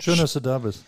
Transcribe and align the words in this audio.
Schön, 0.00 0.18
dass 0.18 0.32
du 0.32 0.40
da 0.40 0.58
bist. 0.58 0.84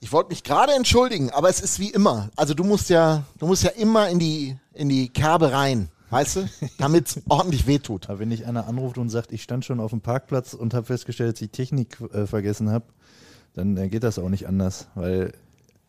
Ich 0.00 0.12
wollte 0.12 0.30
mich 0.30 0.42
gerade 0.42 0.72
entschuldigen, 0.72 1.30
aber 1.30 1.48
es 1.48 1.60
ist 1.60 1.78
wie 1.78 1.90
immer. 1.90 2.30
Also 2.36 2.54
du 2.54 2.64
musst 2.64 2.90
ja, 2.90 3.24
du 3.38 3.46
musst 3.46 3.62
ja 3.62 3.70
immer 3.70 4.08
in 4.08 4.18
die, 4.18 4.56
in 4.74 4.88
die 4.88 5.08
Kerbe 5.08 5.52
rein, 5.52 5.88
weißt 6.10 6.36
du, 6.36 6.48
damit 6.78 7.08
es 7.08 7.22
ordentlich 7.28 7.66
wehtut. 7.66 8.08
Aber 8.08 8.18
wenn 8.18 8.30
dich 8.30 8.46
einer 8.46 8.66
anruft 8.66 8.98
und 8.98 9.10
sagt, 9.10 9.32
ich 9.32 9.42
stand 9.42 9.64
schon 9.64 9.80
auf 9.80 9.90
dem 9.90 10.00
Parkplatz 10.00 10.54
und 10.54 10.74
habe 10.74 10.86
festgestellt, 10.86 11.36
dass 11.36 11.42
ich 11.42 11.50
Technik 11.50 11.98
äh, 12.12 12.26
vergessen 12.26 12.70
habe, 12.70 12.84
dann 13.54 13.76
äh, 13.76 13.88
geht 13.88 14.02
das 14.02 14.18
auch 14.18 14.28
nicht 14.28 14.46
anders, 14.46 14.88
weil 14.94 15.32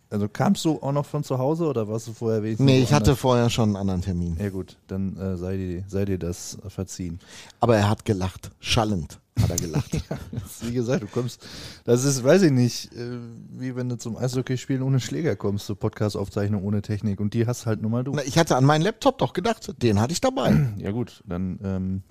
also 0.09 0.27
kamst 0.27 0.65
du 0.65 0.81
auch 0.81 0.91
noch 0.91 1.05
von 1.05 1.23
zu 1.23 1.37
Hause 1.37 1.67
oder 1.67 1.87
warst 1.87 2.07
du 2.07 2.13
vorher 2.13 2.41
wenigstens? 2.41 2.65
Nee, 2.65 2.81
ich 2.81 2.93
hatte 2.93 3.15
vorher 3.15 3.49
schon 3.49 3.69
einen 3.69 3.75
anderen 3.75 4.01
Termin. 4.01 4.37
Ja 4.39 4.49
gut, 4.49 4.77
dann 4.87 5.15
äh, 5.17 5.37
sei, 5.37 5.57
dir, 5.57 5.83
sei 5.87 6.05
dir 6.05 6.17
das 6.17 6.57
verziehen. 6.67 7.19
Aber 7.59 7.77
er 7.77 7.89
hat 7.89 8.05
gelacht, 8.05 8.51
schallend 8.59 9.19
hat 9.39 9.51
er 9.51 9.57
gelacht. 9.57 9.91
Wie 10.61 10.73
gesagt, 10.73 11.03
du 11.03 11.07
kommst, 11.07 11.45
das 11.85 12.03
ist, 12.03 12.23
weiß 12.23 12.41
ich 12.43 12.51
nicht, 12.51 12.93
äh, 12.93 13.17
wie 13.51 13.75
wenn 13.75 13.87
du 13.87 13.97
zum 13.97 14.17
Eishockeyspielen 14.17 14.81
ohne 14.81 14.99
Schläger 14.99 15.35
kommst, 15.35 15.65
so 15.65 15.75
Podcast-Aufzeichnung 15.75 16.63
ohne 16.63 16.81
Technik 16.81 17.19
und 17.19 17.33
die 17.33 17.47
hast 17.47 17.65
halt 17.65 17.81
nur 17.81 17.91
mal 17.91 18.03
du. 18.03 18.11
Na, 18.13 18.23
ich 18.23 18.37
hatte 18.37 18.55
an 18.55 18.65
meinen 18.65 18.81
Laptop 18.81 19.17
doch 19.17 19.33
gedacht, 19.33 19.73
den 19.81 19.99
hatte 19.99 20.13
ich 20.13 20.21
dabei. 20.21 20.67
Ja 20.79 20.91
gut, 20.91 21.23
dann 21.25 21.59
ähm, 21.63 22.03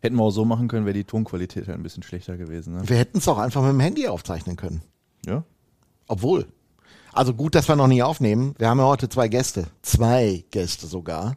hätten 0.00 0.16
wir 0.16 0.22
auch 0.24 0.30
so 0.30 0.44
machen 0.44 0.68
können, 0.68 0.84
wäre 0.84 0.94
die 0.94 1.04
Tonqualität 1.04 1.68
halt 1.68 1.78
ein 1.78 1.82
bisschen 1.82 2.02
schlechter 2.02 2.36
gewesen. 2.36 2.74
Ne? 2.74 2.88
Wir 2.88 2.96
hätten 2.96 3.18
es 3.18 3.28
auch 3.28 3.38
einfach 3.38 3.62
mit 3.62 3.70
dem 3.70 3.80
Handy 3.80 4.08
aufzeichnen 4.08 4.56
können. 4.56 4.82
Ja, 5.26 5.44
Obwohl. 6.08 6.46
Also 7.12 7.34
gut, 7.34 7.54
dass 7.54 7.68
wir 7.68 7.76
noch 7.76 7.88
nie 7.88 8.02
aufnehmen. 8.02 8.54
Wir 8.58 8.68
haben 8.68 8.78
ja 8.78 8.86
heute 8.86 9.08
zwei 9.08 9.28
Gäste. 9.28 9.66
Zwei 9.82 10.44
Gäste 10.50 10.86
sogar. 10.86 11.36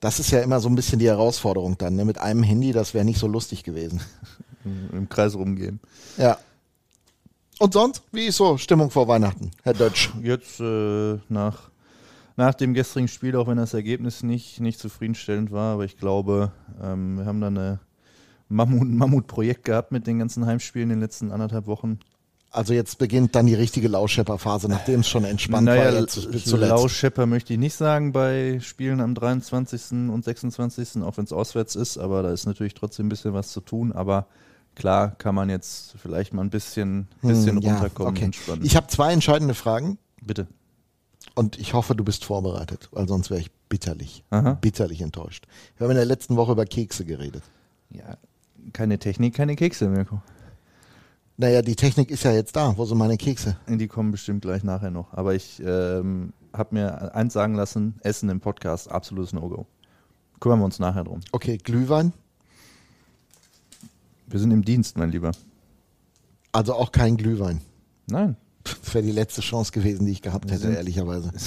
Das 0.00 0.18
ist 0.18 0.30
ja 0.30 0.40
immer 0.40 0.60
so 0.60 0.68
ein 0.68 0.74
bisschen 0.74 0.98
die 0.98 1.06
Herausforderung 1.06 1.78
dann. 1.78 1.96
Ne? 1.96 2.04
Mit 2.04 2.18
einem 2.18 2.42
Handy, 2.42 2.72
das 2.72 2.92
wäre 2.92 3.04
nicht 3.04 3.18
so 3.18 3.26
lustig 3.26 3.62
gewesen. 3.62 4.00
im 4.92 5.08
Kreis 5.08 5.34
rumgehen. 5.34 5.80
Ja. 6.16 6.38
Und 7.58 7.72
sonst? 7.72 8.02
Wie 8.12 8.26
ist 8.26 8.36
so 8.36 8.58
Stimmung 8.58 8.90
vor 8.90 9.08
Weihnachten, 9.08 9.50
Herr 9.62 9.72
Dötsch? 9.72 10.10
Jetzt 10.22 10.60
äh, 10.60 11.18
nach, 11.28 11.70
nach 12.36 12.54
dem 12.54 12.74
gestrigen 12.74 13.08
Spiel, 13.08 13.34
auch 13.36 13.46
wenn 13.46 13.56
das 13.56 13.72
Ergebnis 13.72 14.22
nicht, 14.22 14.60
nicht 14.60 14.78
zufriedenstellend 14.78 15.50
war, 15.52 15.74
aber 15.74 15.84
ich 15.84 15.96
glaube, 15.96 16.52
ähm, 16.82 17.16
wir 17.16 17.24
haben 17.24 17.40
da 17.40 17.46
eine 17.46 17.80
Mammut, 18.48 18.88
Mammutprojekt 18.88 19.64
gehabt 19.64 19.90
mit 19.90 20.06
den 20.06 20.18
ganzen 20.18 20.44
Heimspielen 20.44 20.90
in 20.90 20.96
den 20.96 21.00
letzten 21.00 21.32
anderthalb 21.32 21.66
Wochen. 21.66 21.98
Also 22.56 22.72
jetzt 22.72 22.96
beginnt 22.96 23.34
dann 23.34 23.44
die 23.44 23.54
richtige 23.54 23.86
Lauschepper-Phase, 23.86 24.70
nachdem 24.70 25.00
es 25.00 25.08
schon 25.08 25.24
entspannt 25.24 25.66
naja, 25.66 25.92
war. 25.92 26.00
Jetzt 26.00 26.14
zuletzt. 26.14 26.46
Lauschepper 26.46 27.26
möchte 27.26 27.52
ich 27.52 27.58
nicht 27.58 27.74
sagen 27.74 28.12
bei 28.12 28.60
Spielen 28.62 29.02
am 29.02 29.14
23. 29.14 30.08
und 30.08 30.24
26., 30.24 31.02
auch 31.02 31.18
wenn 31.18 31.24
es 31.26 31.34
auswärts 31.34 31.76
ist, 31.76 31.98
aber 31.98 32.22
da 32.22 32.32
ist 32.32 32.46
natürlich 32.46 32.72
trotzdem 32.72 33.06
ein 33.06 33.08
bisschen 33.10 33.34
was 33.34 33.50
zu 33.52 33.60
tun, 33.60 33.92
aber 33.92 34.26
klar 34.74 35.10
kann 35.18 35.34
man 35.34 35.50
jetzt 35.50 35.96
vielleicht 36.00 36.32
mal 36.32 36.40
ein 36.40 36.48
bisschen, 36.48 37.08
bisschen 37.20 37.56
Hm, 37.56 37.62
ja, 37.62 37.74
runterkommen 37.74 38.16
okay. 38.16 38.30
Ich 38.62 38.74
habe 38.74 38.86
zwei 38.86 39.12
entscheidende 39.12 39.52
Fragen 39.52 39.98
Bitte. 40.22 40.46
und 41.34 41.58
ich 41.58 41.74
hoffe, 41.74 41.94
du 41.94 42.04
bist 42.04 42.24
vorbereitet, 42.24 42.88
weil 42.92 43.06
sonst 43.06 43.28
wäre 43.28 43.40
ich 43.40 43.50
bitterlich, 43.68 44.24
Aha. 44.30 44.54
bitterlich 44.54 45.02
enttäuscht. 45.02 45.46
Wir 45.76 45.84
haben 45.84 45.90
in 45.90 45.98
der 45.98 46.06
letzten 46.06 46.36
Woche 46.36 46.52
über 46.52 46.64
Kekse 46.64 47.04
geredet. 47.04 47.42
Ja, 47.90 48.16
keine 48.72 48.98
Technik, 48.98 49.34
keine 49.34 49.56
Kekse, 49.56 49.88
Mirko. 49.88 50.22
Naja, 51.38 51.60
die 51.60 51.76
Technik 51.76 52.10
ist 52.10 52.24
ja 52.24 52.32
jetzt 52.32 52.56
da. 52.56 52.76
Wo 52.76 52.84
sind 52.86 52.96
meine 52.96 53.18
Kekse? 53.18 53.56
Die 53.68 53.88
kommen 53.88 54.10
bestimmt 54.10 54.42
gleich 54.42 54.64
nachher 54.64 54.90
noch. 54.90 55.12
Aber 55.12 55.34
ich 55.34 55.62
ähm, 55.64 56.32
habe 56.52 56.74
mir 56.74 57.14
eins 57.14 57.34
sagen 57.34 57.54
lassen, 57.54 57.96
Essen 58.00 58.30
im 58.30 58.40
Podcast, 58.40 58.90
absolutes 58.90 59.34
No-Go. 59.34 59.66
Kümmern 60.40 60.60
wir 60.60 60.64
uns 60.64 60.78
nachher 60.78 61.04
drum. 61.04 61.20
Okay, 61.32 61.58
Glühwein. 61.58 62.12
Wir 64.26 64.40
sind 64.40 64.50
im 64.50 64.64
Dienst, 64.64 64.96
mein 64.96 65.10
Lieber. 65.10 65.32
Also 66.52 66.74
auch 66.74 66.90
kein 66.90 67.16
Glühwein. 67.18 67.60
Nein. 68.06 68.36
Das 68.64 68.94
wäre 68.94 69.04
die 69.04 69.12
letzte 69.12 69.42
Chance 69.42 69.72
gewesen, 69.72 70.06
die 70.06 70.12
ich 70.12 70.22
gehabt 70.22 70.50
hätte, 70.50 70.72
ehrlicherweise. 70.72 71.32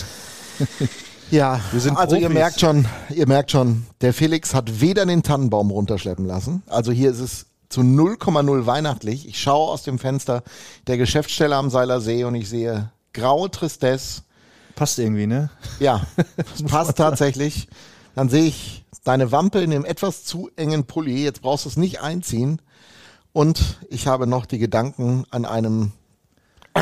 Ja, 1.31 1.61
Wir 1.71 1.79
sind 1.79 1.95
also 1.95 2.15
ihr 2.15 2.29
merkt 2.29 2.59
schon, 2.59 2.87
ihr 3.11 3.27
merkt 3.27 3.51
schon, 3.51 3.85
der 4.01 4.13
Felix 4.13 4.55
hat 4.55 4.81
weder 4.81 5.05
den 5.05 5.21
Tannenbaum 5.21 5.69
runterschleppen 5.69 6.25
lassen. 6.25 6.63
Also 6.65 6.91
hier 6.91 7.11
ist 7.11 7.19
es 7.19 7.45
zu 7.69 7.81
0,0 7.81 8.65
weihnachtlich. 8.65 9.27
Ich 9.27 9.39
schaue 9.39 9.69
aus 9.69 9.83
dem 9.83 9.99
Fenster 9.99 10.43
der 10.87 10.97
Geschäftsstelle 10.97 11.55
am 11.55 11.69
Seiler 11.69 12.01
See 12.01 12.23
und 12.23 12.35
ich 12.35 12.49
sehe 12.49 12.91
graue 13.13 13.49
Tristesse. 13.51 14.23
Passt 14.75 14.97
irgendwie, 14.99 15.27
ne? 15.27 15.49
Ja, 15.79 16.05
das 16.37 16.63
passt 16.63 16.97
tatsächlich. 16.97 17.67
Dann 18.15 18.29
sehe 18.29 18.45
ich 18.45 18.83
deine 19.03 19.31
Wampe 19.31 19.61
in 19.61 19.69
dem 19.71 19.85
etwas 19.85 20.23
zu 20.23 20.49
engen 20.55 20.85
Pulli. 20.85 21.23
Jetzt 21.23 21.41
brauchst 21.41 21.65
du 21.65 21.69
es 21.69 21.77
nicht 21.77 22.01
einziehen. 22.01 22.61
Und 23.33 23.79
ich 23.89 24.07
habe 24.07 24.25
noch 24.25 24.45
die 24.45 24.59
Gedanken 24.59 25.25
an 25.29 25.45
einem. 25.45 25.91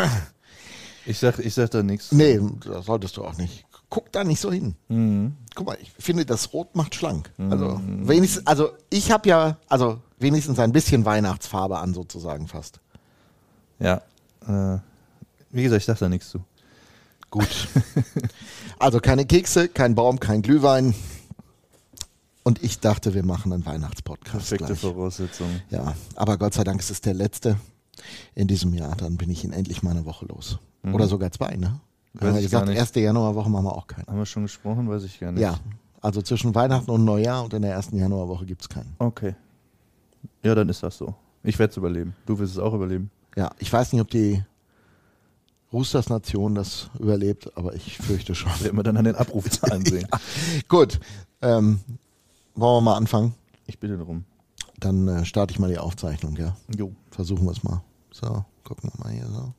Ich 1.09 1.19
sag, 1.19 1.39
ich 1.39 1.53
sag 1.53 1.71
da 1.71 1.83
nichts. 1.83 2.11
Nee, 2.11 2.37
das 2.65 2.85
solltest 2.85 3.15
du 3.15 3.23
auch 3.23 3.37
nicht. 3.37 3.65
Guck 3.89 4.11
da 4.11 4.25
nicht 4.25 4.41
so 4.41 4.51
hin. 4.51 4.75
Mhm. 4.89 5.37
Guck 5.55 5.67
mal, 5.67 5.77
ich 5.81 5.89
finde, 5.97 6.25
das 6.25 6.51
Rot 6.51 6.75
macht 6.75 6.95
schlank. 6.95 7.31
Also, 7.49 7.79
wenigstens, 7.85 8.45
also 8.45 8.71
ich 8.89 9.09
habe 9.09 9.29
ja, 9.29 9.57
also 9.69 10.01
wenigstens 10.17 10.59
ein 10.59 10.71
bisschen 10.71 11.05
Weihnachtsfarbe 11.05 11.77
an, 11.77 11.93
sozusagen 11.93 12.47
fast. 12.47 12.79
Ja. 13.79 14.01
Äh, 14.47 14.79
wie 15.51 15.63
gesagt, 15.63 15.81
ich 15.81 15.85
sag 15.85 15.99
da 15.99 16.09
nichts 16.09 16.29
zu. 16.29 16.43
Gut. 17.29 17.67
also 18.79 18.99
keine 18.99 19.25
Kekse, 19.25 19.67
kein 19.67 19.95
Baum, 19.95 20.19
kein 20.19 20.41
Glühwein. 20.41 20.95
Und 22.43 22.63
ich 22.63 22.79
dachte, 22.79 23.13
wir 23.13 23.25
machen 23.25 23.51
einen 23.51 23.65
Weihnachtspodcast. 23.65 24.31
Perfekte 24.31 24.65
gleich. 24.65 24.79
Voraussetzung. 24.79 25.61
Ja, 25.69 25.95
aber 26.15 26.37
Gott 26.37 26.53
sei 26.53 26.63
Dank 26.63 26.79
ist 26.79 26.89
es 26.89 27.01
der 27.01 27.13
letzte 27.13 27.57
in 28.35 28.47
diesem 28.47 28.73
Jahr. 28.73 28.95
Dann 28.95 29.17
bin 29.17 29.29
ich 29.29 29.43
ihn 29.43 29.51
endlich 29.51 29.83
mal 29.83 29.91
eine 29.91 30.05
Woche 30.05 30.25
los. 30.25 30.59
Oder 30.93 31.07
sogar 31.07 31.31
zwei, 31.31 31.57
ne? 31.57 31.81
Weiß 32.13 32.29
Haben 32.29 32.35
wir 32.35 32.41
gesagt, 32.41 32.69
erste 32.69 32.99
Januarwoche 33.01 33.49
machen 33.49 33.65
wir 33.65 33.75
auch 33.75 33.87
keinen. 33.87 34.07
Haben 34.07 34.17
wir 34.17 34.25
schon 34.25 34.43
gesprochen? 34.43 34.89
Weiß 34.89 35.03
ich 35.03 35.19
gar 35.19 35.33
nicht. 35.33 35.41
Ja, 35.41 35.59
also 36.01 36.21
zwischen 36.21 36.55
Weihnachten 36.55 36.89
und 36.89 37.03
Neujahr 37.03 37.43
und 37.43 37.53
in 37.53 37.63
der 37.63 37.73
ersten 37.73 37.97
Januarwoche 37.97 38.45
gibt 38.45 38.61
es 38.61 38.69
keinen. 38.69 38.95
Okay. 38.99 39.35
Ja, 40.47 40.55
dann 40.55 40.69
ist 40.69 40.81
das 40.81 40.97
so. 40.97 41.13
Ich 41.43 41.59
werde 41.59 41.71
es 41.71 41.77
überleben. 41.77 42.15
Du 42.25 42.39
wirst 42.39 42.53
es 42.53 42.57
auch 42.57 42.73
überleben. 42.73 43.11
Ja, 43.35 43.51
ich 43.59 43.71
weiß 43.71 43.91
nicht, 43.91 44.01
ob 44.01 44.09
die 44.09 44.41
Roosters 45.73 46.07
Nation 46.07 46.55
das 46.55 46.89
überlebt, 46.97 47.51
aber 47.57 47.75
ich 47.75 47.97
fürchte 47.97 48.33
schon. 48.33 48.49
Werden 48.61 48.77
wir 48.77 48.83
dann 48.83 48.95
an 48.95 49.03
den 49.03 49.15
Abrufzahlen 49.15 49.85
sehen. 49.85 50.07
Gut, 50.69 51.01
ähm, 51.41 51.81
wollen 52.55 52.77
wir 52.77 52.81
mal 52.81 52.95
anfangen? 52.95 53.33
Ich 53.65 53.77
bitte 53.77 53.97
darum. 53.97 54.23
Dann 54.79 55.09
äh, 55.09 55.25
starte 55.25 55.51
ich 55.51 55.59
mal 55.59 55.69
die 55.69 55.79
Aufzeichnung, 55.79 56.37
ja. 56.37 56.55
Jo. 56.77 56.93
Versuchen 57.11 57.43
wir 57.45 57.51
es 57.51 57.61
mal. 57.63 57.83
So, 58.11 58.45
gucken 58.63 58.89
wir 58.93 59.03
mal 59.03 59.11
hier 59.13 59.27
so. 59.27 59.53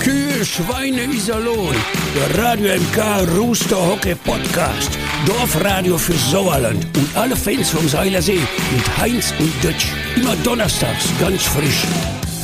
Kühe, 0.00 0.44
Schweine, 0.44 1.04
Iserlohn. 1.04 1.76
Der 2.14 2.44
Radio 2.44 2.74
MK 2.74 3.36
Rooster 3.36 3.76
Hockey 3.76 4.14
Podcast. 4.14 4.90
Dorfradio 5.26 5.96
für 5.98 6.14
Sauerland 6.14 6.84
und 6.96 7.16
alle 7.16 7.36
Fans 7.36 7.70
vom 7.70 7.88
Seilersee 7.88 8.40
mit 8.74 8.98
Heinz 8.98 9.32
und 9.38 9.52
Dutch. 9.62 9.86
Immer 10.16 10.34
donnerstags 10.42 11.06
ganz 11.20 11.42
frisch. 11.42 11.84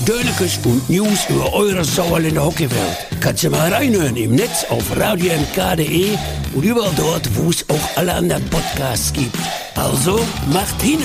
Dönekes 0.07 0.59
und 0.65 0.89
News 0.89 1.27
über 1.29 1.53
eure 1.53 1.85
Sauerländer 1.85 2.45
Hockeywelt. 2.45 2.97
Kannst 3.21 3.45
du 3.45 3.51
mal 3.51 3.73
reinhören 3.73 4.17
im 4.17 4.37
Netz 4.37 4.65
auf 4.71 4.97
radiomk.de 4.97 6.17
und 6.55 6.63
überall 6.63 6.93
dort, 6.97 7.29
wo 7.37 7.51
es 7.51 7.69
auch 7.69 7.97
alle 7.97 8.15
anderen 8.15 8.45
Podcasts 8.49 9.13
gibt. 9.13 9.37
Also 9.75 10.19
macht 10.51 10.81
hinne! 10.81 11.05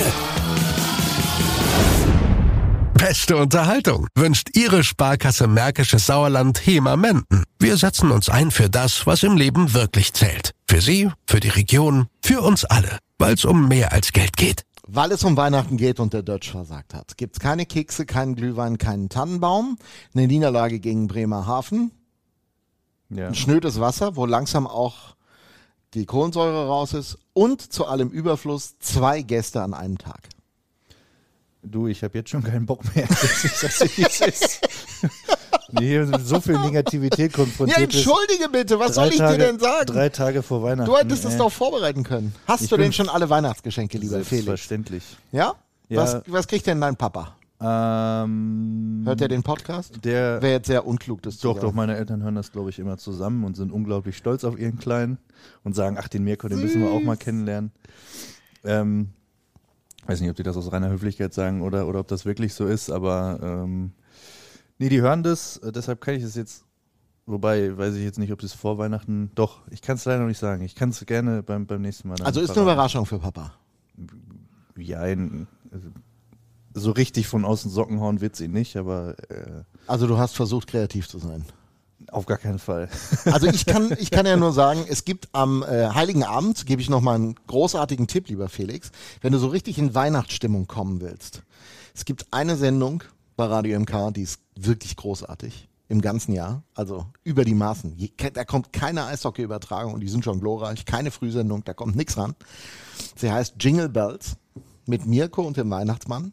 Beste 3.06 3.36
Unterhaltung 3.36 4.08
wünscht 4.14 4.56
Ihre 4.56 4.82
Sparkasse 4.82 5.46
Märkisches 5.46 6.06
Sauerland 6.06 6.66
HEMA 6.66 6.96
Menden. 6.96 7.44
Wir 7.58 7.76
setzen 7.76 8.10
uns 8.10 8.30
ein 8.30 8.50
für 8.50 8.70
das, 8.70 9.06
was 9.06 9.22
im 9.24 9.36
Leben 9.36 9.74
wirklich 9.74 10.14
zählt. 10.14 10.52
Für 10.66 10.80
Sie, 10.80 11.10
für 11.26 11.38
die 11.38 11.50
Region, 11.50 12.06
für 12.22 12.40
uns 12.40 12.64
alle. 12.64 12.98
Weil 13.18 13.34
es 13.34 13.44
um 13.44 13.68
mehr 13.68 13.92
als 13.92 14.12
Geld 14.12 14.38
geht. 14.38 14.62
Weil 14.86 15.12
es 15.12 15.22
um 15.22 15.36
Weihnachten 15.36 15.76
geht 15.76 16.00
und 16.00 16.14
der 16.14 16.22
Dutch 16.22 16.50
versagt 16.50 16.94
hat, 16.94 17.18
gibt 17.18 17.36
es 17.36 17.40
keine 17.40 17.66
Kekse, 17.66 18.06
keinen 18.06 18.36
Glühwein, 18.36 18.78
keinen 18.78 19.10
Tannenbaum, 19.10 19.76
eine 20.14 20.26
Niederlage 20.26 20.80
gegen 20.80 21.06
Bremerhaven, 21.06 21.90
Ja. 23.10 23.26
ein 23.26 23.34
schnödes 23.34 23.80
Wasser, 23.80 24.16
wo 24.16 24.24
langsam 24.24 24.66
auch 24.66 25.14
die 25.92 26.06
Kohlensäure 26.06 26.68
raus 26.68 26.94
ist 26.94 27.18
und 27.34 27.60
zu 27.70 27.84
allem 27.84 28.08
Überfluss 28.08 28.78
zwei 28.78 29.20
Gäste 29.20 29.60
an 29.60 29.74
einem 29.74 29.98
Tag. 29.98 30.30
Du, 31.64 31.86
ich 31.88 32.02
habe 32.02 32.18
jetzt 32.18 32.30
schon 32.30 32.42
keinen 32.42 32.66
Bock 32.66 32.82
mehr. 32.94 33.04
Ich 33.04 33.78
dir, 33.78 33.96
wie 33.96 34.02
es 34.02 34.20
ist. 34.20 34.60
Hier 35.78 36.06
mit 36.06 36.26
so 36.26 36.40
viel 36.40 36.58
Negativität 36.58 37.32
Ja, 37.32 37.36
konfrontiert 37.36 37.90
bist. 37.90 38.06
entschuldige 38.06 38.48
bitte, 38.50 38.78
was 38.78 38.94
soll 38.94 39.08
ich 39.08 39.16
Tage, 39.16 39.38
dir 39.38 39.46
denn 39.46 39.58
sagen? 39.58 39.86
Drei 39.86 40.08
Tage 40.08 40.42
vor 40.42 40.62
Weihnachten. 40.62 40.90
Du 40.90 40.96
hättest 40.96 41.24
es 41.24 41.34
äh, 41.34 41.38
doch 41.38 41.50
vorbereiten 41.50 42.04
können. 42.04 42.34
Hast 42.46 42.64
Ich 42.64 42.68
du 42.70 42.76
denn 42.76 42.92
schon 42.92 43.08
alle 43.08 43.28
Weihnachtsgeschenke, 43.30 43.98
lieber 43.98 44.16
Felix? 44.16 44.28
Selbstverständlich. 44.30 45.16
Ja? 45.32 45.54
Ja. 45.88 46.02
Was, 46.02 46.22
was 46.26 46.46
kriegt 46.46 46.66
denn 46.66 46.80
dein 46.80 46.96
Papa? 46.96 47.34
Ähm, 47.60 49.02
Hört 49.04 49.20
er 49.20 49.28
den 49.28 49.42
Podcast? 49.42 50.04
der, 50.04 50.42
Wäre 50.42 50.52
jetzt 50.52 50.66
sehr 50.66 50.86
unklug, 50.86 51.22
das 51.22 51.38
zu 51.38 51.48
doch, 51.48 51.60
doch, 51.60 51.72
meine 51.72 51.96
Eltern 51.96 52.22
hören 52.22 52.34
das, 52.34 52.52
glaube 52.52 52.70
ich, 52.70 52.78
immer 52.78 52.98
zusammen 52.98 53.44
und 53.44 53.56
sind 53.56 53.72
unglaublich 53.72 54.16
stolz 54.16 54.44
auf 54.44 54.58
ihren 54.58 54.78
Kleinen 54.78 55.18
und 55.62 55.74
sagen, 55.74 55.96
ach, 55.98 56.08
den 56.08 56.24
Mirko, 56.24 56.48
den 56.48 56.60
müssen 56.60 56.82
wir 56.82 56.90
auch 56.90 57.00
mal 57.02 57.16
kennenlernen. 57.16 57.72
Ähm, 58.64 59.10
weiß 60.06 60.20
nicht, 60.20 60.30
ob 60.30 60.36
die 60.36 60.42
das 60.42 60.56
aus 60.56 60.72
reiner 60.72 60.90
Höflichkeit 60.90 61.32
sagen 61.34 61.62
oder, 61.62 61.86
oder 61.86 62.00
ob 62.00 62.08
das 62.08 62.24
wirklich 62.24 62.54
so 62.54 62.66
ist, 62.66 62.90
aber 62.90 63.38
ähm, 63.42 63.92
Nee, 64.78 64.88
die 64.88 65.00
hören 65.00 65.22
das, 65.22 65.58
äh, 65.58 65.72
deshalb 65.72 66.00
kann 66.00 66.14
ich 66.14 66.22
es 66.22 66.34
jetzt, 66.34 66.64
wobei 67.26 67.76
weiß 67.76 67.94
ich 67.94 68.02
jetzt 68.02 68.18
nicht, 68.18 68.32
ob 68.32 68.42
es 68.42 68.52
vor 68.52 68.76
Weihnachten, 68.78 69.30
doch, 69.34 69.62
ich 69.70 69.82
kann 69.82 69.96
es 69.96 70.04
leider 70.04 70.20
noch 70.20 70.28
nicht 70.28 70.38
sagen. 70.38 70.62
Ich 70.64 70.74
kann 70.74 70.90
es 70.90 71.04
gerne 71.06 71.42
beim, 71.42 71.66
beim 71.66 71.80
nächsten 71.80 72.08
Mal. 72.08 72.20
Also 72.22 72.40
ist 72.40 72.50
eine 72.50 72.54
verraten. 72.54 72.72
Überraschung 72.72 73.06
für 73.06 73.18
Papa. 73.18 73.54
Ja, 74.76 75.00
ein, 75.00 75.46
also, 75.70 75.88
so 76.74 76.90
richtig 76.90 77.28
von 77.28 77.44
außen 77.44 77.70
Socken 77.70 78.00
hauen 78.00 78.20
wird's 78.20 78.40
ihn 78.40 78.50
nicht, 78.50 78.76
aber 78.76 79.14
äh, 79.30 79.62
Also 79.86 80.08
du 80.08 80.18
hast 80.18 80.34
versucht, 80.34 80.66
kreativ 80.66 81.08
zu 81.08 81.18
sein. 81.18 81.44
Auf 82.14 82.26
gar 82.26 82.38
keinen 82.38 82.58
Fall. 82.58 82.88
Also 83.24 83.46
ich 83.46 83.66
kann, 83.66 83.94
ich 83.98 84.10
kann 84.10 84.26
ja 84.26 84.36
nur 84.36 84.52
sagen, 84.52 84.84
es 84.88 85.04
gibt 85.04 85.28
am 85.32 85.62
äh, 85.62 85.88
Heiligen 85.88 86.24
Abend, 86.24 86.66
gebe 86.66 86.80
ich 86.80 86.88
nochmal 86.88 87.16
einen 87.16 87.34
großartigen 87.46 88.06
Tipp, 88.06 88.28
lieber 88.28 88.48
Felix, 88.48 88.90
wenn 89.22 89.32
du 89.32 89.38
so 89.38 89.48
richtig 89.48 89.78
in 89.78 89.94
Weihnachtsstimmung 89.94 90.66
kommen 90.66 91.00
willst. 91.00 91.42
Es 91.94 92.04
gibt 92.04 92.26
eine 92.32 92.56
Sendung 92.56 93.02
bei 93.36 93.46
Radio 93.46 93.78
MK, 93.80 94.12
die 94.14 94.22
ist 94.22 94.40
wirklich 94.54 94.96
großartig 94.96 95.68
im 95.88 96.00
ganzen 96.00 96.32
Jahr, 96.32 96.62
also 96.74 97.06
über 97.24 97.44
die 97.44 97.54
Maßen. 97.54 97.96
Da 98.32 98.44
kommt 98.44 98.72
keine 98.72 99.06
Eishockey-Übertragung 99.06 99.94
und 99.94 100.00
die 100.00 100.08
sind 100.08 100.24
schon 100.24 100.40
glorreich, 100.40 100.84
keine 100.84 101.10
Frühsendung, 101.10 101.64
da 101.64 101.74
kommt 101.74 101.96
nichts 101.96 102.16
ran. 102.16 102.34
Sie 103.16 103.30
heißt 103.30 103.56
Jingle 103.60 103.88
Bells 103.88 104.36
mit 104.86 105.06
Mirko 105.06 105.42
und 105.42 105.56
dem 105.56 105.70
Weihnachtsmann. 105.70 106.32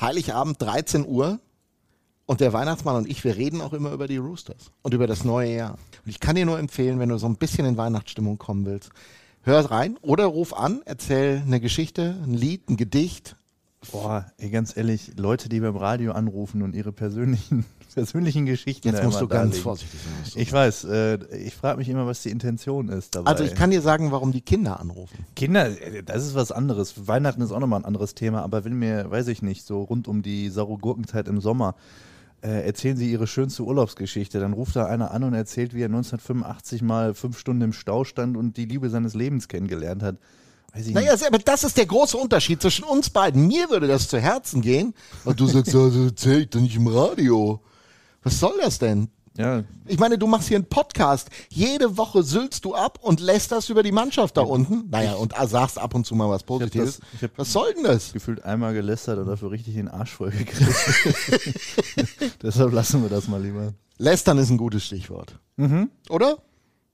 Heiligabend 0.00 0.60
13 0.62 1.06
Uhr 1.06 1.40
und 2.30 2.40
der 2.40 2.52
Weihnachtsmann 2.52 2.94
und 2.94 3.10
ich, 3.10 3.24
wir 3.24 3.36
reden 3.36 3.60
auch 3.60 3.72
immer 3.72 3.90
über 3.90 4.06
die 4.06 4.18
Roosters 4.18 4.70
und 4.82 4.94
über 4.94 5.08
das 5.08 5.24
neue 5.24 5.52
Jahr. 5.52 5.72
Und 5.72 6.10
ich 6.10 6.20
kann 6.20 6.36
dir 6.36 6.46
nur 6.46 6.60
empfehlen, 6.60 7.00
wenn 7.00 7.08
du 7.08 7.18
so 7.18 7.26
ein 7.26 7.34
bisschen 7.34 7.66
in 7.66 7.76
Weihnachtsstimmung 7.76 8.38
kommen 8.38 8.66
willst, 8.66 8.90
hör 9.42 9.68
rein 9.68 9.98
oder 10.00 10.26
ruf 10.26 10.54
an, 10.54 10.80
erzähl 10.84 11.42
eine 11.44 11.58
Geschichte, 11.58 12.16
ein 12.22 12.34
Lied, 12.34 12.70
ein 12.70 12.76
Gedicht. 12.76 13.34
Boah, 13.90 14.30
ey, 14.38 14.48
ganz 14.48 14.76
ehrlich, 14.76 15.10
Leute, 15.16 15.48
die 15.48 15.58
beim 15.58 15.74
Radio 15.74 16.12
anrufen 16.12 16.62
und 16.62 16.76
ihre 16.76 16.92
persönlichen, 16.92 17.64
persönlichen 17.94 18.46
Geschichten 18.46 18.86
Jetzt 18.86 19.02
musst 19.02 19.20
du 19.20 19.26
ganz 19.26 19.46
darlegen. 19.46 19.62
vorsichtig 19.64 19.98
sein. 20.00 20.40
Ich 20.40 20.52
weiß, 20.52 20.84
äh, 20.84 21.36
ich 21.36 21.56
frage 21.56 21.78
mich 21.78 21.88
immer, 21.88 22.06
was 22.06 22.22
die 22.22 22.30
Intention 22.30 22.90
ist 22.90 23.16
dabei. 23.16 23.28
Also 23.28 23.42
ich 23.42 23.56
kann 23.56 23.72
dir 23.72 23.82
sagen, 23.82 24.12
warum 24.12 24.30
die 24.30 24.42
Kinder 24.42 24.78
anrufen. 24.78 25.26
Kinder, 25.34 25.66
äh, 25.66 26.04
das 26.04 26.24
ist 26.24 26.36
was 26.36 26.52
anderes. 26.52 27.08
Weihnachten 27.08 27.42
ist 27.42 27.50
auch 27.50 27.58
nochmal 27.58 27.80
ein 27.80 27.86
anderes 27.86 28.14
Thema, 28.14 28.42
aber 28.42 28.64
wenn 28.64 28.74
mir, 28.74 29.10
weiß 29.10 29.26
ich 29.26 29.42
nicht, 29.42 29.66
so 29.66 29.82
rund 29.82 30.06
um 30.06 30.22
die 30.22 30.48
saure 30.50 30.78
Gurkenzeit 30.78 31.26
im 31.26 31.40
Sommer 31.40 31.74
äh, 32.42 32.66
erzählen 32.66 32.96
sie 32.96 33.10
ihre 33.10 33.26
schönste 33.26 33.64
Urlaubsgeschichte, 33.64 34.40
dann 34.40 34.52
ruft 34.52 34.76
da 34.76 34.86
einer 34.86 35.10
an 35.10 35.24
und 35.24 35.34
erzählt, 35.34 35.74
wie 35.74 35.82
er 35.82 35.86
1985 35.86 36.82
mal 36.82 37.14
fünf 37.14 37.38
Stunden 37.38 37.62
im 37.62 37.72
Stau 37.72 38.04
stand 38.04 38.36
und 38.36 38.56
die 38.56 38.64
Liebe 38.64 38.88
seines 38.90 39.14
Lebens 39.14 39.48
kennengelernt 39.48 40.02
hat. 40.02 40.16
Naja, 40.74 41.14
aber 41.26 41.38
das 41.38 41.64
ist 41.64 41.76
der 41.76 41.86
große 41.86 42.16
Unterschied 42.16 42.62
zwischen 42.62 42.84
uns 42.84 43.10
beiden. 43.10 43.48
Mir 43.48 43.70
würde 43.70 43.88
das 43.88 44.08
zu 44.08 44.20
Herzen 44.20 44.60
gehen. 44.60 44.94
Und 45.24 45.40
du 45.40 45.46
sagst, 45.46 45.74
das 45.74 45.96
erzähl 45.96 46.42
ich 46.42 46.50
doch 46.50 46.60
nicht 46.60 46.76
im 46.76 46.86
Radio. 46.86 47.60
Was 48.22 48.38
soll 48.38 48.54
das 48.62 48.78
denn? 48.78 49.08
Ja, 49.36 49.62
Ich 49.86 49.98
meine, 49.98 50.18
du 50.18 50.26
machst 50.26 50.48
hier 50.48 50.56
einen 50.56 50.66
Podcast. 50.66 51.30
Jede 51.50 51.96
Woche 51.96 52.22
sülzt 52.24 52.64
du 52.64 52.74
ab 52.74 52.98
und 53.00 53.20
lässt 53.20 53.52
das 53.52 53.68
über 53.70 53.82
die 53.82 53.92
Mannschaft 53.92 54.36
da 54.36 54.42
unten. 54.42 54.90
Naja, 54.90 55.14
und 55.14 55.34
sagst 55.46 55.78
ab 55.78 55.94
und 55.94 56.04
zu 56.04 56.14
mal 56.16 56.28
was 56.28 56.42
Positives. 56.42 56.98
das- 56.98 57.08
ich 57.14 57.22
hab- 57.22 57.38
was 57.38 57.52
soll 57.52 57.72
denn 57.74 57.84
das? 57.84 58.12
gefühlt 58.12 58.44
einmal 58.44 58.74
gelästert 58.74 59.18
und 59.18 59.26
dafür 59.26 59.52
richtig 59.52 59.74
den 59.74 59.88
Arsch 59.88 60.10
voll 60.12 60.30
gekriegt. 60.30 60.60
Deshalb 62.42 62.72
lassen 62.72 63.02
wir 63.02 63.08
das 63.08 63.28
mal 63.28 63.40
lieber. 63.42 63.72
Lästern 63.98 64.38
ist 64.38 64.50
ein 64.50 64.58
gutes 64.58 64.84
Stichwort. 64.84 65.38
Oder? 66.08 66.38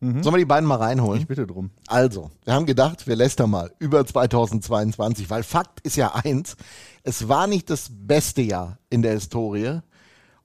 Sollen 0.01 0.23
wir 0.25 0.37
die 0.37 0.45
beiden 0.45 0.69
mal 0.69 0.77
reinholen? 0.77 1.21
Ich 1.23 1.27
bitte 1.27 1.47
drum. 1.47 1.71
Also, 1.87 2.31
wir 2.45 2.53
haben 2.53 2.67
gedacht, 2.67 3.07
wir 3.07 3.17
lästern 3.17 3.49
mal 3.51 3.73
über 3.79 4.05
2022, 4.05 5.31
weil 5.31 5.43
Fakt 5.43 5.81
ist 5.81 5.97
ja 5.97 6.15
eins, 6.15 6.57
es 7.03 7.29
war 7.29 7.47
nicht 7.47 7.71
das 7.71 7.89
beste 7.91 8.43
Jahr 8.43 8.79
in 8.91 9.01
der 9.03 9.13
Historie. 9.13 9.81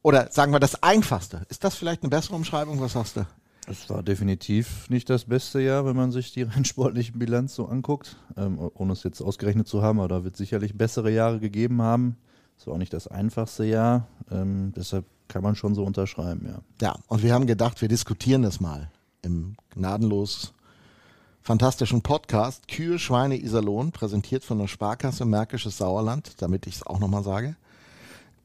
Oder 0.03 0.31
sagen 0.31 0.51
wir 0.51 0.59
das 0.59 0.81
einfachste. 0.81 1.45
Ist 1.50 1.63
das 1.63 1.75
vielleicht 1.75 2.03
eine 2.03 2.09
bessere 2.09 2.36
Umschreibung? 2.36 2.80
Was 2.81 2.94
sagst 2.94 3.18
du? 3.18 3.25
Es 3.68 3.89
war 3.89 4.01
definitiv 4.01 4.89
nicht 4.89 5.09
das 5.09 5.25
beste 5.25 5.62
Jahr, 5.62 5.86
wenn 5.86 5.95
man 5.95 6.12
sich 6.12 6.33
die 6.33 6.42
rein 6.44 6.65
sportliche 6.65 7.12
Bilanz 7.13 7.56
so 7.56 7.68
anguckt. 7.68 8.18
Ähm, 8.36 8.57
ohne 8.74 8.94
es 8.94 9.03
jetzt 9.03 9.21
ausgerechnet 9.21 9.68
zu 9.68 9.81
haben, 9.81 10.00
aber 10.00 10.07
da 10.07 10.24
wird 10.24 10.38
sicherlich 10.38 10.77
bessere 10.77 11.12
Jahre 11.12 11.39
gegeben 11.39 11.81
haben. 11.81 12.18
Es 12.57 12.68
war 12.68 12.74
auch 12.74 12.80
nicht 12.80 12.94
das 12.94 13.07
einfachste 13.07 13.63
Jahr. 13.65 14.07
Ähm, 14.30 14.74
deshalb 14.75 15.06
kann 15.27 15.44
man 15.44 15.56
schon 15.56 15.75
so 15.75 15.83
unterschreiben, 15.83 16.45
ja. 16.47 16.59
Ja, 16.81 16.95
und 17.07 17.24
wir 17.24 17.33
haben 17.33 17.47
gedacht, 17.47 17.81
wir 17.81 17.88
diskutieren 17.88 18.42
das 18.42 18.59
mal 18.59 18.92
im 19.21 19.56
gnadenlos 19.69 20.54
fantastischen 21.42 22.01
Podcast 22.01 22.68
Kühe, 22.68 23.00
Schweine, 23.00 23.38
Iserlohn, 23.38 23.92
präsentiert 23.92 24.44
von 24.44 24.59
der 24.59 24.68
Sparkasse 24.68 25.25
Märkisches 25.25 25.77
Sauerland, 25.77 26.42
damit 26.42 26.68
ich 26.68 26.75
es 26.75 26.86
auch 26.86 27.00
nochmal 27.00 27.24
sage, 27.24 27.56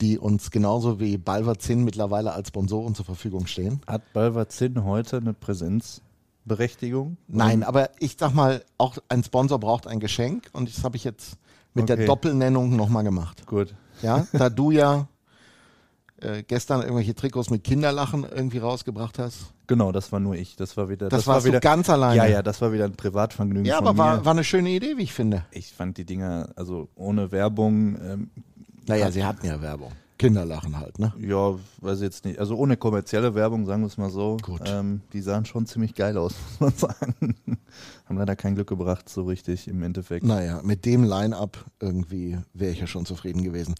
die 0.00 0.18
uns 0.18 0.50
genauso 0.50 1.00
wie 1.00 1.16
Balverzin 1.18 1.84
mittlerweile 1.84 2.32
als 2.32 2.48
Sponsoren 2.48 2.94
zur 2.94 3.04
Verfügung 3.04 3.46
stehen. 3.46 3.80
Hat 3.86 4.12
Balvazin 4.12 4.84
heute 4.84 5.18
eine 5.18 5.32
Präsenzberechtigung? 5.32 7.16
Nein, 7.28 7.62
aber 7.62 7.90
ich 7.98 8.16
sag 8.18 8.34
mal, 8.34 8.62
auch 8.78 8.98
ein 9.08 9.24
Sponsor 9.24 9.58
braucht 9.58 9.86
ein 9.86 10.00
Geschenk 10.00 10.48
und 10.52 10.68
das 10.74 10.84
habe 10.84 10.96
ich 10.96 11.04
jetzt 11.04 11.36
mit 11.74 11.88
der 11.88 11.96
Okay. 11.96 12.06
Doppelnennung 12.06 12.76
nochmal 12.76 13.04
gemacht. 13.04 13.46
Gut. 13.46 13.74
Ja, 14.02 14.26
da 14.32 14.50
du 14.50 14.70
ja 14.70 15.08
äh, 16.20 16.42
gestern 16.42 16.80
irgendwelche 16.82 17.14
Trikots 17.14 17.50
mit 17.50 17.64
Kinderlachen 17.64 18.24
irgendwie 18.24 18.58
rausgebracht 18.58 19.18
hast. 19.18 19.52
Genau, 19.66 19.92
das 19.92 20.12
war 20.12 20.20
nur 20.20 20.34
ich. 20.34 20.56
Das 20.56 20.76
war 20.76 20.88
wieder. 20.88 21.08
Das, 21.08 21.26
war 21.26 21.34
warst 21.34 21.46
wieder, 21.46 21.60
du 21.60 21.68
ganz 21.68 21.90
alleine. 21.90 22.16
Ja, 22.16 22.26
ja, 22.26 22.42
das 22.42 22.60
war 22.60 22.72
wieder 22.72 22.84
ein 22.84 22.96
Privatvergnügen 22.96 23.64
Ja, 23.66 23.78
von 23.78 23.88
aber 23.88 23.92
mir. 23.94 23.98
war, 23.98 24.24
war 24.24 24.32
eine 24.32 24.44
schöne 24.44 24.70
Idee, 24.70 24.96
wie 24.96 25.02
ich 25.02 25.12
finde. 25.12 25.44
ich 25.50 25.72
fand 25.72 25.98
die 25.98 26.04
Dinger, 26.04 26.50
also 26.56 26.88
ohne 26.94 27.32
Werbung, 27.32 27.96
ähm, 28.00 28.30
Naja, 28.86 29.10
sie 29.10 29.24
hatten 29.24 29.46
ja 29.46 29.60
Werbung. 29.60 29.92
Kinderlachen 30.18 30.78
halt, 30.78 30.98
ne? 30.98 31.12
ja, 31.18 31.58
weiß 31.82 31.98
ich 31.98 32.04
jetzt 32.04 32.24
nicht. 32.24 32.38
Also 32.38 32.56
ohne 32.56 32.78
kommerzielle 32.78 33.34
Werbung, 33.34 33.66
sagen 33.66 33.82
wir 33.82 33.86
es 33.86 33.98
mal 33.98 34.08
so. 34.08 34.38
Gut. 34.40 34.62
Ähm, 34.64 35.02
die 35.12 35.20
sahen 35.20 35.44
schon 35.44 35.66
ziemlich 35.66 35.94
geil 35.94 36.16
aus, 36.16 36.32
muss 36.58 36.60
man 36.60 36.96
sagen. 36.96 37.36
Haben 38.06 38.18
leider 38.18 38.34
kein 38.34 38.54
Glück 38.54 38.68
gebracht, 38.68 39.08
so 39.10 39.24
richtig 39.24 39.68
im 39.68 39.82
Endeffekt. 39.82 40.24
Naja, 40.24 40.60
mit 40.62 40.86
dem 40.86 41.04
Line-Up 41.04 41.58
irgendwie 41.80 42.38
wäre 42.54 42.72
ich 42.72 42.80
ja 42.80 42.86
schon 42.86 43.04
zufrieden 43.04 43.42
gewesen. 43.42 43.74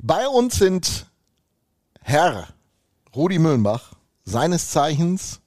Bei 0.00 0.28
uns 0.28 0.56
sind 0.56 1.06
Herr 2.02 2.46
Rudi 3.14 3.40
Müllenbach, 3.40 3.94
seines 4.24 4.70
Zeichens 4.70 5.40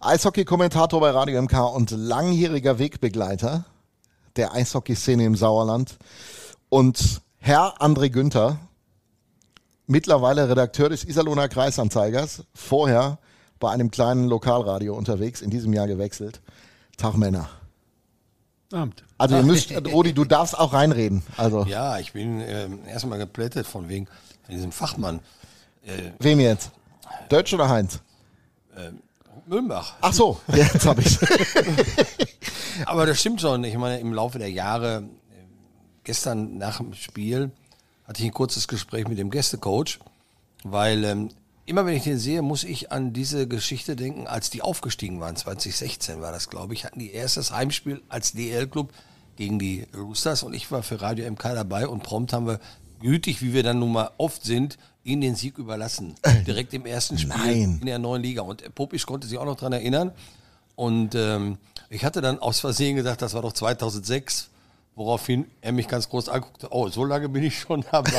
Eishockey-Kommentator 0.00 1.00
bei 1.00 1.10
Radio 1.10 1.40
MK 1.40 1.74
und 1.74 1.92
langjähriger 1.92 2.78
Wegbegleiter 2.78 3.64
der 4.34 4.52
Eishockey-Szene 4.52 5.24
im 5.24 5.36
Sauerland 5.36 5.96
und 6.68 7.22
Herr 7.46 7.80
André 7.80 8.10
Günther, 8.10 8.58
mittlerweile 9.86 10.48
Redakteur 10.48 10.88
des 10.88 11.04
Iserlohner 11.04 11.48
Kreisanzeigers, 11.48 12.42
vorher 12.54 13.18
bei 13.60 13.70
einem 13.70 13.92
kleinen 13.92 14.26
Lokalradio 14.26 14.96
unterwegs, 14.96 15.42
in 15.42 15.50
diesem 15.50 15.72
Jahr 15.72 15.86
gewechselt. 15.86 16.40
Tag 16.96 17.16
Männer. 17.16 17.48
Abend. 18.72 19.04
Also 19.16 19.36
ihr 19.36 19.44
müsst, 19.44 19.70
Rudi, 19.70 20.12
du 20.12 20.24
darfst 20.24 20.58
auch 20.58 20.72
reinreden. 20.72 21.22
Also 21.36 21.64
Ja, 21.66 22.00
ich 22.00 22.14
bin 22.14 22.40
ähm, 22.40 22.80
erstmal 22.84 23.20
geplättet 23.20 23.68
von 23.68 23.88
wegen 23.88 24.06
von 24.06 24.52
diesem 24.52 24.72
Fachmann. 24.72 25.20
wem 26.18 26.40
jetzt? 26.40 26.72
Deutsch 27.28 27.54
oder 27.54 27.68
Heinz? 27.68 28.00
Müllenbach. 29.46 29.94
Ach 30.00 30.12
so, 30.12 30.40
jetzt 30.48 30.84
hab 30.84 30.98
ich's. 30.98 31.20
Aber 32.86 33.06
das 33.06 33.20
stimmt 33.20 33.40
schon. 33.40 33.62
Ich 33.62 33.76
meine, 33.76 34.00
im 34.00 34.12
Laufe 34.12 34.40
der 34.40 34.50
Jahre, 34.50 34.96
äh, 34.96 35.25
gestern 36.06 36.56
nach 36.56 36.78
dem 36.78 36.94
Spiel, 36.94 37.50
hatte 38.04 38.22
ich 38.22 38.28
ein 38.28 38.32
kurzes 38.32 38.68
Gespräch 38.68 39.08
mit 39.08 39.18
dem 39.18 39.30
Gästecoach, 39.30 39.98
weil 40.62 41.04
ähm, 41.04 41.28
immer 41.66 41.84
wenn 41.84 41.96
ich 41.96 42.04
den 42.04 42.18
sehe, 42.18 42.40
muss 42.40 42.64
ich 42.64 42.92
an 42.92 43.12
diese 43.12 43.48
Geschichte 43.48 43.96
denken, 43.96 44.26
als 44.26 44.48
die 44.48 44.62
aufgestiegen 44.62 45.20
waren. 45.20 45.36
2016 45.36 46.20
war 46.20 46.32
das, 46.32 46.48
glaube 46.48 46.74
ich, 46.74 46.84
hatten 46.84 47.00
die 47.00 47.12
erstes 47.12 47.50
Heimspiel 47.50 48.00
als 48.08 48.32
DL-Club 48.32 48.92
gegen 49.36 49.58
die 49.58 49.86
Roosters 49.94 50.44
und 50.44 50.54
ich 50.54 50.70
war 50.70 50.82
für 50.82 51.02
Radio 51.02 51.30
MK 51.30 51.42
dabei 51.42 51.88
und 51.88 52.02
prompt 52.02 52.32
haben 52.32 52.46
wir 52.46 52.60
gütig, 53.00 53.42
wie 53.42 53.52
wir 53.52 53.64
dann 53.64 53.80
nun 53.80 53.92
mal 53.92 54.10
oft 54.16 54.44
sind, 54.44 54.78
ihnen 55.02 55.20
den 55.20 55.34
Sieg 55.34 55.58
überlassen. 55.58 56.14
Direkt 56.46 56.72
im 56.72 56.86
ersten 56.86 57.18
Spiel 57.18 57.36
Nein. 57.36 57.78
in 57.80 57.86
der 57.86 57.98
neuen 57.98 58.22
Liga. 58.22 58.42
Und 58.42 58.62
äh, 58.62 58.70
Popisch 58.70 59.04
konnte 59.04 59.26
sich 59.26 59.36
auch 59.36 59.44
noch 59.44 59.56
dran 59.56 59.72
erinnern. 59.72 60.12
Und 60.76 61.14
ähm, 61.14 61.58
ich 61.90 62.04
hatte 62.04 62.20
dann 62.20 62.38
aus 62.38 62.60
Versehen 62.60 62.96
gesagt, 62.96 63.22
das 63.22 63.34
war 63.34 63.42
doch 63.42 63.52
2006, 63.52 64.50
woraufhin 64.96 65.46
er 65.60 65.70
mich 65.70 65.86
ganz 65.86 66.08
groß 66.08 66.28
anguckte, 66.28 66.68
oh, 66.70 66.88
so 66.88 67.04
lange 67.04 67.28
bin 67.28 67.44
ich 67.44 67.60
schon 67.60 67.84
dabei. 67.92 68.10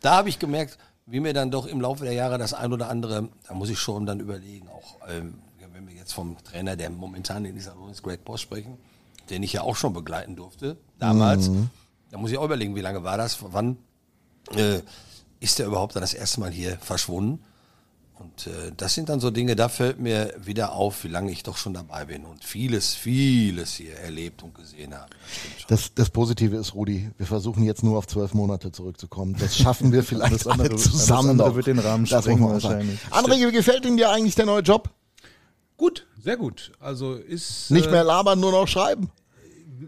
Da 0.00 0.16
habe 0.16 0.28
ich 0.28 0.38
gemerkt, 0.38 0.78
wie 1.06 1.20
mir 1.20 1.32
dann 1.32 1.50
doch 1.50 1.66
im 1.66 1.80
Laufe 1.80 2.04
der 2.04 2.12
Jahre 2.12 2.38
das 2.38 2.54
ein 2.54 2.72
oder 2.72 2.88
andere, 2.88 3.28
da 3.48 3.54
muss 3.54 3.70
ich 3.70 3.78
schon 3.78 4.06
dann 4.06 4.20
überlegen, 4.20 4.68
auch 4.68 4.96
ähm, 5.08 5.34
wenn 5.72 5.88
wir 5.88 5.94
jetzt 5.94 6.12
vom 6.12 6.36
Trainer, 6.44 6.76
der 6.76 6.90
momentan 6.90 7.44
in 7.44 7.54
dieser 7.54 7.72
Rolle 7.72 7.92
ist, 7.92 8.02
Greg 8.02 8.24
Boss 8.24 8.40
sprechen, 8.40 8.78
den 9.30 9.42
ich 9.42 9.52
ja 9.52 9.62
auch 9.62 9.76
schon 9.76 9.92
begleiten 9.92 10.36
durfte, 10.36 10.76
damals, 10.98 11.50
da 12.10 12.18
muss 12.18 12.30
ich 12.30 12.38
auch 12.38 12.44
überlegen, 12.44 12.74
wie 12.74 12.80
lange 12.80 13.04
war 13.04 13.16
das, 13.16 13.38
wann 13.40 13.78
äh, 14.56 14.80
ist 15.40 15.60
er 15.60 15.66
überhaupt 15.66 15.94
dann 15.94 16.00
das 16.00 16.14
erste 16.14 16.40
Mal 16.40 16.50
hier 16.50 16.76
verschwunden? 16.78 17.44
Und 18.20 18.48
äh, 18.48 18.72
das 18.76 18.94
sind 18.94 19.08
dann 19.08 19.20
so 19.20 19.30
Dinge, 19.30 19.54
da 19.54 19.68
fällt 19.68 20.00
mir 20.00 20.34
wieder 20.38 20.72
auf, 20.72 21.04
wie 21.04 21.08
lange 21.08 21.30
ich 21.30 21.44
doch 21.44 21.56
schon 21.56 21.72
dabei 21.74 22.06
bin 22.06 22.24
und 22.24 22.42
vieles, 22.44 22.94
vieles 22.94 23.74
hier 23.74 23.94
erlebt 23.96 24.42
und 24.42 24.54
gesehen 24.56 24.92
habe. 24.94 25.10
Das. 25.68 25.82
Das, 25.82 25.94
das 25.94 26.10
Positive 26.10 26.56
ist, 26.56 26.74
Rudi, 26.74 27.10
wir 27.16 27.26
versuchen 27.26 27.62
jetzt 27.62 27.84
nur 27.84 27.96
auf 27.96 28.08
zwölf 28.08 28.34
Monate 28.34 28.72
zurückzukommen. 28.72 29.36
Das 29.38 29.56
schaffen 29.56 29.92
wir 29.92 30.02
vielleicht 30.02 30.34
Das 30.34 30.46
andere- 30.48 30.68
alle 30.70 30.76
zusammen 30.76 31.38
das 31.38 31.46
andere 31.46 31.54
wird 31.54 31.66
den 31.68 31.78
Rahmen 31.78 32.06
sprengen 32.06 32.42
wahrscheinlich. 32.50 32.98
André, 33.10 33.46
wie 33.46 33.52
gefällt 33.52 33.84
Ihnen 33.86 33.96
dir 33.96 34.10
eigentlich 34.10 34.34
der 34.34 34.46
neue 34.46 34.62
Job? 34.62 34.90
Gut, 35.76 36.06
sehr 36.20 36.36
gut. 36.36 36.72
Also 36.80 37.14
ist. 37.14 37.70
Nicht 37.70 37.86
äh, 37.86 37.90
mehr 37.92 38.02
labern, 38.02 38.40
nur 38.40 38.50
noch 38.50 38.66
schreiben. 38.66 39.10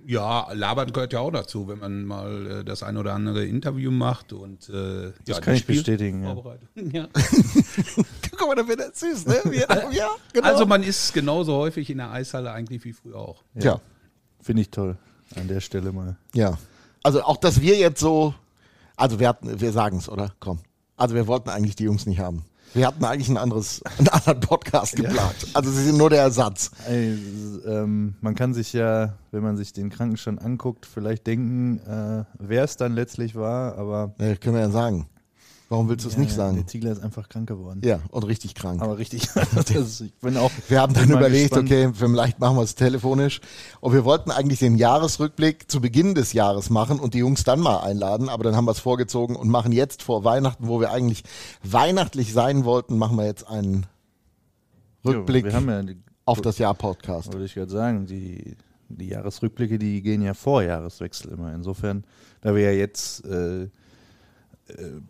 Ja, 0.07 0.53
labern 0.53 0.93
gehört 0.93 1.13
ja 1.13 1.21
auch 1.21 1.31
dazu, 1.31 1.69
wenn 1.69 1.79
man 1.79 2.05
mal 2.05 2.47
äh, 2.61 2.65
das 2.65 2.83
ein 2.83 2.97
oder 2.97 3.15
andere 3.15 3.45
Interview 3.47 3.91
macht 3.91 4.33
und 4.33 4.69
äh, 4.69 5.13
das 5.27 5.41
kann 5.41 5.55
ich 5.55 5.67
bestätigen, 5.67 6.23
ja. 6.25 6.37
Ja. 6.93 7.09
Guck 8.37 8.49
mal, 8.49 8.55
da 8.55 8.67
wird 8.67 8.81
er 8.81 8.91
süß, 8.93 9.27
ne? 9.27 9.41
Wie 9.45 9.59
er- 9.59 9.91
Ja, 9.93 10.09
genau. 10.33 10.47
Also 10.49 10.67
man 10.67 10.83
ist 10.83 11.13
genauso 11.13 11.55
häufig 11.57 11.91
in 11.91 11.99
der 11.99 12.11
Eishalle 12.11 12.53
eigentlich 12.53 12.85
wie 12.85 12.93
früher 12.93 13.17
auch. 13.17 13.43
ja. 13.55 13.81
Finde 14.43 14.63
ich 14.63 14.71
toll. 14.71 14.97
An 15.37 15.49
der 15.49 15.61
Stelle 15.61 15.93
mal. 15.93 16.17
Ja. 16.35 16.57
Also 17.03 17.23
auch, 17.23 17.37
dass 17.37 17.61
wir 17.61 17.77
jetzt 17.77 18.01
so, 18.01 18.33
also 18.97 19.21
wir 19.21 19.29
hatten, 19.29 19.61
wir 19.61 19.71
sagen 19.73 19.99
es, 19.99 20.09
oder? 20.09 20.33
Komm. 20.41 20.61
Also 20.97 21.15
wir 21.15 21.27
wollten 21.27 21.51
eigentlich 21.51 21.77
die 21.77 21.85
Jungs 21.85 22.07
nicht 22.07 22.21
haben. 22.21 22.45
Wir 22.73 22.87
hatten 22.87 23.05
eigentlich 23.05 23.29
ein 23.29 23.37
anderes, 23.37 23.83
einen 23.99 24.09
anderen 24.09 24.41
Podcast 24.41 24.97
geplant. 24.97 25.35
Also 25.55 25.71
sie 25.71 25.85
sind 25.85 25.99
nur 25.99 26.11
der 26.11 26.23
Ersatz. 26.23 26.71
Ey, 26.89 27.19
ähm, 27.67 28.15
man 28.21 28.35
kann 28.35 28.55
sich 28.55 28.73
ja, 28.73 29.15
wenn 29.33 29.43
man 29.43 29.57
sich 29.57 29.73
den 29.73 29.91
Krankenstand 29.91 30.41
anguckt, 30.41 30.87
vielleicht 30.87 31.27
denken, 31.27 31.79
äh, 31.87 32.25
wer 32.39 32.65
es 32.65 32.77
dann 32.77 32.95
letztlich 32.95 33.35
war, 33.35 33.77
aber 33.77 34.15
Ne, 34.19 34.37
können 34.37 34.55
wir 34.55 34.62
ja 34.62 34.71
sagen. 34.71 35.07
Warum 35.71 35.89
willst 35.89 36.05
du 36.05 36.09
es 36.09 36.17
ja, 36.17 36.21
nicht 36.21 36.33
sagen? 36.33 36.57
der 36.57 36.67
Ziegler 36.67 36.91
ist 36.91 37.00
einfach 37.00 37.29
krank 37.29 37.49
geworden. 37.49 37.81
Ja, 37.85 38.00
und 38.11 38.25
richtig 38.25 38.57
krank. 38.57 38.83
Aber 38.83 38.99
richtig. 38.99 39.29
das, 39.55 40.00
ich 40.00 40.12
bin 40.15 40.37
auch. 40.37 40.50
Wir 40.69 40.81
haben 40.81 40.95
dann 40.95 41.09
überlegt, 41.09 41.55
gespannt. 41.55 41.71
okay, 41.71 41.93
vielleicht 41.95 42.41
machen 42.41 42.57
wir 42.57 42.65
es 42.65 42.75
telefonisch. 42.75 43.41
Und 43.79 43.93
wir 43.93 44.05
wollten 44.05 44.33
eigentlich 44.33 44.59
den 44.59 44.75
Jahresrückblick 44.75 45.71
zu 45.71 45.81
Beginn 45.81 46.17
des 46.17 46.33
Jahres 46.33 46.71
machen 46.71 46.99
und 46.99 47.15
die 47.15 47.19
Jungs 47.19 47.45
dann 47.45 47.61
mal 47.61 47.79
einladen, 47.83 48.29
aber 48.29 48.43
dann 48.43 48.57
haben 48.57 48.65
wir 48.65 48.73
es 48.73 48.81
vorgezogen 48.81 49.37
und 49.37 49.49
machen 49.49 49.71
jetzt 49.71 50.03
vor 50.03 50.25
Weihnachten, 50.25 50.67
wo 50.67 50.81
wir 50.81 50.91
eigentlich 50.91 51.23
weihnachtlich 51.62 52.33
sein 52.33 52.65
wollten, 52.65 52.99
machen 52.99 53.17
wir 53.17 53.27
jetzt 53.27 53.47
einen 53.47 53.87
Rückblick 55.05 55.45
Jo, 55.47 55.53
ja, 55.53 55.83
die, 55.83 55.99
auf 56.25 56.41
das 56.41 56.59
Jahr 56.59 56.75
Podcast. 56.75 57.33
wollte 57.33 57.47
ich 57.47 57.55
gerade 57.55 57.71
sagen, 57.71 58.07
die, 58.07 58.57
die 58.89 59.07
Jahresrückblicke, 59.11 59.79
die 59.79 60.03
gehen 60.03 60.23
ja 60.23 60.35
vor 60.35 60.65
Jahreswechsel 60.65 61.31
immer. 61.31 61.55
Insofern, 61.55 62.03
da 62.41 62.57
wir 62.57 62.62
ja 62.62 62.73
jetzt 62.73 63.25
äh, 63.25 63.69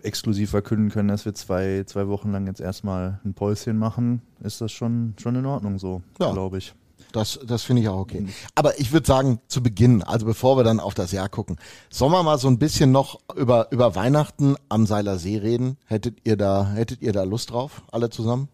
exklusiv 0.02 0.50
verkünden 0.50 0.90
können, 0.90 1.09
dass 1.09 1.25
wir 1.25 1.35
zwei, 1.35 1.85
zwei 1.87 2.09
Wochen 2.09 2.31
lang 2.33 2.47
jetzt 2.47 2.61
erstmal 2.61 3.21
ein 3.25 3.35
Päuschen 3.35 3.76
machen, 3.79 4.23
ist 4.43 4.61
das 4.61 4.73
schon, 4.73 5.14
schon 5.21 5.37
in 5.37 5.47
Ordnung 5.47 5.79
so, 5.79 6.02
Ja. 6.19 6.33
glaube 6.33 6.59
ich. 6.59 6.75
Das, 7.12 7.40
das 7.45 7.64
finde 7.64 7.83
ich 7.83 7.88
auch 7.88 7.99
okay. 7.99 8.26
Aber 8.55 8.79
ich 8.79 8.93
würde 8.93 9.07
sagen, 9.07 9.40
zu 9.49 9.62
Beginn, 9.62 10.02
also 10.05 10.26
bevor 10.26 10.57
wir 10.57 10.62
dann 10.64 10.79
auf 10.79 10.95
das 10.95 11.11
Jahr 11.11 11.29
gucken, 11.29 11.57
sollen 11.90 12.12
wir 12.12 12.23
mal 12.23 12.38
so 12.38 12.47
ein 12.47 12.59
bisschen 12.59 12.93
noch 12.93 13.19
über, 13.37 13.67
über 13.73 13.97
Weihnachten 13.97 14.55
am 14.69 14.87
Seiler 14.87 15.19
See 15.19 15.37
reden? 15.38 15.76
Hättet 15.87 16.19
ihr 16.25 16.37
da, 16.37 16.71
hättet 16.71 17.02
ihr 17.02 17.12
da 17.12 17.25
Lust 17.25 17.50
drauf, 17.50 17.83
alle 17.90 18.11
zusammen? 18.11 18.49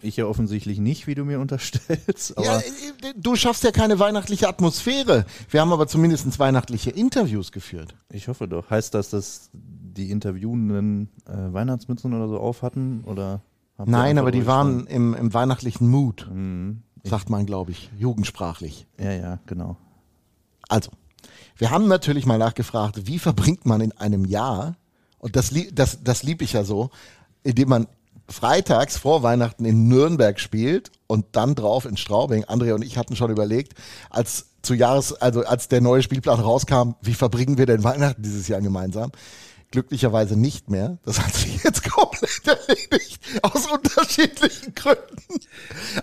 Ich 0.00 0.16
ja 0.16 0.24
offensichtlich 0.24 0.78
nicht, 0.78 1.06
wie 1.06 1.14
du 1.14 1.26
mir 1.26 1.38
unterstellst, 1.38 2.38
aber 2.38 2.46
ja, 2.46 2.58
äh, 2.60 2.62
du 3.14 3.36
schaffst 3.36 3.62
ja 3.62 3.72
keine 3.72 3.98
weihnachtliche 3.98 4.48
Atmosphäre. 4.48 5.26
Wir 5.50 5.60
haben 5.60 5.70
aber 5.70 5.86
zumindest 5.86 6.38
weihnachtliche 6.38 6.88
Interviews 6.90 7.52
geführt. 7.52 7.94
ich 8.10 8.26
hoffe 8.28 8.48
doch. 8.48 8.70
Heißt 8.70 8.94
das, 8.94 9.10
dass 9.10 9.50
die 9.92 10.10
Interviewenden 10.10 11.08
äh, 11.26 11.52
Weihnachtsmützen 11.52 12.12
oder 12.14 12.28
so 12.28 12.38
auf 12.38 12.62
hatten? 12.62 13.04
Oder 13.04 13.40
Nein, 13.84 14.18
aber 14.18 14.30
die 14.30 14.46
waren 14.46 14.86
im, 14.86 15.14
im 15.14 15.34
weihnachtlichen 15.34 15.88
Mood, 15.88 16.28
Mhm. 16.32 16.82
sagt 17.04 17.30
man, 17.30 17.46
glaube 17.46 17.72
ich, 17.72 17.90
jugendsprachlich. 17.98 18.86
Ja, 18.98 19.12
ja, 19.12 19.38
genau. 19.46 19.76
Also, 20.68 20.90
wir 21.56 21.70
haben 21.70 21.88
natürlich 21.88 22.26
mal 22.26 22.38
nachgefragt, 22.38 23.06
wie 23.06 23.18
verbringt 23.18 23.66
man 23.66 23.80
in 23.80 23.92
einem 23.92 24.24
Jahr, 24.24 24.76
und 25.18 25.36
das, 25.36 25.52
das, 25.72 26.02
das 26.04 26.22
lieb 26.22 26.42
ich 26.42 26.52
ja 26.52 26.64
so, 26.64 26.90
indem 27.42 27.70
man 27.70 27.86
freitags 28.28 28.96
vor 28.96 29.22
Weihnachten 29.22 29.64
in 29.64 29.88
Nürnberg 29.88 30.38
spielt 30.38 30.90
und 31.06 31.26
dann 31.32 31.54
drauf 31.54 31.84
in 31.84 31.96
Straubing. 31.96 32.44
André 32.44 32.72
und 32.72 32.82
ich 32.82 32.96
hatten 32.96 33.16
schon 33.16 33.30
überlegt, 33.30 33.74
als 34.10 34.46
zu 34.62 34.74
Jahres, 34.74 35.12
also 35.14 35.44
als 35.44 35.68
der 35.68 35.80
neue 35.80 36.02
Spielplan 36.02 36.38
rauskam, 36.40 36.94
wie 37.02 37.14
verbringen 37.14 37.58
wir 37.58 37.66
denn 37.66 37.82
Weihnachten 37.84 38.22
dieses 38.22 38.46
Jahr 38.48 38.60
gemeinsam? 38.60 39.10
Glücklicherweise 39.72 40.38
nicht 40.38 40.70
mehr. 40.70 40.98
Das 41.04 41.18
hat 41.18 41.34
sich 41.34 41.64
jetzt 41.64 41.90
komplett 41.90 42.46
erledigt. 42.46 43.20
Aus 43.40 43.66
unterschiedlichen 43.66 44.74
Gründen. 44.74 45.40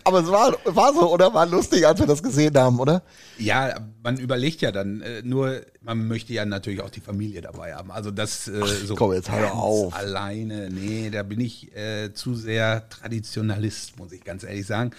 Aber 0.04 0.20
es 0.20 0.28
war, 0.28 0.58
war 0.66 0.94
so, 0.94 1.14
oder? 1.14 1.34
War 1.34 1.46
lustig, 1.46 1.86
als 1.86 2.00
wir 2.00 2.08
das 2.08 2.24
gesehen 2.24 2.58
haben, 2.58 2.80
oder? 2.80 3.04
Ja, 3.38 3.80
man 4.04 4.18
überlegt 4.18 4.62
ja 4.62 4.72
dann, 4.72 5.02
äh, 5.02 5.22
nur 5.22 5.62
man 5.82 6.08
möchte 6.08 6.34
ja 6.34 6.46
natürlich 6.46 6.82
auch 6.82 6.90
die 6.90 7.00
Familie 7.00 7.42
dabei 7.42 7.76
haben. 7.76 7.92
Also 7.92 8.10
das 8.12 8.48
äh, 8.48 8.66
so 8.66 8.96
komm, 8.96 9.14
jetzt 9.14 9.28
ganz 9.28 9.52
auf. 9.52 9.96
alleine, 9.96 10.70
nee, 10.70 11.10
da 11.12 11.24
bin 11.24 11.40
ich 11.40 11.76
äh, 11.76 12.12
zu 12.14 12.36
sehr 12.36 12.90
Traditionalist, 12.90 14.00
muss 14.00 14.12
ich 14.12 14.24
ganz 14.24 14.44
ehrlich 14.44 14.66
sagen. 14.66 14.92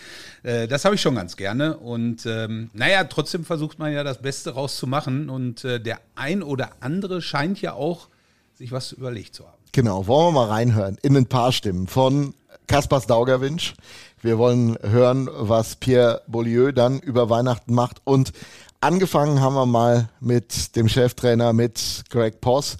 Äh, 0.43 0.69
das 0.69 0.85
habe 0.85 0.95
ich 0.95 1.01
schon 1.01 1.17
ganz 1.17 1.37
gerne 1.37 1.77
und 1.77 2.25
ähm, 2.25 2.71
naja, 2.73 3.05
trotzdem 3.05 3.45
versucht 3.45 3.81
man 3.81 3.93
ja 3.93 4.05
das 4.05 4.23
Beste 4.23 4.51
rauszumachen 4.51 5.29
und 5.29 5.65
äh, 5.65 5.81
der 5.81 6.01
ein 6.15 6.43
oder 6.43 6.71
andere 6.81 7.21
scheint 7.21 7.61
ja 7.61 7.73
auch 7.73 8.09
sich 8.61 8.73
was 8.73 8.93
überlegt 8.93 9.35
zu 9.35 9.47
haben. 9.47 9.57
Genau, 9.73 10.07
wollen 10.07 10.35
wir 10.35 10.41
mal 10.43 10.49
reinhören 10.49 10.99
in 11.01 11.17
ein 11.17 11.25
paar 11.25 11.51
Stimmen 11.51 11.87
von 11.87 12.35
Kaspars 12.67 13.07
Daugerwinsch. 13.07 13.73
Wir 14.21 14.37
wollen 14.37 14.77
hören, 14.83 15.31
was 15.33 15.77
Pierre 15.77 16.21
Beaulieu 16.27 16.71
dann 16.71 17.01
über 17.01 17.31
Weihnachten 17.31 17.73
macht. 17.73 18.03
Und 18.05 18.33
angefangen 18.83 19.41
haben 19.41 19.55
wir 19.55 19.65
mal 19.65 20.11
mit 20.21 20.77
dem 20.77 20.91
Cheftrainer, 20.91 21.55
mit 21.55 22.05
Greg 22.11 22.43
Poss. 22.43 22.77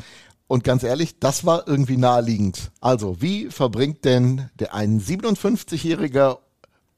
Und 0.49 0.65
ganz 0.65 0.83
ehrlich, 0.83 1.19
das 1.19 1.47
war 1.47 1.67
irgendwie 1.67 1.97
naheliegend. 1.97 2.73
Also, 2.83 3.23
wie 3.23 3.47
verbringt 3.49 4.05
denn 4.05 4.51
der 4.59 4.75
ein 4.75 5.01
57-jähriger 5.01 6.41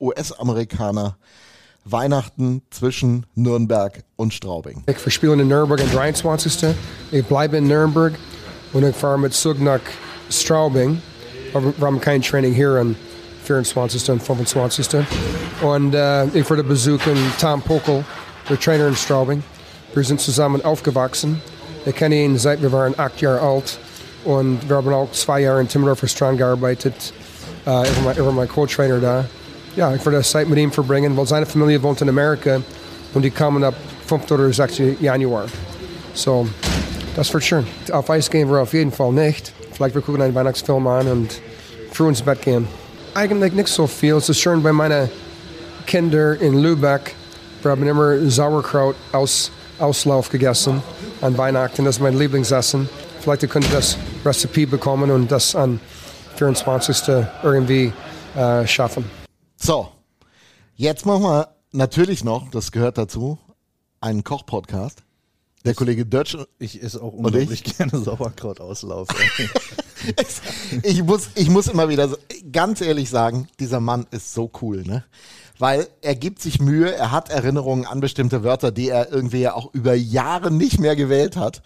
US-Amerikaner 0.01 1.19
Weihnachten 1.85 2.62
zwischen 2.71 3.27
Nürnberg 3.37 4.03
und 4.17 4.35
Straubing? 4.35 4.83
Ik 4.87 4.99
verspeel 4.99 5.39
in 5.39 5.47
Nürnberg 5.47 5.81
en 5.81 5.91
23. 5.91 6.75
Ik 7.11 7.27
blijf 7.29 7.53
in 7.53 7.67
Nürnberg. 7.69 8.19
Vaar 8.73 9.19
met 9.19 9.35
zurück 9.35 9.61
nach 9.61 9.81
Straubing. 10.31 11.00
Wir 11.52 11.87
haben 11.87 12.00
kein 12.00 12.23
Training 12.23 12.55
hier 12.55 12.71
an 12.81 12.97
24. 13.45 14.11
und 14.11 14.23
25. 14.23 14.87
Und 15.61 15.95
äh, 15.95 16.25
ich 16.29 16.49
werde 16.49 16.64
besuchen 16.64 17.17
Tom 17.41 17.61
Pokel, 17.61 18.05
der 18.49 18.59
Trainer 18.59 18.88
in 18.88 18.97
Straubing. 18.97 19.43
Wir 19.95 20.05
sind 20.05 20.21
zusammen 20.21 20.64
aufgewachsen. 20.64 21.41
Ich 21.85 21.95
kenne 21.95 22.14
ihn 22.17 22.38
seit 22.38 22.62
wir 22.62 22.73
waren 22.73 22.95
acht 22.99 23.21
Jahre 23.21 23.41
alt. 23.41 23.79
Und 24.25 24.67
wir 24.69 24.76
haben 24.76 24.93
auch 24.95 25.11
zwei 25.12 25.41
Jahre 25.41 25.61
in 25.61 25.69
Timmendorfer 25.69 26.07
Strand 26.09 26.38
gearbeitet. 26.38 26.95
Äh, 27.67 27.83
mein- 28.05 28.17
er 28.17 28.25
war 28.25 28.33
mein 28.33 28.49
Co-Trainer 28.49 28.99
da. 29.00 29.25
Ja, 29.76 29.95
ich 29.95 30.05
werde 30.05 30.23
Zeit 30.23 30.49
mit 30.49 30.59
ihm 30.59 30.71
verbringen, 30.73 31.17
weil 31.17 31.26
seine 31.26 31.45
Familie 31.47 31.83
wohnt 31.83 32.00
in 32.00 32.09
Amerika 32.09 32.61
und 33.14 33.23
die 33.23 33.31
kommen 33.31 33.64
ab 33.64 33.75
5. 34.07 34.31
oder 34.31 34.52
6. 34.52 34.81
Januar. 35.00 35.47
So, 36.14 36.47
das 37.16 37.33
wird 37.33 37.45
schön. 37.45 37.66
Auf 37.90 38.11
Eis 38.11 38.31
gehen 38.31 38.50
wir 38.50 38.61
auf 38.61 38.73
jeden 38.73 38.92
Fall 38.92 39.12
nicht. 39.12 39.52
Vielleicht 39.73 39.95
wir 39.95 40.02
gucken 40.02 40.23
einen 40.23 40.35
Weihnachtsfilm 40.35 40.87
an 40.87 41.09
und 41.09 41.40
früh 41.92 42.09
ins 42.09 42.23
Bett 42.23 42.42
gehen. 42.42 42.66
Eigentlich 43.14 43.52
nicht 43.52 43.69
so 43.69 43.87
viel. 43.87 44.14
Es 44.14 44.28
ist 44.28 44.40
schön 44.40 44.62
bei 44.62 44.73
meinen 44.73 45.11
Kindern 45.87 46.38
in 46.40 46.62
Lübeck. 46.62 47.14
Wir 47.62 47.71
haben 47.73 47.87
immer 47.87 48.19
Sauerkraut 48.31 48.97
aus 49.12 49.50
Auslauf 49.78 50.31
gegessen 50.31 50.83
an 51.21 51.37
Weihnachten. 51.37 51.85
Das 51.85 51.97
ist 51.97 52.02
mein 52.02 52.16
Lieblingsessen. 52.16 52.88
Vielleicht 53.21 53.49
könnt 53.50 53.66
ihr 53.66 53.76
das 53.76 53.97
Rezept 54.25 54.71
bekommen 54.71 55.11
und 55.11 55.31
das 55.31 55.54
an 55.54 55.81
24. 56.37 57.14
irgendwie 57.42 57.92
äh, 58.37 58.66
schaffen. 58.66 59.04
So, 59.57 59.88
jetzt 60.75 61.07
machen 61.07 61.23
wir 61.23 61.49
natürlich 61.73 62.25
noch, 62.25 62.50
das 62.50 62.73
gehört 62.73 62.99
dazu, 62.99 63.38
einen 64.00 64.25
Koch-Podcast. 64.25 65.02
Der 65.64 65.75
Kollege 65.75 66.04
Dötsch, 66.04 66.37
Ich 66.59 66.83
esse 66.83 67.00
auch 67.02 67.12
ich? 67.12 67.19
unglaublich 67.19 67.64
gerne 67.64 67.99
Sauerkrautauslauf. 68.02 69.09
ich 70.83 71.02
muss, 71.02 71.31
ich 71.35 71.49
muss 71.49 71.69
immer 71.69 71.88
wieder 71.88 72.09
so, 72.09 72.16
ganz 72.50 72.81
ehrlich 72.81 73.11
sagen, 73.11 73.49
dieser 73.61 73.81
Mann 73.81 74.07
ist 74.11 74.35
so 74.35 74.50
cool, 74.61 74.83
ne? 74.85 75.04
Weil 75.59 75.87
er 76.00 76.16
gibt 76.16 76.42
sich 76.42 76.61
Mühe, 76.61 76.92
er 76.92 77.12
hat 77.12 77.31
Erinnerungen 77.31 77.87
an 77.87 78.00
bestimmte 78.00 78.42
Wörter, 78.42 78.73
die 78.73 78.88
er 78.88 79.12
irgendwie 79.12 79.40
ja 79.40 79.54
auch 79.54 79.73
über 79.73 79.95
Jahre 79.95 80.50
nicht 80.50 80.81
mehr 80.81 80.97
gewählt 80.97 81.37
hat. 81.37 81.62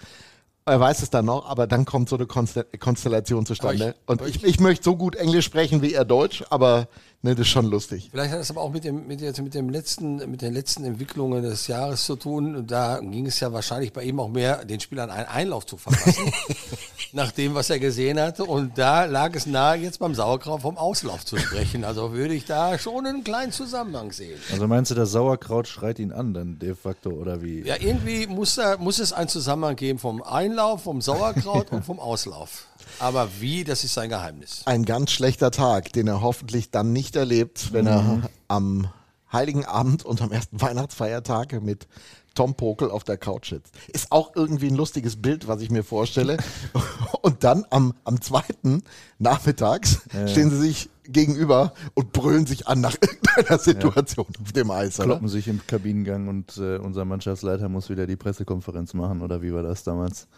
Er 0.66 0.80
weiß 0.80 1.02
es 1.02 1.10
dann 1.10 1.24
noch, 1.24 1.48
aber 1.48 1.66
dann 1.66 1.84
kommt 1.84 2.08
so 2.08 2.16
eine 2.16 2.26
Konstel 2.26 2.64
Konstellation 2.78 3.46
zustande. 3.46 3.94
Und 4.04 4.20
ich, 4.26 4.42
ich 4.42 4.58
möchte 4.58 4.84
so 4.84 4.96
gut 4.96 5.14
Englisch 5.14 5.46
sprechen 5.46 5.80
wie 5.80 5.94
er 5.94 6.04
Deutsch, 6.04 6.44
aber 6.50 6.88
Ne, 7.26 7.34
das 7.34 7.48
ist 7.48 7.48
schon 7.48 7.66
lustig. 7.66 8.06
Vielleicht 8.12 8.32
hat 8.32 8.38
es 8.38 8.52
aber 8.52 8.60
auch 8.60 8.70
mit 8.70 8.84
dem, 8.84 9.08
mit, 9.08 9.20
jetzt 9.20 9.42
mit 9.42 9.52
dem 9.52 9.68
letzten, 9.68 10.18
mit 10.30 10.42
den 10.42 10.54
letzten 10.54 10.84
Entwicklungen 10.84 11.42
des 11.42 11.66
Jahres 11.66 12.04
zu 12.04 12.14
tun. 12.14 12.54
Und 12.54 12.70
da 12.70 13.00
ging 13.00 13.26
es 13.26 13.40
ja 13.40 13.52
wahrscheinlich 13.52 13.92
bei 13.92 14.04
ihm 14.04 14.20
auch 14.20 14.28
mehr, 14.28 14.64
den 14.64 14.78
Spielern 14.78 15.10
einen 15.10 15.26
Einlauf 15.26 15.66
zu 15.66 15.76
verpassen, 15.76 16.32
nach 17.12 17.32
dem, 17.32 17.56
was 17.56 17.68
er 17.68 17.80
gesehen 17.80 18.20
hatte. 18.20 18.44
Und 18.44 18.78
da 18.78 19.06
lag 19.06 19.34
es 19.34 19.44
nahe, 19.44 19.76
jetzt 19.78 19.98
beim 19.98 20.14
Sauerkraut 20.14 20.62
vom 20.62 20.78
Auslauf 20.78 21.24
zu 21.24 21.36
sprechen. 21.36 21.82
Also 21.82 22.12
würde 22.12 22.32
ich 22.32 22.44
da 22.44 22.78
schon 22.78 23.04
einen 23.04 23.24
kleinen 23.24 23.50
Zusammenhang 23.50 24.12
sehen. 24.12 24.38
Also 24.52 24.68
meinst 24.68 24.92
du, 24.92 24.94
das 24.94 25.10
Sauerkraut 25.10 25.66
schreit 25.66 25.98
ihn 25.98 26.12
an, 26.12 26.32
dann 26.32 26.60
de 26.60 26.76
facto, 26.76 27.10
oder 27.10 27.42
wie? 27.42 27.62
Ja, 27.62 27.74
irgendwie 27.80 28.28
muss, 28.28 28.54
da, 28.54 28.76
muss 28.76 29.00
es 29.00 29.12
einen 29.12 29.28
Zusammenhang 29.28 29.74
geben 29.74 29.98
vom 29.98 30.22
Einlauf, 30.22 30.84
vom 30.84 31.00
Sauerkraut 31.00 31.70
und 31.72 31.84
vom 31.84 31.98
Auslauf. 31.98 32.68
Aber 32.98 33.28
wie, 33.40 33.64
das 33.64 33.84
ist 33.84 33.94
sein 33.94 34.08
Geheimnis. 34.08 34.62
Ein 34.64 34.84
ganz 34.84 35.10
schlechter 35.10 35.50
Tag, 35.50 35.92
den 35.92 36.06
er 36.06 36.20
hoffentlich 36.20 36.70
dann 36.70 36.92
nicht 36.92 37.16
erlebt, 37.16 37.72
wenn 37.72 37.86
er 37.86 38.30
am 38.48 38.88
Heiligen 39.32 39.64
Abend 39.64 40.04
und 40.04 40.22
am 40.22 40.32
ersten 40.32 40.60
Weihnachtsfeiertag 40.60 41.60
mit 41.62 41.86
Tom 42.34 42.54
Pokel 42.54 42.90
auf 42.90 43.02
der 43.02 43.16
Couch 43.16 43.50
sitzt. 43.50 43.74
Ist 43.88 44.12
auch 44.12 44.36
irgendwie 44.36 44.68
ein 44.68 44.76
lustiges 44.76 45.20
Bild, 45.20 45.48
was 45.48 45.60
ich 45.62 45.70
mir 45.70 45.82
vorstelle. 45.82 46.36
Und 47.22 47.42
dann 47.42 47.64
am, 47.70 47.94
am 48.04 48.20
zweiten 48.20 48.84
nachmittags 49.18 50.02
stehen 50.26 50.50
sie 50.50 50.58
sich 50.58 50.90
gegenüber 51.04 51.72
und 51.94 52.12
brüllen 52.12 52.46
sich 52.46 52.68
an 52.68 52.80
nach 52.80 52.94
irgendeiner 53.00 53.58
Situation 53.58 54.26
auf 54.40 54.52
dem 54.52 54.70
Eis. 54.70 54.98
Oder? 55.00 55.08
Kloppen 55.08 55.28
sich 55.28 55.48
im 55.48 55.60
Kabinengang 55.66 56.28
und 56.28 56.56
äh, 56.58 56.78
unser 56.78 57.04
Mannschaftsleiter 57.04 57.68
muss 57.68 57.88
wieder 57.88 58.06
die 58.06 58.16
Pressekonferenz 58.16 58.94
machen, 58.94 59.22
oder 59.22 59.42
wie 59.42 59.52
war 59.52 59.62
das 59.62 59.82
damals? 59.82 60.28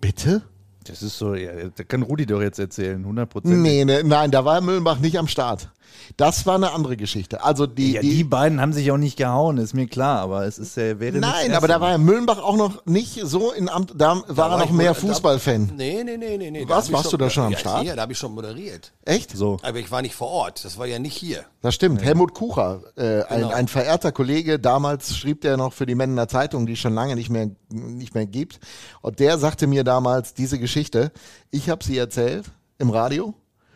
Bitte? 0.00 0.42
Das 0.84 1.02
ist 1.02 1.18
so, 1.18 1.34
ja, 1.34 1.50
da 1.74 1.84
kann 1.84 2.02
Rudi 2.02 2.26
doch 2.26 2.42
jetzt 2.42 2.58
erzählen, 2.58 2.98
100 2.98 3.28
Prozent. 3.28 3.60
Nee, 3.60 3.84
nee, 3.84 4.02
nein, 4.02 4.30
da 4.30 4.44
war 4.44 4.60
Müllenbach 4.60 4.98
nicht 4.98 5.18
am 5.18 5.28
Start. 5.28 5.70
Das 6.16 6.46
war 6.46 6.54
eine 6.56 6.72
andere 6.72 6.96
Geschichte. 6.96 7.42
Also 7.44 7.66
die, 7.66 7.92
Ja, 7.92 8.00
die, 8.00 8.10
die 8.10 8.24
beiden 8.24 8.60
haben 8.60 8.72
sich 8.72 8.90
auch 8.90 8.96
nicht 8.96 9.16
gehauen, 9.16 9.58
ist 9.58 9.74
mir 9.74 9.86
klar, 9.86 10.20
aber 10.20 10.44
es 10.46 10.58
ist 10.58 10.76
ja, 10.76 10.94
das 10.94 11.12
Nein, 11.14 11.52
aber 11.54 11.68
da 11.68 11.80
war 11.80 11.90
ja 11.90 11.98
Müllenbach 11.98 12.38
auch 12.42 12.56
noch 12.56 12.84
nicht 12.86 13.20
so 13.24 13.52
in 13.52 13.68
Amt, 13.68 13.92
da 13.96 14.22
war 14.28 14.52
er 14.52 14.58
noch 14.58 14.70
mehr 14.70 14.88
da- 14.88 14.94
Fußballfan. 14.94 15.72
Nee, 15.76 16.02
nee, 16.04 16.16
nee, 16.16 16.36
nee. 16.38 16.50
nee. 16.50 16.64
Was, 16.68 16.92
warst 16.92 17.12
du 17.12 17.16
da 17.16 17.30
schon 17.30 17.44
am 17.44 17.52
ja, 17.52 17.58
Start? 17.58 17.84
Ja, 17.84 17.96
da 17.96 18.02
habe 18.02 18.12
ich 18.12 18.18
schon 18.18 18.32
moderiert. 18.34 18.92
Echt? 19.04 19.36
So. 19.36 19.58
Aber 19.62 19.78
ich 19.78 19.90
war 19.90 20.02
nicht 20.02 20.14
vor 20.14 20.28
Ort. 20.28 20.64
Das 20.64 20.78
war 20.78 20.86
ja 20.86 20.98
nicht 20.98 21.16
hier. 21.16 21.44
Das 21.62 21.74
stimmt. 21.74 22.02
Helmut 22.02 22.34
Kucher, 22.34 22.82
äh, 22.96 23.22
ein, 23.24 23.40
Genau. 23.40 23.54
ein 23.54 23.68
verehrter 23.68 24.12
Kollege, 24.12 24.58
damals 24.58 25.16
schrieb 25.16 25.40
der 25.40 25.56
noch 25.56 25.72
für 25.72 25.86
die 25.86 25.94
Mendener 25.94 26.28
Zeitung, 26.28 26.66
die 26.66 26.74
es 26.74 26.78
schon 26.78 26.94
lange 26.94 27.14
nicht 27.16 27.30
mehr, 27.30 27.50
nicht 27.70 28.14
mehr 28.14 28.26
gibt. 28.26 28.60
Und 29.00 29.18
der 29.20 29.38
sagte 29.38 29.66
mir 29.66 29.84
damals 29.84 30.34
diese 30.34 30.58
Geschichte. 30.58 31.12
Ich 31.50 31.68
habe 31.70 31.84
sie 31.84 31.96
erzählt 31.98 32.46
im 32.78 32.90
Radio, 32.90 33.34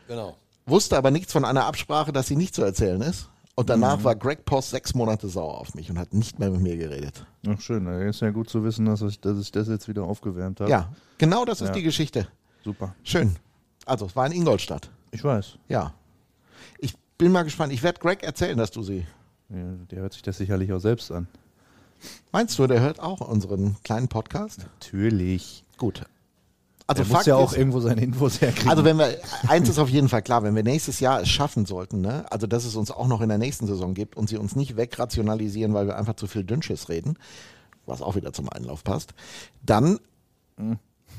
Genau. 0.09 0.37
Wusste 0.69 0.97
aber 0.97 1.11
nichts 1.11 1.33
von 1.33 1.45
einer 1.45 1.67
Absprache, 1.67 2.13
dass 2.13 2.27
sie 2.27 2.37
nicht 2.37 2.55
zu 2.55 2.63
erzählen 2.63 3.01
ist. 3.03 3.29
Und 3.55 3.69
danach 3.71 4.05
war 4.05 4.15
Greg 4.15 4.45
Post 4.45 4.71
sechs 4.71 4.95
Monate 4.95 5.29
sauer 5.29 5.59
auf 5.59 5.75
mich 5.75 5.91
und 5.91 5.99
hat 5.99 6.15
nicht 6.15 6.39
mehr 6.39 6.49
mit 6.51 6.61
mir 6.61 6.77
geredet. 6.77 7.27
Ach 7.49 7.61
schön, 7.61 7.87
ist 7.87 8.21
ja 8.21 8.31
gut 8.31 8.49
zu 8.49 8.63
wissen, 8.63 8.85
dass 8.87 9.03
ich, 9.03 9.19
dass 9.21 9.37
ich 9.41 9.51
das 9.51 9.67
jetzt 9.67 9.89
wieder 9.89 10.05
aufgewärmt 10.05 10.61
habe. 10.61 10.71
Ja, 10.71 10.93
genau 11.19 11.45
das 11.45 11.61
ist 11.61 11.69
Ja. 11.69 11.75
die 11.75 11.83
Geschichte. 11.83 12.29
Super. 12.63 12.95
Schön. 13.03 13.35
Also, 13.85 14.07
es 14.07 14.15
war 14.15 14.27
in 14.27 14.33
Ingolstadt. 14.33 14.91
Ich 15.11 15.25
weiß. 15.25 15.57
Ja. 15.69 15.93
Ich 16.79 16.95
bin 17.17 17.33
mal 17.33 17.43
gespannt. 17.43 17.73
Ich 17.73 17.83
werde 17.83 17.99
Greg 17.99 18.23
erzählen, 18.23 18.57
dass 18.57 18.71
du 18.71 18.83
sie. 18.83 19.07
Ja, 19.49 19.57
der 19.91 20.03
hört 20.03 20.13
sich 20.13 20.23
das 20.23 20.37
sicherlich 20.37 20.73
auch 20.73 20.79
selbst 20.79 21.11
an. 21.11 21.27
Meinst 22.31 22.57
du, 22.61 22.67
der 22.69 22.81
hört 22.81 23.01
auch 23.01 23.21
unseren 23.23 23.77
kleinen 23.83 24.07
Podcast? 24.09 24.59
Natürlich. 24.81 25.65
Gut. 25.79 26.05
Also 26.91 27.03
Der 27.05 27.13
muss 27.13 27.27
ja 27.27 27.37
auch 27.37 27.53
ist, 27.53 27.59
irgendwo 27.59 27.81
seine 27.81 28.01
Infos 28.01 28.41
herkriegen. 28.41 28.71
also 28.71 28.83
wenn 28.83 28.97
wir, 28.97 29.19
eins 29.47 29.69
ist 29.69 29.79
auf 29.79 29.91
jeden 29.91 30.09
Fall 30.09 30.23
klar, 30.23 30.43
wenn 30.43 30.57
wir 30.57 30.63
nächstes 30.63 31.01
Jahr 31.01 31.21
es 31.21 31.29
schaffen 31.29 31.67
sollten, 31.67 32.01
ne, 32.01 32.25
also 32.33 32.47
dass 32.47 32.65
es 32.65 32.77
uns 32.77 32.91
auch 32.91 33.07
noch 33.09 33.21
in 33.21 33.29
der 33.29 33.37
nächsten 33.37 33.67
Saison 33.67 33.93
gibt 33.93 34.17
und 34.17 34.31
sie 34.31 34.39
uns 34.39 34.57
nicht 34.57 34.77
wegrationalisieren, 34.79 35.75
weil 35.75 35.87
wir 35.87 35.99
einfach 35.99 36.17
zu 36.17 36.27
viel 36.27 36.45
Dünnschiss 36.45 36.89
reden, 36.89 37.19
was 37.85 38.01
auch 38.01 38.17
wieder 38.17 38.33
zum 38.33 38.49
Einlauf 38.49 38.85
passt, 38.85 39.13
dann 39.63 40.01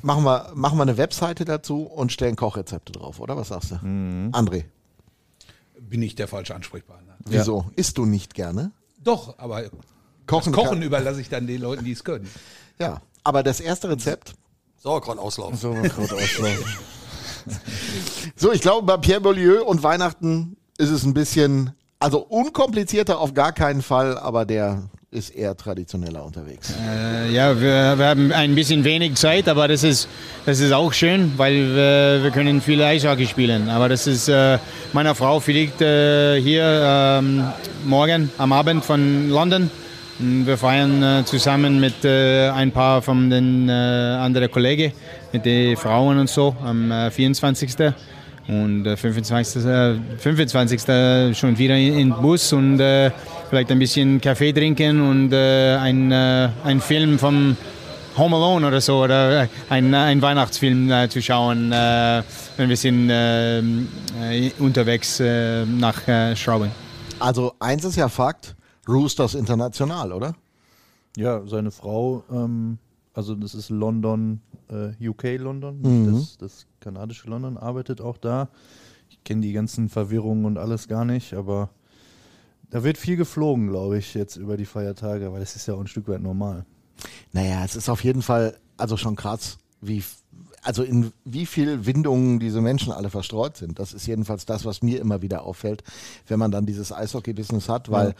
machen 0.02 0.24
wir, 0.24 0.52
machen 0.56 0.78
wir 0.80 0.82
eine 0.82 0.98
Webseite 0.98 1.46
dazu 1.46 1.84
und 1.84 2.12
stellen 2.12 2.36
Kochrezepte 2.36 2.92
drauf, 2.92 3.20
oder? 3.20 3.38
Was 3.38 3.50
sagst 3.50 3.70
du? 3.72 3.76
André, 3.76 4.64
Bin 5.80 6.02
ich 6.02 6.16
der 6.16 6.28
falsche 6.28 6.56
Ansprechpartner. 6.56 7.14
wieso? 7.26 7.66
Isst 7.76 8.00
du 8.00 8.06
nicht 8.08 8.34
gerne? 8.34 8.72
Doch, 9.04 9.38
aber 9.38 9.66
Kochen, 10.26 10.52
das 10.52 10.64
Kochen 10.64 10.82
überlasse 10.82 11.22
ich 11.22 11.30
dann 11.30 11.46
den 11.46 11.62
Leuten, 11.62 11.86
die 11.86 11.92
es 11.92 12.04
können. 12.04 12.28
Ja, 12.80 13.02
aber 13.24 13.44
das 13.44 13.60
erste 13.60 13.88
Rezept, 13.90 14.34
Sauerkraut-Auslauf. 14.80 15.56
So, 18.36 18.52
ich 18.52 18.62
glaube, 18.62 18.86
bei 18.86 18.98
Pierre 18.98 19.22
Beaulieu 19.22 19.64
und 19.64 19.84
Weihnachten 19.84 20.56
ist 20.78 20.90
es 20.90 21.04
ein 21.04 21.14
bisschen, 21.14 21.72
also 22.00 22.20
unkomplizierter 22.20 23.20
auf 23.20 23.34
gar 23.34 23.52
keinen 23.52 23.82
Fall, 23.82 24.18
aber 24.18 24.46
der 24.46 24.84
ist 25.12 25.32
eher 25.32 25.58
traditioneller 25.58 26.24
unterwegs. 26.24 26.72
Äh, 26.88 27.32
ja, 27.32 27.60
wir, 27.60 27.98
wir 27.98 28.06
haben 28.06 28.32
ein 28.32 28.54
bisschen 28.54 28.84
wenig 28.84 29.16
Zeit, 29.16 29.50
aber 29.50 29.68
das 29.68 29.84
ist, 29.84 30.08
das 30.46 30.60
ist 30.60 30.72
auch 30.72 30.94
schön, 30.94 31.34
weil 31.36 31.76
wir, 31.76 32.20
wir 32.24 32.32
können 32.32 32.62
viel 32.62 32.82
Eishockey 32.82 33.26
spielen. 33.26 33.70
Aber 33.70 33.90
das 33.90 34.06
ist, 34.06 34.28
äh, 34.30 34.60
meine 34.94 35.16
Frau 35.16 35.40
fliegt 35.40 35.82
äh, 35.82 36.40
hier 36.40 36.64
ähm, 36.64 37.44
morgen 37.86 38.32
am 38.38 38.54
Abend 38.54 38.86
von 38.86 39.30
London. 39.30 39.72
Und 40.20 40.46
Wir 40.46 40.58
feiern 40.58 41.02
äh, 41.02 41.24
zusammen 41.24 41.80
mit 41.80 42.04
äh, 42.04 42.50
ein 42.50 42.72
paar 42.72 43.02
von 43.02 43.30
den 43.30 43.70
äh, 43.70 43.72
anderen 43.72 44.52
Kollegen, 44.52 44.92
mit 45.32 45.46
den 45.46 45.78
Frauen 45.78 46.20
und 46.20 46.30
so, 46.30 46.54
am 46.62 46.92
äh, 46.92 47.10
24. 47.10 47.94
Und 48.50 48.86
äh, 48.86 48.98
25. 48.98 49.66
äh, 49.66 49.96
25. 50.18 51.38
schon 51.38 51.58
wieder 51.58 51.78
in 51.78 51.98
in 51.98 52.10
Bus 52.10 52.52
und 52.52 52.82
äh, 52.82 53.12
vielleicht 53.50 53.72
ein 53.72 53.80
bisschen 53.80 54.20
Kaffee 54.20 54.52
trinken 54.52 55.00
und 55.00 55.32
äh, 55.32 55.78
ein, 55.78 56.12
äh, 56.12 56.50
ein 56.66 56.82
Film 56.82 57.18
vom 57.18 57.56
Home 58.18 58.36
Alone 58.36 58.68
oder 58.68 58.82
so 58.82 59.04
oder 59.04 59.44
äh, 59.44 59.48
ein, 59.70 59.94
ein 59.94 60.22
Weihnachtsfilm 60.22 60.92
äh, 60.92 61.08
zu 61.08 61.22
schauen, 61.22 61.72
äh, 61.72 62.24
wenn 62.58 62.68
wir 62.68 62.76
sind 62.76 63.10
äh, 63.10 63.60
äh, 63.60 64.52
unterwegs 64.60 65.22
äh, 65.22 65.66
nach 65.66 66.06
äh, 66.10 66.36
Straubing. 66.36 66.72
Also 67.20 67.54
eins 67.60 67.86
ist 67.86 67.96
ja 67.96 68.10
Fakt, 68.10 68.56
Roosters 68.90 69.36
international, 69.36 70.12
oder? 70.12 70.36
Ja, 71.16 71.46
seine 71.48 71.72
Frau, 71.72 72.24
ähm, 72.32 72.78
also 73.14 73.36
das 73.36 73.54
ist 73.56 73.70
London, 73.70 74.42
äh, 74.70 75.08
UK 75.08 75.38
London, 75.38 75.82
Mhm. 75.82 76.14
das, 76.14 76.38
das 76.38 76.66
kanadische 76.80 77.30
London, 77.30 77.58
arbeitet 77.58 78.02
auch 78.02 78.18
da. 78.18 78.50
Ich 79.10 79.24
kenne 79.24 79.42
die 79.42 79.54
ganzen 79.54 79.90
Verwirrungen 79.90 80.46
und 80.46 80.58
alles 80.58 80.88
gar 80.88 81.06
nicht, 81.06 81.34
aber 81.34 81.70
da 82.70 82.84
wird 82.84 82.98
viel 82.98 83.16
geflogen, 83.18 83.70
glaube 83.70 83.98
ich, 83.98 84.14
jetzt 84.14 84.36
über 84.36 84.56
die 84.58 84.66
Feiertage, 84.66 85.32
weil 85.32 85.40
das 85.40 85.56
ist 85.56 85.68
ja 85.68 85.74
auch 85.74 85.80
ein 85.80 85.88
Stück 85.88 86.08
weit 86.08 86.22
normal. 86.22 86.66
Naja, 87.34 87.64
es 87.66 87.76
ist 87.76 87.90
auf 87.90 88.04
jeden 88.04 88.22
Fall 88.22 88.58
also 88.78 88.96
schon 88.98 89.16
krass, 89.16 89.58
wie, 89.82 90.04
also 90.62 90.84
in 90.84 91.12
wie 91.26 91.46
viel 91.46 91.86
Windungen 91.86 92.40
diese 92.40 92.62
Menschen 92.62 92.92
alle 92.94 93.10
verstreut 93.10 93.58
sind. 93.58 93.80
Das 93.80 93.94
ist 93.94 94.06
jedenfalls 94.06 94.46
das, 94.46 94.66
was 94.66 94.82
mir 94.84 95.00
immer 95.02 95.22
wieder 95.22 95.44
auffällt, 95.44 95.84
wenn 96.28 96.40
man 96.40 96.52
dann 96.52 96.66
dieses 96.66 96.92
Eishockey-Business 96.92 97.68
hat, 97.70 97.90
weil 97.90 98.14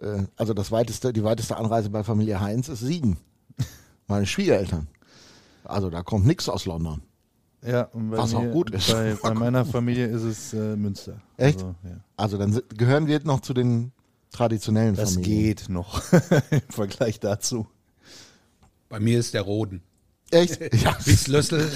äh, 0.00 0.24
also 0.36 0.54
das 0.54 0.70
weiteste, 0.72 1.12
die 1.12 1.24
weiteste 1.24 1.56
Anreise 1.56 1.90
bei 1.90 2.02
Familie 2.04 2.40
Heinz 2.40 2.68
ist 2.68 2.80
Siegen. 2.80 3.16
Meine 4.06 4.26
Schwiegereltern. 4.26 4.88
Also 5.64 5.90
da 5.90 6.02
kommt 6.02 6.26
nichts 6.26 6.48
aus 6.48 6.64
London. 6.66 7.02
Ja, 7.66 7.82
und 7.92 8.10
bei 8.10 8.18
Was 8.18 8.34
auch 8.34 8.42
mir- 8.42 8.50
gut 8.50 8.70
ist. 8.70 8.90
Bei, 8.90 9.14
bei 9.20 9.34
meiner 9.34 9.64
Familie 9.66 10.06
ist 10.06 10.22
es 10.22 10.52
äh, 10.54 10.76
Münster. 10.76 11.20
Echt? 11.36 11.58
Also, 11.58 11.74
ja. 11.84 12.00
Also 12.16 12.38
dann 12.38 12.52
sind- 12.52 12.78
gehören 12.78 13.06
wir 13.06 13.20
noch 13.24 13.40
zu 13.40 13.52
den 13.52 13.92
traditionellen 14.30 14.94
Das 14.94 15.14
Familien. 15.14 15.42
geht 15.56 15.68
noch 15.68 16.02
im 16.50 16.60
Vergleich 16.70 17.18
dazu. 17.20 17.66
Bei 18.88 19.00
mir 19.00 19.18
ist 19.18 19.34
der 19.34 19.42
Roden. 19.42 19.82
Echt? 20.30 20.60
Ja. 20.82 20.96
Bis 21.04 21.26
Lössel 21.26 21.68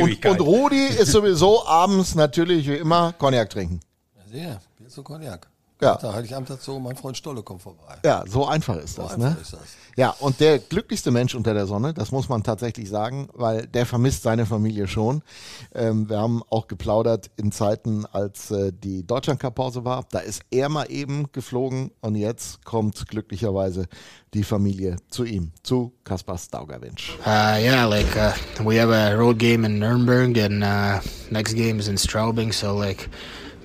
Und, 0.00 0.24
und 0.26 0.40
Rudi 0.40 0.86
ist 0.86 1.12
sowieso 1.12 1.66
abends 1.66 2.14
natürlich 2.14 2.68
wie 2.68 2.74
immer 2.76 3.12
Cognac 3.14 3.48
trinken. 3.50 3.80
Sehr, 4.30 4.60
Bier 4.76 4.88
zu 4.88 5.02
Cognac. 5.02 5.48
Ja. 5.80 5.96
Da 5.96 6.12
halte 6.12 6.26
ich 6.26 6.34
Abend 6.34 6.50
dazu, 6.50 6.78
mein 6.80 6.96
Freund 6.96 7.16
Stolle 7.16 7.42
kommt 7.42 7.62
vorbei. 7.62 7.96
Ja, 8.04 8.24
so 8.26 8.46
einfach 8.46 8.76
ist 8.76 8.98
das, 8.98 9.12
einfach 9.12 9.34
ne? 9.34 9.36
ist 9.40 9.52
das. 9.52 9.60
Ja, 9.96 10.14
und 10.20 10.40
der 10.40 10.58
glücklichste 10.58 11.10
Mensch 11.10 11.34
unter 11.34 11.54
der 11.54 11.66
Sonne, 11.66 11.92
das 11.92 12.12
muss 12.12 12.28
man 12.28 12.42
tatsächlich 12.42 12.88
sagen, 12.88 13.28
weil 13.32 13.66
der 13.66 13.86
vermisst 13.86 14.22
seine 14.22 14.46
Familie 14.46 14.86
schon. 14.86 15.22
Ähm, 15.74 16.08
wir 16.08 16.18
haben 16.18 16.42
auch 16.50 16.68
geplaudert 16.68 17.30
in 17.36 17.52
Zeiten, 17.52 18.06
als 18.06 18.50
äh, 18.50 18.72
die 18.72 19.06
Deutschlandcup-Pause 19.06 19.84
war. 19.84 20.04
Da 20.10 20.20
ist 20.20 20.42
er 20.50 20.68
mal 20.68 20.90
eben 20.90 21.30
geflogen 21.32 21.90
und 22.00 22.14
jetzt 22.14 22.64
kommt 22.64 23.08
glücklicherweise 23.08 23.86
die 24.34 24.44
Familie 24.44 24.96
zu 25.10 25.24
ihm, 25.24 25.52
zu 25.62 25.92
Kaspar 26.04 26.38
Staugerwinsch. 26.38 27.16
Uh, 27.24 27.58
yeah, 27.58 27.84
like 27.86 28.16
uh, 28.16 28.32
we 28.64 28.80
have 28.80 28.92
a 28.92 29.14
road 29.16 29.38
game 29.38 29.64
in 29.64 29.78
Nuremberg, 29.78 30.38
and 30.38 30.62
uh, 30.62 31.00
next 31.30 31.54
game 31.54 31.78
is 31.78 31.88
in 31.88 31.96
Straubing. 31.96 32.52
So 32.52 32.76
like, 32.76 33.08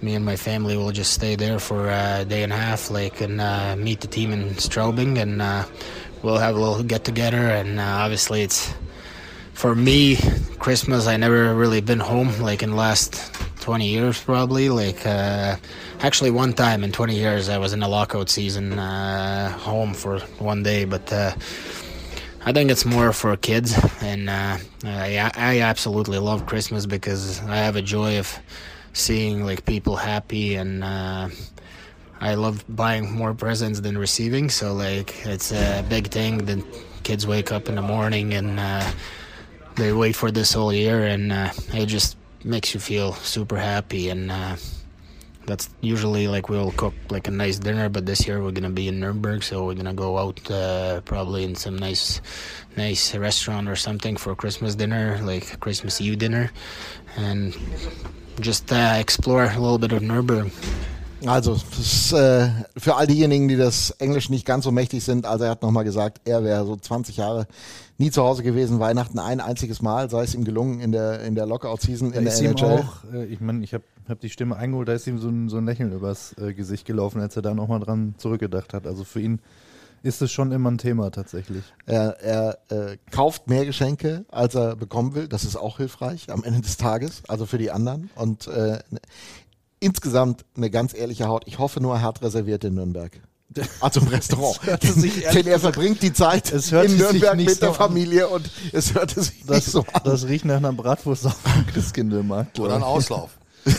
me 0.03 0.15
and 0.15 0.25
my 0.25 0.35
family 0.35 0.75
will 0.75 0.91
just 0.91 1.13
stay 1.13 1.35
there 1.35 1.59
for 1.59 1.89
a 1.89 2.25
day 2.27 2.43
and 2.43 2.51
a 2.51 2.57
half, 2.57 2.91
like, 2.91 3.21
and 3.21 3.39
uh, 3.39 3.75
meet 3.77 4.01
the 4.01 4.07
team 4.07 4.31
in 4.31 4.49
Strobing, 4.55 5.17
and 5.17 5.41
uh, 5.41 5.63
we'll 6.21 6.37
have 6.37 6.55
a 6.55 6.59
little 6.59 6.83
get 6.83 7.05
together. 7.05 7.37
And 7.37 7.79
uh, 7.79 7.83
obviously, 7.83 8.41
it's 8.41 8.73
for 9.53 9.73
me 9.73 10.17
Christmas. 10.59 11.07
I 11.07 11.15
never 11.17 11.55
really 11.55 11.81
been 11.81 12.01
home 12.01 12.41
like 12.41 12.61
in 12.61 12.71
the 12.71 12.75
last 12.75 13.33
20 13.61 13.87
years 13.87 14.21
probably. 14.21 14.69
Like 14.69 15.05
uh, 15.07 15.55
actually, 16.01 16.31
one 16.31 16.53
time 16.53 16.83
in 16.83 16.91
20 16.91 17.15
years, 17.15 17.47
I 17.47 17.57
was 17.57 17.71
in 17.71 17.81
a 17.81 17.87
lockout 17.87 18.29
season 18.29 18.77
uh, 18.77 19.49
home 19.51 19.93
for 19.93 20.19
one 20.37 20.63
day, 20.63 20.85
but. 20.85 21.11
Uh, 21.11 21.33
I 22.45 22.51
think 22.51 22.69
it's 22.71 22.83
more 22.83 23.13
for 23.13 23.37
kids, 23.37 23.73
and 24.01 24.29
I, 24.29 24.59
I 24.83 25.61
absolutely 25.61 26.17
love 26.17 26.45
Christmas 26.45 26.85
because 26.85 27.39
I 27.43 27.55
have 27.55 27.77
a 27.77 27.81
joy 27.81 28.19
of 28.19 28.37
seeing 28.93 29.43
like 29.43 29.65
people 29.65 29.95
happy, 29.95 30.55
and 30.55 30.83
uh, 30.83 31.29
I 32.21 32.35
love 32.35 32.63
buying 32.69 33.11
more 33.11 33.33
presents 33.33 33.81
than 33.81 33.97
receiving. 33.97 34.49
So 34.49 34.73
like 34.73 35.25
it's 35.25 35.51
a 35.51 35.85
big 35.89 36.07
thing. 36.07 36.45
that 36.45 36.63
kids 37.03 37.27
wake 37.27 37.51
up 37.51 37.67
in 37.67 37.75
the 37.75 37.81
morning 37.81 38.33
and 38.33 38.59
uh, 38.59 38.89
they 39.75 39.91
wait 39.91 40.15
for 40.15 40.31
this 40.31 40.53
whole 40.53 40.71
year, 40.71 41.03
and 41.03 41.31
uh, 41.31 41.51
it 41.73 41.87
just 41.87 42.17
makes 42.43 42.73
you 42.73 42.79
feel 42.79 43.13
super 43.13 43.57
happy 43.57 44.09
and. 44.09 44.31
Uh, 44.31 44.55
that's 45.45 45.69
usually 45.81 46.27
like 46.27 46.49
we'll 46.49 46.71
cook 46.71 46.93
like 47.09 47.27
a 47.27 47.31
nice 47.31 47.59
dinner 47.59 47.89
but 47.89 48.05
this 48.05 48.25
year 48.25 48.41
we're 48.41 48.51
gonna 48.51 48.69
be 48.69 48.87
in 48.87 48.99
nuremberg 48.99 49.43
so 49.43 49.65
we're 49.65 49.73
gonna 49.73 49.93
go 49.93 50.17
out 50.17 50.39
uh, 50.49 51.01
probably 51.01 51.43
in 51.43 51.55
some 51.55 51.77
nice 51.77 52.21
nice 52.77 53.13
restaurant 53.15 53.67
or 53.67 53.75
something 53.75 54.15
for 54.15 54.35
christmas 54.35 54.75
dinner 54.75 55.19
like 55.21 55.59
christmas 55.59 55.99
eve 55.99 56.17
dinner 56.17 56.51
and 57.17 57.55
just 58.41 58.71
uh, 58.71 58.99
explore 58.99 59.43
a 59.43 59.59
little 59.59 59.77
bit 59.79 59.93
of 59.93 60.01
nuremberg 60.01 60.51
Also, 61.25 61.53
das 61.53 61.79
ist, 61.79 62.13
äh, 62.13 62.49
für 62.75 62.95
all 62.95 63.07
diejenigen, 63.07 63.47
die 63.47 63.55
das 63.55 63.91
Englisch 63.91 64.29
nicht 64.29 64.45
ganz 64.45 64.65
so 64.65 64.71
mächtig 64.71 65.03
sind, 65.03 65.25
also 65.25 65.45
er 65.45 65.51
hat 65.51 65.61
nochmal 65.61 65.83
gesagt, 65.83 66.21
er 66.25 66.43
wäre 66.43 66.65
so 66.65 66.75
20 66.75 67.17
Jahre 67.17 67.47
nie 67.97 68.11
zu 68.11 68.23
Hause 68.23 68.43
gewesen, 68.43 68.79
Weihnachten 68.79 69.19
ein 69.19 69.39
einziges 69.39 69.81
Mal, 69.81 70.09
sei 70.09 70.23
es 70.23 70.35
ihm 70.35 70.43
gelungen 70.43 70.79
in 70.79 70.91
der, 70.91 71.21
in 71.21 71.35
der 71.35 71.45
Lockout-Season 71.45 72.11
in 72.11 72.25
der 72.25 72.33
ist 72.33 72.41
ihm 72.41 72.51
NHL. 72.51 72.65
auch, 72.65 73.13
äh, 73.13 73.25
ich 73.25 73.39
meine, 73.39 73.63
ich 73.63 73.73
habe 73.73 73.83
hab 74.09 74.19
die 74.19 74.29
Stimme 74.29 74.57
eingeholt, 74.57 74.87
da 74.87 74.93
ist 74.93 75.07
ihm 75.07 75.17
so 75.17 75.29
ein, 75.29 75.47
so 75.47 75.57
ein 75.57 75.65
Lächeln 75.65 75.93
übers 75.93 76.35
äh, 76.37 76.53
Gesicht 76.53 76.85
gelaufen, 76.85 77.21
als 77.21 77.35
er 77.35 77.41
da 77.41 77.53
nochmal 77.53 77.79
dran 77.79 78.15
zurückgedacht 78.17 78.73
hat. 78.73 78.85
Also 78.85 79.03
für 79.03 79.21
ihn 79.21 79.39
ist 80.03 80.21
es 80.21 80.31
schon 80.31 80.51
immer 80.51 80.69
ein 80.69 80.77
Thema 80.77 81.09
tatsächlich. 81.11 81.63
Er, 81.85 82.19
er 82.21 82.57
äh, 82.69 82.97
kauft 83.09 83.47
mehr 83.47 83.65
Geschenke, 83.65 84.25
als 84.29 84.53
er 84.53 84.75
bekommen 84.75 85.15
will. 85.15 85.27
Das 85.29 85.45
ist 85.45 85.55
auch 85.55 85.77
hilfreich 85.77 86.29
am 86.29 86.43
Ende 86.43 86.61
des 86.61 86.77
Tages, 86.77 87.23
also 87.27 87.45
für 87.45 87.57
die 87.57 87.71
anderen. 87.71 88.09
Und 88.15 88.47
äh, 88.47 88.79
insgesamt 89.79 90.43
eine 90.55 90.69
ganz 90.69 90.93
ehrliche 90.93 91.27
Haut. 91.27 91.43
Ich 91.47 91.57
hoffe 91.57 91.79
nur, 91.81 91.95
er 91.95 92.01
hat 92.01 92.21
reserviert 92.21 92.65
in 92.65 92.73
Nürnberg. 92.75 93.19
Also 93.79 94.01
im 94.01 94.07
Restaurant. 94.09 94.59
Denn 95.33 95.47
er 95.47 95.59
verbringt 95.59 96.01
die 96.01 96.11
Zeit 96.11 96.51
in 96.51 96.59
sich 96.59 96.71
Nürnberg 96.97 97.37
nicht 97.37 97.49
mit 97.49 97.61
der 97.61 97.69
so 97.69 97.73
an. 97.79 97.89
Familie 97.89 98.27
und 98.27 98.49
es 98.73 98.93
hörte 98.93 99.21
sich 99.21 99.45
Das, 99.45 99.55
nicht 99.57 99.71
so 99.71 99.85
an. 99.93 100.01
das 100.03 100.27
riecht 100.27 100.43
nach 100.43 100.57
einer 100.57 100.73
Bratwurst 100.73 101.25
auf 101.27 101.37
dem 101.55 101.65
Christkindlmarkt. 101.67 102.59
Oder 102.59 102.75
ein. 102.75 102.83
Auslauf. 102.83 103.31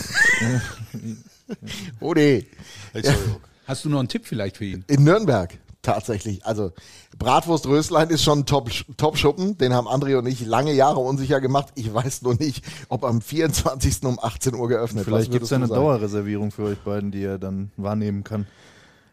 Oh 1.99 2.13
nee. 2.15 2.47
Entschuldigung. 2.93 3.35
Hast 3.67 3.85
du 3.85 3.89
noch 3.89 3.99
einen 3.99 4.07
Tipp 4.07 4.25
vielleicht 4.25 4.57
für 4.57 4.65
ihn? 4.65 4.83
In 4.87 5.03
Nürnberg 5.03 5.55
tatsächlich. 5.85 6.45
Also 6.45 6.73
Bratwurst 7.17 7.65
Röslein 7.67 8.09
ist 8.09 8.23
schon 8.23 8.39
ein 8.39 8.45
Top, 8.45 8.69
Top-Schuppen. 8.97 9.57
Den 9.57 9.73
haben 9.73 9.87
André 9.87 10.17
und 10.17 10.25
ich 10.25 10.45
lange 10.45 10.73
Jahre 10.73 10.99
unsicher 10.99 11.39
gemacht. 11.39 11.69
Ich 11.75 11.93
weiß 11.93 12.23
nur 12.23 12.35
nicht, 12.35 12.65
ob 12.89 13.03
am 13.05 13.21
24. 13.21 14.03
um 14.03 14.19
18 14.21 14.53
Uhr 14.55 14.67
geöffnet. 14.67 15.05
Vielleicht 15.05 15.27
Was 15.27 15.31
gibt 15.31 15.43
es 15.43 15.49
ja 15.51 15.57
eine 15.57 15.67
sagen? 15.67 15.81
Dauerreservierung 15.81 16.51
für 16.51 16.63
euch 16.63 16.79
beiden, 16.79 17.11
die 17.11 17.23
er 17.23 17.37
dann 17.37 17.71
wahrnehmen 17.77 18.23
kann. 18.23 18.47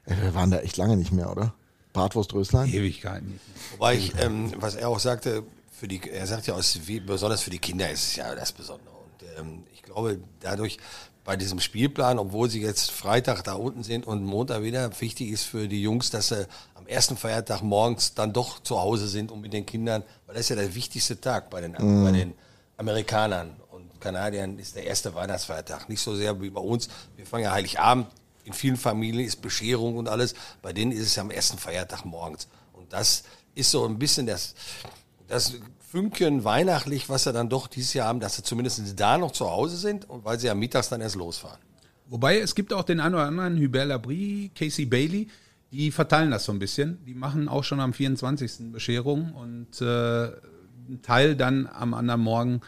Äh, 0.06 0.14
Wir 0.22 0.34
waren 0.34 0.50
da 0.50 0.58
echt 0.58 0.76
lange 0.76 0.96
nicht 0.96 1.12
mehr, 1.12 1.30
oder? 1.30 1.54
Bratwurst 1.92 2.32
Röslein? 2.34 2.72
Ewigkeiten. 2.72 3.38
Wobei 3.72 3.96
ich, 3.96 4.14
ähm, 4.18 4.52
was 4.58 4.74
er 4.74 4.88
auch 4.88 4.98
sagte, 4.98 5.42
für 5.78 5.88
die, 5.88 6.00
er 6.10 6.26
sagt 6.26 6.46
ja, 6.46 6.54
aus, 6.54 6.78
besonders 7.06 7.42
für 7.42 7.50
die 7.50 7.58
Kinder 7.58 7.90
ist 7.90 8.02
es 8.02 8.16
ja 8.16 8.34
das 8.34 8.52
Besondere. 8.52 8.88
Und 8.94 9.28
ähm, 9.38 9.64
ich 9.72 9.82
glaube, 9.82 10.18
dadurch 10.40 10.78
bei 11.24 11.36
diesem 11.36 11.60
Spielplan, 11.60 12.18
obwohl 12.18 12.50
sie 12.50 12.60
jetzt 12.60 12.90
Freitag 12.90 13.42
da 13.44 13.54
unten 13.54 13.84
sind 13.84 14.06
und 14.06 14.24
Montag 14.24 14.62
wieder, 14.62 14.90
wichtig 15.00 15.30
ist 15.30 15.44
für 15.44 15.68
die 15.68 15.82
Jungs, 15.82 16.10
dass 16.10 16.28
sie 16.28 16.46
am 16.74 16.86
ersten 16.86 17.16
Feiertag 17.16 17.62
morgens 17.62 18.14
dann 18.14 18.32
doch 18.32 18.60
zu 18.62 18.80
Hause 18.80 19.06
sind 19.06 19.30
und 19.30 19.40
mit 19.40 19.52
den 19.52 19.64
Kindern, 19.64 20.02
weil 20.26 20.34
das 20.34 20.42
ist 20.42 20.48
ja 20.50 20.56
der 20.56 20.74
wichtigste 20.74 21.20
Tag 21.20 21.48
bei 21.50 21.60
den, 21.60 21.72
bei 21.72 22.10
den 22.10 22.34
Amerikanern 22.76 23.56
und 23.70 24.00
Kanadiern 24.00 24.58
ist 24.58 24.74
der 24.74 24.84
erste 24.84 25.14
Weihnachtsfeiertag. 25.14 25.88
Nicht 25.88 26.00
so 26.00 26.16
sehr 26.16 26.40
wie 26.40 26.50
bei 26.50 26.60
uns. 26.60 26.88
Wir 27.16 27.26
fangen 27.26 27.44
ja 27.44 27.52
Heiligabend. 27.52 28.08
In 28.44 28.52
vielen 28.52 28.76
Familien 28.76 29.24
ist 29.24 29.40
Bescherung 29.40 29.96
und 29.96 30.08
alles. 30.08 30.34
Bei 30.60 30.72
denen 30.72 30.90
ist 30.90 31.02
es 31.02 31.14
ja 31.14 31.22
am 31.22 31.30
ersten 31.30 31.58
Feiertag 31.58 32.04
morgens. 32.04 32.48
Und 32.72 32.92
das 32.92 33.22
ist 33.54 33.70
so 33.70 33.86
ein 33.86 33.98
bisschen 33.98 34.26
das, 34.26 34.54
das 35.28 35.54
Fünkchen 35.92 36.42
weihnachtlich, 36.42 37.10
was 37.10 37.24
sie 37.24 37.34
dann 37.34 37.50
doch 37.50 37.66
dieses 37.66 37.92
Jahr 37.92 38.08
haben, 38.08 38.18
dass 38.18 38.36
sie 38.36 38.42
zumindest 38.42 38.98
da 38.98 39.18
noch 39.18 39.30
zu 39.30 39.50
Hause 39.50 39.76
sind 39.76 40.08
und 40.08 40.24
weil 40.24 40.38
sie 40.38 40.46
ja 40.46 40.54
mittags 40.54 40.88
dann 40.88 41.02
erst 41.02 41.16
losfahren. 41.16 41.58
Wobei 42.06 42.38
es 42.38 42.54
gibt 42.54 42.72
auch 42.72 42.82
den 42.82 42.98
einen 42.98 43.14
oder 43.14 43.26
anderen, 43.26 43.58
Hubert 43.58 43.88
Labrie, 43.88 44.50
Casey 44.54 44.86
Bailey, 44.86 45.28
die 45.70 45.90
verteilen 45.90 46.30
das 46.30 46.46
so 46.46 46.52
ein 46.52 46.58
bisschen. 46.58 47.04
Die 47.04 47.12
machen 47.12 47.46
auch 47.46 47.62
schon 47.62 47.78
am 47.78 47.92
24. 47.92 48.72
Bescherung 48.72 49.32
und 49.32 49.82
äh, 49.82 50.28
ein 50.88 51.00
Teil 51.02 51.36
dann 51.36 51.66
am 51.66 51.92
anderen 51.92 52.22
Morgen 52.22 52.62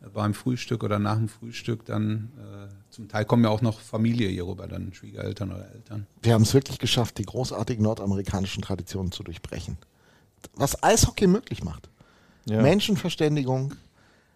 äh, 0.00 0.08
beim 0.10 0.32
Frühstück 0.32 0.84
oder 0.84 1.00
nach 1.00 1.16
dem 1.16 1.28
Frühstück 1.28 1.84
dann 1.84 2.30
äh, 2.38 2.72
zum 2.90 3.08
Teil 3.08 3.24
kommen 3.24 3.42
ja 3.42 3.50
auch 3.50 3.60
noch 3.60 3.80
Familie 3.80 4.28
hier 4.28 4.46
rüber, 4.46 4.68
dann 4.68 4.94
Schwiegereltern 4.94 5.50
oder 5.50 5.68
Eltern. 5.72 6.06
Wir 6.22 6.32
haben 6.32 6.42
es 6.42 6.54
wirklich 6.54 6.78
geschafft, 6.78 7.18
die 7.18 7.24
großartigen 7.24 7.82
nordamerikanischen 7.82 8.62
Traditionen 8.62 9.10
zu 9.10 9.24
durchbrechen. 9.24 9.78
Was 10.54 10.80
Eishockey 10.80 11.26
möglich 11.26 11.64
macht. 11.64 11.88
Ja. 12.46 12.62
Menschenverständigung, 12.62 13.74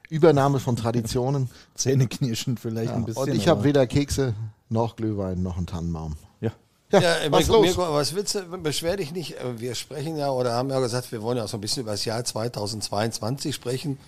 Übernahme 0.09 0.61
von 0.61 0.77
Traditionen. 0.77 1.49
Zähneknirschen 1.75 2.57
vielleicht 2.59 2.91
Ja, 2.91 2.97
ein 2.97 3.05
bisschen. 3.05 3.23
und 3.23 3.35
ich 3.35 3.49
habe 3.49 3.65
weder 3.65 3.87
Kekse 3.87 4.35
noch 4.69 4.97
Glühwein 4.97 5.43
noch 5.43 5.57
einen 5.57 5.67
Tannenbaum. 5.67 6.17
Ja. 6.41 6.53
Ja, 6.91 7.01
Ja, 7.01 7.33
was 7.33 7.47
Mirko, 7.49 7.63
los? 7.65 7.77
Mirko, 7.77 7.95
was 7.95 8.15
willst 8.15 8.35
du, 8.35 8.43
beschwer 8.59 8.97
dich 8.97 9.13
nicht. 9.13 9.37
Äh, 9.39 9.59
Wir 9.61 9.75
sprechen 9.75 10.17
ja 10.17 10.31
oder 10.31 10.53
haben 10.55 10.69
ja 10.71 10.81
gesagt, 10.81 11.11
wir 11.13 11.23
wollen 11.23 11.39
ja 11.39 11.45
auch 11.45 11.49
so 11.49 11.57
ein 11.57 11.61
bisschen 11.63 11.83
über 11.83 11.93
das 11.93 12.05
Jahr 12.05 12.23
2022 12.25 13.55
sprechen. 13.55 13.99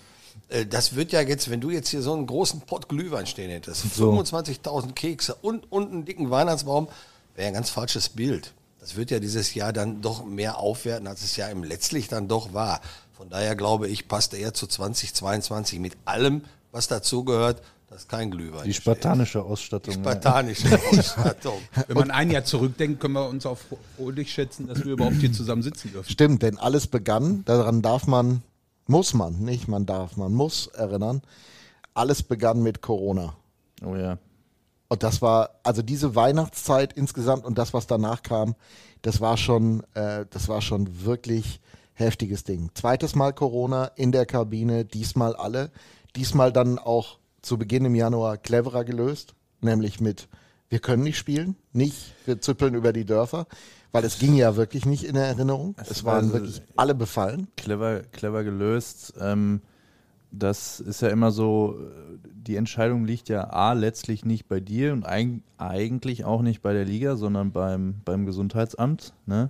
Äh, 0.49 0.65
Das 0.65 0.95
wird 0.95 1.11
ja 1.11 1.21
jetzt, 1.21 1.49
wenn 1.49 1.61
du 1.61 1.69
jetzt 1.71 1.89
hier 1.89 2.01
so 2.01 2.13
einen 2.13 2.27
großen 2.27 2.61
Pott 2.61 2.87
Glühwein 2.89 3.25
stehen 3.25 3.49
hättest, 3.49 3.85
25.000 3.97 4.93
Kekse 4.93 5.35
und, 5.41 5.71
und 5.71 5.91
einen 5.91 6.05
dicken 6.05 6.29
Weihnachtsbaum, 6.29 6.87
wäre 7.35 7.47
ein 7.47 7.53
ganz 7.53 7.69
falsches 7.69 8.09
Bild. 8.09 8.53
Das 8.79 8.95
wird 8.95 9.09
ja 9.09 9.19
dieses 9.19 9.55
Jahr 9.55 9.73
dann 9.73 10.01
doch 10.03 10.23
mehr 10.25 10.59
aufwerten, 10.59 11.07
als 11.07 11.23
es 11.23 11.35
ja 11.37 11.47
im 11.47 11.63
letztlich 11.63 12.07
dann 12.07 12.27
doch 12.27 12.53
war. 12.53 12.81
Von 13.15 13.29
daher 13.29 13.55
glaube 13.55 13.87
ich, 13.87 14.07
passt 14.07 14.33
er 14.33 14.53
zu 14.53 14.67
2022 14.67 15.79
mit 15.79 15.95
allem, 16.05 16.41
was 16.71 16.87
dazugehört, 16.87 17.61
dass 17.87 18.07
kein 18.07 18.29
Glühwein 18.29 18.65
Die 18.65 18.73
spartanische 18.73 19.41
Ausstattung. 19.43 19.93
ja. 19.93 19.99
Spartanische 20.01 20.79
Ausstattung. 20.91 21.59
Wenn 21.87 21.97
man 21.97 22.11
ein 22.11 22.29
Jahr 22.29 22.43
zurückdenkt, 22.43 22.99
können 22.99 23.13
wir 23.13 23.29
uns 23.29 23.45
auch 23.45 23.57
fröhlich 23.97 24.33
schätzen, 24.33 24.67
dass 24.67 24.83
wir 24.83 24.93
überhaupt 24.93 25.15
hier 25.15 25.31
zusammen 25.31 25.61
sitzen 25.61 25.91
dürfen. 25.93 26.09
Stimmt, 26.09 26.41
denn 26.41 26.57
alles 26.57 26.87
begann, 26.87 27.45
daran 27.45 27.81
darf 27.81 28.07
man, 28.07 28.41
muss 28.87 29.13
man, 29.13 29.39
nicht 29.39 29.67
man 29.67 29.85
darf, 29.85 30.17
man 30.17 30.33
muss 30.33 30.67
erinnern, 30.67 31.21
alles 31.93 32.21
begann 32.23 32.61
mit 32.61 32.81
Corona. 32.81 33.35
Oh 33.85 33.95
ja. 33.95 34.17
Und 34.89 35.03
das 35.03 35.21
war, 35.21 35.51
also 35.63 35.81
diese 35.81 36.15
Weihnachtszeit 36.15 36.93
insgesamt 36.93 37.45
und 37.45 37.57
das, 37.57 37.73
was 37.73 37.87
danach 37.87 38.23
kam, 38.23 38.55
das 39.03 39.21
war 39.21 39.37
schon, 39.37 39.83
äh, 39.93 40.25
das 40.29 40.47
war 40.49 40.61
schon 40.61 41.05
wirklich 41.05 41.61
heftiges 41.95 42.43
Ding. 42.43 42.69
Zweites 42.75 43.15
Mal 43.15 43.33
Corona 43.33 43.85
in 43.95 44.11
der 44.11 44.25
Kabine, 44.25 44.85
diesmal 44.85 45.35
alle. 45.35 45.71
Diesmal 46.15 46.51
dann 46.53 46.77
auch 46.77 47.17
zu 47.41 47.57
Beginn 47.57 47.85
im 47.85 47.95
Januar 47.95 48.37
cleverer 48.37 48.83
gelöst, 48.85 49.33
nämlich 49.61 49.99
mit, 49.99 50.27
wir 50.69 50.79
können 50.79 51.03
nicht 51.03 51.17
spielen, 51.17 51.55
nicht, 51.73 52.13
wir 52.25 52.39
züppeln 52.41 52.73
über 52.73 52.93
die 52.93 53.05
Dörfer, 53.05 53.47
weil 53.91 54.03
es 54.03 54.19
ging 54.19 54.35
ja 54.35 54.55
wirklich 54.55 54.85
nicht 54.85 55.03
in 55.03 55.15
der 55.15 55.25
Erinnerung. 55.25 55.75
Es 55.77 56.03
waren 56.03 56.27
war- 56.33 56.41
wirklich 56.41 56.61
alle 56.75 56.95
befallen. 56.95 57.47
clever, 57.57 58.01
clever 58.11 58.43
gelöst. 58.43 59.13
Ähm, 59.19 59.61
das 60.31 60.79
ist 60.81 61.01
ja 61.01 61.09
immer 61.09 61.31
so, 61.31 61.79
die 62.33 62.57
Entscheidung 62.57 63.05
liegt 63.05 63.29
ja 63.29 63.49
A, 63.51 63.73
letztlich 63.73 64.25
nicht 64.25 64.47
bei 64.47 64.59
dir 64.59 64.91
und 64.91 65.05
eig 65.05 65.41
eigentlich 65.57 66.25
auch 66.25 66.41
nicht 66.41 66.61
bei 66.61 66.73
der 66.73 66.83
Liga, 66.85 67.15
sondern 67.15 67.51
beim, 67.51 68.01
beim 68.03 68.25
Gesundheitsamt. 68.25 69.13
Ne? 69.25 69.49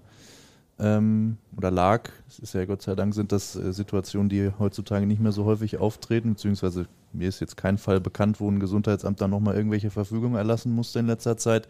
Ähm, 0.77 1.38
oder 1.55 1.71
lag. 1.71 2.09
Es 2.27 2.39
ist 2.39 2.53
ja 2.53 2.65
Gott 2.65 2.81
sei 2.81 2.95
Dank 2.95 3.13
sind 3.13 3.31
das 3.31 3.55
äh, 3.55 3.71
Situationen, 3.71 4.27
die 4.27 4.51
heutzutage 4.59 5.05
nicht 5.05 5.21
mehr 5.21 5.31
so 5.31 5.45
häufig 5.45 5.77
auftreten, 5.77 6.33
beziehungsweise 6.33 6.88
mir 7.13 7.29
ist 7.29 7.39
jetzt 7.39 7.55
kein 7.55 7.77
Fall 7.77 8.01
bekannt, 8.01 8.41
wo 8.41 8.49
ein 8.51 8.59
Gesundheitsamt 8.59 9.21
dann 9.21 9.29
nochmal 9.29 9.55
irgendwelche 9.55 9.89
Verfügungen 9.89 10.35
erlassen 10.35 10.73
musste 10.75 10.99
in 10.99 11.07
letzter 11.07 11.38
Zeit. 11.38 11.69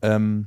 Ähm, 0.00 0.46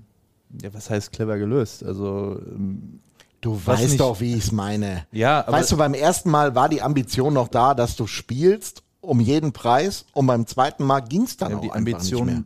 ja, 0.61 0.73
was 0.73 0.89
heißt 0.89 1.11
clever 1.11 1.37
gelöst? 1.37 1.83
Also 1.83 2.39
ähm, 2.47 2.99
Du 3.41 3.59
weißt 3.65 3.83
nicht- 3.83 3.99
doch, 3.99 4.21
wie 4.21 4.33
ich 4.35 4.45
es 4.45 4.51
meine. 4.53 5.05
Ja, 5.11 5.39
aber- 5.45 5.57
weißt 5.57 5.73
du, 5.73 5.77
beim 5.77 5.93
ersten 5.93 6.29
Mal 6.31 6.55
war 6.55 6.69
die 6.69 6.81
Ambition 6.81 7.33
noch 7.33 7.49
da, 7.49 7.73
dass 7.73 7.97
du 7.97 8.07
spielst 8.07 8.83
um 9.01 9.19
jeden 9.19 9.51
Preis 9.51 10.05
und 10.13 10.27
beim 10.27 10.47
zweiten 10.47 10.85
Mal 10.85 11.01
ging 11.01 11.23
es 11.23 11.35
dann 11.35 11.51
Ja, 11.51 11.57
auch 11.57 11.61
die 11.61 11.71
einfach 11.71 12.01
nicht 12.01 12.11
mehr. 12.13 12.21
Ambition, 12.21 12.45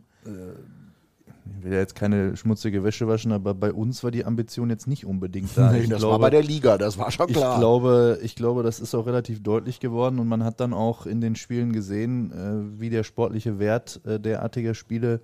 äh, 1.58 1.64
will 1.64 1.72
ja 1.72 1.78
jetzt 1.78 1.94
keine 1.94 2.36
schmutzige 2.36 2.84
Wäsche 2.84 3.08
waschen, 3.08 3.32
aber 3.32 3.54
bei 3.54 3.72
uns 3.72 4.02
war 4.04 4.10
die 4.10 4.24
Ambition 4.24 4.70
jetzt 4.70 4.86
nicht 4.86 5.04
unbedingt 5.04 5.56
da. 5.56 5.72
Nee, 5.72 5.80
Ich 5.80 5.88
das 5.88 5.98
glaube, 6.00 6.12
war 6.12 6.18
bei 6.18 6.30
der 6.30 6.42
Liga, 6.42 6.78
das 6.78 6.98
war 6.98 7.10
schon 7.10 7.26
klar. 7.28 7.54
Ich 7.54 7.60
glaube, 7.60 8.18
ich 8.22 8.34
glaube, 8.36 8.62
das 8.62 8.80
ist 8.80 8.94
auch 8.94 9.06
relativ 9.06 9.42
deutlich 9.42 9.80
geworden 9.80 10.18
und 10.18 10.28
man 10.28 10.44
hat 10.44 10.60
dann 10.60 10.72
auch 10.72 11.06
in 11.06 11.20
den 11.20 11.36
Spielen 11.36 11.72
gesehen, 11.72 12.32
äh, 12.32 12.80
wie 12.80 12.90
der 12.90 13.04
sportliche 13.04 13.58
Wert 13.58 14.00
äh, 14.04 14.18
derartiger 14.18 14.74
Spiele 14.74 15.20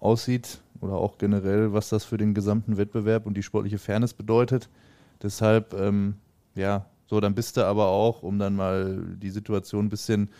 aussieht 0.00 0.60
oder 0.80 0.94
auch 0.94 1.18
generell, 1.18 1.72
was 1.72 1.88
das 1.88 2.04
für 2.04 2.18
den 2.18 2.34
gesamten 2.34 2.76
Wettbewerb 2.76 3.26
und 3.26 3.36
die 3.36 3.42
sportliche 3.42 3.78
Fairness 3.78 4.14
bedeutet. 4.14 4.68
Deshalb, 5.22 5.74
ähm, 5.74 6.14
ja, 6.54 6.86
so, 7.06 7.20
dann 7.20 7.34
bist 7.34 7.56
du 7.56 7.64
aber 7.64 7.88
auch, 7.88 8.22
um 8.22 8.38
dann 8.38 8.54
mal 8.54 9.02
die 9.16 9.30
Situation 9.30 9.86
ein 9.86 9.88
bisschen 9.88 10.30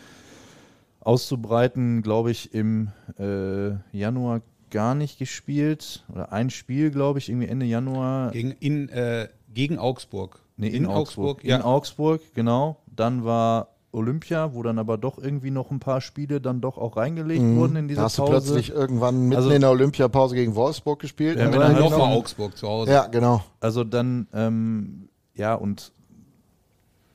auszubreiten, 1.01 2.03
glaube 2.03 2.31
ich, 2.31 2.53
im 2.55 2.89
äh, 3.19 3.71
Januar 3.97 4.43
gar 4.71 4.95
nicht 4.95 5.19
gespielt. 5.19 6.05
Oder 6.13 6.33
ein 6.33 6.51
Spiel, 6.51 6.91
glaube 6.91 7.19
ich, 7.19 7.29
irgendwie 7.29 7.49
Ende 7.49 7.67
Januar. 7.67 8.31
Gegen, 8.33 8.53
in, 8.53 8.89
äh, 8.89 9.29
gegen 9.53 9.79
Augsburg. 9.79 10.41
Nee, 10.57 10.69
in, 10.69 10.87
Augsburg. 10.87 11.45
ja. 11.45 11.57
In 11.57 11.63
Augsburg, 11.63 12.21
genau. 12.35 12.79
Dann 12.95 13.25
war 13.25 13.69
Olympia, 13.93 14.53
wo 14.55 14.63
dann 14.63 14.79
aber 14.79 14.99
doch 14.99 15.19
irgendwie 15.19 15.51
noch 15.51 15.71
ein 15.71 15.79
paar 15.81 16.01
Spiele 16.01 16.41
dann 16.41 16.61
doch 16.61 16.77
auch 16.79 16.97
reingelegt 16.97 17.43
wurden 17.43 17.77
in 17.77 17.89
dieser 17.89 18.01
Mhm. 18.01 18.03
da 18.03 18.05
hast 18.07 18.19
du 18.19 18.23
Pause. 18.25 18.33
plötzlich 18.53 18.71
irgendwann 18.71 19.23
mitten 19.29 19.37
Also- 19.37 19.51
in 19.51 19.61
der 19.63 19.71
Olympiapause 19.71 20.35
gegen 20.35 20.55
Wolfsburg 20.55 20.99
gespielt. 21.01 21.39
Ja, 21.39 21.47
Und 21.47 21.53
dann 21.57 21.73
Nochmal 21.79 21.99
noch- 21.99 22.09
Augsburg 22.11 22.57
zu 22.57 22.69
Hause. 22.69 22.91
ja, 22.93 23.07
genau. 23.07 23.43
Also 23.61 23.85
dann, 23.85 24.27
ähm, 24.35 25.09
ja, 25.35 25.55
und 25.55 25.93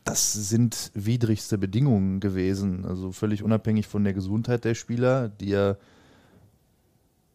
das 0.03 0.33
sind 0.33 0.91
widrigste 0.93 1.57
Bedingungen 1.57 2.19
gewesen. 2.19 2.85
Also 2.85 3.11
völlig 3.11 3.43
unabhängig 3.43 3.87
von 3.87 4.03
der 4.03 4.13
Gesundheit 4.13 4.65
der 4.65 4.75
Spieler, 4.75 5.29
die 5.29 5.49
ja 5.49 5.75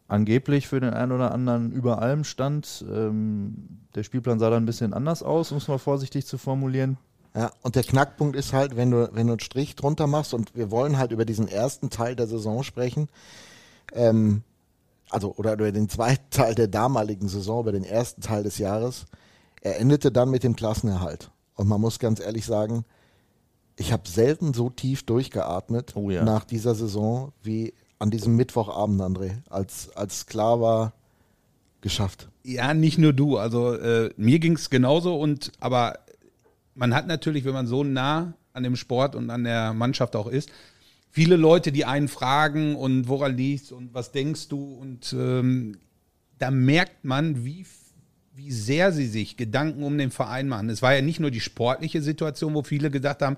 angeblich 0.09 0.67
für 0.67 0.81
den 0.81 0.95
einen 0.95 1.13
oder 1.13 1.33
anderen 1.33 1.71
über 1.71 2.03
allem 2.03 2.25
stand. 2.25 2.85
Ähm, 2.91 3.81
der 3.95 4.03
Spielplan 4.03 4.39
sah 4.39 4.51
dann 4.51 4.65
ein 4.65 4.67
bisschen 4.67 4.95
anders 4.95 5.23
aus, 5.23 5.53
um 5.53 5.59
es 5.59 5.69
mal 5.69 5.79
vorsichtig 5.79 6.27
zu 6.27 6.39
formulieren. 6.39 6.97
Ja, 7.35 7.53
und 7.63 7.77
der 7.77 7.85
Knackpunkt 7.85 8.35
ist 8.35 8.53
halt, 8.53 8.77
wenn 8.77 8.91
du, 8.91 9.11
wenn 9.13 9.27
du 9.27 9.35
einen 9.35 9.41
Strich 9.41 9.77
drunter 9.77 10.07
machst 10.07 10.35
und 10.35 10.57
wir 10.57 10.71
wollen 10.71 10.99
halt 10.99 11.13
über 11.13 11.27
diesen 11.27 11.47
ersten 11.47 11.91
Teil 11.91 12.17
der 12.17 12.27
Saison 12.27 12.63
sprechen, 12.63 13.09
ähm, 13.93 14.43
also 15.11 15.35
oder 15.37 15.53
über 15.53 15.71
den 15.71 15.89
zweiten 15.89 16.25
Teil 16.31 16.55
der 16.55 16.69
damaligen 16.69 17.29
Saison, 17.29 17.61
über 17.61 17.73
den 17.73 17.85
ersten 17.85 18.23
Teil 18.23 18.43
des 18.43 18.59
Jahres, 18.59 19.07
er 19.61 19.79
endete 19.79 20.11
dann 20.11 20.31
mit 20.31 20.43
dem 20.43 20.57
Klassenerhalt. 20.57 21.31
Und 21.55 21.69
man 21.69 21.81
muss 21.81 21.99
ganz 21.99 22.21
ehrlich 22.21 22.47
sagen, 22.47 22.85
ich 23.77 23.93
habe 23.93 24.09
selten 24.09 24.55
so 24.55 24.71
tief 24.71 25.05
durchgeatmet 25.05 25.95
Oh 25.97 26.11
ja. 26.11 26.25
nach 26.25 26.45
dieser 26.45 26.75
Saison 26.75 27.33
wie 27.43 27.75
an 27.99 28.11
diesem 28.11 28.37
Mittwochabend, 28.37 29.01
André, 29.01 29.39
als, 29.51 29.91
als 29.97 30.27
klar 30.27 30.61
war, 30.61 30.93
geschafft. 31.81 32.29
Ja, 32.43 32.75
nicht 32.75 32.99
nur 32.99 33.13
du. 33.13 33.39
Also 33.39 33.75
äh, 33.75 34.11
mir 34.17 34.39
ging 34.39 34.55
es 34.55 34.71
genauso 34.71 35.19
und 35.19 35.53
aber 35.61 35.99
man 36.75 36.95
hat 36.95 37.07
natürlich, 37.07 37.45
wenn 37.45 37.53
man 37.53 37.67
so 37.67 37.85
nah 37.85 38.35
an 38.53 38.63
dem 38.63 38.77
Sport 38.77 39.15
und 39.15 39.31
an 39.31 39.45
der 39.45 39.73
Mannschaft 39.73 40.17
auch 40.17 40.27
ist, 40.27 40.51
viele 41.11 41.37
Leute, 41.37 41.73
die 41.73 41.85
einen 41.85 42.09
fragen 42.09 42.77
und 42.77 43.09
woran 43.09 43.37
liegt's 43.37 43.73
und 43.73 43.95
was 43.95 44.13
denkst 44.13 44.49
du 44.49 44.75
und 44.75 45.13
ähm, 45.13 45.77
da 46.39 46.51
merkt 46.51 47.05
man, 47.05 47.45
wie, 47.45 47.67
wie 48.35 48.53
sehr 48.53 48.93
sie 48.93 49.07
sich 49.07 49.37
Gedanken 49.37 49.83
um 49.83 49.99
den 49.99 50.11
Verein 50.11 50.49
machen. 50.49 50.71
Es 50.71 50.83
war 50.83 50.95
ja 50.95 51.03
nicht 51.03 51.21
nur 51.21 51.31
die 51.31 51.41
sportliche 51.41 52.03
Situation, 52.03 52.55
wo 52.55 52.63
viele 52.63 52.91
gedacht 52.91 53.23
haben, 53.23 53.37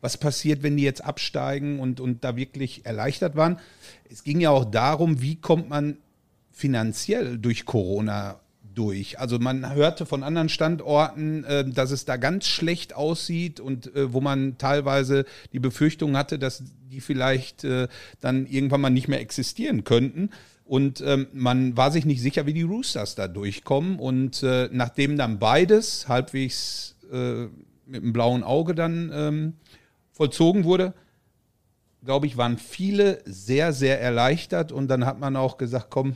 was 0.00 0.16
passiert, 0.16 0.62
wenn 0.62 0.76
die 0.76 0.82
jetzt 0.82 1.04
absteigen 1.04 1.78
und, 1.78 2.00
und 2.00 2.24
da 2.24 2.36
wirklich 2.36 2.86
erleichtert 2.86 3.36
waren. 3.36 3.58
Es 4.10 4.24
ging 4.24 4.40
ja 4.40 4.50
auch 4.50 4.64
darum, 4.64 5.20
wie 5.20 5.36
kommt 5.36 5.68
man 5.68 5.98
finanziell 6.52 7.38
durch 7.38 7.64
Corona 7.64 8.40
durch. 8.74 9.18
Also 9.18 9.38
man 9.38 9.74
hörte 9.74 10.06
von 10.06 10.22
anderen 10.22 10.48
Standorten, 10.48 11.44
äh, 11.44 11.68
dass 11.68 11.90
es 11.90 12.04
da 12.04 12.16
ganz 12.16 12.46
schlecht 12.46 12.94
aussieht 12.94 13.60
und 13.60 13.94
äh, 13.94 14.12
wo 14.12 14.20
man 14.20 14.58
teilweise 14.58 15.24
die 15.52 15.58
Befürchtung 15.58 16.16
hatte, 16.16 16.38
dass 16.38 16.62
die 16.90 17.00
vielleicht 17.00 17.64
äh, 17.64 17.88
dann 18.20 18.46
irgendwann 18.46 18.80
mal 18.80 18.90
nicht 18.90 19.08
mehr 19.08 19.20
existieren 19.20 19.84
könnten. 19.84 20.30
Und 20.64 21.02
ähm, 21.04 21.26
man 21.32 21.76
war 21.76 21.90
sich 21.90 22.04
nicht 22.04 22.22
sicher, 22.22 22.46
wie 22.46 22.52
die 22.52 22.62
Roosters 22.62 23.16
da 23.16 23.26
durchkommen. 23.26 23.98
Und 23.98 24.42
äh, 24.44 24.68
nachdem 24.70 25.18
dann 25.18 25.40
beides 25.40 26.06
halbwegs 26.06 26.94
äh, 27.12 27.46
mit 27.86 28.02
einem 28.02 28.12
blauen 28.12 28.44
Auge 28.44 28.74
dann 28.76 29.10
ähm, 29.12 29.52
vollzogen 30.20 30.64
wurde, 30.64 30.92
glaube 32.04 32.26
ich, 32.26 32.36
waren 32.36 32.58
viele 32.58 33.22
sehr, 33.24 33.72
sehr 33.72 34.02
erleichtert. 34.02 34.70
Und 34.70 34.88
dann 34.88 35.06
hat 35.06 35.18
man 35.18 35.34
auch 35.34 35.56
gesagt, 35.56 35.86
komm, 35.88 36.14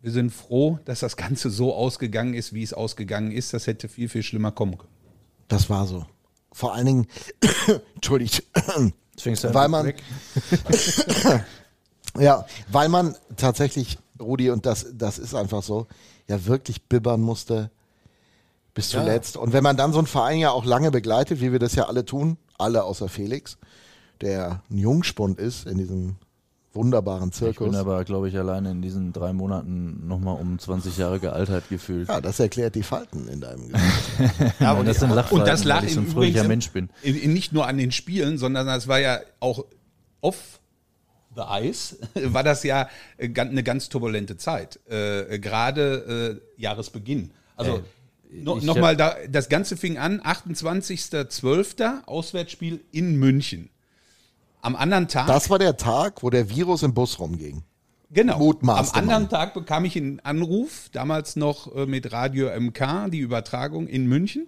wir 0.00 0.10
sind 0.10 0.30
froh, 0.30 0.78
dass 0.86 1.00
das 1.00 1.18
Ganze 1.18 1.50
so 1.50 1.74
ausgegangen 1.74 2.32
ist, 2.32 2.54
wie 2.54 2.62
es 2.62 2.72
ausgegangen 2.72 3.30
ist. 3.30 3.52
Das 3.52 3.66
hätte 3.66 3.88
viel, 3.88 4.08
viel 4.08 4.22
schlimmer 4.22 4.52
kommen 4.52 4.78
können. 4.78 4.92
Das 5.48 5.68
war 5.68 5.86
so. 5.86 6.06
Vor 6.50 6.72
allen 6.72 6.86
Dingen, 6.86 7.06
entschuldigt, 7.94 8.42
weil 9.52 9.68
man, 9.68 9.84
weg? 9.84 10.02
ja, 12.18 12.46
weil 12.72 12.88
man 12.88 13.16
tatsächlich, 13.36 13.98
Rudi, 14.18 14.48
und 14.48 14.64
das, 14.64 14.86
das 14.94 15.18
ist 15.18 15.34
einfach 15.34 15.62
so, 15.62 15.88
ja 16.26 16.46
wirklich 16.46 16.84
bibbern 16.84 17.20
musste 17.20 17.70
bis 18.72 18.88
zuletzt. 18.88 19.36
Und 19.36 19.52
wenn 19.52 19.62
man 19.62 19.76
dann 19.76 19.92
so 19.92 19.98
einen 19.98 20.06
Verein 20.06 20.38
ja 20.38 20.52
auch 20.52 20.64
lange 20.64 20.90
begleitet, 20.90 21.42
wie 21.42 21.52
wir 21.52 21.58
das 21.58 21.74
ja 21.74 21.84
alle 21.84 22.06
tun, 22.06 22.38
alle 22.58 22.84
außer 22.84 23.08
Felix, 23.08 23.58
der 24.20 24.62
ein 24.70 24.78
Jungspund 24.78 25.38
ist 25.38 25.66
in 25.66 25.78
diesem 25.78 26.16
wunderbaren 26.72 27.30
Ich 27.32 27.38
bin 27.38 27.54
Zirkus. 27.54 27.76
aber, 27.76 28.04
glaube 28.04 28.28
ich, 28.28 28.36
alleine 28.36 28.72
in 28.72 28.82
diesen 28.82 29.12
drei 29.12 29.32
Monaten 29.32 30.06
nochmal 30.08 30.36
um 30.40 30.58
20 30.58 30.96
Jahre 30.96 31.20
gealtert 31.20 31.68
gefühlt. 31.68 32.08
Ja, 32.08 32.20
das 32.20 32.40
erklärt 32.40 32.74
die 32.74 32.82
Falten 32.82 33.28
in 33.28 33.40
deinem 33.40 33.68
Gesicht. 33.68 34.54
Ja, 34.60 34.82
das 34.82 34.98
sind 34.98 35.10
Lachfalten, 35.10 35.38
und 35.40 35.46
das 35.48 35.62
lag 35.64 35.82
weil 35.82 35.88
ich 35.88 35.94
so 35.94 36.00
ein 36.00 36.08
fröhlicher 36.08 36.44
Mensch 36.44 36.70
bin. 36.70 36.90
in- 37.02 37.16
in- 37.16 37.32
nicht 37.32 37.52
nur 37.52 37.66
an 37.68 37.78
den 37.78 37.92
Spielen, 37.92 38.38
sondern 38.38 38.66
das 38.66 38.88
war 38.88 38.98
ja 38.98 39.20
auch 39.38 39.64
off 40.20 40.58
the 41.36 41.42
ice, 41.48 41.96
war 42.32 42.42
das 42.42 42.64
ja 42.64 42.88
äh, 43.18 43.28
eine 43.38 43.62
ganz 43.62 43.88
turbulente 43.88 44.36
Zeit. 44.36 44.80
Äh, 44.88 45.38
Gerade 45.38 46.40
äh, 46.56 46.60
Jahresbeginn. 46.60 47.30
Also 47.56 47.82
no, 48.42 48.56
nochmal, 48.56 48.96
da, 48.96 49.16
das 49.28 49.48
Ganze 49.48 49.76
fing 49.76 49.98
an, 49.98 50.20
28.12. 50.20 52.04
Auswärtsspiel 52.06 52.80
in 52.92 53.16
München. 53.16 53.70
Am 54.60 54.76
anderen 54.76 55.08
Tag. 55.08 55.26
Das 55.26 55.50
war 55.50 55.58
der 55.58 55.76
Tag, 55.76 56.22
wo 56.22 56.30
der 56.30 56.48
Virus 56.48 56.82
im 56.82 56.94
Bus 56.94 57.18
rumging. 57.18 57.62
Genau. 58.10 58.38
Mutmaßte 58.38 58.94
Am 58.94 59.02
anderen 59.02 59.24
man. 59.24 59.30
Tag 59.30 59.54
bekam 59.54 59.84
ich 59.84 59.96
einen 59.96 60.20
Anruf, 60.20 60.88
damals 60.92 61.36
noch 61.36 61.74
äh, 61.74 61.84
mit 61.86 62.12
Radio 62.12 62.48
MK, 62.58 63.10
die 63.10 63.18
Übertragung 63.18 63.88
in 63.88 64.06
München. 64.06 64.46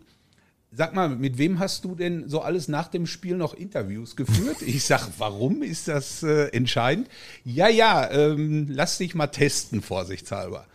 Sag 0.72 0.94
mal, 0.94 1.08
mit 1.08 1.38
wem 1.38 1.58
hast 1.58 1.84
du 1.84 1.94
denn 1.94 2.28
so 2.28 2.40
alles 2.40 2.68
nach 2.68 2.88
dem 2.88 3.06
Spiel 3.06 3.36
noch 3.36 3.54
Interviews 3.54 4.14
geführt? 4.14 4.58
Ich 4.66 4.84
sag, 4.84 5.08
warum 5.18 5.62
ist 5.62 5.88
das 5.88 6.22
äh, 6.22 6.48
entscheidend? 6.48 7.08
Ja, 7.44 7.68
ja, 7.68 8.10
ähm, 8.10 8.66
lass 8.68 8.98
dich 8.98 9.14
mal 9.14 9.28
testen, 9.28 9.80
vorsichtshalber. 9.80 10.66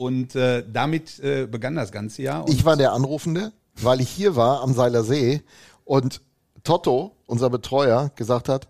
Und 0.00 0.34
äh, 0.34 0.64
damit 0.66 1.18
äh, 1.18 1.46
begann 1.46 1.74
das 1.74 1.92
ganze 1.92 2.22
Jahr. 2.22 2.44
Und 2.44 2.50
Ich 2.50 2.64
war 2.64 2.74
der 2.74 2.94
Anrufende, 2.94 3.52
weil 3.82 4.00
ich 4.00 4.08
hier 4.08 4.34
war 4.34 4.62
am 4.62 4.72
Seiler 4.72 5.04
See 5.04 5.42
und 5.84 6.22
Totto, 6.64 7.14
unser 7.26 7.50
Betreuer, 7.50 8.10
gesagt 8.16 8.48
hat, 8.48 8.66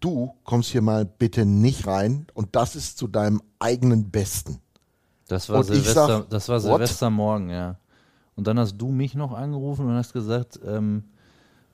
du 0.00 0.34
kommst 0.42 0.70
hier 0.70 0.82
mal 0.82 1.04
bitte 1.04 1.44
nicht 1.46 1.86
rein 1.86 2.26
und 2.34 2.56
das 2.56 2.74
ist 2.74 2.98
zu 2.98 3.06
deinem 3.06 3.42
eigenen 3.60 4.10
Besten. 4.10 4.58
Das 5.28 5.48
war, 5.50 5.58
Und 5.60 5.70
ich 5.70 5.76
Silvester, 5.76 6.06
sag, 6.08 6.30
das 6.30 6.48
war? 6.48 6.58
Silvestermorgen, 6.58 7.50
ja. 7.50 7.76
Und 8.34 8.48
dann 8.48 8.58
hast 8.58 8.76
du 8.76 8.88
mich 8.88 9.14
noch 9.14 9.34
angerufen 9.34 9.86
und 9.86 9.94
hast 9.94 10.12
gesagt, 10.12 10.58
ähm, 10.66 11.04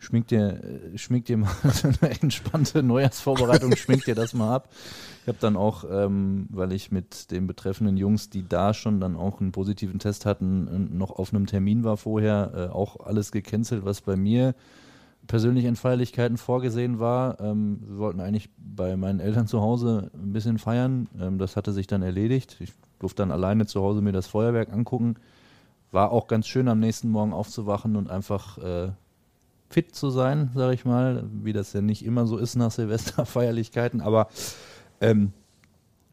schmink 0.01 0.27
dir, 0.29 0.61
äh, 0.65 0.99
schmink 0.99 1.27
dir 1.27 1.37
mal 1.37 1.51
so 1.73 1.89
eine 1.89 2.21
entspannte 2.21 2.83
Neujahrsvorbereitung, 2.83 3.77
schmink 3.77 4.05
dir 4.05 4.17
das 4.17 4.35
mal 4.35 4.55
ab. 4.55 4.69
Ich 5.23 5.29
habe 5.29 5.39
dann 5.41 5.57
auch, 5.57 5.85
ähm, 5.89 6.47
weil 6.51 6.73
ich 6.73 6.91
mit 6.91 7.31
den 7.31 7.47
betreffenden 7.47 7.97
Jungs, 7.97 8.31
die 8.31 8.49
da 8.49 8.75
schon 8.75 9.01
dann 9.01 9.17
auch 9.17 9.41
einen 9.41 9.53
positiven 9.53 9.99
Test 9.99 10.27
hatten, 10.27 10.67
und 10.67 10.95
noch 10.95 11.11
auf 11.13 11.33
einem 11.33 11.47
Termin 11.47 11.85
war 11.85 11.97
vorher, 11.97 12.53
äh, 12.55 12.75
auch 12.75 12.99
alles 13.07 13.31
gecancelt, 13.31 13.85
was 13.85 14.01
bei 14.01 14.17
mir 14.17 14.55
persönlich 15.27 15.67
in 15.67 15.77
Feierlichkeiten 15.77 16.39
vorgesehen 16.39 16.99
war. 16.99 17.39
Ähm, 17.41 17.81
wir 17.87 17.99
wollten 17.99 18.21
eigentlich 18.21 18.49
bei 18.57 18.97
meinen 18.97 19.21
Eltern 19.21 19.47
zu 19.47 19.61
Hause 19.61 20.11
ein 20.15 20.33
bisschen 20.33 20.59
feiern. 20.59 21.09
Ähm, 21.21 21.39
das 21.39 21.57
hatte 21.57 21.73
sich 21.73 21.87
dann 21.87 22.03
erledigt. 22.03 22.57
Ich 22.61 22.73
durfte 22.99 23.23
dann 23.23 23.31
alleine 23.31 23.67
zu 23.67 23.81
Hause 23.83 24.01
mir 24.01 24.13
das 24.13 24.27
Feuerwerk 24.27 24.73
angucken. 24.73 25.17
War 25.93 26.11
auch 26.11 26.27
ganz 26.27 26.47
schön, 26.47 26.69
am 26.69 26.81
nächsten 26.81 27.11
Morgen 27.11 27.33
aufzuwachen 27.33 27.97
und 27.97 28.11
einfach 28.11 28.59
äh, 28.59 28.91
fit 29.71 29.95
zu 29.95 30.11
sein, 30.11 30.51
sage 30.55 30.75
ich 30.75 30.85
mal, 30.85 31.25
wie 31.33 31.53
das 31.53 31.73
ja 31.73 31.81
nicht 31.81 32.05
immer 32.05 32.27
so 32.27 32.37
ist 32.37 32.57
nach 32.57 32.71
Silvesterfeierlichkeiten. 32.71 34.01
Aber 34.03 34.29
ähm, 35.01 35.33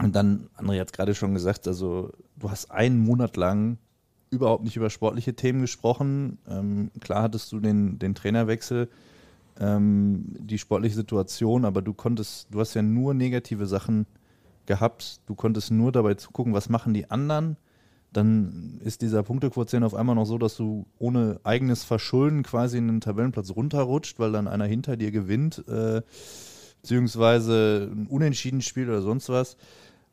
und 0.01 0.15
dann, 0.15 0.47
André 0.55 0.79
hat 0.79 0.87
es 0.87 0.93
gerade 0.93 1.15
schon 1.15 1.33
gesagt, 1.33 1.67
also 1.67 2.11
du 2.35 2.51
hast 2.51 2.69
einen 2.71 2.99
Monat 2.99 3.35
lang 3.35 3.77
überhaupt 4.29 4.63
nicht 4.63 4.75
über 4.75 4.89
sportliche 4.89 5.35
Themen 5.35 5.61
gesprochen. 5.61 6.37
Ähm, 6.47 6.91
klar 6.99 7.23
hattest 7.23 7.51
du 7.51 7.59
den, 7.59 7.97
den 7.97 8.13
Trainerwechsel, 8.13 8.89
ähm, 9.59 10.25
die 10.37 10.59
sportliche 10.59 10.95
Situation, 10.95 11.65
aber 11.65 11.81
du 11.81 11.93
konntest, 11.93 12.47
du 12.51 12.59
hast 12.59 12.75
ja 12.75 12.83
nur 12.83 13.13
negative 13.13 13.65
Sachen 13.65 14.05
gehabt. 14.67 15.21
Du 15.25 15.33
konntest 15.33 15.71
nur 15.71 15.91
dabei 15.91 16.13
zugucken, 16.13 16.53
was 16.53 16.69
machen 16.69 16.93
die 16.93 17.09
anderen. 17.09 17.57
Dann 18.13 18.79
ist 18.83 19.01
dieser 19.01 19.23
Punktequotient 19.23 19.83
auf 19.83 19.93
einmal 19.93 20.15
noch 20.15 20.25
so, 20.25 20.37
dass 20.37 20.55
du 20.55 20.85
ohne 20.97 21.39
eigenes 21.43 21.83
Verschulden 21.83 22.43
quasi 22.43 22.77
in 22.77 22.87
den 22.87 23.01
Tabellenplatz 23.01 23.51
runterrutscht, 23.51 24.17
weil 24.19 24.31
dann 24.31 24.47
einer 24.47 24.65
hinter 24.65 24.97
dir 24.97 25.11
gewinnt, 25.11 25.63
äh, 25.67 26.01
beziehungsweise 26.81 27.89
ein 27.91 28.07
Unentschieden 28.07 28.61
spielt 28.61 28.87
oder 28.87 29.01
sonst 29.01 29.29
was, 29.29 29.57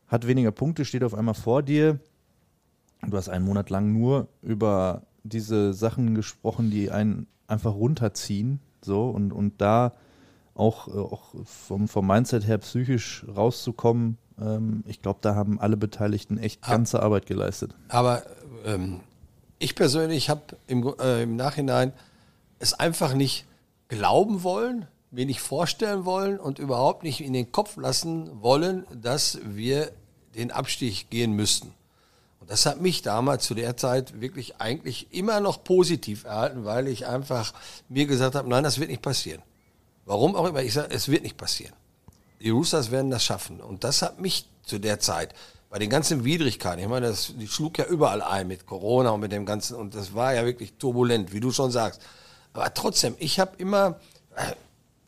hat 0.09 0.26
weniger 0.26 0.50
Punkte, 0.50 0.85
steht 0.85 1.04
auf 1.04 1.14
einmal 1.14 1.35
vor 1.35 1.62
dir. 1.62 1.98
Du 3.07 3.16
hast 3.16 3.28
einen 3.28 3.44
Monat 3.44 3.70
lang 3.70 3.92
nur 3.92 4.28
über 4.42 5.02
diese 5.22 5.72
Sachen 5.72 6.14
gesprochen, 6.14 6.70
die 6.70 6.90
einen 6.90 7.26
einfach 7.46 7.74
runterziehen, 7.74 8.61
so 8.83 9.09
und, 9.09 9.33
und 9.33 9.61
da 9.61 9.92
auch, 10.54 10.88
äh, 10.88 10.98
auch 10.98 11.35
vom, 11.44 11.88
vom 11.88 12.07
Mindset 12.07 12.46
her 12.46 12.59
psychisch 12.59 13.24
rauszukommen, 13.35 14.18
ich 14.86 15.00
glaube, 15.00 15.20
da 15.22 15.34
haben 15.36 15.60
alle 15.60 15.76
Beteiligten 15.76 16.38
echt 16.38 16.60
ganze 16.62 17.02
Arbeit 17.02 17.26
geleistet. 17.26 17.72
Aber 17.88 18.24
ähm, 18.64 19.00
ich 19.58 19.74
persönlich 19.74 20.28
habe 20.28 20.42
im, 20.66 20.92
äh, 20.98 21.22
im 21.22 21.36
Nachhinein 21.36 21.92
es 22.58 22.74
einfach 22.74 23.14
nicht 23.14 23.46
glauben 23.88 24.42
wollen, 24.42 24.86
mir 25.10 25.26
nicht 25.26 25.40
vorstellen 25.40 26.04
wollen 26.04 26.40
und 26.40 26.58
überhaupt 26.58 27.04
nicht 27.04 27.20
in 27.20 27.32
den 27.32 27.52
Kopf 27.52 27.76
lassen 27.76 28.42
wollen, 28.42 28.84
dass 28.92 29.38
wir 29.44 29.92
den 30.34 30.50
Abstieg 30.50 31.08
gehen 31.10 31.32
müssten. 31.32 31.72
Und 32.40 32.50
das 32.50 32.66
hat 32.66 32.80
mich 32.80 33.02
damals 33.02 33.44
zu 33.44 33.54
der 33.54 33.76
Zeit 33.76 34.20
wirklich 34.20 34.60
eigentlich 34.60 35.06
immer 35.12 35.40
noch 35.40 35.62
positiv 35.62 36.24
erhalten, 36.24 36.64
weil 36.64 36.88
ich 36.88 37.06
einfach 37.06 37.54
mir 37.88 38.06
gesagt 38.06 38.34
habe, 38.34 38.48
nein, 38.48 38.64
das 38.64 38.78
wird 38.80 38.90
nicht 38.90 39.02
passieren. 39.02 39.42
Warum 40.04 40.34
auch 40.34 40.46
immer, 40.46 40.62
ich 40.62 40.74
sage, 40.74 40.92
es 40.92 41.08
wird 41.08 41.22
nicht 41.22 41.36
passieren. 41.36 41.72
Die 42.44 42.50
Roosters 42.50 42.90
werden 42.90 43.11
das 43.11 43.24
schaffen. 43.24 43.61
Und 43.61 43.85
das 43.85 44.02
hat 44.02 44.20
mich 44.20 44.46
zu 44.62 44.78
der 44.78 45.00
Zeit, 45.00 45.35
bei 45.70 45.80
den 45.80 45.90
ganzen 45.90 46.24
Widrigkeiten, 46.24 46.80
ich 46.80 46.88
meine, 46.88 47.09
das, 47.09 47.33
die 47.37 47.48
schlug 47.48 47.78
ja 47.78 47.87
überall 47.87 48.22
ein 48.22 48.46
mit 48.46 48.64
Corona 48.64 49.11
und 49.11 49.20
mit 49.20 49.33
dem 49.33 49.44
Ganzen, 49.44 49.74
und 49.74 49.94
das 49.96 50.14
war 50.14 50.33
ja 50.33 50.44
wirklich 50.44 50.74
turbulent, 50.74 51.33
wie 51.33 51.40
du 51.40 51.50
schon 51.50 51.72
sagst. 51.72 52.00
Aber 52.52 52.72
trotzdem, 52.72 53.16
ich 53.18 53.40
habe 53.40 53.57
immer, 53.59 53.98
äh, 54.37 54.52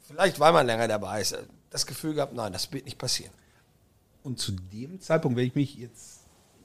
vielleicht 0.09 0.41
weil 0.41 0.53
man 0.53 0.67
länger 0.67 0.89
dabei 0.89 1.21
ist, 1.21 1.33
äh, 1.33 1.43
das 1.71 1.87
Gefühl 1.87 2.15
gehabt, 2.15 2.35
nein, 2.35 2.53
das 2.53 2.73
wird 2.73 2.85
nicht 2.85 2.99
passieren. 2.99 3.33
Und 4.25 4.41
zu 4.41 4.51
dem 4.51 5.01
Zeitpunkt, 5.01 5.37
wenn 5.37 5.47
ich 5.47 5.55
mich 5.55 5.77
jetzt, 5.77 6.23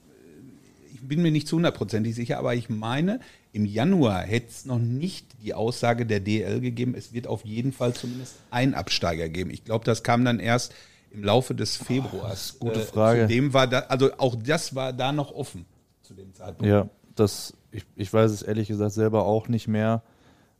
äh, 0.08 0.94
ich 0.94 1.06
bin 1.06 1.22
mir 1.22 1.30
nicht 1.30 1.46
zu 1.46 1.54
hundertprozentig 1.54 2.14
sicher, 2.14 2.38
aber 2.38 2.56
ich 2.56 2.68
meine, 2.68 3.20
im 3.52 3.66
Januar 3.66 4.22
hätte 4.22 4.48
es 4.48 4.64
noch 4.64 4.78
nicht 4.78 5.26
die 5.42 5.52
Aussage 5.52 6.06
der 6.06 6.20
DL 6.20 6.60
gegeben, 6.60 6.94
es 6.94 7.12
wird 7.12 7.26
auf 7.26 7.44
jeden 7.44 7.72
Fall 7.72 7.92
zumindest 7.92 8.36
einen 8.50 8.74
Absteiger 8.74 9.28
geben. 9.28 9.50
Ich 9.50 9.64
glaube, 9.64 9.84
das 9.84 10.02
kam 10.02 10.24
dann 10.24 10.40
erst 10.40 10.74
im 11.10 11.22
Laufe 11.22 11.54
des 11.54 11.76
Februars. 11.76 12.58
gute 12.58 12.80
Frage. 12.80 13.22
Zudem 13.22 13.52
war 13.52 13.66
da, 13.66 13.80
also 13.80 14.10
auch 14.16 14.34
das 14.36 14.74
war 14.74 14.94
da 14.94 15.12
noch 15.12 15.32
offen 15.32 15.66
zu 16.00 16.14
dem 16.14 16.32
Zeitpunkt. 16.32 16.70
Ja, 16.70 16.88
das, 17.14 17.54
ich, 17.70 17.84
ich 17.94 18.12
weiß 18.12 18.30
es 18.30 18.42
ehrlich 18.42 18.68
gesagt 18.68 18.92
selber 18.92 19.26
auch 19.26 19.48
nicht 19.48 19.68
mehr. 19.68 20.02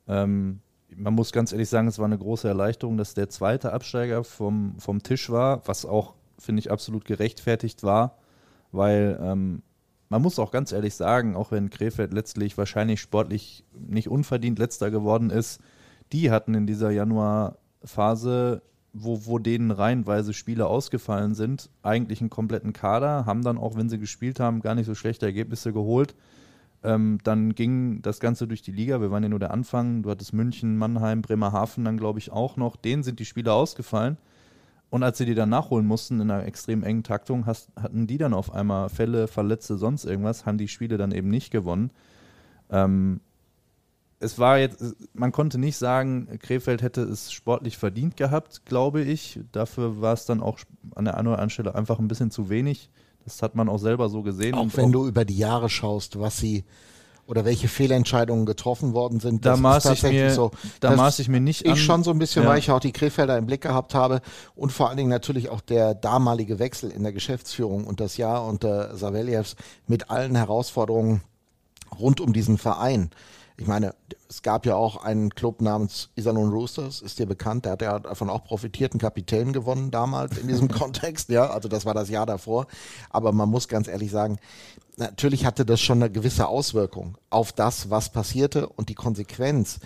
Ähm, 0.07 0.61
man 0.95 1.15
muss 1.15 1.33
ganz 1.33 1.53
ehrlich 1.53 1.71
sagen, 1.71 1.89
es 1.89 1.99
war 1.99 2.05
eine 2.05 2.19
große 2.19 2.47
Erleichterung, 2.47 2.99
dass 2.99 3.15
der 3.15 3.31
zweite 3.31 3.73
Absteiger 3.73 4.25
vom, 4.25 4.79
vom 4.79 5.03
Tisch 5.03 5.31
war, 5.31 5.67
was 5.67 5.87
auch, 5.87 6.13
finde 6.39 6.61
ich, 6.61 6.71
absolut 6.71 7.07
gerechtfertigt 7.07 7.83
war, 7.83 8.19
weil 8.71 9.19
ähm, 9.23 9.63
man 10.13 10.21
muss 10.21 10.39
auch 10.39 10.51
ganz 10.51 10.73
ehrlich 10.73 10.95
sagen, 10.95 11.37
auch 11.37 11.53
wenn 11.53 11.71
Krefeld 11.71 12.13
letztlich 12.13 12.59
wahrscheinlich 12.59 13.01
sportlich 13.01 13.65
nicht 13.75 14.09
unverdient 14.09 14.59
letzter 14.59 14.91
geworden 14.91 15.31
ist, 15.31 15.59
die 16.13 16.31
hatten 16.31 16.53
in 16.53 16.67
dieser 16.67 16.91
Januarphase, 16.91 18.61
wo, 18.93 19.25
wo 19.25 19.39
denen 19.39 19.71
reihenweise 19.71 20.35
Spiele 20.35 20.67
ausgefallen 20.67 21.35
sind, 21.35 21.71
eigentlich 21.83 22.21
einen 22.21 22.29
kompletten 22.29 22.75
Kader, 22.75 23.25
haben 23.25 23.43
dann 23.43 23.57
auch, 23.57 23.75
wenn 23.75 23.89
sie 23.89 23.99
gespielt 23.99 24.39
haben, 24.39 24.61
gar 24.61 24.75
nicht 24.75 24.85
so 24.85 24.95
schlechte 24.95 25.25
Ergebnisse 25.25 25.73
geholt. 25.73 26.15
Ähm, 26.85 27.19
dann 27.25 27.55
ging 27.55 28.03
das 28.03 28.21
Ganze 28.21 28.47
durch 28.47 28.61
die 28.61 28.73
Liga. 28.73 29.01
Wir 29.01 29.11
waren 29.11 29.23
ja 29.23 29.31
nur 29.31 29.39
der 29.39 29.53
Anfang. 29.53 30.03
Du 30.03 30.11
hattest 30.11 30.35
München, 30.35 30.77
Mannheim, 30.77 31.23
Bremerhaven 31.23 31.87
dann, 31.87 31.97
glaube 31.97 32.19
ich, 32.19 32.31
auch 32.31 32.59
noch. 32.59 32.77
Denen 32.77 33.03
sind 33.03 33.19
die 33.19 33.25
Spiele 33.25 33.55
ausgefallen. 33.55 34.19
Und 34.93 35.03
als 35.03 35.17
sie 35.17 35.25
die 35.25 35.35
dann 35.35 35.49
nachholen 35.49 35.87
mussten 35.87 36.21
in 36.21 36.31
einer 36.31 36.45
extrem 36.45 36.83
engen 36.83 37.03
Taktung, 37.03 37.47
hast, 37.47 37.71
hatten 37.81 38.07
die 38.07 38.19
dann 38.19 38.35
auf 38.35 38.53
einmal 38.53 38.91
Fälle, 38.91 39.27
Verletzte, 39.27 39.79
sonst 39.79 40.05
irgendwas, 40.05 40.45
haben 40.45 40.59
die 40.59 40.69
Spiele 40.69 40.99
dann 40.99 41.13
eben 41.13 41.31
nicht 41.31 41.51
gewonnen. 41.51 41.91
Ähm, 42.69 43.21
es 44.21 44.39
war 44.39 44.59
jetzt, 44.59 44.85
man 45.15 45.33
konnte 45.33 45.57
nicht 45.57 45.79
sagen, 45.79 46.39
Krefeld 46.43 46.83
hätte 46.83 47.01
es 47.05 47.33
sportlich 47.33 47.79
verdient 47.79 48.19
gehabt, 48.19 48.67
glaube 48.67 49.01
ich. 49.01 49.41
Dafür 49.51 50.03
war 50.03 50.13
es 50.13 50.27
dann 50.27 50.43
auch 50.43 50.59
an 50.95 51.07
der 51.07 51.17
einen 51.17 51.29
oder 51.29 51.37
anderen 51.37 51.49
Stelle 51.49 51.75
einfach 51.75 51.99
ein 51.99 52.09
bisschen 52.09 52.31
zu 52.31 52.51
wenig. 52.51 52.91
Das 53.25 53.41
hat 53.41 53.55
man 53.55 53.71
auch 53.71 53.79
selber 53.79 54.11
so 54.11 54.23
gesehen. 54.23 54.55
Auch 54.55 54.69
wenn 54.75 54.93
du 54.93 55.07
über 55.07 55.25
die 55.25 55.39
Jahre 55.39 55.71
schaust, 55.71 56.21
was 56.21 56.37
sie 56.37 56.65
oder 57.27 57.45
welche 57.45 57.69
Fehlentscheidungen 57.69 58.47
getroffen 58.47 58.95
worden 58.95 59.21
sind. 59.21 59.47
Da 59.47 59.57
maß 59.57 59.87
ich 59.87 60.03
mir- 60.03 60.31
so. 60.33 60.51
da 60.81 60.95
maß 60.97 61.19
ich 61.21 61.29
mir 61.29 61.41
nicht 61.41 61.65
Ich 61.65 61.71
an. 61.71 61.77
schon 61.77 62.05
so 62.05 62.11
ein 62.11 62.19
bisschen, 62.19 62.43
Ja. 62.43 62.49
weil 62.51 62.59
ich 62.59 62.71
auch 62.71 62.81
die 62.81 62.93
Krefelder 62.93 63.39
im 63.39 63.47
Blick 63.47 63.61
gehabt 63.61 63.95
habe 63.95 64.21
und 64.57 64.73
vor 64.73 64.89
allen 64.89 64.97
Dingen 64.97 65.11
natürlich 65.11 65.49
auch 65.49 65.61
der 65.61 65.95
damalige 65.95 66.59
Wechsel 66.59 66.91
in 66.91 67.03
der 67.05 67.13
Geschäftsführung 67.13 67.87
und 67.87 68.01
das 68.01 68.17
Jahr 68.17 68.45
unter 68.47 68.97
Saveljevs 68.97 69.57
mit 69.87 70.11
allen 70.11 70.35
Herausforderungen 70.35 71.23
rund 71.99 72.21
um 72.21 72.33
diesen 72.33 72.59
Verein. 72.59 73.11
Ich 73.57 73.67
meine, 73.67 73.95
es 74.29 74.43
gab 74.43 74.65
ja 74.67 74.77
auch 74.77 75.05
einen 75.05 75.31
Club 75.31 75.61
namens 75.61 76.09
Iserlohn 76.17 76.51
Roosters, 76.51 77.01
ist 77.03 77.19
dir 77.19 77.27
bekannt, 77.27 77.65
der 77.65 77.73
hat 77.73 77.83
ja 77.83 77.99
davon 77.99 78.31
auch 78.31 78.45
profitiert, 78.45 78.93
einen 78.93 79.01
Kapitän 79.01 79.53
gewonnen 79.53 79.91
damals 79.91 80.39
in 80.39 80.49
diesem 80.49 80.69
Kontext, 80.73 81.29
ja, 81.29 81.51
also 81.51 81.69
das 81.69 81.85
war 81.85 81.95
das 81.95 82.09
Jahr 82.09 82.27
davor. 82.27 82.67
Aber 83.11 83.33
man 83.33 83.49
muss 83.49 83.69
ganz 83.69 83.89
ehrlich 83.89 84.11
sagen, 84.11 84.39
natürlich 84.97 85.45
hatte 85.45 85.65
das 85.67 85.81
schon 85.81 86.03
eine 86.03 86.11
gewisse 86.11 86.49
Auswirkung 86.49 87.19
auf 87.31 87.53
das, 87.53 87.91
was 87.91 88.11
passierte. 88.11 88.69
Und 88.69 88.89
die 88.89 88.95
Konsequenz, 88.95 89.81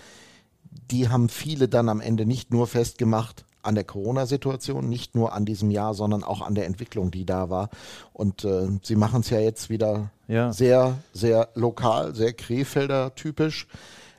die 0.91 1.09
haben 1.09 1.29
viele 1.29 1.67
dann 1.67 1.89
am 1.89 2.01
Ende 2.01 2.25
nicht 2.25 2.51
nur 2.51 2.67
festgemacht 2.67 3.45
an 3.67 3.75
der 3.75 3.83
Corona-Situation, 3.83 4.87
nicht 4.89 5.13
nur 5.13 5.33
an 5.33 5.45
diesem 5.45 5.69
Jahr, 5.69 5.93
sondern 5.93 6.23
auch 6.23 6.41
an 6.41 6.55
der 6.55 6.65
Entwicklung, 6.65 7.11
die 7.11 7.25
da 7.25 7.49
war. 7.49 7.69
Und 8.13 8.43
äh, 8.43 8.67
sie 8.81 8.95
machen 8.95 9.21
es 9.21 9.29
ja 9.29 9.39
jetzt 9.39 9.69
wieder 9.69 10.09
Ja. 10.27 10.51
sehr, 10.51 10.97
sehr 11.13 11.49
lokal, 11.53 12.15
sehr 12.15 12.33
Krefelder 12.33 13.13
typisch, 13.13 13.67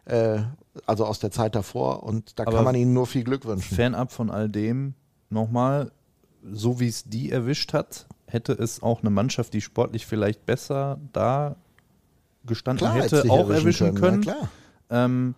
äh, 0.04 0.38
also 0.86 1.04
aus 1.06 1.18
der 1.18 1.30
Zeit 1.30 1.54
davor. 1.54 2.02
Und 2.04 2.38
da 2.38 2.44
Aber 2.44 2.56
kann 2.56 2.64
man 2.64 2.74
ihnen 2.74 2.92
nur 2.92 3.06
viel 3.06 3.24
Glück 3.24 3.44
wünschen. 3.46 3.74
fernab 3.74 4.12
von 4.12 4.30
all 4.30 4.48
dem, 4.48 4.94
nochmal, 5.30 5.90
so 6.52 6.78
wie 6.78 6.88
es 6.88 7.04
die 7.04 7.32
erwischt 7.32 7.72
hat, 7.72 8.06
hätte 8.26 8.52
es 8.52 8.82
auch 8.82 9.00
eine 9.00 9.10
Mannschaft, 9.10 9.54
die 9.54 9.60
sportlich 9.60 10.06
vielleicht 10.06 10.46
besser 10.46 10.98
da 11.12 11.56
gestanden 12.44 12.86
Klar, 12.86 13.02
hätte, 13.02 13.24
auch 13.30 13.50
erwischen 13.50 13.94
können, 13.94 14.22
können. 14.22 14.36
Ähm, 14.90 15.34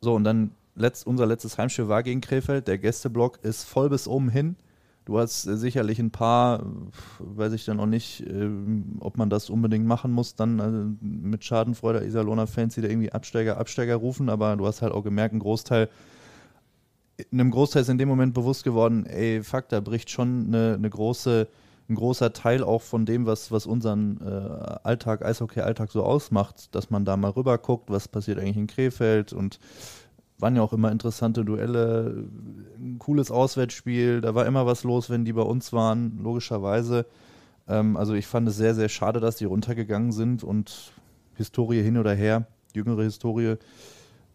so, 0.00 0.14
und 0.14 0.24
dann 0.24 0.50
letzt, 0.74 1.06
unser 1.06 1.26
letztes 1.26 1.58
Heimspiel 1.58 1.88
war 1.88 2.02
gegen 2.02 2.20
Krefeld. 2.20 2.68
Der 2.68 2.78
Gästeblock 2.78 3.38
ist 3.42 3.64
voll 3.64 3.88
bis 3.88 4.08
oben 4.08 4.28
hin. 4.28 4.56
Du 5.04 5.18
hast 5.18 5.46
äh, 5.46 5.56
sicherlich 5.56 5.98
ein 5.98 6.10
paar, 6.10 6.64
weiß 7.18 7.52
ich 7.54 7.64
dann 7.64 7.80
auch 7.80 7.86
nicht, 7.86 8.24
ähm, 8.26 8.98
ob 9.00 9.16
man 9.16 9.30
das 9.30 9.50
unbedingt 9.50 9.86
machen 9.86 10.12
muss, 10.12 10.36
dann 10.36 10.58
äh, 10.58 11.04
mit 11.04 11.44
Schadenfreude 11.44 12.04
Iserlohner 12.04 12.46
Fans, 12.46 12.74
die 12.74 12.82
da 12.82 12.88
irgendwie 12.88 13.12
Absteiger, 13.12 13.58
Absteiger 13.58 13.96
rufen, 13.96 14.28
aber 14.28 14.56
du 14.56 14.66
hast 14.66 14.82
halt 14.82 14.92
auch 14.92 15.02
gemerkt, 15.02 15.34
ein 15.34 15.40
Großteil, 15.40 15.88
einem 17.32 17.50
Großteil 17.50 17.82
ist 17.82 17.88
in 17.88 17.98
dem 17.98 18.08
Moment 18.08 18.32
bewusst 18.34 18.64
geworden, 18.64 19.06
ey, 19.06 19.42
fuck, 19.42 19.68
da 19.68 19.80
bricht 19.80 20.10
schon 20.10 20.46
eine, 20.46 20.74
eine 20.74 20.88
große, 20.88 21.48
ein 21.88 21.94
großer 21.96 22.32
Teil 22.32 22.62
auch 22.62 22.82
von 22.82 23.04
dem, 23.04 23.26
was, 23.26 23.50
was 23.50 23.66
unseren 23.66 24.20
äh, 24.20 24.78
Alltag, 24.84 25.24
Eishockey-Alltag 25.24 25.90
so 25.90 26.04
ausmacht, 26.04 26.74
dass 26.76 26.90
man 26.90 27.04
da 27.04 27.16
mal 27.16 27.32
rüber 27.32 27.58
guckt, 27.58 27.90
was 27.90 28.06
passiert 28.06 28.38
eigentlich 28.38 28.56
in 28.56 28.68
Krefeld 28.68 29.32
und 29.32 29.58
waren 30.42 30.56
ja 30.56 30.62
auch 30.62 30.72
immer 30.72 30.90
interessante 30.90 31.44
Duelle, 31.44 32.24
ein 32.78 32.98
cooles 32.98 33.30
Auswärtsspiel, 33.30 34.20
da 34.20 34.34
war 34.34 34.44
immer 34.44 34.66
was 34.66 34.82
los, 34.82 35.08
wenn 35.08 35.24
die 35.24 35.32
bei 35.32 35.42
uns 35.42 35.72
waren, 35.72 36.18
logischerweise. 36.22 37.06
Ähm, 37.68 37.96
also 37.96 38.12
ich 38.14 38.26
fand 38.26 38.48
es 38.48 38.56
sehr, 38.56 38.74
sehr 38.74 38.88
schade, 38.88 39.20
dass 39.20 39.36
die 39.36 39.44
runtergegangen 39.44 40.12
sind 40.12 40.42
und 40.42 40.92
Historie 41.36 41.82
hin 41.82 41.96
oder 41.96 42.12
her, 42.12 42.46
jüngere 42.74 43.04
Historie, 43.04 43.54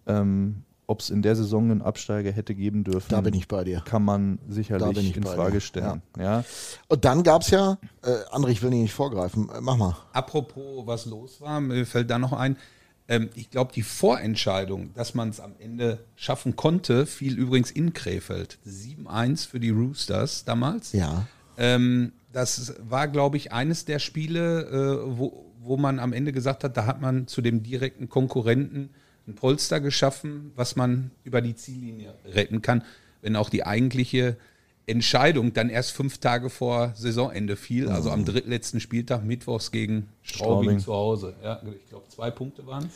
ähm, 0.08 0.64
ob 0.88 1.02
es 1.02 1.10
in 1.10 1.22
der 1.22 1.36
Saison 1.36 1.70
einen 1.70 1.82
Absteiger 1.82 2.32
hätte 2.32 2.56
geben 2.56 2.86
dürfen, 2.86 3.10
Da 3.10 3.20
bin 3.20 3.34
ich 3.34 3.50
bei 3.50 3.66
dir. 3.66 3.82
kann 3.84 4.06
man 4.06 4.40
sicherlich 4.48 4.98
ich 5.10 5.18
in 5.18 5.24
Frage 5.24 5.60
stellen. 5.60 6.02
Ja. 6.18 6.46
Und 6.88 7.04
dann 7.04 7.24
gab's 7.24 7.50
ja, 7.50 7.78
äh, 8.04 8.34
André, 8.34 8.52
ich 8.52 8.64
will 8.64 8.70
nicht 8.70 8.94
vorgreifen, 8.94 9.50
äh, 9.50 9.60
mach 9.60 9.76
mal. 9.76 9.98
Apropos, 10.14 10.88
was 10.88 11.06
los 11.06 11.42
war, 11.42 11.60
mir 11.60 11.86
fällt 11.86 12.10
da 12.10 12.18
noch 12.18 12.32
ein. 12.32 12.56
Ähm, 13.08 13.30
ich 13.36 13.50
glaube, 13.50 13.72
die 13.74 13.84
Vorentscheidung, 13.84 14.94
dass 14.94 15.14
man 15.14 15.30
es 15.30 15.40
am 15.40 15.54
Ende 15.60 16.00
schaffen 16.16 16.56
konnte, 16.56 17.06
fiel 17.06 17.38
übrigens 17.38 17.72
in 17.72 17.94
Krefeld. 17.94 18.58
7-1 18.68 19.48
für 19.48 19.60
die 19.60 19.70
Roosters 19.70 20.46
damals. 20.46 20.94
Ja. 20.94 21.28
Ähm, 21.58 22.12
das 22.34 22.76
war, 22.88 23.08
glaube 23.08 23.38
ich, 23.38 23.52
eines 23.52 23.86
der 23.86 24.00
Spiele, 24.00 24.62
äh, 24.64 25.18
wo, 25.18 25.46
wo 25.60 25.78
man 25.78 26.00
am 26.00 26.14
Ende 26.14 26.32
gesagt 26.34 26.64
hat, 26.64 26.78
da 26.78 26.86
hat 26.86 27.02
man 27.02 27.28
zu 27.28 27.42
dem 27.42 27.64
direkten 27.64 28.10
Konkurrenten 28.10 28.90
ein 29.28 29.36
Polster 29.36 29.80
geschaffen, 29.80 30.52
was 30.56 30.76
man 30.76 31.12
über 31.24 31.42
die 31.42 31.56
Ziellinie 31.56 32.14
retten 32.26 32.62
kann, 32.62 32.84
wenn 33.22 33.36
auch 33.36 33.50
die 33.50 33.66
eigentliche 33.66 34.38
Entscheidung 34.88 35.54
dann 35.54 35.70
erst 35.70 35.92
fünf 35.92 36.18
Tage 36.18 36.50
vor 36.50 36.94
Saisonende 36.96 37.58
fiel, 37.58 37.90
also 37.90 38.10
am 38.10 38.24
drittletzten 38.24 38.80
Spieltag, 38.80 39.24
mittwochs 39.24 39.72
gegen 39.72 40.08
Straubing, 40.22 40.80
Straubing. 40.80 40.80
zu 40.80 40.94
Hause. 40.94 41.34
Ja, 41.44 41.62
ich 41.62 41.90
glaube, 41.90 42.08
zwei 42.08 42.32
Punkte 42.32 42.66
waren 42.66 42.86
es. 42.86 42.92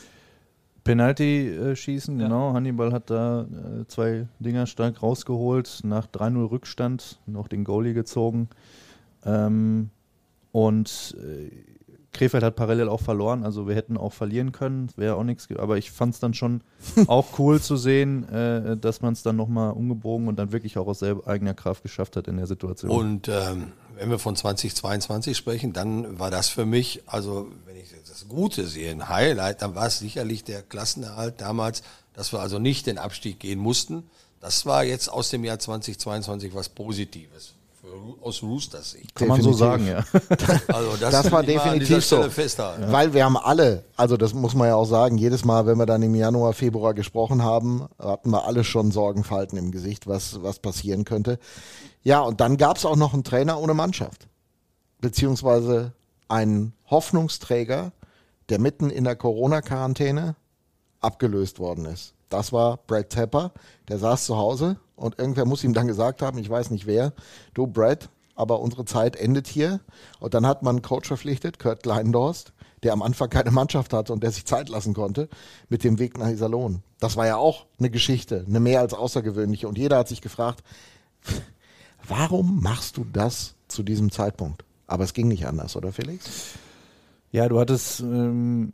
Penalty 0.84 1.48
äh, 1.48 1.76
schießen, 1.76 2.18
genau. 2.18 2.54
Hannibal 2.54 2.92
hat 2.92 3.10
da 3.10 3.42
äh, 3.42 3.86
zwei 3.86 4.26
Dinger 4.40 4.66
stark 4.66 5.02
rausgeholt, 5.02 5.80
nach 5.84 6.06
3-0 6.08 6.50
Rückstand 6.50 7.20
noch 7.26 7.46
den 7.46 7.62
Goalie 7.62 7.94
gezogen. 7.94 8.48
Ähm, 9.24 9.90
und 10.50 11.16
äh, 11.22 11.50
Krefeld 12.12 12.42
hat 12.42 12.56
parallel 12.56 12.88
auch 12.88 13.00
verloren, 13.00 13.42
also 13.44 13.66
wir 13.66 13.74
hätten 13.74 13.96
auch 13.96 14.12
verlieren 14.12 14.52
können, 14.52 14.88
wäre 14.96 15.16
auch 15.16 15.24
nichts, 15.24 15.48
aber 15.56 15.78
ich 15.78 15.90
fand 15.90 16.14
es 16.14 16.20
dann 16.20 16.34
schon 16.34 16.62
auch 17.06 17.38
cool 17.38 17.60
zu 17.60 17.76
sehen, 17.76 18.28
äh, 18.28 18.76
dass 18.76 19.00
man 19.00 19.14
es 19.14 19.22
dann 19.22 19.36
nochmal 19.36 19.72
umgebogen 19.72 20.28
und 20.28 20.36
dann 20.36 20.52
wirklich 20.52 20.76
auch 20.76 20.86
aus 20.86 20.98
selber 20.98 21.26
eigener 21.26 21.54
Kraft 21.54 21.82
geschafft 21.82 22.16
hat 22.16 22.28
in 22.28 22.36
der 22.36 22.46
Situation. 22.46 22.90
Und 22.90 23.28
ähm, 23.28 23.72
wenn 23.96 24.10
wir 24.10 24.18
von 24.18 24.36
2022 24.36 25.36
sprechen, 25.36 25.72
dann 25.72 26.18
war 26.18 26.30
das 26.30 26.48
für 26.48 26.66
mich, 26.66 27.02
also 27.06 27.48
wenn 27.66 27.76
ich 27.76 27.90
das 28.08 28.28
Gute 28.28 28.66
sehe, 28.66 28.90
ein 28.90 29.08
Highlight, 29.08 29.62
dann 29.62 29.74
war 29.74 29.86
es 29.86 29.98
sicherlich 29.98 30.44
der 30.44 30.62
Klassenerhalt 30.62 31.40
damals, 31.40 31.82
dass 32.12 32.32
wir 32.32 32.40
also 32.40 32.58
nicht 32.58 32.86
den 32.86 32.98
Abstieg 32.98 33.40
gehen 33.40 33.58
mussten. 33.58 34.04
Das 34.40 34.66
war 34.66 34.84
jetzt 34.84 35.08
aus 35.08 35.30
dem 35.30 35.44
Jahr 35.44 35.58
2022 35.58 36.54
was 36.54 36.68
Positives. 36.68 37.54
Aus 38.20 38.42
Roosters 38.44 38.92
Sicht. 38.92 39.14
Kann 39.16 39.26
man 39.26 39.42
so 39.42 39.50
definitiv. 39.50 39.58
sagen, 39.58 39.86
ja. 39.88 40.68
Also 40.74 40.96
das, 41.00 41.10
Das 41.10 41.32
war 41.32 41.42
definitiv 41.42 42.04
so. 42.04 42.22
Festhalten. 42.30 42.92
Weil 42.92 43.12
wir 43.12 43.24
haben 43.24 43.36
alle, 43.36 43.84
also 43.96 44.16
das 44.16 44.34
muss 44.34 44.54
man 44.54 44.68
ja 44.68 44.76
auch 44.76 44.84
sagen, 44.84 45.18
jedes 45.18 45.44
Mal, 45.44 45.66
wenn 45.66 45.78
wir 45.78 45.86
dann 45.86 46.02
im 46.02 46.14
Januar, 46.14 46.52
Februar 46.52 46.94
gesprochen 46.94 47.42
haben, 47.42 47.88
hatten 47.98 48.30
wir 48.30 48.46
alle 48.46 48.62
schon 48.62 48.92
Sorgenfalten 48.92 49.58
im 49.58 49.72
Gesicht, 49.72 50.06
was, 50.06 50.42
was 50.42 50.60
passieren 50.60 51.04
könnte. 51.04 51.40
Ja, 52.04 52.20
und 52.20 52.40
dann 52.40 52.56
gab 52.56 52.76
es 52.76 52.84
auch 52.84 52.96
noch 52.96 53.14
einen 53.14 53.24
Trainer 53.24 53.60
ohne 53.60 53.74
Mannschaft. 53.74 54.28
Beziehungsweise 55.00 55.92
einen 56.28 56.74
Hoffnungsträger, 56.88 57.90
der 58.48 58.60
mitten 58.60 58.90
in 58.90 59.02
der 59.02 59.16
Corona-Quarantäne 59.16 60.36
abgelöst 61.00 61.58
worden 61.58 61.86
ist. 61.86 62.14
Das 62.28 62.52
war 62.52 62.78
Brad 62.86 63.10
Tepper, 63.10 63.52
der 63.88 63.98
saß 63.98 64.24
zu 64.26 64.36
Hause 64.36 64.76
und 65.02 65.18
irgendwer 65.18 65.44
muss 65.44 65.64
ihm 65.64 65.74
dann 65.74 65.86
gesagt 65.86 66.22
haben, 66.22 66.38
ich 66.38 66.48
weiß 66.48 66.70
nicht 66.70 66.86
wer, 66.86 67.12
du 67.54 67.66
Brad, 67.66 68.08
aber 68.34 68.60
unsere 68.60 68.84
Zeit 68.84 69.16
endet 69.16 69.46
hier. 69.46 69.80
Und 70.20 70.34
dann 70.34 70.46
hat 70.46 70.62
man 70.62 70.76
einen 70.76 70.82
Coach 70.82 71.08
verpflichtet, 71.08 71.58
Kurt 71.58 71.82
Kleindorst, 71.82 72.52
der 72.82 72.92
am 72.92 73.02
Anfang 73.02 73.28
keine 73.28 73.50
Mannschaft 73.50 73.92
hatte 73.92 74.12
und 74.12 74.22
der 74.22 74.32
sich 74.32 74.46
Zeit 74.46 74.68
lassen 74.68 74.94
konnte 74.94 75.28
mit 75.68 75.84
dem 75.84 75.98
Weg 75.98 76.18
nach 76.18 76.28
Iserlohn. 76.28 76.82
Das 76.98 77.16
war 77.16 77.26
ja 77.26 77.36
auch 77.36 77.66
eine 77.78 77.90
Geschichte, 77.90 78.44
eine 78.46 78.60
mehr 78.60 78.80
als 78.80 78.94
außergewöhnliche. 78.94 79.68
Und 79.68 79.78
jeder 79.78 79.98
hat 79.98 80.08
sich 80.08 80.20
gefragt, 80.20 80.62
warum 82.06 82.60
machst 82.62 82.96
du 82.96 83.04
das 83.04 83.54
zu 83.68 83.82
diesem 83.82 84.10
Zeitpunkt? 84.10 84.64
Aber 84.86 85.04
es 85.04 85.14
ging 85.14 85.28
nicht 85.28 85.46
anders, 85.46 85.76
oder 85.76 85.92
Felix? 85.92 86.54
Ja, 87.30 87.48
du 87.48 87.58
hattest, 87.58 88.00
ähm, 88.00 88.72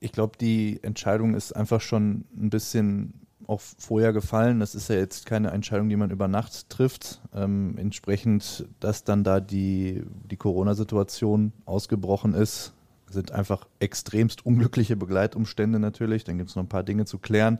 ich 0.00 0.12
glaube, 0.12 0.36
die 0.38 0.80
Entscheidung 0.82 1.34
ist 1.34 1.56
einfach 1.56 1.80
schon 1.80 2.24
ein 2.36 2.50
bisschen 2.50 3.25
auch 3.46 3.60
vorher 3.60 4.12
gefallen. 4.12 4.60
Das 4.60 4.74
ist 4.74 4.88
ja 4.88 4.96
jetzt 4.96 5.26
keine 5.26 5.50
Entscheidung, 5.50 5.88
die 5.88 5.96
man 5.96 6.10
über 6.10 6.28
Nacht 6.28 6.68
trifft. 6.68 7.20
Ähm, 7.34 7.76
entsprechend, 7.78 8.66
dass 8.80 9.04
dann 9.04 9.24
da 9.24 9.40
die, 9.40 10.02
die 10.30 10.36
Corona-Situation 10.36 11.52
ausgebrochen 11.64 12.34
ist, 12.34 12.72
sind 13.08 13.32
einfach 13.32 13.66
extremst 13.78 14.44
unglückliche 14.44 14.96
Begleitumstände 14.96 15.78
natürlich. 15.78 16.24
Dann 16.24 16.38
gibt 16.38 16.50
es 16.50 16.56
noch 16.56 16.64
ein 16.64 16.68
paar 16.68 16.82
Dinge 16.82 17.04
zu 17.04 17.18
klären. 17.18 17.58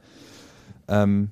Ähm, 0.89 1.31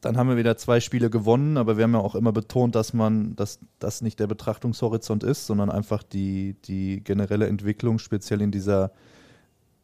dann 0.00 0.16
haben 0.16 0.28
wir 0.28 0.36
wieder 0.36 0.56
zwei 0.56 0.80
Spiele 0.80 1.10
gewonnen, 1.10 1.58
aber 1.58 1.76
wir 1.76 1.84
haben 1.84 1.92
ja 1.92 2.00
auch 2.00 2.14
immer 2.14 2.32
betont, 2.32 2.74
dass 2.74 2.94
man, 2.94 3.36
dass 3.36 3.60
das 3.78 4.00
nicht 4.00 4.18
der 4.18 4.26
Betrachtungshorizont 4.26 5.24
ist, 5.24 5.46
sondern 5.46 5.70
einfach 5.70 6.02
die, 6.02 6.56
die 6.64 7.04
generelle 7.04 7.46
Entwicklung, 7.46 7.98
speziell 7.98 8.40
in 8.40 8.50
dieser 8.50 8.92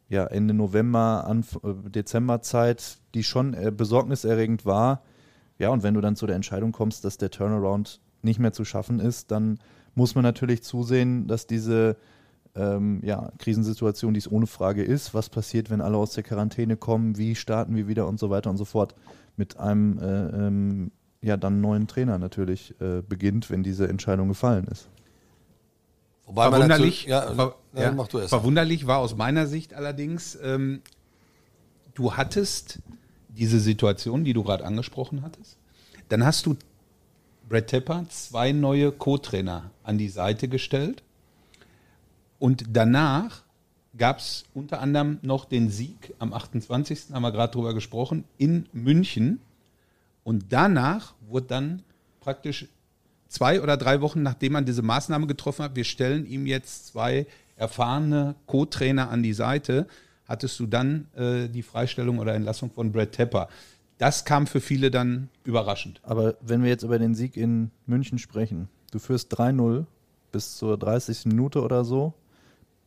ja, 0.09 0.25
Ende 0.27 0.55
November, 0.55 1.25
Anf 1.27 1.59
äh, 1.63 1.91
Dezemberzeit, 1.91 2.99
die 3.15 3.23
schon 3.23 3.55
äh, 3.55 3.73
besorgniserregend 3.77 4.65
war. 4.65 5.03
Ja, 5.59 5.71
und 5.71 5.83
wenn 5.83 5.95
du 5.95 6.01
dann 6.01 6.17
zu 6.17 6.27
der 6.27 6.37
Entscheidung 6.37 6.73
kommst, 6.73 7.05
dass 7.05 7.19
der 7.19 7.31
Turnaround 7.31 8.01
nicht 8.23 8.39
mehr 8.39 8.53
zu 8.53 8.65
schaffen 8.65 9.01
ist, 9.01 9.31
dann 9.31 9.59
muss 9.95 10.15
man 10.15 10.23
natürlich 10.23 10.63
zusehen, 10.63 11.27
dass 11.27 11.47
diese 11.47 11.97
ähm, 12.55 13.01
ja, 13.03 13.33
Krisensituation, 13.39 14.15
die 14.15 14.19
es 14.19 14.31
ohne 14.31 14.47
Frage 14.47 14.83
ist, 14.83 15.15
was 15.15 15.31
passiert, 15.31 15.71
wenn 15.71 15.81
alle 15.81 15.97
aus 15.97 16.13
der 16.13 16.23
Quarantäne 16.23 16.77
kommen, 16.77 17.17
wie 17.17 17.35
starten 17.35 17.75
wir 17.75 17.89
wieder 17.89 18.07
und 18.07 18.19
so 18.19 18.31
weiter 18.31 18.51
und 18.51 18.57
so 18.57 18.65
fort, 18.65 18.95
mit 19.37 19.59
einem 19.59 19.99
äh, 19.99 20.47
ähm, 20.47 20.93
ja, 21.23 21.37
dann 21.37 21.61
neuen 21.61 21.87
Trainer 21.87 22.19
natürlich 22.19 22.75
äh, 22.81 23.03
beginnt, 23.03 23.51
wenn 23.51 23.63
diese 23.63 23.89
Entscheidung 23.89 24.29
gefallen 24.29 24.67
ist. 24.69 24.89
Wobei 26.27 26.51
Verwunderlich, 26.51 27.05
ja, 27.05 27.33
ver, 27.33 27.55
ja, 27.73 27.93
mach 27.93 28.09
du 28.09 28.19
erst. 28.19 28.31
verwunderlich 28.31 28.87
war 28.87 28.99
aus 28.99 29.17
meiner 29.17 29.47
Sicht 29.47 29.75
allerdings, 29.75 30.37
ähm, 30.43 30.83
du 31.95 32.15
hattest 32.15 32.81
diese 33.29 33.61
Situation, 33.61 34.25
die 34.25 34.33
du 34.33 34.43
gerade 34.43 34.65
angesprochen 34.65 35.23
hattest. 35.23 35.57
Dann 36.09 36.25
hast 36.25 36.47
du 36.47 36.57
Brad 37.49 37.69
Tepper 37.69 38.05
zwei 38.09 38.53
neue 38.53 38.91
Co-Trainer 38.91 39.71
an 39.85 39.99
die 39.99 40.09
Seite 40.09 40.49
gestellt. 40.49 41.03
Und 42.39 42.65
danach 42.73 43.43
gab 43.97 44.19
es 44.19 44.45
unter 44.53 44.81
anderem 44.81 45.19
noch 45.23 45.45
den 45.45 45.71
Sieg 45.71 46.15
am 46.19 46.33
28. 46.33 47.13
haben 47.13 47.23
wir 47.23 47.33
gerade 47.33 47.53
drüber 47.53 47.73
gesprochen, 47.73 48.25
in 48.37 48.69
München. 48.73 49.41
Und 50.25 50.47
danach 50.51 51.15
wurde 51.29 51.47
dann 51.47 51.83
praktisch 52.21 52.67
zwei 53.29 53.63
oder 53.63 53.77
drei 53.77 54.01
Wochen, 54.01 54.23
nachdem 54.23 54.53
man 54.53 54.65
diese 54.65 54.83
Maßnahme 54.83 55.27
getroffen 55.27 55.65
hat, 55.65 55.77
wir 55.77 55.85
stellen 55.85 56.27
ihm 56.27 56.47
jetzt 56.47 56.89
zwei 56.89 57.27
erfahrene 57.57 58.35
Co-Trainer 58.47 59.11
an 59.11 59.23
die 59.23 59.33
Seite, 59.33 59.87
hattest 60.27 60.59
du 60.61 60.67
dann 60.67 61.09
äh, 61.17 61.49
die 61.49 61.63
Freistellung 61.63 62.19
oder 62.19 62.35
Entlassung 62.35 62.71
von 62.71 62.93
Brad 62.93 63.13
Tepper. 63.13 63.49
Das 63.99 64.25
kam 64.25 64.47
für 64.47 64.61
viele 64.61 64.91
dann 64.91 65.31
überraschend. 65.45 66.01
Aber 66.03 66.37
wenn 66.41 66.63
wir 66.63 66.69
jetzt 66.69 66.83
über 66.83 66.99
den 66.99 67.15
Sieg 67.15 67.37
in 67.37 67.71
München 67.87 68.19
sprechen, 68.19 68.69
du 68.91 68.99
führst 68.99 69.33
3-0 69.39 69.87
bis 70.33 70.57
zur 70.57 70.77
30. 70.77 71.27
Minute 71.27 71.63
oder 71.63 71.85
so, 71.85 72.13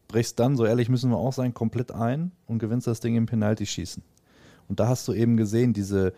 brichst 0.08 0.40
dann, 0.40 0.56
so 0.56 0.66
ehrlich 0.66 0.90
müssen 0.90 1.10
wir 1.10 1.18
auch 1.18 1.34
sein, 1.34 1.54
komplett 1.54 1.92
ein 1.92 2.32
und 2.46 2.60
gewinnst 2.60 2.88
das 2.88 3.00
Ding 3.00 3.16
im 3.16 3.26
Penaltyschießen. 3.26 4.04
Und 4.68 4.80
da 4.80 4.88
hast 4.88 5.08
du 5.08 5.14
eben 5.14 5.36
gesehen, 5.36 5.74
diese, 5.74 6.14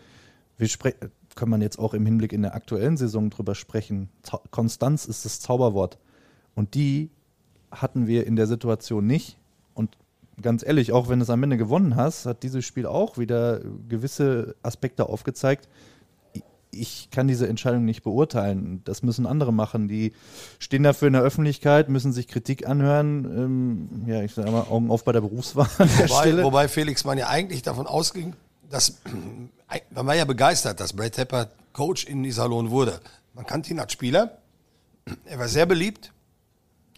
wir 0.58 0.68
sprechen, 0.68 1.10
kann 1.34 1.48
man 1.48 1.60
jetzt 1.60 1.78
auch 1.78 1.94
im 1.94 2.04
Hinblick 2.06 2.32
in 2.32 2.42
der 2.42 2.54
aktuellen 2.54 2.96
Saison 2.96 3.30
drüber 3.30 3.54
sprechen, 3.54 4.08
Zau- 4.22 4.42
Konstanz 4.50 5.04
ist 5.04 5.24
das 5.24 5.40
Zauberwort. 5.40 5.98
Und 6.54 6.74
die 6.74 7.10
hatten 7.70 8.06
wir 8.06 8.26
in 8.26 8.36
der 8.36 8.46
Situation 8.46 9.06
nicht. 9.06 9.38
Und 9.74 9.96
ganz 10.40 10.62
ehrlich, 10.64 10.92
auch 10.92 11.08
wenn 11.08 11.18
du 11.18 11.22
es 11.22 11.30
am 11.30 11.42
Ende 11.42 11.56
gewonnen 11.56 11.96
hast, 11.96 12.26
hat 12.26 12.42
dieses 12.42 12.64
Spiel 12.64 12.86
auch 12.86 13.16
wieder 13.16 13.60
gewisse 13.88 14.54
Aspekte 14.62 15.08
aufgezeigt, 15.08 15.68
ich 16.74 17.10
kann 17.10 17.28
diese 17.28 17.46
Entscheidung 17.48 17.84
nicht 17.84 18.02
beurteilen. 18.02 18.80
Das 18.84 19.02
müssen 19.02 19.26
andere 19.26 19.52
machen. 19.52 19.88
Die 19.88 20.12
stehen 20.58 20.82
dafür 20.82 21.08
in 21.08 21.12
der 21.12 21.22
Öffentlichkeit, 21.22 21.90
müssen 21.90 22.14
sich 22.14 22.28
Kritik 22.28 22.66
anhören. 22.66 23.24
Ähm, 23.24 23.88
ja, 24.06 24.22
ich 24.22 24.32
sage 24.32 24.50
mal, 24.50 24.62
Augen 24.62 24.90
auf 24.90 25.04
bei 25.04 25.12
der 25.12 25.20
Berufswahl 25.20 25.68
der 25.78 26.08
Wobei, 26.08 26.42
wobei 26.42 26.68
Felix 26.68 27.04
man 27.04 27.18
ja 27.18 27.28
eigentlich 27.28 27.60
davon 27.60 27.86
ausging, 27.86 28.32
dass 28.72 28.94
man 29.90 30.06
war 30.06 30.16
ja 30.16 30.24
begeistert, 30.24 30.80
dass 30.80 30.94
Brad 30.94 31.12
Tepper 31.12 31.48
Coach 31.72 32.04
in 32.04 32.24
Iserlohn 32.24 32.70
wurde. 32.70 33.00
Man 33.34 33.46
kannte 33.46 33.70
ihn 33.70 33.78
als 33.78 33.92
Spieler. 33.92 34.38
Er 35.24 35.38
war 35.38 35.48
sehr 35.48 35.66
beliebt. 35.66 36.12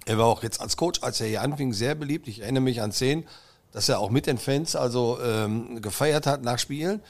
Er 0.07 0.19
war 0.19 0.27
auch 0.27 0.43
jetzt 0.43 0.61
als 0.61 0.77
Coach, 0.77 1.03
als 1.03 1.21
er 1.21 1.29
hier 1.29 1.43
anfing, 1.43 1.73
sehr 1.73 1.95
beliebt. 1.95 2.29
Ich 2.29 2.41
erinnere 2.41 2.63
mich 2.63 2.83
an 2.83 2.93
Szenen, 2.93 3.25
dass 3.73 3.89
er 3.89 4.01
auch 4.01 4.11
mit 4.11 4.27
den 4.27 4.39
Fans 4.39 4.77
also 4.77 5.19
ähm, 5.23 5.81
gefeiert 5.81 6.27
hat 6.27 6.43
nach 6.43 6.59
Spielen. 6.59 7.01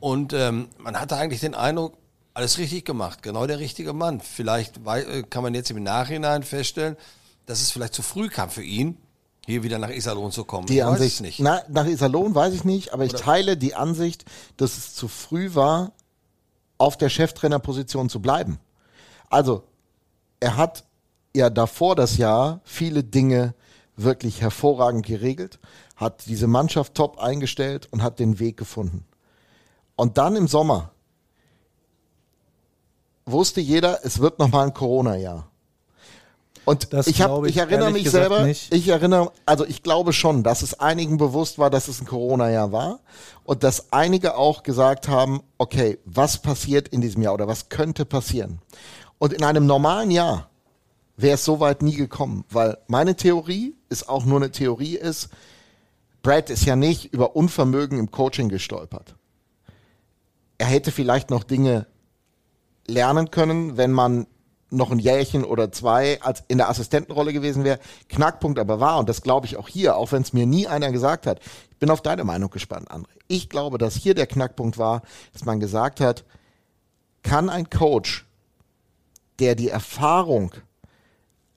Und 0.00 0.32
ähm, 0.32 0.68
man 0.78 1.00
hatte 1.00 1.16
eigentlich 1.16 1.40
den 1.40 1.54
Eindruck, 1.54 1.96
alles 2.34 2.58
richtig 2.58 2.84
gemacht, 2.84 3.22
genau 3.22 3.46
der 3.46 3.60
richtige 3.60 3.92
Mann. 3.92 4.20
Vielleicht 4.20 4.84
äh, 4.86 5.22
kann 5.22 5.42
man 5.42 5.54
jetzt 5.54 5.70
im 5.70 5.82
Nachhinein 5.82 6.42
feststellen, 6.42 6.96
dass 7.46 7.62
es 7.62 7.70
vielleicht 7.70 7.94
zu 7.94 8.02
früh 8.02 8.28
kam 8.28 8.50
für 8.50 8.62
ihn, 8.62 8.98
hier 9.46 9.62
wieder 9.62 9.78
nach 9.78 9.90
Iserlohn 9.90 10.32
zu 10.32 10.44
kommen. 10.44 10.66
Die 10.66 10.78
Ich 10.78 10.84
Ansicht, 10.84 11.20
nicht. 11.20 11.40
Na, 11.40 11.62
nach 11.68 11.86
Iserlohn 11.86 12.34
weiß 12.34 12.54
ich 12.54 12.64
nicht, 12.64 12.92
aber 12.92 13.04
ich 13.04 13.12
teile 13.12 13.56
die 13.56 13.74
Ansicht, 13.74 14.24
dass 14.56 14.76
es 14.76 14.94
zu 14.94 15.08
früh 15.08 15.54
war, 15.54 15.92
auf 16.78 16.96
der 16.96 17.08
Cheftrainerposition 17.08 18.08
zu 18.08 18.20
bleiben. 18.20 18.58
Also, 19.30 19.64
er 20.40 20.56
hat 20.56 20.84
ja 21.34 21.50
davor 21.50 21.96
das 21.96 22.16
Jahr 22.16 22.60
viele 22.64 23.04
Dinge 23.04 23.54
wirklich 23.96 24.40
hervorragend 24.40 25.06
geregelt, 25.06 25.58
hat 25.96 26.26
diese 26.26 26.46
Mannschaft 26.46 26.94
top 26.94 27.18
eingestellt 27.18 27.88
und 27.90 28.02
hat 28.02 28.18
den 28.18 28.38
Weg 28.38 28.56
gefunden. 28.56 29.04
Und 29.96 30.18
dann 30.18 30.36
im 30.36 30.48
Sommer 30.48 30.90
wusste 33.24 33.60
jeder, 33.60 34.04
es 34.04 34.18
wird 34.18 34.38
nochmal 34.38 34.66
ein 34.66 34.74
Corona-Jahr. 34.74 35.48
Und 36.64 36.92
Das 36.92 37.06
ich, 37.06 37.20
hab, 37.20 37.44
ich, 37.44 37.50
ich 37.50 37.56
erinnere 37.58 37.90
mich 37.90 38.10
selber, 38.10 38.44
nicht. 38.44 38.72
ich 38.72 38.88
erinnere, 38.88 39.32
also 39.44 39.66
ich 39.66 39.82
glaube 39.82 40.12
schon, 40.12 40.42
dass 40.42 40.62
es 40.62 40.80
einigen 40.80 41.18
bewusst 41.18 41.58
war, 41.58 41.70
dass 41.70 41.88
es 41.88 42.00
ein 42.00 42.06
Corona-Jahr 42.06 42.72
war 42.72 43.00
und 43.44 43.62
dass 43.62 43.92
einige 43.92 44.36
auch 44.36 44.62
gesagt 44.62 45.08
haben, 45.08 45.42
okay, 45.58 45.98
was 46.04 46.40
passiert 46.40 46.88
in 46.88 47.00
diesem 47.00 47.22
Jahr 47.22 47.34
oder 47.34 47.46
was 47.46 47.68
könnte 47.68 48.04
passieren? 48.04 48.60
Und 49.18 49.32
in 49.32 49.44
einem 49.44 49.66
normalen 49.66 50.10
Jahr 50.10 50.48
wäre 51.16 51.34
es 51.34 51.44
soweit 51.44 51.82
nie 51.82 51.94
gekommen, 51.94 52.44
weil 52.50 52.78
meine 52.88 53.14
Theorie 53.14 53.76
ist 53.88 54.08
auch 54.08 54.24
nur 54.24 54.38
eine 54.38 54.50
Theorie 54.50 54.96
ist, 54.96 55.28
Brad 56.22 56.48
ist 56.48 56.64
ja 56.64 56.74
nicht 56.74 57.12
über 57.12 57.36
Unvermögen 57.36 57.98
im 57.98 58.10
Coaching 58.10 58.48
gestolpert. 58.48 59.14
Er 60.56 60.66
hätte 60.66 60.90
vielleicht 60.90 61.28
noch 61.28 61.44
Dinge 61.44 61.86
lernen 62.86 63.30
können, 63.30 63.76
wenn 63.76 63.92
man 63.92 64.26
noch 64.70 64.90
ein 64.90 64.98
Jährchen 64.98 65.44
oder 65.44 65.70
zwei 65.72 66.20
als 66.22 66.42
in 66.48 66.58
der 66.58 66.68
Assistentenrolle 66.68 67.32
gewesen 67.32 67.64
wäre. 67.64 67.78
Knackpunkt 68.08 68.58
aber 68.58 68.80
war, 68.80 68.98
und 68.98 69.08
das 69.08 69.22
glaube 69.22 69.46
ich 69.46 69.56
auch 69.56 69.68
hier, 69.68 69.96
auch 69.96 70.12
wenn 70.12 70.22
es 70.22 70.32
mir 70.32 70.46
nie 70.46 70.66
einer 70.66 70.90
gesagt 70.92 71.26
hat, 71.26 71.40
ich 71.70 71.78
bin 71.78 71.90
auf 71.90 72.02
deine 72.02 72.24
Meinung 72.24 72.50
gespannt, 72.50 72.90
André. 72.90 73.08
Ich 73.28 73.48
glaube, 73.48 73.78
dass 73.78 73.94
hier 73.94 74.14
der 74.14 74.26
Knackpunkt 74.26 74.78
war, 74.78 75.02
dass 75.32 75.44
man 75.44 75.60
gesagt 75.60 76.00
hat, 76.00 76.24
kann 77.22 77.48
ein 77.48 77.70
Coach, 77.70 78.26
der 79.38 79.54
die 79.54 79.68
Erfahrung 79.68 80.52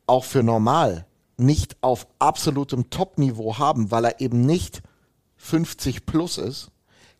auch 0.05 0.24
für 0.24 0.43
normal 0.43 1.05
nicht 1.38 1.78
auf 1.82 2.08
absolutem 2.20 2.89
Top-Niveau 2.89 3.58
haben, 3.58 3.91
weil 3.91 4.05
er 4.05 4.22
eben 4.22 4.41
nicht 4.41 4.82
50 5.38 6.05
plus 6.05 6.38
ist, 6.38 6.72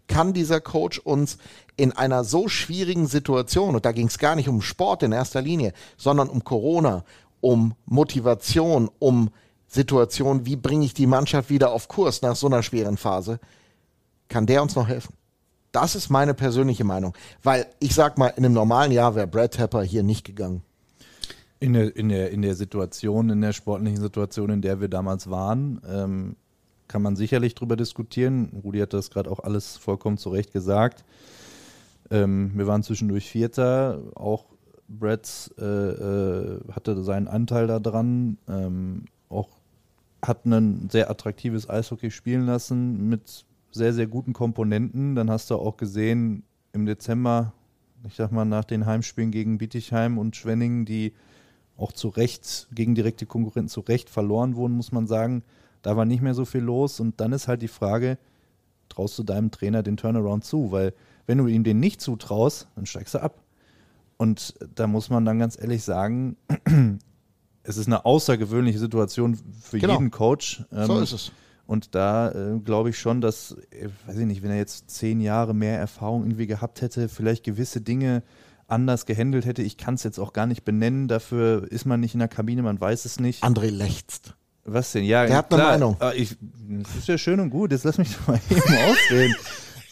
kann 0.08 0.34
dieser 0.34 0.62
Coach 0.62 1.00
uns 1.00 1.38
in 1.78 1.92
einer 1.94 2.24
so 2.24 2.48
schwierigen 2.48 3.08
Situation, 3.08 3.76
und 3.76 3.86
da 3.86 3.92
ging 3.92 4.08
es 4.08 4.18
gar 4.18 4.36
nicht 4.36 4.50
um 4.50 4.62
Sport 4.62 5.04
in 5.04 5.12
erster 5.12 5.42
Linie, 5.42 5.74
sondern 5.96 6.28
um 6.28 6.44
Corona, 6.44 7.06
um 7.40 7.76
Motivation, 7.86 8.90
um 9.00 9.30
Situation, 9.68 10.46
wie 10.46 10.56
bringe 10.56 10.86
ich 10.86 10.94
die 10.94 11.08
Mannschaft 11.08 11.50
wieder 11.50 11.72
auf 11.72 11.88
Kurs 11.88 12.22
nach 12.22 12.36
so 12.36 12.48
einer 12.48 12.64
schweren 12.64 12.98
Phase, 12.98 13.40
kann 14.28 14.48
der 14.48 14.64
uns 14.64 14.76
noch 14.76 14.88
helfen. 14.88 15.14
Das 15.72 15.96
ist 15.96 16.10
meine 16.10 16.34
persönliche 16.34 16.84
Meinung, 16.84 17.14
weil 17.44 17.68
ich 17.80 17.94
sag 17.94 18.18
mal, 18.18 18.30
in 18.30 18.44
einem 18.44 18.54
normalen 18.54 18.92
Jahr 18.92 19.16
wäre 19.16 19.28
Brad 19.28 19.52
Tepper 19.52 19.84
hier 19.84 20.02
nicht 20.02 20.26
gegangen. 20.26 20.64
In 21.60 21.74
der, 21.74 21.96
in, 21.96 22.10
der, 22.10 22.32
in 22.32 22.42
der 22.42 22.56
Situation, 22.56 23.30
in 23.30 23.42
der 23.42 23.54
sportlichen 23.54 24.00
Situation, 24.00 24.50
in 24.50 24.62
der 24.62 24.80
wir 24.80 24.88
damals 24.88 25.30
waren, 25.30 25.82
ähm, 25.88 26.36
kann 26.88 27.02
man 27.02 27.16
sicherlich 27.16 27.54
drüber 27.56 27.76
diskutieren. 27.76 28.62
Rudi 28.64 28.80
hat 28.80 28.94
das 28.94 29.10
gerade 29.10 29.30
auch 29.30 29.40
alles 29.40 29.78
vollkommen 29.78 30.18
zu 30.18 30.30
Recht 30.30 30.54
gesagt. 30.54 31.04
Ähm, 32.10 32.52
wir 32.56 32.68
waren 32.68 32.84
zwischendurch 32.84 33.30
Vierter, 33.30 34.02
auch 34.16 34.46
Brad 34.88 35.52
äh, 35.60 35.64
äh, 35.64 36.60
hatte 36.72 37.04
seinen 37.04 37.28
Anteil 37.28 37.68
daran, 37.68 38.38
ähm, 38.48 39.06
auch 39.30 39.50
hat 40.26 40.46
ein 40.46 40.90
sehr 40.90 41.10
attraktives 41.10 41.70
Eishockey 41.70 42.10
spielen 42.10 42.46
lassen 42.46 43.10
mit 43.10 43.46
sehr, 43.72 43.94
sehr 43.94 44.08
guten 44.08 44.34
Komponenten. 44.34 45.16
Dann 45.16 45.30
hast 45.30 45.50
du 45.52 45.56
auch 45.56 45.78
gesehen 45.78 46.44
im 46.74 46.86
Dezember, 46.86 47.54
ich 48.06 48.16
sag 48.16 48.32
mal, 48.32 48.46
nach 48.46 48.64
den 48.64 48.86
Heimspielen 48.86 49.32
gegen 49.32 49.58
Bietigheim 49.58 50.18
und 50.18 50.36
Schwenningen, 50.36 50.86
die 50.86 51.14
auch 51.78 51.92
zu 51.92 52.08
Recht 52.08 52.68
gegen 52.74 52.96
direkte 52.96 53.26
Konkurrenten 53.26 53.70
zu 53.70 53.82
Recht 53.82 54.10
verloren 54.10 54.56
wurden, 54.56 54.76
muss 54.76 54.92
man 54.92 55.06
sagen. 55.06 55.44
Da 55.84 55.96
war 55.96 56.06
nicht 56.06 56.24
mehr 56.24 56.34
so 56.34 56.46
viel 56.46 56.62
los 56.62 57.00
und 57.00 57.22
dann 57.22 57.34
ist 57.34 57.48
halt 57.48 57.62
die 57.62 57.68
Frage, 57.68 58.18
traust 58.90 59.20
du 59.20 59.24
deinem 59.24 59.52
Trainer 59.52 59.84
den 59.84 59.98
Turnaround 59.98 60.44
zu? 60.44 60.72
Weil 60.72 60.94
wenn 61.28 61.38
du 61.38 61.46
ihm 61.48 61.64
den 61.64 61.80
nicht 61.80 62.02
zutraust, 62.02 62.68
dann 62.76 62.86
steigst 62.88 63.14
du 63.14 63.20
ab. 63.22 63.44
Und 64.18 64.56
da 64.74 64.88
muss 64.88 65.10
man 65.12 65.24
dann 65.26 65.38
ganz 65.38 65.58
ehrlich 65.62 65.84
sagen, 65.84 66.38
es 67.64 67.78
ist 67.78 67.88
eine 67.88 68.06
außergewöhnliche 68.06 68.80
Situation 68.80 69.38
für 69.62 69.78
Genau. 69.78 69.94
jeden 69.94 70.10
Coach. 70.12 70.64
So 70.72 70.98
Ähm, 70.98 71.04
ist 71.04 71.12
es. 71.12 71.32
Und 71.66 71.94
da 71.96 72.32
äh, 72.32 72.60
glaube 72.60 72.90
ich 72.90 72.98
schon, 72.98 73.20
dass, 73.20 73.56
äh, 73.72 73.90
weiß 74.08 74.18
ich 74.18 74.26
nicht, 74.26 74.42
wenn 74.42 74.52
er 74.52 74.58
jetzt 74.58 74.90
zehn 74.90 75.20
Jahre 75.20 75.54
mehr 75.54 75.78
Erfahrung 75.78 76.24
irgendwie 76.24 76.48
gehabt 76.48 76.82
hätte, 76.82 77.10
vielleicht 77.10 77.44
gewisse 77.44 77.82
Dinge 77.82 78.24
anders 78.68 79.06
gehandelt 79.06 79.46
hätte. 79.46 79.62
Ich 79.64 79.76
kann 79.78 79.96
es 79.96 80.04
jetzt 80.04 80.18
auch 80.20 80.32
gar 80.34 80.46
nicht 80.48 80.64
benennen. 80.64 81.08
Dafür 81.10 81.70
ist 81.70 81.86
man 81.86 82.00
nicht 82.00 82.14
in 82.16 82.20
der 82.20 82.28
Kabine, 82.30 82.64
man 82.64 82.80
weiß 82.80 83.04
es 83.06 83.20
nicht. 83.20 83.44
André 83.44 83.70
lechzt. 83.70 84.34
Was 84.64 84.94
denn? 84.94 85.04
Ja, 85.06 85.26
Der 85.26 85.36
hat 85.38 85.54
eine 85.54 85.64
Meinung. 85.64 85.98
äh, 86.02 86.16
Ich, 86.16 86.38
das 86.84 86.96
ist 86.98 87.08
ja 87.08 87.18
schön 87.18 87.40
und 87.42 87.50
gut. 87.50 87.72
Jetzt 87.72 87.84
lass 87.84 87.98
mich 87.98 88.16
doch 88.16 88.28
mal 88.28 88.40
eben 88.50 88.62
ausreden. 88.62 89.36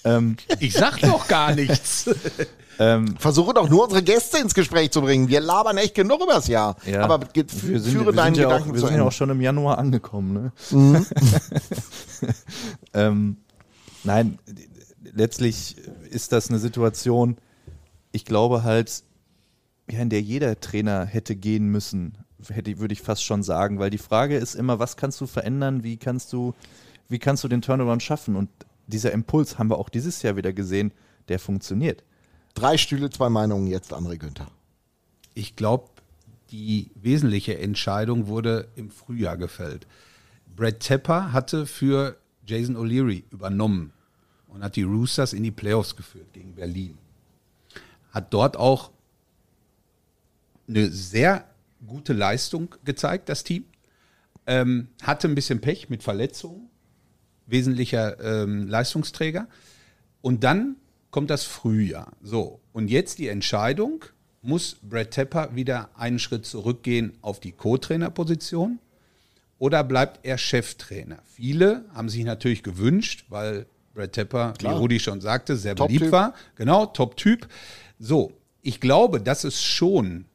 Ähm, 0.05 0.37
Ich 0.59 0.73
sag 0.73 0.99
doch 1.01 1.27
gar 1.27 1.53
nichts. 1.53 2.09
ähm, 2.79 3.15
Versuche 3.17 3.53
doch 3.53 3.69
nur 3.69 3.83
unsere 3.83 4.03
Gäste 4.03 4.37
ins 4.37 4.53
Gespräch 4.53 4.91
zu 4.91 5.01
bringen. 5.01 5.27
Wir 5.27 5.41
labern 5.41 5.77
echt 5.77 5.95
genug 5.95 6.21
übers 6.23 6.47
Jahr. 6.47 6.77
ja, 6.85 7.01
Aber 7.01 7.19
wir 7.33 7.45
sind, 7.47 7.91
führe 7.91 8.05
wir 8.05 8.13
deinen 8.13 8.35
sind 8.35 8.43
ja 8.43 8.47
auch, 8.47 8.51
Gedanken 8.53 8.73
wir 8.73 8.79
zu 8.79 8.87
sind 8.87 8.97
ja 8.97 9.03
auch 9.03 9.11
schon 9.11 9.29
im 9.29 9.41
Januar 9.41 9.77
angekommen. 9.77 10.33
Ne? 10.33 10.51
Mhm. 10.71 11.05
ähm, 12.93 13.37
nein, 14.03 14.39
letztlich 15.13 15.75
ist 16.09 16.31
das 16.31 16.49
eine 16.49 16.59
Situation, 16.59 17.37
ich 18.11 18.25
glaube 18.25 18.63
halt, 18.63 19.03
ja, 19.89 19.99
in 19.99 20.09
der 20.09 20.21
jeder 20.21 20.59
Trainer 20.59 21.05
hätte 21.05 21.35
gehen 21.35 21.67
müssen, 21.67 22.17
hätte, 22.49 22.79
würde 22.79 22.93
ich 22.93 23.01
fast 23.01 23.23
schon 23.23 23.43
sagen, 23.43 23.79
weil 23.79 23.89
die 23.89 23.97
Frage 23.97 24.37
ist 24.37 24.55
immer, 24.55 24.79
was 24.79 24.97
kannst 24.97 25.19
du 25.21 25.27
verändern, 25.27 25.83
wie 25.83 25.97
kannst 25.97 26.33
du, 26.33 26.53
wie 27.09 27.19
kannst 27.19 27.43
du 27.43 27.47
den 27.47 27.61
Turnaround 27.61 28.01
schaffen? 28.01 28.35
Und 28.35 28.49
dieser 28.87 29.11
Impuls 29.11 29.57
haben 29.57 29.69
wir 29.69 29.77
auch 29.77 29.89
dieses 29.89 30.21
Jahr 30.21 30.35
wieder 30.35 30.53
gesehen, 30.53 30.91
der 31.27 31.39
funktioniert. 31.39 32.03
Drei 32.53 32.77
Stühle, 32.77 33.09
zwei 33.09 33.29
Meinungen 33.29 33.67
jetzt, 33.67 33.93
André 33.93 34.17
Günther. 34.17 34.47
Ich 35.33 35.55
glaube, 35.55 35.89
die 36.51 36.91
wesentliche 36.95 37.57
Entscheidung 37.57 38.27
wurde 38.27 38.69
im 38.75 38.89
Frühjahr 38.89 39.37
gefällt. 39.37 39.87
Brad 40.55 40.79
Tepper 40.79 41.33
hatte 41.33 41.65
für 41.65 42.17
Jason 42.45 42.77
O'Leary 42.77 43.23
übernommen 43.31 43.91
und 44.47 44.63
hat 44.63 44.75
die 44.75 44.83
Roosters 44.83 45.33
in 45.33 45.43
die 45.43 45.51
Playoffs 45.51 45.95
geführt 45.95 46.31
gegen 46.31 46.55
Berlin. 46.55 46.97
Hat 48.11 48.33
dort 48.33 48.55
auch 48.55 48.91
eine 50.67 50.89
sehr 50.89 51.45
gute 51.85 52.13
Leistung 52.13 52.73
gezeigt, 52.85 53.29
das 53.29 53.43
Team. 53.43 53.65
Ähm, 54.47 54.89
hatte 55.01 55.27
ein 55.27 55.35
bisschen 55.35 55.59
Pech 55.59 55.89
mit 55.89 56.03
Verletzungen, 56.03 56.69
wesentlicher 57.47 58.19
ähm, 58.23 58.67
Leistungsträger. 58.67 59.47
Und 60.21 60.43
dann 60.43 60.75
kommt 61.11 61.29
das 61.29 61.43
Frühjahr. 61.43 62.11
So, 62.21 62.59
und 62.73 62.89
jetzt 62.89 63.19
die 63.19 63.27
Entscheidung, 63.27 64.05
muss 64.41 64.77
Brad 64.81 65.11
Tepper 65.11 65.55
wieder 65.55 65.89
einen 65.95 66.19
Schritt 66.19 66.45
zurückgehen 66.45 67.13
auf 67.21 67.39
die 67.39 67.51
Co-Trainer-Position 67.51 68.79
oder 69.57 69.83
bleibt 69.83 70.25
er 70.25 70.37
Cheftrainer? 70.37 71.19
Viele 71.25 71.85
haben 71.93 72.09
sich 72.09 72.23
natürlich 72.23 72.63
gewünscht, 72.63 73.25
weil 73.29 73.65
Brad 73.93 74.13
Tepper, 74.13 74.53
Klar. 74.57 74.75
wie 74.75 74.77
Rudi 74.77 74.99
schon 74.99 75.21
sagte, 75.21 75.55
sehr 75.55 75.75
Top-Typ. 75.75 75.99
beliebt 75.99 76.11
war. 76.11 76.33
Genau, 76.55 76.85
Top-Typ. 76.85 77.47
So, 77.97 78.33
ich 78.61 78.79
glaube, 78.81 79.21
dass 79.21 79.43
es 79.43 79.63
schon 79.63 80.25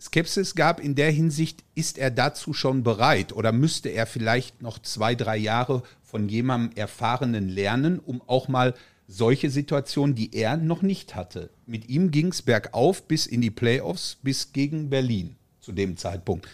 Skepsis 0.00 0.54
gab 0.54 0.80
in 0.80 0.94
der 0.94 1.10
Hinsicht, 1.10 1.62
ist 1.74 1.98
er 1.98 2.10
dazu 2.10 2.54
schon 2.54 2.82
bereit 2.82 3.34
oder 3.34 3.52
müsste 3.52 3.90
er 3.90 4.06
vielleicht 4.06 4.62
noch 4.62 4.78
zwei, 4.78 5.14
drei 5.14 5.36
Jahre 5.36 5.82
von 6.02 6.28
jemandem 6.28 6.76
Erfahrenen 6.76 7.48
lernen, 7.48 7.98
um 7.98 8.22
auch 8.26 8.48
mal 8.48 8.74
solche 9.06 9.50
Situationen, 9.50 10.14
die 10.14 10.34
er 10.34 10.56
noch 10.56 10.82
nicht 10.82 11.14
hatte. 11.14 11.50
Mit 11.66 11.88
ihm 11.88 12.10
ging 12.10 12.28
es 12.28 12.42
bergauf 12.42 13.06
bis 13.06 13.26
in 13.26 13.40
die 13.40 13.50
Playoffs, 13.50 14.16
bis 14.22 14.52
gegen 14.52 14.88
Berlin 14.88 15.36
zu 15.60 15.72
dem 15.72 15.96
Zeitpunkt. 15.96 16.48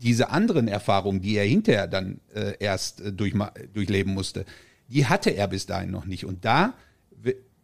Diese 0.00 0.30
anderen 0.30 0.68
Erfahrungen, 0.68 1.20
die 1.20 1.36
er 1.36 1.44
hinterher 1.44 1.86
dann 1.86 2.20
äh, 2.34 2.54
erst 2.58 3.00
äh, 3.00 3.08
durchma- 3.10 3.52
durchleben 3.74 4.14
musste, 4.14 4.44
die 4.88 5.06
hatte 5.06 5.30
er 5.30 5.48
bis 5.48 5.66
dahin 5.66 5.90
noch 5.90 6.06
nicht. 6.06 6.24
Und 6.24 6.44
da 6.44 6.74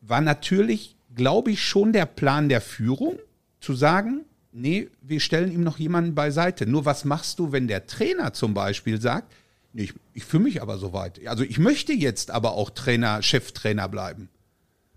war 0.00 0.20
natürlich, 0.20 0.96
glaube 1.14 1.52
ich, 1.52 1.62
schon 1.62 1.92
der 1.92 2.06
Plan 2.06 2.48
der 2.48 2.60
Führung, 2.60 3.18
zu 3.60 3.74
sagen, 3.74 4.26
nee, 4.54 4.88
wir 5.02 5.20
stellen 5.20 5.52
ihm 5.52 5.64
noch 5.64 5.78
jemanden 5.78 6.14
beiseite. 6.14 6.66
Nur 6.66 6.84
was 6.84 7.04
machst 7.04 7.38
du, 7.38 7.52
wenn 7.52 7.68
der 7.68 7.86
Trainer 7.86 8.32
zum 8.32 8.54
Beispiel 8.54 9.00
sagt, 9.00 9.32
nee, 9.72 9.84
ich, 9.84 9.94
ich 10.14 10.24
fühle 10.24 10.44
mich 10.44 10.62
aber 10.62 10.78
so 10.78 10.92
weit. 10.92 11.26
Also 11.26 11.42
ich 11.42 11.58
möchte 11.58 11.92
jetzt 11.92 12.30
aber 12.30 12.52
auch 12.52 12.70
Trainer, 12.70 13.20
Cheftrainer 13.22 13.88
bleiben 13.88 14.28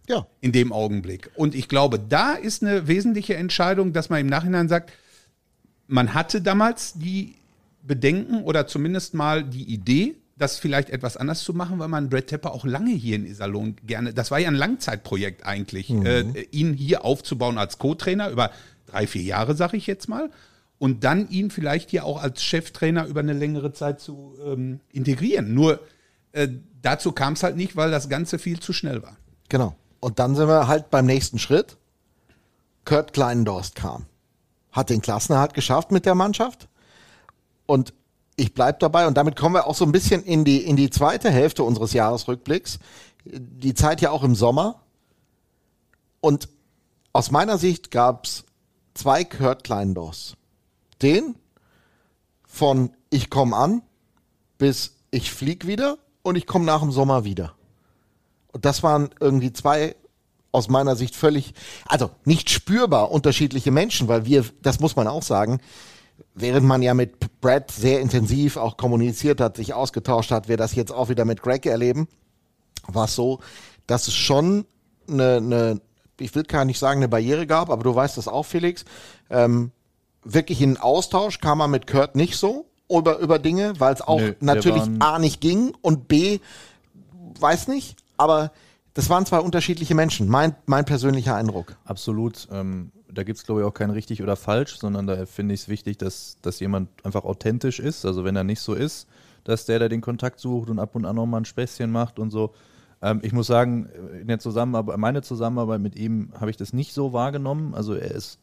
Ja, 0.08 0.28
in 0.40 0.52
dem 0.52 0.72
Augenblick. 0.72 1.32
Und 1.36 1.56
ich 1.56 1.68
glaube, 1.68 2.00
da 2.00 2.34
ist 2.34 2.64
eine 2.64 2.88
wesentliche 2.88 3.36
Entscheidung, 3.36 3.94
dass 3.94 4.10
man 4.10 4.22
im 4.22 4.28
Nachhinein 4.28 4.70
sagt, 4.70 4.94
man 5.88 6.14
hatte 6.14 6.42
damals 6.42 6.94
die 6.94 7.36
Bedenken 7.82 8.44
oder 8.44 8.68
zumindest 8.68 9.14
mal 9.14 9.44
die 9.44 9.64
Idee, 9.64 10.16
das 10.38 10.60
vielleicht 10.60 10.92
etwas 10.92 11.18
anders 11.18 11.44
zu 11.44 11.54
machen, 11.54 11.80
weil 11.80 11.88
man 11.88 12.10
Brad 12.10 12.28
Tepper 12.28 12.52
auch 12.52 12.66
lange 12.66 12.92
hier 12.92 13.16
in 13.16 13.26
Iserlohn 13.26 13.76
gerne, 13.88 14.14
das 14.14 14.30
war 14.30 14.38
ja 14.38 14.50
ein 14.50 14.56
Langzeitprojekt 14.56 15.46
eigentlich, 15.46 15.90
äh, 15.90 16.44
ihn 16.52 16.74
hier 16.74 17.06
aufzubauen 17.06 17.58
als 17.58 17.80
Co-Trainer 17.80 18.30
über 18.30 18.52
drei, 18.88 19.08
vier 19.08 19.24
Jahre, 19.24 19.56
sag 19.56 19.74
ich 19.74 19.88
jetzt 19.88 20.10
mal, 20.10 20.32
und 20.80 21.04
dann 21.04 21.30
ihn 21.30 21.52
vielleicht 21.52 21.92
hier 21.92 22.06
auch 22.06 22.22
als 22.22 22.44
Cheftrainer 22.44 23.06
über 23.06 23.20
eine 23.20 23.34
längere 23.34 23.74
Zeit 23.74 24.00
zu 24.00 24.36
ähm, 24.46 24.80
integrieren. 24.92 25.54
Nur 25.54 25.80
äh, 26.32 26.48
dazu 26.82 27.12
kam 27.12 27.34
es 27.34 27.44
halt 27.44 27.56
nicht, 27.56 27.76
weil 27.76 27.92
das 27.92 28.10
Ganze 28.10 28.40
viel 28.40 28.60
zu 28.60 28.74
schnell 28.74 29.04
war. 29.04 29.18
genau. 29.50 29.76
Und 30.00 30.20
dann 30.20 30.36
sind 30.36 30.48
wir 30.48 30.68
halt 30.68 30.92
beim 30.92 31.08
nächsten 31.08 31.40
Schritt. 31.40 31.76
Kurt 32.86 33.14
Kleinendorst 33.14 33.74
kam. 33.74 34.06
Hat 34.72 34.92
den 34.92 35.02
Klassenerhalt 35.02 35.56
geschafft 35.56 35.92
mit 35.92 36.06
der 36.06 36.14
Mannschaft. 36.14 36.68
Und 37.66 37.94
ich 38.36 38.54
bleib 38.54 38.80
dabei. 38.80 39.08
Und 39.08 39.18
damit 39.18 39.36
kommen 39.36 39.56
wir 39.56 39.66
auch 39.66 39.74
so 39.74 39.86
ein 39.86 39.92
bisschen 39.92 40.24
in 40.24 40.46
die, 40.46 40.64
in 40.64 40.76
die 40.76 40.92
zweite 40.92 41.32
Hälfte 41.32 41.64
unseres 41.64 41.94
Jahresrückblicks. 41.94 42.78
Die 43.26 43.74
Zeit 43.74 44.02
ja 44.02 44.12
auch 44.12 44.24
im 44.24 44.36
Sommer. 44.36 44.84
Und 46.22 46.48
aus 47.12 47.32
meiner 47.32 47.58
Sicht 47.58 47.90
gab's 47.90 48.46
zwei 48.98 49.24
Kurt 49.24 49.64
Kleindors. 49.64 50.36
Den 51.02 51.36
von 52.48 52.92
ich 53.10 53.30
komme 53.30 53.56
an 53.56 53.82
bis 54.58 54.98
ich 55.12 55.32
flieg 55.32 55.68
wieder 55.68 55.98
und 56.22 56.36
ich 56.36 56.46
komme 56.46 56.66
nach 56.66 56.82
dem 56.82 56.92
Sommer 56.92 57.24
wieder. 57.24 57.54
Und 58.52 58.66
das 58.66 58.84
waren 58.84 59.10
irgendwie 59.20 59.54
zwei 59.54 59.96
aus 60.52 60.70
meiner 60.70 60.96
Sicht 60.96 61.16
völlig, 61.16 61.54
also 61.86 62.10
nicht 62.26 62.50
spürbar 62.50 63.12
unterschiedliche 63.12 63.72
Menschen, 63.72 64.08
weil 64.08 64.26
wir, 64.26 64.46
das 64.62 64.80
muss 64.80 64.96
man 64.96 65.08
auch 65.08 65.22
sagen, 65.22 65.60
während 66.34 66.66
man 66.66 66.82
ja 66.82 66.94
mit 66.94 67.42
Brad 67.42 67.70
sehr 67.70 68.00
intensiv 68.00 68.58
auch 68.58 68.78
kommuniziert 68.78 69.40
hat, 69.40 69.58
sich 69.58 69.74
ausgetauscht 69.74 70.32
hat, 70.32 70.48
wir 70.48 70.58
das 70.58 70.74
jetzt 70.74 70.92
auch 70.92 71.10
wieder 71.10 71.26
mit 71.26 71.42
Greg 71.42 71.66
erleben, 71.66 72.08
war 72.88 73.06
es 73.06 73.16
so, 73.16 73.40
dass 73.86 74.08
es 74.08 74.16
schon 74.16 74.66
eine, 75.08 75.38
eine, 75.38 75.82
ich 76.20 76.34
will 76.36 76.44
gar 76.44 76.66
nicht 76.66 76.80
sagen, 76.80 77.00
eine 77.00 77.08
Barriere 77.08 77.48
gab, 77.48 77.70
aber 77.70 77.84
du 77.84 77.94
weißt 77.94 78.18
das 78.18 78.28
auch, 78.28 78.44
Felix. 78.44 78.86
Ähm, 79.30 79.72
wirklich 80.24 80.62
in 80.62 80.78
Austausch 80.78 81.40
kam 81.40 81.60
man 81.60 81.72
mit 81.72 81.88
Kurt 81.88 82.16
nicht 82.16 82.38
so 82.38 82.66
über, 82.90 83.20
über 83.20 83.40
Dinge, 83.40 83.74
weil 83.80 83.94
es 83.94 84.02
auch 84.02 84.20
Nö, 84.20 84.34
natürlich 84.40 84.84
A 85.00 85.20
nicht 85.20 85.42
ging 85.42 85.74
und 85.82 86.08
B 86.08 86.40
weiß 87.40 87.68
nicht, 87.68 87.98
aber 88.18 88.52
das 88.94 89.10
waren 89.10 89.26
zwei 89.26 89.40
unterschiedliche 89.40 89.94
Menschen. 89.94 90.28
Mein, 90.28 90.56
mein 90.66 90.86
persönlicher 90.86 91.36
Eindruck. 91.36 91.78
Absolut. 91.86 92.48
Ähm, 92.52 92.92
da 93.14 93.24
gibt 93.24 93.38
es, 93.38 93.46
glaube 93.46 93.62
ich, 93.62 93.68
auch 93.68 93.74
kein 93.74 93.92
richtig 93.92 94.24
oder 94.24 94.36
falsch, 94.36 94.78
sondern 94.80 95.08
da 95.08 95.26
finde 95.26 95.54
ich 95.54 95.62
es 95.62 95.70
wichtig, 95.70 95.98
dass, 95.98 96.38
dass 96.42 96.60
jemand 96.60 96.90
einfach 97.06 97.24
authentisch 97.24 97.80
ist. 97.80 98.06
Also 98.06 98.24
wenn 98.24 98.36
er 98.36 98.44
nicht 98.44 98.60
so 98.60 98.74
ist, 98.74 99.08
dass 99.44 99.66
der, 99.66 99.80
der 99.80 99.90
den 99.90 100.02
Kontakt 100.02 100.40
sucht 100.40 100.70
und 100.70 100.80
ab 100.80 100.96
und 100.96 101.06
an 101.06 101.16
noch 101.16 101.26
mal 101.26 101.38
ein 101.38 101.46
Späßchen 101.46 101.92
macht 101.92 102.20
und 102.20 102.32
so. 102.32 102.54
Ähm, 103.02 103.20
ich 103.24 103.34
muss 103.34 103.48
sagen, 103.48 103.88
in 104.22 104.28
der 104.28 104.40
Zusammenarbeit, 104.40 104.98
meine 104.98 105.22
Zusammenarbeit 105.22 105.82
mit 105.82 105.96
ihm 105.96 106.32
habe 106.40 106.50
ich 106.50 106.58
das 106.58 106.74
nicht 106.74 106.94
so 106.94 107.14
wahrgenommen. 107.14 107.74
Also 107.74 107.94
er 107.94 108.12
ist 108.12 108.40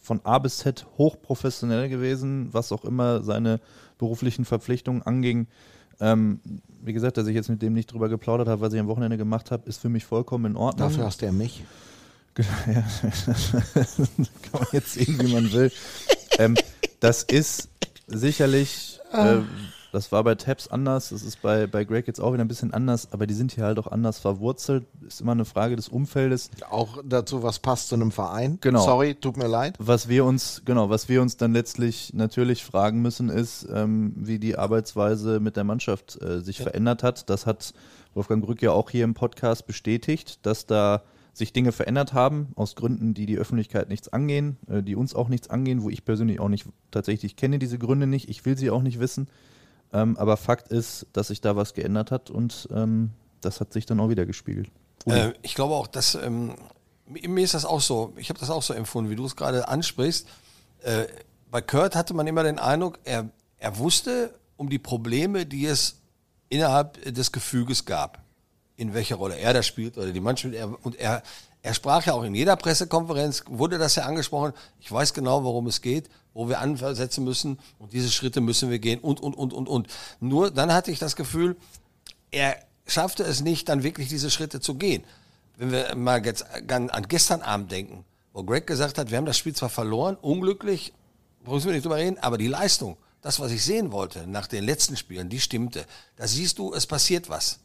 von 0.00 0.20
A 0.24 0.38
bis 0.38 0.58
Z 0.58 0.86
hochprofessionell 0.96 1.88
gewesen, 1.88 2.48
was 2.52 2.72
auch 2.72 2.84
immer 2.84 3.22
seine 3.22 3.60
beruflichen 3.98 4.44
Verpflichtungen 4.44 5.02
anging. 5.02 5.48
Ähm, 6.00 6.40
wie 6.80 6.92
gesagt, 6.92 7.16
dass 7.16 7.26
ich 7.26 7.34
jetzt 7.34 7.48
mit 7.48 7.60
dem 7.60 7.72
nicht 7.74 7.92
drüber 7.92 8.08
geplaudert 8.08 8.48
habe, 8.48 8.60
was 8.60 8.72
ich 8.72 8.80
am 8.80 8.86
Wochenende 8.86 9.16
gemacht 9.16 9.50
habe, 9.50 9.68
ist 9.68 9.78
für 9.80 9.88
mich 9.88 10.04
vollkommen 10.04 10.52
in 10.52 10.56
Ordnung. 10.56 10.88
Dafür 10.88 11.04
hast 11.04 11.22
du 11.22 11.26
ja 11.26 11.32
mich. 11.32 11.64
Ja, 12.72 12.84
kann 14.52 14.60
man 14.60 14.66
jetzt 14.70 14.92
sehen, 14.92 15.18
wie 15.20 15.32
man 15.32 15.50
will. 15.52 15.72
ähm, 16.38 16.54
das 17.00 17.24
ist 17.24 17.68
sicherlich, 18.06 19.00
äh, 19.12 19.38
das 19.92 20.12
war 20.12 20.22
bei 20.24 20.34
Tabs 20.34 20.68
anders, 20.68 21.10
das 21.10 21.22
ist 21.22 21.40
bei, 21.40 21.66
bei 21.66 21.84
Greg 21.84 22.06
jetzt 22.06 22.20
auch 22.20 22.32
wieder 22.32 22.44
ein 22.44 22.48
bisschen 22.48 22.74
anders, 22.74 23.08
aber 23.12 23.26
die 23.26 23.34
sind 23.34 23.52
hier 23.52 23.64
halt 23.64 23.78
auch 23.78 23.86
anders 23.86 24.18
verwurzelt. 24.18 24.86
Ist 25.06 25.20
immer 25.20 25.32
eine 25.32 25.44
Frage 25.44 25.76
des 25.76 25.88
Umfeldes. 25.88 26.50
Auch 26.68 26.98
dazu, 27.04 27.42
was 27.42 27.58
passt 27.58 27.88
zu 27.88 27.94
einem 27.94 28.12
Verein. 28.12 28.58
Genau. 28.60 28.84
Sorry, 28.84 29.14
tut 29.14 29.36
mir 29.36 29.48
leid. 29.48 29.76
Was 29.78 30.08
wir 30.08 30.24
uns, 30.24 30.62
genau, 30.64 30.90
was 30.90 31.08
wir 31.08 31.22
uns 31.22 31.36
dann 31.36 31.52
letztlich 31.52 32.12
natürlich 32.14 32.64
fragen 32.64 33.00
müssen, 33.00 33.30
ist, 33.30 33.66
ähm, 33.72 34.12
wie 34.16 34.38
die 34.38 34.58
Arbeitsweise 34.58 35.40
mit 35.40 35.56
der 35.56 35.64
Mannschaft 35.64 36.20
äh, 36.22 36.40
sich 36.40 36.58
verändert 36.58 37.02
hat. 37.02 37.30
Das 37.30 37.46
hat 37.46 37.72
Wolfgang 38.14 38.44
Grück 38.44 38.60
ja 38.60 38.72
auch 38.72 38.90
hier 38.90 39.04
im 39.04 39.14
Podcast 39.14 39.66
bestätigt, 39.66 40.44
dass 40.44 40.66
da 40.66 41.02
sich 41.32 41.52
Dinge 41.52 41.72
verändert 41.72 42.12
haben, 42.12 42.48
aus 42.56 42.74
Gründen, 42.74 43.14
die 43.14 43.24
die 43.24 43.38
Öffentlichkeit 43.38 43.88
nichts 43.88 44.12
angehen, 44.12 44.58
äh, 44.68 44.82
die 44.82 44.96
uns 44.96 45.14
auch 45.14 45.28
nichts 45.28 45.48
angehen, 45.48 45.82
wo 45.82 45.88
ich 45.88 46.04
persönlich 46.04 46.40
auch 46.40 46.48
nicht 46.48 46.66
tatsächlich 46.90 47.36
kenne 47.36 47.58
diese 47.58 47.78
Gründe 47.78 48.06
nicht, 48.06 48.28
ich 48.28 48.44
will 48.44 48.58
sie 48.58 48.70
auch 48.70 48.82
nicht 48.82 49.00
wissen. 49.00 49.28
Ähm, 49.92 50.16
aber 50.16 50.36
Fakt 50.36 50.68
ist, 50.68 51.06
dass 51.12 51.28
sich 51.28 51.40
da 51.40 51.56
was 51.56 51.74
geändert 51.74 52.10
hat 52.10 52.30
und 52.30 52.68
ähm, 52.72 53.10
das 53.40 53.60
hat 53.60 53.72
sich 53.72 53.86
dann 53.86 54.00
auch 54.00 54.08
wieder 54.08 54.26
gespiegelt. 54.26 54.70
Äh, 55.06 55.32
ich 55.42 55.54
glaube 55.54 55.74
auch, 55.74 55.86
dass 55.86 56.14
ähm, 56.14 56.54
mir 57.06 57.42
ist 57.42 57.54
das 57.54 57.64
auch 57.64 57.80
so, 57.80 58.12
ich 58.16 58.28
habe 58.28 58.38
das 58.38 58.50
auch 58.50 58.62
so 58.62 58.74
empfunden, 58.74 59.10
wie 59.10 59.16
du 59.16 59.24
es 59.24 59.36
gerade 59.36 59.68
ansprichst. 59.68 60.28
Äh, 60.82 61.04
bei 61.50 61.62
Kurt 61.62 61.96
hatte 61.96 62.14
man 62.14 62.26
immer 62.26 62.42
den 62.42 62.58
Eindruck, 62.58 62.98
er, 63.04 63.30
er 63.58 63.78
wusste 63.78 64.34
um 64.56 64.68
die 64.68 64.78
Probleme, 64.78 65.46
die 65.46 65.66
es 65.66 65.96
innerhalb 66.48 67.02
des 67.14 67.32
Gefüges 67.32 67.84
gab. 67.84 68.22
In 68.76 68.94
welcher 68.94 69.16
Rolle 69.16 69.36
er 69.36 69.54
da 69.54 69.62
spielt 69.62 69.96
oder 69.96 70.12
die 70.12 70.20
Mannschaft. 70.20 70.54
Er, 70.54 70.84
und 70.84 70.96
er, 70.96 71.22
er 71.62 71.74
sprach 71.74 72.06
ja 72.06 72.14
auch 72.14 72.22
in 72.22 72.34
jeder 72.34 72.56
Pressekonferenz, 72.56 73.44
wurde 73.48 73.78
das 73.78 73.96
ja 73.96 74.04
angesprochen. 74.04 74.52
Ich 74.80 74.90
weiß 74.90 75.12
genau, 75.12 75.42
worum 75.44 75.66
es 75.66 75.80
geht, 75.80 76.08
wo 76.32 76.48
wir 76.48 76.60
ansetzen 76.60 77.24
müssen 77.24 77.58
und 77.78 77.92
diese 77.92 78.10
Schritte 78.10 78.40
müssen 78.40 78.70
wir 78.70 78.78
gehen 78.78 79.00
und, 79.00 79.20
und, 79.20 79.34
und, 79.34 79.52
und, 79.52 79.68
und. 79.68 79.88
Nur 80.20 80.50
dann 80.50 80.72
hatte 80.72 80.90
ich 80.90 80.98
das 80.98 81.16
Gefühl, 81.16 81.56
er 82.30 82.56
schaffte 82.86 83.24
es 83.24 83.40
nicht, 83.40 83.68
dann 83.68 83.82
wirklich 83.82 84.08
diese 84.08 84.30
Schritte 84.30 84.60
zu 84.60 84.74
gehen. 84.74 85.04
Wenn 85.56 85.72
wir 85.72 85.94
mal 85.96 86.24
jetzt 86.24 86.46
an 86.68 87.06
gestern 87.08 87.42
Abend 87.42 87.72
denken, 87.72 88.04
wo 88.32 88.44
Greg 88.44 88.66
gesagt 88.66 88.98
hat, 88.98 89.10
wir 89.10 89.18
haben 89.18 89.26
das 89.26 89.36
Spiel 89.36 89.54
zwar 89.54 89.68
verloren, 89.68 90.16
unglücklich, 90.20 90.92
müssen 91.44 91.66
wir 91.66 91.72
nicht 91.72 91.84
drüber 91.84 91.96
reden, 91.96 92.18
aber 92.20 92.38
die 92.38 92.46
Leistung, 92.46 92.96
das, 93.20 93.40
was 93.40 93.50
ich 93.50 93.64
sehen 93.64 93.90
wollte 93.90 94.28
nach 94.28 94.46
den 94.46 94.62
letzten 94.62 94.96
Spielen, 94.96 95.28
die 95.28 95.40
stimmte. 95.40 95.84
Da 96.16 96.28
siehst 96.28 96.58
du, 96.58 96.72
es 96.72 96.86
passiert 96.86 97.28
was. 97.28 97.58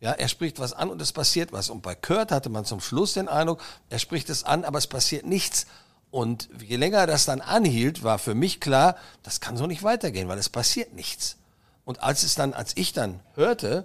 Ja, 0.00 0.12
er 0.12 0.28
spricht 0.28 0.58
was 0.58 0.72
an 0.72 0.88
und 0.88 1.00
es 1.02 1.12
passiert 1.12 1.52
was. 1.52 1.68
Und 1.68 1.82
bei 1.82 1.94
Kurt 1.94 2.32
hatte 2.32 2.48
man 2.48 2.64
zum 2.64 2.80
Schluss 2.80 3.12
den 3.12 3.28
Eindruck, 3.28 3.62
er 3.90 3.98
spricht 3.98 4.30
es 4.30 4.44
an, 4.44 4.64
aber 4.64 4.78
es 4.78 4.86
passiert 4.86 5.26
nichts. 5.26 5.66
Und 6.10 6.48
je 6.66 6.76
länger 6.76 7.06
das 7.06 7.26
dann 7.26 7.40
anhielt, 7.40 8.02
war 8.02 8.18
für 8.18 8.34
mich 8.34 8.60
klar, 8.60 8.96
das 9.22 9.40
kann 9.40 9.56
so 9.56 9.66
nicht 9.66 9.82
weitergehen, 9.82 10.26
weil 10.28 10.38
es 10.38 10.48
passiert 10.48 10.94
nichts. 10.94 11.36
Und 11.84 12.02
als 12.02 12.22
es 12.22 12.34
dann, 12.34 12.54
als 12.54 12.76
ich 12.76 12.92
dann 12.92 13.20
hörte, 13.34 13.84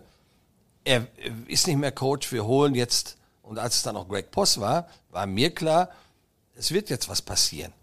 er 0.86 1.08
ist 1.48 1.68
nicht 1.68 1.78
mehr 1.78 1.92
Coach, 1.92 2.32
wir 2.32 2.46
holen 2.46 2.76
jetzt, 2.76 3.18
und 3.44 3.60
als 3.60 3.76
es 3.78 3.84
dann 3.84 3.98
auch 3.98 4.08
Greg 4.08 4.32
Poss 4.32 4.60
war, 4.60 4.88
war 5.12 5.26
mir 5.28 5.54
klar, 5.54 5.90
es 6.56 6.72
wird 6.72 6.90
jetzt 6.90 7.10
was 7.10 7.22
passieren. 7.22 7.74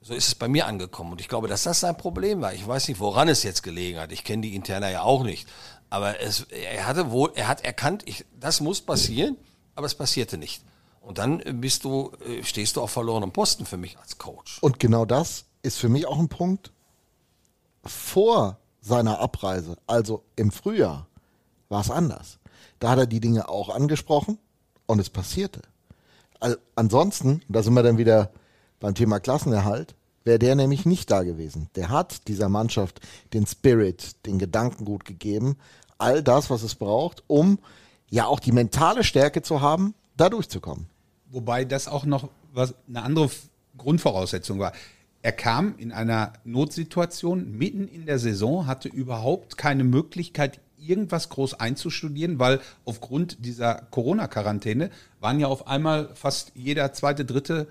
So 0.00 0.14
ist 0.14 0.28
es 0.28 0.34
bei 0.34 0.48
mir 0.48 0.66
angekommen. 0.66 1.12
Und 1.12 1.20
ich 1.20 1.28
glaube, 1.28 1.48
dass 1.48 1.62
das 1.62 1.80
sein 1.80 1.96
Problem 1.96 2.40
war. 2.40 2.52
Ich 2.52 2.66
weiß 2.66 2.88
nicht, 2.88 3.00
woran 3.00 3.28
es 3.28 3.42
jetzt 3.42 3.62
gelegen 3.62 3.98
hat. 3.98 4.12
Ich 4.12 4.22
kenne 4.22 4.42
die 4.42 4.54
Interna 4.54 4.90
ja 4.90 5.02
auch 5.02 5.22
nicht. 5.22 5.48
Aber 5.94 6.20
es, 6.20 6.40
er 6.50 6.88
hatte 6.88 7.12
wohl, 7.12 7.30
er 7.36 7.46
hat 7.46 7.64
erkannt, 7.64 8.02
ich, 8.04 8.24
das 8.40 8.60
muss 8.60 8.80
passieren, 8.80 9.36
aber 9.76 9.86
es 9.86 9.94
passierte 9.94 10.36
nicht. 10.36 10.64
Und 11.00 11.18
dann 11.18 11.40
bist 11.60 11.84
du, 11.84 12.10
äh, 12.26 12.42
stehst 12.42 12.74
du 12.74 12.82
auf 12.82 12.90
verlorenem 12.90 13.30
Posten 13.30 13.64
für 13.64 13.76
mich 13.76 13.96
als 13.96 14.18
Coach. 14.18 14.58
Und 14.60 14.80
genau 14.80 15.04
das 15.04 15.44
ist 15.62 15.78
für 15.78 15.88
mich 15.88 16.06
auch 16.06 16.18
ein 16.18 16.28
Punkt. 16.28 16.72
Vor 17.84 18.58
seiner 18.80 19.20
Abreise, 19.20 19.76
also 19.86 20.24
im 20.34 20.50
Frühjahr, 20.50 21.06
war 21.68 21.82
es 21.82 21.92
anders. 21.92 22.40
Da 22.80 22.90
hat 22.90 22.98
er 22.98 23.06
die 23.06 23.20
Dinge 23.20 23.48
auch 23.48 23.68
angesprochen 23.68 24.38
und 24.86 24.98
es 24.98 25.10
passierte. 25.10 25.62
Also 26.40 26.56
ansonsten, 26.74 27.40
da 27.48 27.62
sind 27.62 27.74
wir 27.74 27.84
dann 27.84 27.98
wieder 27.98 28.32
beim 28.80 28.96
Thema 28.96 29.20
Klassenerhalt, 29.20 29.94
wäre 30.24 30.38
der 30.38 30.56
nämlich 30.56 30.86
nicht 30.86 31.10
da 31.10 31.22
gewesen. 31.22 31.68
Der 31.76 31.90
hat 31.90 32.26
dieser 32.26 32.48
Mannschaft 32.48 33.00
den 33.32 33.46
Spirit, 33.46 34.26
den 34.26 34.38
Gedankengut 34.38 35.04
gegeben, 35.04 35.56
all 35.98 36.22
das, 36.22 36.50
was 36.50 36.62
es 36.62 36.74
braucht, 36.74 37.22
um 37.26 37.58
ja 38.10 38.26
auch 38.26 38.40
die 38.40 38.52
mentale 38.52 39.04
Stärke 39.04 39.42
zu 39.42 39.60
haben, 39.60 39.94
da 40.16 40.28
durchzukommen. 40.28 40.86
Wobei 41.30 41.64
das 41.64 41.88
auch 41.88 42.04
noch 42.04 42.28
was 42.52 42.74
eine 42.88 43.02
andere 43.02 43.30
Grundvoraussetzung 43.76 44.58
war. 44.58 44.72
Er 45.22 45.32
kam 45.32 45.74
in 45.78 45.90
einer 45.90 46.34
Notsituation 46.44 47.56
mitten 47.56 47.88
in 47.88 48.06
der 48.06 48.18
Saison, 48.18 48.66
hatte 48.66 48.88
überhaupt 48.88 49.56
keine 49.56 49.82
Möglichkeit, 49.82 50.60
irgendwas 50.78 51.30
groß 51.30 51.54
einzustudieren, 51.54 52.38
weil 52.38 52.60
aufgrund 52.84 53.44
dieser 53.44 53.86
Corona-Quarantäne 53.90 54.90
waren 55.20 55.40
ja 55.40 55.46
auf 55.48 55.66
einmal 55.66 56.10
fast 56.14 56.52
jeder 56.54 56.92
zweite, 56.92 57.24
dritte 57.24 57.66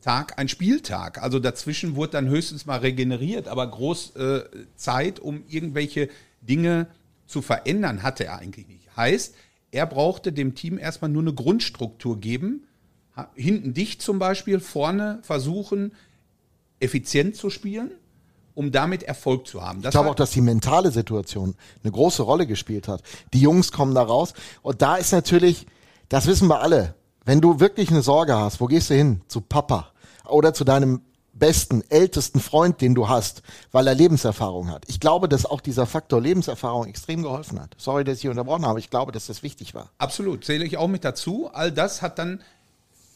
Tag 0.00 0.38
ein 0.38 0.48
Spieltag. 0.48 1.22
Also 1.22 1.38
dazwischen 1.38 1.94
wurde 1.94 2.12
dann 2.12 2.28
höchstens 2.28 2.66
mal 2.66 2.78
regeneriert, 2.78 3.48
aber 3.48 3.66
groß 3.66 4.16
äh, 4.16 4.44
Zeit, 4.76 5.20
um 5.20 5.44
irgendwelche 5.48 6.08
Ge 6.46 6.86
zu 7.26 7.42
verändern, 7.42 8.02
hatte 8.02 8.24
er 8.24 8.38
eigentlich 8.38 8.68
nicht. 8.68 8.96
Heißt, 8.96 9.34
er 9.70 9.86
brauchte 9.86 10.32
dem 10.32 10.54
Team 10.54 10.78
erstmal 10.78 11.10
nur 11.10 11.22
eine 11.22 11.34
Grundstruktur 11.34 12.20
geben, 12.20 12.66
hinten 13.34 13.74
dicht 13.74 14.02
zum 14.02 14.18
Beispiel, 14.18 14.60
vorne 14.60 15.20
versuchen, 15.22 15.92
effizient 16.80 17.36
zu 17.36 17.50
spielen, 17.50 17.92
um 18.54 18.72
damit 18.72 19.02
Erfolg 19.02 19.46
zu 19.46 19.62
haben. 19.62 19.82
Das 19.82 19.90
Ich 19.90 19.92
glaube 19.92 20.10
auch, 20.10 20.14
dass 20.14 20.30
die 20.30 20.40
mentale 20.40 20.90
Situation 20.90 21.54
eine 21.82 21.92
große 21.92 22.22
Rolle 22.22 22.46
gespielt 22.46 22.88
hat. 22.88 23.02
Die 23.32 23.40
Jungs 23.40 23.72
kommen 23.72 23.94
da 23.94 24.02
raus. 24.02 24.34
Und 24.62 24.82
da 24.82 24.96
ist 24.96 25.12
natürlich, 25.12 25.66
das 26.08 26.26
wissen 26.26 26.48
wir 26.48 26.60
alle, 26.60 26.94
wenn 27.24 27.40
du 27.40 27.60
wirklich 27.60 27.90
eine 27.90 28.02
Sorge 28.02 28.36
hast, 28.36 28.60
wo 28.60 28.66
gehst 28.66 28.90
du 28.90 28.94
hin? 28.94 29.22
Zu 29.28 29.40
Papa 29.40 29.92
oder 30.28 30.54
zu 30.54 30.64
deinem 30.64 31.00
besten, 31.34 31.82
ältesten 31.88 32.40
Freund, 32.40 32.80
den 32.80 32.94
du 32.94 33.08
hast, 33.08 33.42
weil 33.72 33.86
er 33.86 33.94
Lebenserfahrung 33.94 34.70
hat. 34.70 34.84
Ich 34.88 35.00
glaube, 35.00 35.28
dass 35.28 35.46
auch 35.46 35.60
dieser 35.60 35.86
Faktor 35.86 36.20
Lebenserfahrung 36.20 36.86
extrem 36.86 37.22
geholfen 37.22 37.60
hat. 37.60 37.74
Sorry, 37.76 38.04
dass 38.04 38.18
ich 38.18 38.28
unterbrochen 38.28 38.64
habe. 38.64 38.78
Ich 38.78 38.88
glaube, 38.88 39.12
dass 39.12 39.26
das 39.26 39.42
wichtig 39.42 39.74
war. 39.74 39.90
Absolut, 39.98 40.44
zähle 40.44 40.64
ich 40.64 40.76
auch 40.76 40.88
mit 40.88 41.04
dazu. 41.04 41.50
All 41.52 41.72
das 41.72 42.02
hat 42.02 42.18
dann 42.18 42.40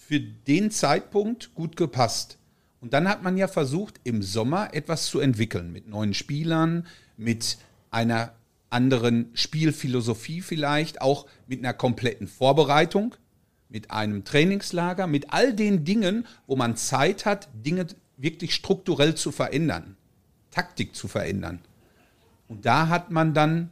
für 0.06 0.20
den 0.20 0.70
Zeitpunkt 0.70 1.54
gut 1.54 1.76
gepasst. 1.76 2.38
Und 2.80 2.92
dann 2.92 3.08
hat 3.08 3.22
man 3.22 3.36
ja 3.36 3.48
versucht, 3.48 4.00
im 4.04 4.22
Sommer 4.22 4.74
etwas 4.74 5.06
zu 5.06 5.20
entwickeln 5.20 5.72
mit 5.72 5.88
neuen 5.88 6.14
Spielern, 6.14 6.86
mit 7.16 7.58
einer 7.90 8.32
anderen 8.70 9.30
Spielphilosophie 9.34 10.40
vielleicht, 10.42 11.00
auch 11.00 11.26
mit 11.46 11.60
einer 11.60 11.72
kompletten 11.72 12.28
Vorbereitung. 12.28 13.14
mit 13.68 13.90
einem 13.90 14.24
Trainingslager, 14.24 15.06
mit 15.06 15.32
all 15.32 15.52
den 15.52 15.84
Dingen, 15.84 16.26
wo 16.46 16.56
man 16.56 16.76
Zeit 16.76 17.26
hat, 17.26 17.48
Dinge 17.52 17.86
wirklich 18.18 18.54
strukturell 18.54 19.14
zu 19.14 19.32
verändern, 19.32 19.96
Taktik 20.50 20.94
zu 20.94 21.08
verändern. 21.08 21.60
Und 22.48 22.66
da 22.66 22.88
hat 22.88 23.10
man 23.10 23.32
dann 23.32 23.70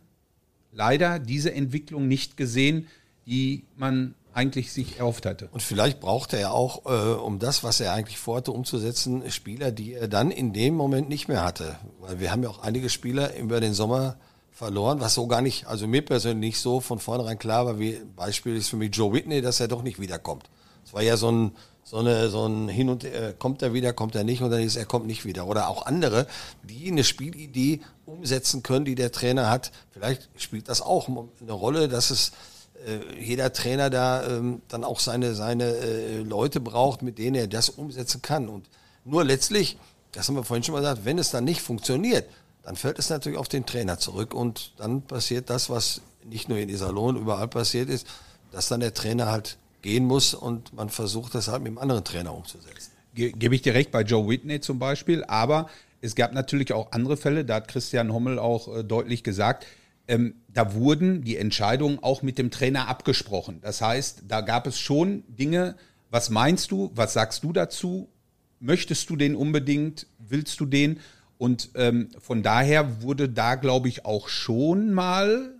leider 0.72 1.18
diese 1.18 1.52
Entwicklung 1.52 2.08
nicht 2.08 2.36
gesehen, 2.36 2.88
die 3.26 3.64
man 3.76 4.14
eigentlich 4.32 4.70
sich 4.70 4.98
erhofft 4.98 5.24
hatte. 5.24 5.48
Und 5.50 5.62
vielleicht 5.62 5.98
braucht 5.98 6.34
er 6.34 6.52
auch, 6.52 6.84
äh, 6.84 7.14
um 7.14 7.38
das, 7.38 7.64
was 7.64 7.80
er 7.80 7.94
eigentlich 7.94 8.18
vorhatte, 8.18 8.52
umzusetzen, 8.52 9.28
Spieler, 9.30 9.72
die 9.72 9.94
er 9.94 10.08
dann 10.08 10.30
in 10.30 10.52
dem 10.52 10.74
Moment 10.74 11.08
nicht 11.08 11.26
mehr 11.26 11.42
hatte. 11.42 11.76
Weil 12.00 12.20
wir 12.20 12.30
haben 12.30 12.42
ja 12.42 12.50
auch 12.50 12.58
einige 12.58 12.90
Spieler 12.90 13.34
über 13.36 13.60
den 13.60 13.72
Sommer 13.72 14.16
verloren, 14.52 15.00
was 15.00 15.14
so 15.14 15.26
gar 15.26 15.40
nicht, 15.40 15.66
also 15.66 15.86
mir 15.86 16.02
persönlich 16.02 16.54
nicht 16.54 16.60
so 16.60 16.80
von 16.80 16.98
vornherein 16.98 17.38
klar 17.38 17.64
war, 17.64 17.78
wie 17.78 18.00
Beispiel 18.14 18.56
ist 18.56 18.68
für 18.68 18.76
mich 18.76 18.94
Joe 18.94 19.12
Whitney, 19.12 19.40
dass 19.40 19.60
er 19.60 19.68
doch 19.68 19.82
nicht 19.82 20.00
wiederkommt. 20.00 20.50
Es 20.84 20.92
war 20.92 21.02
ja 21.02 21.16
so 21.16 21.30
ein, 21.30 21.52
so 21.88 21.98
eine, 21.98 22.28
so 22.30 22.44
ein 22.46 22.68
Hin 22.68 22.88
und 22.88 23.04
äh, 23.04 23.32
kommt 23.38 23.62
er 23.62 23.72
wieder, 23.72 23.92
kommt 23.92 24.16
er 24.16 24.24
nicht 24.24 24.42
und 24.42 24.50
dann 24.50 24.60
ist 24.60 24.74
er 24.74 24.86
kommt 24.86 25.06
nicht 25.06 25.24
wieder. 25.24 25.46
Oder 25.46 25.68
auch 25.68 25.86
andere, 25.86 26.26
die 26.64 26.90
eine 26.90 27.04
Spielidee 27.04 27.80
umsetzen 28.04 28.64
können, 28.64 28.84
die 28.84 28.96
der 28.96 29.12
Trainer 29.12 29.48
hat. 29.48 29.70
Vielleicht 29.92 30.28
spielt 30.36 30.68
das 30.68 30.82
auch 30.82 31.08
eine 31.08 31.52
Rolle, 31.52 31.86
dass 31.86 32.10
es 32.10 32.32
äh, 32.84 33.22
jeder 33.22 33.52
Trainer 33.52 33.88
da 33.88 34.26
ähm, 34.26 34.62
dann 34.66 34.82
auch 34.82 34.98
seine, 34.98 35.36
seine 35.36 35.76
äh, 35.76 36.22
Leute 36.22 36.58
braucht, 36.58 37.02
mit 37.02 37.18
denen 37.18 37.36
er 37.36 37.46
das 37.46 37.68
umsetzen 37.68 38.20
kann. 38.20 38.48
Und 38.48 38.68
nur 39.04 39.24
letztlich, 39.24 39.78
das 40.10 40.26
haben 40.26 40.34
wir 40.34 40.42
vorhin 40.42 40.64
schon 40.64 40.72
mal 40.72 40.80
gesagt, 40.80 41.04
wenn 41.04 41.18
es 41.18 41.30
dann 41.30 41.44
nicht 41.44 41.60
funktioniert, 41.60 42.28
dann 42.64 42.74
fällt 42.74 42.98
es 42.98 43.10
natürlich 43.10 43.38
auf 43.38 43.46
den 43.46 43.64
Trainer 43.64 44.00
zurück 44.00 44.34
und 44.34 44.72
dann 44.76 45.02
passiert 45.02 45.50
das, 45.50 45.70
was 45.70 46.00
nicht 46.24 46.48
nur 46.48 46.58
in 46.58 46.68
Iserlohn 46.68 47.14
überall 47.14 47.46
passiert 47.46 47.88
ist, 47.88 48.08
dass 48.50 48.66
dann 48.66 48.80
der 48.80 48.92
Trainer 48.92 49.26
halt 49.26 49.56
gehen 49.82 50.04
muss 50.04 50.34
und 50.34 50.72
man 50.72 50.88
versucht 50.88 51.34
das 51.34 51.48
halt 51.48 51.62
mit 51.62 51.70
einem 51.70 51.78
anderen 51.78 52.04
Trainer 52.04 52.34
umzusetzen. 52.34 52.92
Ge 53.14 53.32
Gebe 53.32 53.54
ich 53.54 53.62
dir 53.62 53.74
recht 53.74 53.90
bei 53.90 54.02
Joe 54.02 54.28
Whitney 54.28 54.60
zum 54.60 54.78
Beispiel, 54.78 55.24
aber 55.24 55.68
es 56.00 56.14
gab 56.14 56.32
natürlich 56.32 56.72
auch 56.72 56.92
andere 56.92 57.16
Fälle, 57.16 57.44
da 57.44 57.56
hat 57.56 57.68
Christian 57.68 58.12
Hommel 58.12 58.38
auch 58.38 58.74
äh, 58.74 58.84
deutlich 58.84 59.22
gesagt, 59.22 59.66
ähm, 60.08 60.34
da 60.48 60.74
wurden 60.74 61.22
die 61.22 61.36
Entscheidungen 61.36 61.98
auch 62.00 62.22
mit 62.22 62.38
dem 62.38 62.50
Trainer 62.50 62.88
abgesprochen. 62.88 63.58
Das 63.60 63.80
heißt, 63.80 64.24
da 64.28 64.40
gab 64.40 64.66
es 64.66 64.78
schon 64.78 65.24
Dinge, 65.28 65.76
was 66.10 66.30
meinst 66.30 66.70
du, 66.70 66.92
was 66.94 67.12
sagst 67.12 67.42
du 67.42 67.52
dazu? 67.52 68.08
Möchtest 68.60 69.10
du 69.10 69.16
den 69.16 69.34
unbedingt? 69.34 70.06
Willst 70.18 70.60
du 70.60 70.66
den? 70.66 71.00
Und 71.38 71.70
ähm, 71.74 72.08
von 72.18 72.42
daher 72.42 73.02
wurde 73.02 73.28
da, 73.28 73.56
glaube 73.56 73.88
ich, 73.88 74.04
auch 74.04 74.28
schon 74.28 74.92
mal 74.92 75.55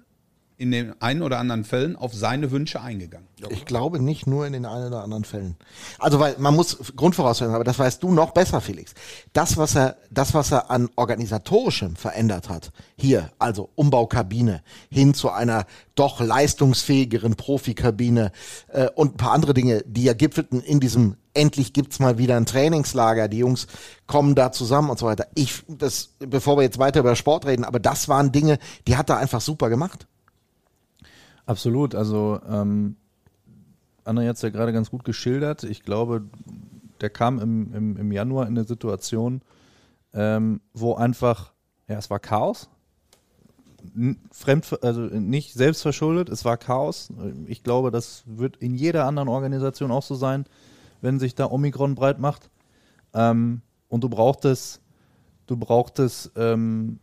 in 0.58 0.70
den 0.70 1.00
einen 1.02 1.22
oder 1.22 1.38
anderen 1.38 1.64
Fällen 1.64 1.96
auf 1.96 2.14
seine 2.14 2.50
Wünsche 2.50 2.80
eingegangen. 2.80 3.28
Ich 3.50 3.66
glaube 3.66 4.00
nicht 4.00 4.26
nur 4.26 4.46
in 4.46 4.54
den 4.54 4.64
einen 4.64 4.86
oder 4.86 5.02
anderen 5.02 5.24
Fällen. 5.24 5.56
Also 5.98 6.18
weil 6.18 6.36
man 6.38 6.54
muss 6.54 6.94
Grundvoraussetzungen, 6.96 7.54
aber 7.54 7.64
das 7.64 7.78
weißt 7.78 8.02
du 8.02 8.10
noch 8.10 8.30
besser, 8.30 8.62
Felix. 8.62 8.94
Das, 9.34 9.58
was 9.58 9.76
er, 9.76 9.96
das, 10.10 10.32
was 10.32 10.52
er 10.52 10.70
an 10.70 10.88
organisatorischem 10.96 11.96
verändert 11.96 12.48
hat, 12.48 12.72
hier, 12.96 13.30
also 13.38 13.68
Umbaukabine, 13.74 14.62
hin 14.90 15.12
zu 15.12 15.30
einer 15.30 15.66
doch 15.94 16.20
leistungsfähigeren 16.20 17.36
Profikabine 17.36 18.32
äh, 18.68 18.88
und 18.94 19.14
ein 19.14 19.16
paar 19.18 19.32
andere 19.32 19.52
Dinge, 19.52 19.84
die 19.86 20.04
ja 20.04 20.14
gipfelten 20.14 20.62
in 20.62 20.80
diesem 20.80 21.16
endlich 21.34 21.74
gibt's 21.74 21.98
mal 21.98 22.16
wieder 22.16 22.36
ein 22.38 22.46
Trainingslager, 22.46 23.28
die 23.28 23.38
Jungs 23.38 23.66
kommen 24.06 24.34
da 24.34 24.52
zusammen 24.52 24.88
und 24.88 24.98
so 24.98 25.04
weiter. 25.04 25.26
Ich, 25.34 25.62
das, 25.68 26.14
bevor 26.18 26.56
wir 26.56 26.62
jetzt 26.62 26.78
weiter 26.78 27.00
über 27.00 27.14
Sport 27.14 27.44
reden, 27.44 27.64
aber 27.64 27.78
das 27.78 28.08
waren 28.08 28.32
Dinge, 28.32 28.58
die 28.88 28.96
hat 28.96 29.10
er 29.10 29.18
einfach 29.18 29.42
super 29.42 29.68
gemacht. 29.68 30.06
Absolut. 31.46 31.94
Also 31.94 32.40
ähm, 32.48 32.96
Anna 34.04 34.22
hat 34.22 34.36
es 34.36 34.42
ja 34.42 34.50
gerade 34.50 34.72
ganz 34.72 34.90
gut 34.90 35.04
geschildert. 35.04 35.64
Ich 35.64 35.82
glaube, 35.82 36.24
der 37.00 37.10
kam 37.10 37.38
im, 37.38 37.72
im, 37.72 37.96
im 37.96 38.12
Januar 38.12 38.46
in 38.46 38.56
eine 38.56 38.64
Situation, 38.64 39.42
ähm, 40.12 40.60
wo 40.74 40.94
einfach, 40.94 41.52
ja, 41.88 41.96
es 41.96 42.10
war 42.10 42.18
Chaos. 42.18 42.68
Fremd, 44.32 44.82
also 44.82 45.02
nicht 45.02 45.54
selbstverschuldet, 45.54 46.28
es 46.28 46.44
war 46.44 46.56
Chaos. 46.56 47.12
Ich 47.46 47.62
glaube, 47.62 47.92
das 47.92 48.24
wird 48.26 48.56
in 48.56 48.74
jeder 48.74 49.06
anderen 49.06 49.28
Organisation 49.28 49.92
auch 49.92 50.02
so 50.02 50.16
sein, 50.16 50.44
wenn 51.00 51.20
sich 51.20 51.36
da 51.36 51.46
Omikron 51.46 51.94
breit 51.94 52.18
macht. 52.18 52.50
Ähm, 53.14 53.62
und 53.88 54.02
du 54.02 54.08
brauchtest, 54.08 54.80
du 55.46 55.56
brauchtest 55.56 56.32
ähm, 56.36 56.98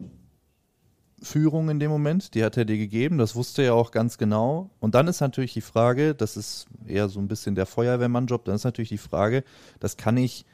Führung 1.23 1.69
in 1.69 1.79
dem 1.79 1.89
Moment, 1.89 2.35
die 2.35 2.43
hat 2.43 2.57
er 2.57 2.65
dir 2.65 2.77
gegeben, 2.77 3.17
das 3.17 3.35
wusste 3.35 3.63
er 3.63 3.75
auch 3.75 3.91
ganz 3.91 4.17
genau. 4.17 4.69
Und 4.79 4.95
dann 4.95 5.07
ist 5.07 5.21
natürlich 5.21 5.53
die 5.53 5.61
Frage, 5.61 6.13
das 6.13 6.37
ist 6.37 6.67
eher 6.85 7.09
so 7.09 7.19
ein 7.19 7.27
bisschen 7.27 7.55
der 7.55 7.65
Feuerwehrmann-Job, 7.65 8.45
dann 8.45 8.55
ist 8.55 8.63
natürlich 8.63 8.89
die 8.89 8.97
Frage, 8.97 9.43
das 9.79 9.97
kann 9.97 10.17
ich, 10.17 10.45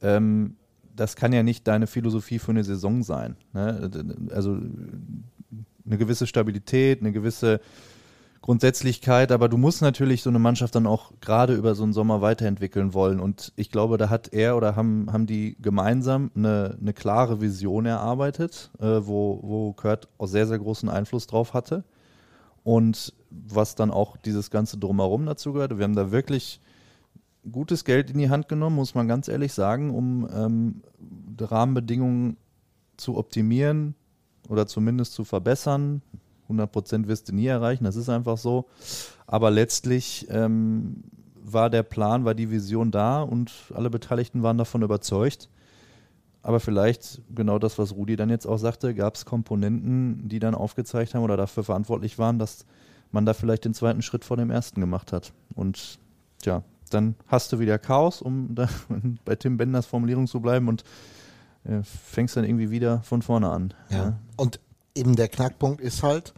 ähm, 0.00 0.56
das 0.94 1.16
kann 1.16 1.32
ja 1.32 1.42
nicht 1.42 1.66
deine 1.66 1.86
Philosophie 1.86 2.38
für 2.38 2.52
eine 2.52 2.64
Saison 2.64 3.02
sein. 3.02 3.36
Ne? 3.52 3.90
Also 4.30 4.58
eine 5.84 5.98
gewisse 5.98 6.26
Stabilität, 6.26 7.00
eine 7.00 7.12
gewisse 7.12 7.60
Grundsätzlichkeit, 8.42 9.30
aber 9.30 9.48
du 9.48 9.56
musst 9.56 9.82
natürlich 9.82 10.22
so 10.22 10.28
eine 10.28 10.40
Mannschaft 10.40 10.74
dann 10.74 10.86
auch 10.86 11.12
gerade 11.20 11.54
über 11.54 11.74
so 11.74 11.84
einen 11.84 11.92
Sommer 11.92 12.20
weiterentwickeln 12.20 12.92
wollen. 12.92 13.20
Und 13.20 13.52
ich 13.56 13.70
glaube, 13.70 13.98
da 13.98 14.10
hat 14.10 14.32
er 14.32 14.56
oder 14.56 14.74
haben, 14.76 15.10
haben 15.12 15.26
die 15.26 15.56
gemeinsam 15.60 16.30
eine, 16.34 16.76
eine 16.80 16.92
klare 16.92 17.40
Vision 17.40 17.86
erarbeitet, 17.86 18.70
äh, 18.80 18.84
wo, 18.84 19.38
wo 19.42 19.72
Kurt 19.72 20.08
auch 20.18 20.26
sehr, 20.26 20.48
sehr 20.48 20.58
großen 20.58 20.88
Einfluss 20.88 21.28
drauf 21.28 21.54
hatte. 21.54 21.84
Und 22.64 23.14
was 23.30 23.74
dann 23.74 23.90
auch 23.90 24.16
dieses 24.16 24.50
ganze 24.50 24.76
Drumherum 24.78 25.24
dazu 25.26 25.52
gehört. 25.52 25.78
Wir 25.78 25.84
haben 25.84 25.96
da 25.96 26.12
wirklich 26.12 26.60
gutes 27.50 27.84
Geld 27.84 28.10
in 28.10 28.18
die 28.18 28.30
Hand 28.30 28.48
genommen, 28.48 28.76
muss 28.76 28.94
man 28.94 29.08
ganz 29.08 29.28
ehrlich 29.28 29.52
sagen, 29.52 29.90
um 29.90 30.28
ähm, 30.32 30.82
Rahmenbedingungen 31.40 32.36
zu 32.96 33.16
optimieren 33.16 33.94
oder 34.48 34.66
zumindest 34.66 35.14
zu 35.14 35.24
verbessern. 35.24 36.02
100% 36.50 37.06
wirst 37.06 37.28
du 37.28 37.34
nie 37.34 37.46
erreichen, 37.46 37.84
das 37.84 37.96
ist 37.96 38.08
einfach 38.08 38.38
so. 38.38 38.66
Aber 39.26 39.50
letztlich 39.50 40.26
ähm, 40.30 41.04
war 41.42 41.70
der 41.70 41.82
Plan, 41.82 42.24
war 42.24 42.34
die 42.34 42.50
Vision 42.50 42.90
da 42.90 43.22
und 43.22 43.52
alle 43.74 43.90
Beteiligten 43.90 44.42
waren 44.42 44.58
davon 44.58 44.82
überzeugt. 44.82 45.48
Aber 46.42 46.58
vielleicht 46.58 47.22
genau 47.34 47.58
das, 47.58 47.78
was 47.78 47.94
Rudi 47.94 48.16
dann 48.16 48.30
jetzt 48.30 48.46
auch 48.46 48.58
sagte, 48.58 48.94
gab 48.94 49.14
es 49.14 49.24
Komponenten, 49.24 50.28
die 50.28 50.40
dann 50.40 50.54
aufgezeigt 50.54 51.14
haben 51.14 51.22
oder 51.22 51.36
dafür 51.36 51.62
verantwortlich 51.62 52.18
waren, 52.18 52.38
dass 52.38 52.66
man 53.12 53.26
da 53.26 53.34
vielleicht 53.34 53.64
den 53.64 53.74
zweiten 53.74 54.02
Schritt 54.02 54.24
vor 54.24 54.36
dem 54.36 54.50
ersten 54.50 54.80
gemacht 54.80 55.12
hat. 55.12 55.32
Und 55.54 55.98
ja, 56.44 56.64
dann 56.90 57.14
hast 57.28 57.52
du 57.52 57.58
wieder 57.58 57.78
Chaos, 57.78 58.22
um 58.22 58.48
da 58.54 58.68
bei 59.24 59.36
Tim 59.36 59.56
Benders 59.56 59.86
Formulierung 59.86 60.26
zu 60.26 60.40
bleiben 60.40 60.68
und 60.68 60.82
äh, 61.64 61.82
fängst 61.82 62.36
dann 62.36 62.44
irgendwie 62.44 62.70
wieder 62.70 63.02
von 63.02 63.22
vorne 63.22 63.50
an. 63.50 63.74
Ja. 63.90 63.96
ja. 63.96 64.18
Und 64.36 64.58
eben 64.94 65.16
der 65.16 65.28
Knackpunkt 65.28 65.80
ist 65.80 66.02
halt, 66.02 66.34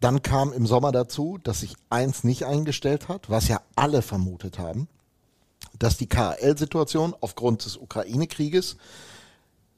dann 0.00 0.22
kam 0.22 0.52
im 0.52 0.66
Sommer 0.66 0.92
dazu, 0.92 1.38
dass 1.42 1.60
sich 1.60 1.74
eins 1.88 2.24
nicht 2.24 2.44
eingestellt 2.44 3.08
hat, 3.08 3.30
was 3.30 3.48
ja 3.48 3.60
alle 3.76 4.02
vermutet 4.02 4.58
haben, 4.58 4.88
dass 5.78 5.96
die 5.96 6.08
KL-Situation 6.08 7.14
aufgrund 7.20 7.64
des 7.64 7.76
Ukraine-Krieges 7.76 8.76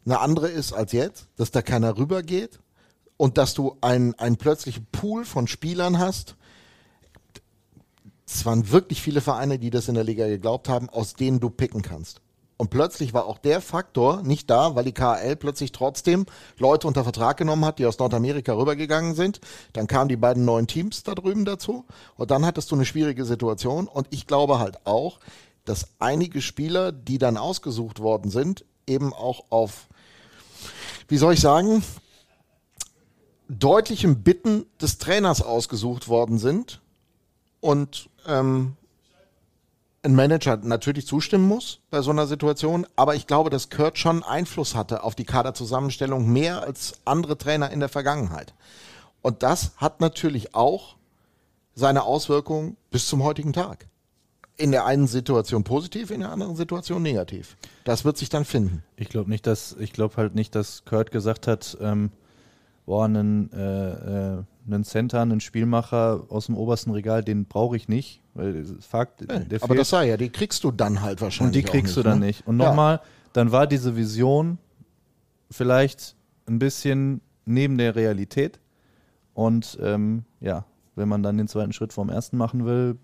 eine 0.05 0.21
andere 0.21 0.49
ist 0.49 0.73
als 0.73 0.93
jetzt, 0.93 1.29
dass 1.37 1.51
da 1.51 1.63
keiner 1.63 1.97
rübergeht 1.97 2.59
und 3.17 3.39
dass 3.39 3.55
du 3.55 3.77
einen, 3.81 4.15
einen 4.15 4.37
plötzlichen 4.37 4.87
Pool 4.91 5.25
von 5.25 5.47
Spielern 5.47 5.99
hast. 5.99 6.37
Es 8.27 8.45
waren 8.45 8.71
wirklich 8.71 9.03
viele 9.03 9.21
Vereine, 9.21 9.59
die 9.59 9.71
das 9.71 9.89
in 9.89 9.95
der 9.95 10.05
Liga 10.05 10.27
geglaubt 10.27 10.69
haben, 10.69 10.89
aus 10.89 11.15
denen 11.15 11.41
du 11.41 11.51
picken 11.51 11.83
kannst. 11.83 12.21
Und 12.59 12.71
plötzlich 12.71 13.15
war 13.15 13.27
auch 13.27 13.39
der 13.39 13.61
Faktor 13.61 14.23
nicht 14.23 14.51
da, 14.51 14.75
weil 14.75 14.85
die 14.85 14.93
KL 14.93 15.37
plötzlich 15.37 15.71
trotzdem 15.71 16.27
Leute 16.59 16.89
unter 16.89 17.05
Vertrag 17.05 17.37
genommen 17.37 17.65
hat, 17.65 17.79
die 17.79 17.87
aus 17.87 18.01
Nordamerika 18.01 18.53
rübergegangen 18.53 19.15
sind. 19.15 19.41
Dann 19.73 19.87
kamen 19.87 20.09
die 20.09 20.17
beiden 20.17 20.45
neuen 20.45 20.67
Teams 20.67 21.05
da 21.05 21.15
drüben 21.15 21.45
dazu. 21.45 21.87
Und 22.17 22.33
dann 22.33 22.45
hattest 22.45 22.73
du 22.73 22.75
eine 22.75 22.85
schwierige 22.85 23.25
Situation. 23.25 23.87
Und 23.87 24.09
ich 24.11 24.27
glaube 24.27 24.59
halt 24.59 24.85
auch, 24.87 25.21
dass 25.65 25.87
einige 26.01 26.43
Spieler, 26.43 26.91
die 26.91 27.19
dann 27.19 27.37
ausgesucht 27.37 28.01
worden 28.01 28.29
sind, 28.29 28.65
eben 28.89 29.13
auch 29.13 29.45
auf, 29.51 29.87
wie 31.07 31.19
soll 31.19 31.35
ich 31.35 31.41
sagen, 31.41 31.85
deutlichem 33.49 34.25
Bitten 34.25 34.67
des 34.81 34.99
Trainers 34.99 35.43
ausgesucht 35.43 36.09
worden 36.09 36.39
sind. 36.39 36.81
Und 37.61 38.11
ähm, 38.27 38.78
ein 40.03 40.15
Manager 40.15 40.57
natürlich 40.59 41.07
zustimmen 41.07 41.47
muss 41.47 41.81
bei 41.91 42.03
so 42.03 42.11
einer 42.11 42.27
Situation, 42.27 42.87
aber 42.97 43.15
ich 43.15 43.27
glaube, 43.27 43.51
dass 43.51 43.71
Kurt 43.71 43.99
schon 43.99 44.23
Einfluss 44.23 44.75
hatte 44.75 45.03
auf 45.03 45.15
die 45.15 45.25
Kaderzusammenstellung 45.25 46.33
mehr 46.33 46.63
als 46.63 46.95
andere 47.05 47.37
Trainer 47.37 47.71
in 47.71 47.81
der 47.81 47.89
Vergangenheit. 47.89 48.55
Und 49.23 49.43
das 49.43 49.73
hat 49.77 50.01
natürlich 50.01 50.55
auch 50.55 50.97
seine 51.75 52.05
Auswirkungen 52.05 52.77
bis 52.91 53.09
zum 53.09 53.23
heutigen 53.23 53.53
Tag. 53.53 53.87
In 54.57 54.73
der 54.73 54.87
einen 54.87 55.07
Situation 55.07 55.63
positiv, 55.63 56.11
in 56.11 56.21
der 56.21 56.31
anderen 56.31 56.57
Situation 56.57 57.03
negativ. 57.03 57.57
Das 57.85 58.05
wird 58.05 58.19
sich 58.19 58.29
dann 58.29 58.45
finden. 58.45 58.83
Ich 58.97 59.09
glaube 59.09 59.31
nicht, 59.31 59.47
dass 59.47 59.77
ich 59.79 59.93
glaube 59.93 60.17
halt 60.17 60.35
nicht, 60.35 60.55
dass 60.55 60.85
Kurt 60.85 61.13
gesagt 61.13 61.47
hat, 61.47 61.77
ähm, 61.81 62.11
boah, 62.87 63.05
einen, 63.05 63.53
äh, 63.53 64.39
äh, 64.39 64.43
einen 64.69 64.85
Center, 64.85 65.21
einen 65.21 65.41
Spielmacher 65.41 66.25
aus 66.29 66.47
dem 66.47 66.57
obersten 66.57 66.91
Regal, 66.93 67.25
den 67.25 67.47
brauche 67.47 67.77
ich 67.77 67.89
nicht. 67.89 68.23
Weil 68.35 68.65
Fakt, 68.81 69.21
der 69.29 69.37
aber 69.37 69.67
fehlt. 69.69 69.81
das 69.81 69.91
sei 69.91 70.09
ja, 70.09 70.17
die 70.17 70.31
kriegst 70.31 70.63
du 70.65 70.71
dann 70.71 71.03
halt 71.03 71.21
wahrscheinlich. 71.21 71.65
Und 71.65 71.65
die 71.65 71.71
kriegst 71.71 71.97
du 71.97 72.01
nicht, 72.01 72.07
dann 72.07 72.19
ne? 72.21 72.27
nicht. 72.27 72.47
Und 72.47 72.61
Ja. 72.61 72.69
nochmal, 72.69 73.01
dann 73.33 73.51
war 73.53 73.67
diese 73.67 73.97
Vision 73.97 74.59
vielleicht 75.51 76.15
ein 76.47 76.59
bisschen 76.59 77.21
neben 77.45 77.79
der 77.79 77.97
Realität. 77.97 78.61
Und 79.35 79.79
ähm, 79.81 80.25
ja, 80.41 80.65
wenn 80.97 81.09
man 81.09 81.23
dann 81.23 81.39
den 81.39 81.49
zweiten 81.49 81.73
Schritt 81.73 81.93
vom 81.93 82.11
ersten 82.11 82.37
machen 82.37 82.65
will, 82.65 82.97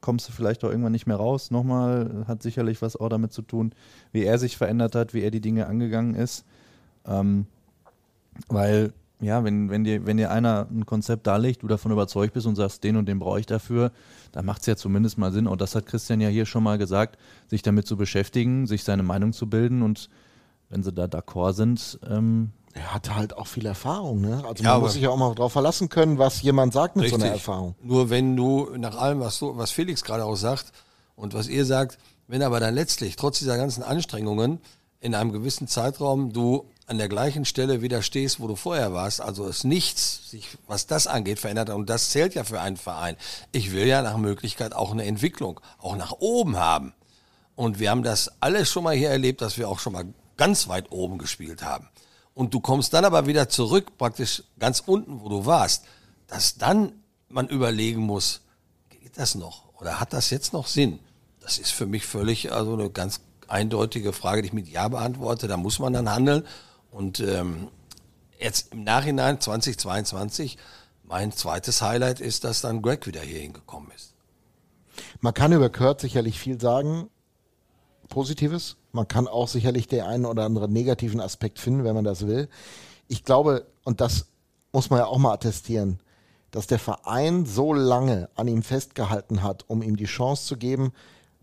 kommst 0.00 0.28
du 0.28 0.32
vielleicht 0.32 0.64
auch 0.64 0.68
irgendwann 0.70 0.92
nicht 0.92 1.06
mehr 1.06 1.16
raus. 1.16 1.50
Nochmal, 1.50 2.24
hat 2.28 2.42
sicherlich 2.42 2.82
was 2.82 2.96
auch 2.96 3.08
damit 3.08 3.32
zu 3.32 3.42
tun, 3.42 3.72
wie 4.12 4.24
er 4.24 4.38
sich 4.38 4.56
verändert 4.56 4.94
hat, 4.94 5.14
wie 5.14 5.22
er 5.22 5.30
die 5.30 5.40
Dinge 5.40 5.66
angegangen 5.66 6.14
ist. 6.14 6.44
Ähm, 7.06 7.46
weil, 8.48 8.92
ja, 9.20 9.44
wenn, 9.44 9.70
wenn, 9.70 9.84
dir, 9.84 10.06
wenn 10.06 10.16
dir 10.16 10.30
einer 10.30 10.66
ein 10.70 10.86
Konzept 10.86 11.26
darlegt, 11.26 11.62
du 11.62 11.68
davon 11.68 11.92
überzeugt 11.92 12.34
bist 12.34 12.46
und 12.46 12.56
sagst, 12.56 12.84
den 12.84 12.96
und 12.96 13.06
den 13.06 13.18
brauche 13.18 13.40
ich 13.40 13.46
dafür, 13.46 13.92
dann 14.32 14.44
macht 14.44 14.60
es 14.60 14.66
ja 14.66 14.76
zumindest 14.76 15.18
mal 15.18 15.32
Sinn. 15.32 15.46
Und 15.46 15.60
das 15.60 15.74
hat 15.74 15.86
Christian 15.86 16.20
ja 16.20 16.28
hier 16.28 16.46
schon 16.46 16.62
mal 16.62 16.78
gesagt, 16.78 17.18
sich 17.48 17.62
damit 17.62 17.86
zu 17.86 17.96
beschäftigen, 17.96 18.66
sich 18.66 18.84
seine 18.84 19.02
Meinung 19.02 19.32
zu 19.32 19.48
bilden 19.48 19.82
und 19.82 20.10
wenn 20.68 20.82
sie 20.82 20.92
da 20.92 21.04
d'accord 21.04 21.52
sind, 21.52 22.00
ähm, 22.08 22.50
Er 22.72 22.92
hatte 22.92 23.14
halt 23.14 23.36
auch 23.36 23.46
viel 23.46 23.66
Erfahrung, 23.66 24.20
ne? 24.20 24.42
Also 24.46 24.64
Ja, 24.64 24.72
man 24.72 24.80
muss 24.82 24.94
sich 24.94 25.02
ja 25.02 25.10
auch 25.10 25.16
mal 25.16 25.34
darauf 25.34 25.52
verlassen 25.52 25.88
können, 25.88 26.18
was 26.18 26.42
jemand 26.42 26.72
sagt 26.72 26.96
mit 26.96 27.08
so 27.08 27.14
einer 27.14 27.26
Richtig. 27.26 27.42
Erfahrung. 27.42 27.76
Nur 27.82 28.10
wenn 28.10 28.36
du 28.36 28.70
nach 28.76 28.96
allem, 28.96 29.20
was, 29.20 29.38
du, 29.38 29.56
was 29.56 29.70
Felix 29.70 30.02
gerade 30.02 30.24
auch 30.24 30.36
sagt 30.36 30.72
und 31.14 31.34
was 31.34 31.48
ihr 31.48 31.64
sagt, 31.64 31.98
wenn 32.26 32.42
aber 32.42 32.58
dann 32.58 32.74
letztlich 32.74 33.14
trotz 33.16 33.38
dieser 33.38 33.56
ganzen 33.56 33.82
Anstrengungen 33.84 34.58
in 35.00 35.14
einem 35.14 35.30
gewissen 35.32 35.68
Zeitraum 35.68 36.32
du 36.32 36.64
an 36.86 36.98
der 36.98 37.08
gleichen 37.08 37.44
Stelle 37.44 37.80
wieder 37.80 38.02
stehst, 38.02 38.40
wo 38.40 38.46
du 38.46 38.56
vorher 38.56 38.92
warst, 38.92 39.20
also 39.20 39.46
es 39.46 39.64
nichts 39.64 40.30
sich, 40.30 40.48
was 40.66 40.86
das 40.86 41.06
angeht, 41.06 41.38
verändert 41.38 41.70
und 41.70 41.88
das 41.88 42.10
zählt 42.10 42.34
ja 42.34 42.44
für 42.44 42.60
einen 42.60 42.76
Verein. 42.76 43.16
Ich 43.52 43.72
will 43.72 43.86
ja 43.86 44.02
nach 44.02 44.18
Möglichkeit 44.18 44.74
auch 44.74 44.92
eine 44.92 45.04
Entwicklung, 45.04 45.60
auch 45.78 45.96
nach 45.96 46.12
oben 46.12 46.56
haben. 46.56 46.92
Und 47.56 47.78
wir 47.78 47.90
haben 47.90 48.02
das 48.02 48.30
alles 48.40 48.70
schon 48.70 48.84
mal 48.84 48.94
hier 48.94 49.10
erlebt, 49.10 49.40
dass 49.40 49.56
wir 49.56 49.68
auch 49.68 49.78
schon 49.78 49.92
mal 49.92 50.06
ganz 50.36 50.68
weit 50.68 50.90
oben 50.90 51.18
gespielt 51.18 51.62
haben. 51.62 51.88
Und 52.34 52.52
du 52.52 52.60
kommst 52.60 52.92
dann 52.92 53.04
aber 53.04 53.26
wieder 53.26 53.48
zurück, 53.48 53.96
praktisch 53.96 54.42
ganz 54.58 54.82
unten, 54.84 55.20
wo 55.20 55.28
du 55.28 55.46
warst, 55.46 55.84
dass 56.26 56.58
dann 56.58 56.92
man 57.28 57.48
überlegen 57.48 58.00
muss, 58.00 58.42
geht 58.90 59.16
das 59.16 59.36
noch? 59.36 59.72
Oder 59.80 60.00
hat 60.00 60.12
das 60.12 60.30
jetzt 60.30 60.52
noch 60.52 60.66
Sinn? 60.66 60.98
Das 61.40 61.58
ist 61.58 61.70
für 61.70 61.86
mich 61.86 62.04
völlig 62.06 62.52
also 62.52 62.74
eine 62.74 62.90
ganz 62.90 63.20
eindeutige 63.48 64.12
Frage, 64.12 64.42
die 64.42 64.48
ich 64.48 64.52
mit 64.52 64.68
Ja 64.68 64.88
beantworte. 64.88 65.46
Da 65.46 65.56
muss 65.56 65.78
man 65.78 65.92
dann 65.92 66.10
handeln. 66.10 66.44
Und 66.94 67.18
ähm, 67.18 67.70
jetzt 68.38 68.72
im 68.72 68.84
Nachhinein 68.84 69.40
2022, 69.40 70.58
mein 71.02 71.32
zweites 71.32 71.82
Highlight 71.82 72.20
ist, 72.20 72.44
dass 72.44 72.60
dann 72.60 72.82
Greg 72.82 73.08
wieder 73.08 73.20
hier 73.20 73.40
hingekommen 73.40 73.90
ist. 73.96 74.14
Man 75.20 75.34
kann 75.34 75.52
über 75.52 75.70
Kurt 75.70 76.00
sicherlich 76.00 76.38
viel 76.38 76.60
sagen, 76.60 77.10
Positives. 78.08 78.76
Man 78.92 79.08
kann 79.08 79.26
auch 79.26 79.48
sicherlich 79.48 79.88
den 79.88 80.02
einen 80.02 80.24
oder 80.24 80.44
anderen 80.44 80.72
negativen 80.72 81.20
Aspekt 81.20 81.58
finden, 81.58 81.82
wenn 81.82 81.96
man 81.96 82.04
das 82.04 82.28
will. 82.28 82.48
Ich 83.08 83.24
glaube, 83.24 83.66
und 83.82 84.00
das 84.00 84.26
muss 84.70 84.88
man 84.88 85.00
ja 85.00 85.06
auch 85.06 85.18
mal 85.18 85.32
attestieren, 85.32 85.98
dass 86.52 86.68
der 86.68 86.78
Verein 86.78 87.44
so 87.44 87.72
lange 87.74 88.30
an 88.36 88.46
ihm 88.46 88.62
festgehalten 88.62 89.42
hat, 89.42 89.64
um 89.68 89.82
ihm 89.82 89.96
die 89.96 90.04
Chance 90.04 90.46
zu 90.46 90.56
geben. 90.56 90.92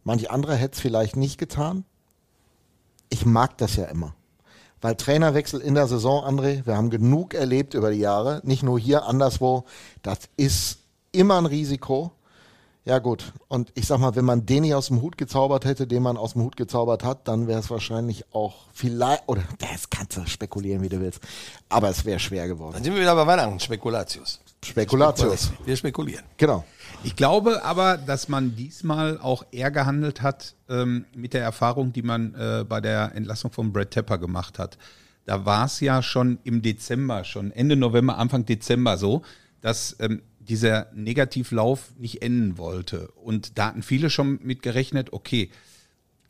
Manch 0.06 0.32
anderer 0.32 0.56
hätte 0.56 0.76
es 0.76 0.80
vielleicht 0.80 1.18
nicht 1.18 1.38
getan. 1.38 1.84
Ich 3.10 3.26
mag 3.26 3.58
das 3.58 3.76
ja 3.76 3.86
immer. 3.88 4.16
Weil 4.82 4.96
Trainerwechsel 4.96 5.62
in 5.62 5.76
der 5.76 5.88
Saison, 5.88 6.24
André, 6.24 6.66
wir 6.66 6.76
haben 6.76 6.90
genug 6.90 7.34
erlebt 7.34 7.76
über 7.76 7.92
die 7.92 8.00
Jahre, 8.00 8.42
nicht 8.44 8.64
nur 8.64 8.80
hier, 8.80 9.06
anderswo. 9.06 9.66
Das 10.02 10.20
ist 10.38 10.80
immer 11.12 11.38
ein 11.38 11.46
Risiko. 11.46 12.12
Ja 12.84 12.98
gut, 12.98 13.32
und 13.48 13.72
ich 13.76 13.86
sag 13.86 14.00
mal, 14.00 14.16
wenn 14.16 14.26
man 14.26 14.48
den 14.48 14.64
nicht 14.64 14.74
aus 14.74 14.88
dem 14.88 15.04
Hut 15.04 15.16
gezaubert 15.16 15.66
hätte, 15.66 15.86
den 15.86 16.02
man 16.02 16.18
aus 16.18 16.34
dem 16.34 16.42
Hut 16.42 16.58
gezaubert 16.58 17.04
hat, 17.04 17.28
dann 17.28 17.46
wäre 17.46 17.60
es 17.60 17.70
wahrscheinlich 17.70 18.26
auch 18.34 18.56
vielleicht, 18.74 19.22
oder 19.28 19.44
das 19.60 19.92
kannst 19.92 20.18
du 20.18 20.26
spekulieren, 20.26 20.82
wie 20.82 20.90
du 20.90 21.00
willst, 21.00 21.22
aber 21.70 21.90
es 21.90 22.06
wäre 22.06 22.18
schwer 22.18 22.48
Dann 22.48 22.58
geworden. 22.58 22.84
sind 22.84 22.96
wir 22.96 23.02
wieder 23.02 23.16
bei 23.16 23.28
Weihnachten, 23.28 23.60
Spekulatius. 23.60 24.40
Spekulatius, 24.64 25.51
Wir 25.66 25.76
spekulieren. 25.76 26.24
genau. 26.38 26.66
Ich 27.03 27.16
glaube 27.16 27.64
aber, 27.64 27.97
dass 27.97 28.30
man 28.30 28.55
diesmal 28.55 29.18
auch 29.18 29.43
eher 29.51 29.72
gehandelt 29.72 30.22
hat 30.22 30.53
ähm, 30.70 31.05
mit 31.16 31.34
der 31.34 31.41
Erfahrung, 31.41 31.93
die 31.93 32.03
man 32.03 32.36
äh, 32.36 32.64
bei 32.68 32.80
der 32.80 33.16
Entlassung 33.16 33.51
von 33.51 33.74
Brad 33.74 33.89
Tepper 33.89 34.20
gemacht 34.20 34.59
hat. 34.59 34.78
Da 35.26 35.45
war 35.45 35.66
es 35.66 35.80
ja 35.80 36.03
schon 36.03 36.38
im 36.43 36.62
Dezember, 36.62 37.24
schon 37.24 37.51
Ende 37.51 37.76
November, 37.76 38.20
Anfang 38.20 38.45
Dezember 38.45 38.97
so, 38.97 39.24
dass 39.62 39.95
ähm, 39.99 40.22
dieser 40.39 40.88
Negativlauf 40.93 41.93
nicht 41.97 42.22
enden 42.22 42.59
wollte. 42.59 43.07
Und 43.12 43.57
da 43.57 43.68
hatten 43.68 43.82
viele 43.82 44.12
schon 44.12 44.39
mit 44.43 44.62
gerechnet, 44.62 45.12
okay, 45.12 45.49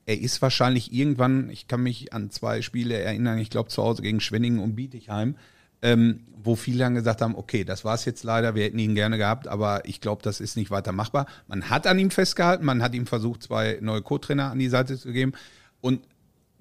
er 0.05 0.19
ist 0.19 0.41
wahrscheinlich 0.41 0.93
irgendwann, 0.93 1.49
ich 1.49 1.67
kann 1.67 1.83
mich 1.83 2.13
an 2.13 2.31
zwei 2.31 2.61
Spiele 2.61 2.97
erinnern, 2.97 3.39
ich 3.39 3.49
glaube 3.49 3.69
zu 3.69 3.83
Hause 3.83 4.01
gegen 4.01 4.19
Schwenningen 4.19 4.59
und 4.59 4.75
Bietigheim, 4.75 5.35
ähm, 5.81 6.21
wo 6.43 6.55
viele 6.55 6.79
dann 6.79 6.95
gesagt 6.95 7.21
haben, 7.21 7.35
okay, 7.35 7.63
das 7.63 7.85
war 7.85 7.95
es 7.95 8.05
jetzt 8.05 8.23
leider, 8.23 8.55
wir 8.55 8.63
hätten 8.63 8.79
ihn 8.79 8.95
gerne 8.95 9.17
gehabt, 9.17 9.47
aber 9.47 9.85
ich 9.85 10.01
glaube, 10.01 10.23
das 10.23 10.39
ist 10.39 10.55
nicht 10.57 10.71
weiter 10.71 10.91
machbar. 10.91 11.27
Man 11.47 11.69
hat 11.69 11.87
an 11.87 11.99
ihm 11.99 12.11
festgehalten, 12.11 12.65
man 12.65 12.81
hat 12.81 12.95
ihm 12.95 13.05
versucht, 13.05 13.43
zwei 13.43 13.77
neue 13.81 14.01
Co-Trainer 14.01 14.51
an 14.51 14.59
die 14.59 14.69
Seite 14.69 14.97
zu 14.97 15.11
geben 15.11 15.33
und 15.81 16.01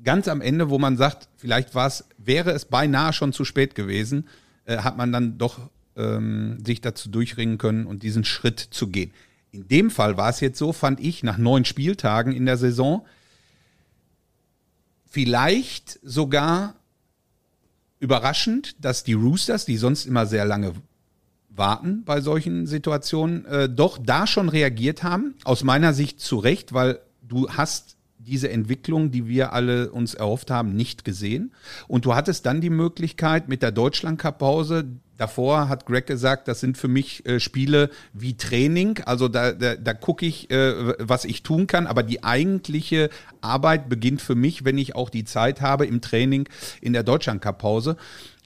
ganz 0.04 0.28
am 0.28 0.40
Ende, 0.40 0.70
wo 0.70 0.78
man 0.78 0.96
sagt, 0.96 1.28
vielleicht 1.36 1.74
wäre 1.74 2.52
es 2.52 2.64
beinahe 2.64 3.12
schon 3.12 3.32
zu 3.32 3.44
spät 3.44 3.74
gewesen, 3.74 4.28
äh, 4.64 4.78
hat 4.78 4.96
man 4.96 5.12
dann 5.12 5.38
doch 5.38 5.70
ähm, 5.96 6.58
sich 6.64 6.80
dazu 6.80 7.10
durchringen 7.10 7.58
können 7.58 7.86
und 7.86 8.02
diesen 8.02 8.24
Schritt 8.24 8.60
zu 8.60 8.88
gehen. 8.88 9.12
In 9.52 9.68
dem 9.68 9.90
Fall 9.90 10.16
war 10.16 10.30
es 10.30 10.40
jetzt 10.40 10.58
so, 10.58 10.72
fand 10.72 11.00
ich, 11.00 11.22
nach 11.22 11.38
neun 11.38 11.64
Spieltagen 11.64 12.32
in 12.32 12.46
der 12.46 12.56
Saison, 12.56 13.04
vielleicht 15.06 15.98
sogar 16.02 16.76
überraschend, 18.00 18.84
dass 18.84 19.04
die 19.04 19.12
Roosters, 19.12 19.64
die 19.66 19.76
sonst 19.76 20.06
immer 20.06 20.26
sehr 20.26 20.44
lange 20.44 20.72
warten 21.50 22.02
bei 22.04 22.20
solchen 22.20 22.66
Situationen, 22.66 23.44
äh, 23.44 23.68
doch 23.68 23.98
da 23.98 24.26
schon 24.26 24.48
reagiert 24.48 25.02
haben. 25.02 25.34
Aus 25.44 25.62
meiner 25.62 25.92
Sicht 25.92 26.20
zu 26.20 26.38
Recht, 26.38 26.72
weil 26.72 27.00
du 27.22 27.48
hast 27.50 27.96
diese 28.26 28.50
Entwicklung, 28.50 29.10
die 29.10 29.26
wir 29.26 29.52
alle 29.52 29.90
uns 29.90 30.14
erhofft 30.14 30.50
haben, 30.50 30.74
nicht 30.74 31.04
gesehen. 31.04 31.52
Und 31.88 32.04
du 32.04 32.14
hattest 32.14 32.46
dann 32.46 32.60
die 32.60 32.70
Möglichkeit 32.70 33.48
mit 33.48 33.62
der 33.62 33.72
Deutschland-Cup-Pause, 33.72 34.84
davor 35.16 35.68
hat 35.68 35.86
Greg 35.86 36.06
gesagt, 36.06 36.48
das 36.48 36.60
sind 36.60 36.78
für 36.78 36.88
mich 36.88 37.26
äh, 37.26 37.40
Spiele 37.40 37.90
wie 38.12 38.36
Training, 38.36 39.00
also 39.04 39.28
da, 39.28 39.52
da, 39.52 39.74
da 39.74 39.94
gucke 39.94 40.26
ich, 40.26 40.50
äh, 40.50 40.94
was 40.98 41.24
ich 41.24 41.42
tun 41.42 41.66
kann, 41.66 41.86
aber 41.86 42.02
die 42.02 42.24
eigentliche 42.24 43.10
Arbeit 43.40 43.88
beginnt 43.88 44.22
für 44.22 44.34
mich, 44.34 44.64
wenn 44.64 44.78
ich 44.78 44.94
auch 44.94 45.10
die 45.10 45.24
Zeit 45.24 45.60
habe 45.60 45.86
im 45.86 46.00
Training 46.00 46.48
in 46.80 46.92
der 46.92 47.02
Deutschland-Cup-Pause. 47.02 47.96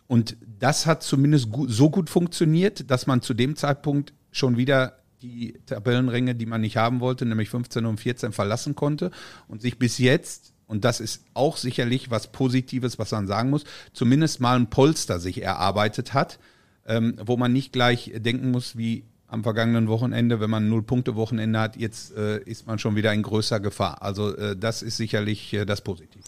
Und 0.06 0.36
das 0.58 0.86
hat 0.86 1.02
zumindest 1.02 1.48
so 1.66 1.90
gut 1.90 2.10
funktioniert, 2.10 2.90
dass 2.90 3.06
man 3.06 3.22
zu 3.22 3.34
dem 3.34 3.56
Zeitpunkt 3.56 4.12
schon 4.30 4.56
wieder 4.56 4.98
die 5.24 5.54
Tabellenränge, 5.66 6.34
die 6.34 6.46
man 6.46 6.60
nicht 6.60 6.76
haben 6.76 7.00
wollte, 7.00 7.24
nämlich 7.24 7.48
15 7.48 7.86
und 7.86 7.98
14 7.98 8.32
verlassen 8.32 8.74
konnte 8.74 9.10
und 9.48 9.62
sich 9.62 9.78
bis 9.78 9.98
jetzt, 9.98 10.52
und 10.66 10.84
das 10.84 11.00
ist 11.00 11.22
auch 11.32 11.56
sicherlich 11.56 12.10
was 12.10 12.30
Positives, 12.30 12.98
was 12.98 13.10
man 13.10 13.26
sagen 13.26 13.50
muss, 13.50 13.64
zumindest 13.92 14.40
mal 14.40 14.56
ein 14.56 14.68
Polster 14.68 15.18
sich 15.18 15.42
erarbeitet 15.42 16.12
hat, 16.12 16.38
ähm, 16.86 17.16
wo 17.24 17.36
man 17.36 17.52
nicht 17.52 17.72
gleich 17.72 18.12
denken 18.16 18.50
muss, 18.50 18.76
wie 18.76 19.04
am 19.28 19.42
vergangenen 19.42 19.88
Wochenende, 19.88 20.40
wenn 20.40 20.50
man 20.50 20.68
Null-Punkte-Wochenende 20.68 21.58
hat, 21.58 21.76
jetzt 21.76 22.14
äh, 22.16 22.38
ist 22.42 22.66
man 22.66 22.78
schon 22.78 22.94
wieder 22.94 23.12
in 23.12 23.22
größer 23.22 23.60
Gefahr. 23.60 24.02
Also 24.02 24.36
äh, 24.36 24.56
das 24.56 24.82
ist 24.82 24.98
sicherlich 24.98 25.52
äh, 25.54 25.64
das 25.64 25.80
Positive. 25.80 26.22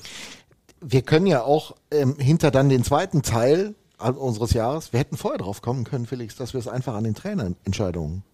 Wir 0.81 1.03
können 1.03 1.27
ja 1.27 1.43
auch 1.43 1.77
ähm, 1.91 2.17
hinter 2.19 2.51
dann 2.51 2.69
den 2.69 2.83
zweiten 2.83 3.23
Teil 3.23 3.75
unseres 3.99 4.53
Jahres, 4.53 4.93
wir 4.93 5.01
hätten 5.01 5.17
vorher 5.17 5.39
drauf 5.39 5.63
kommen 5.63 5.85
können, 5.85 6.07
Felix, 6.07 6.37
dass 6.37 6.53
wir 6.53 6.61
es 6.61 6.69
einfach 6.69 6.95
an 6.95 7.05
den 7.05 7.15
Trainerentscheidungen 7.15 8.25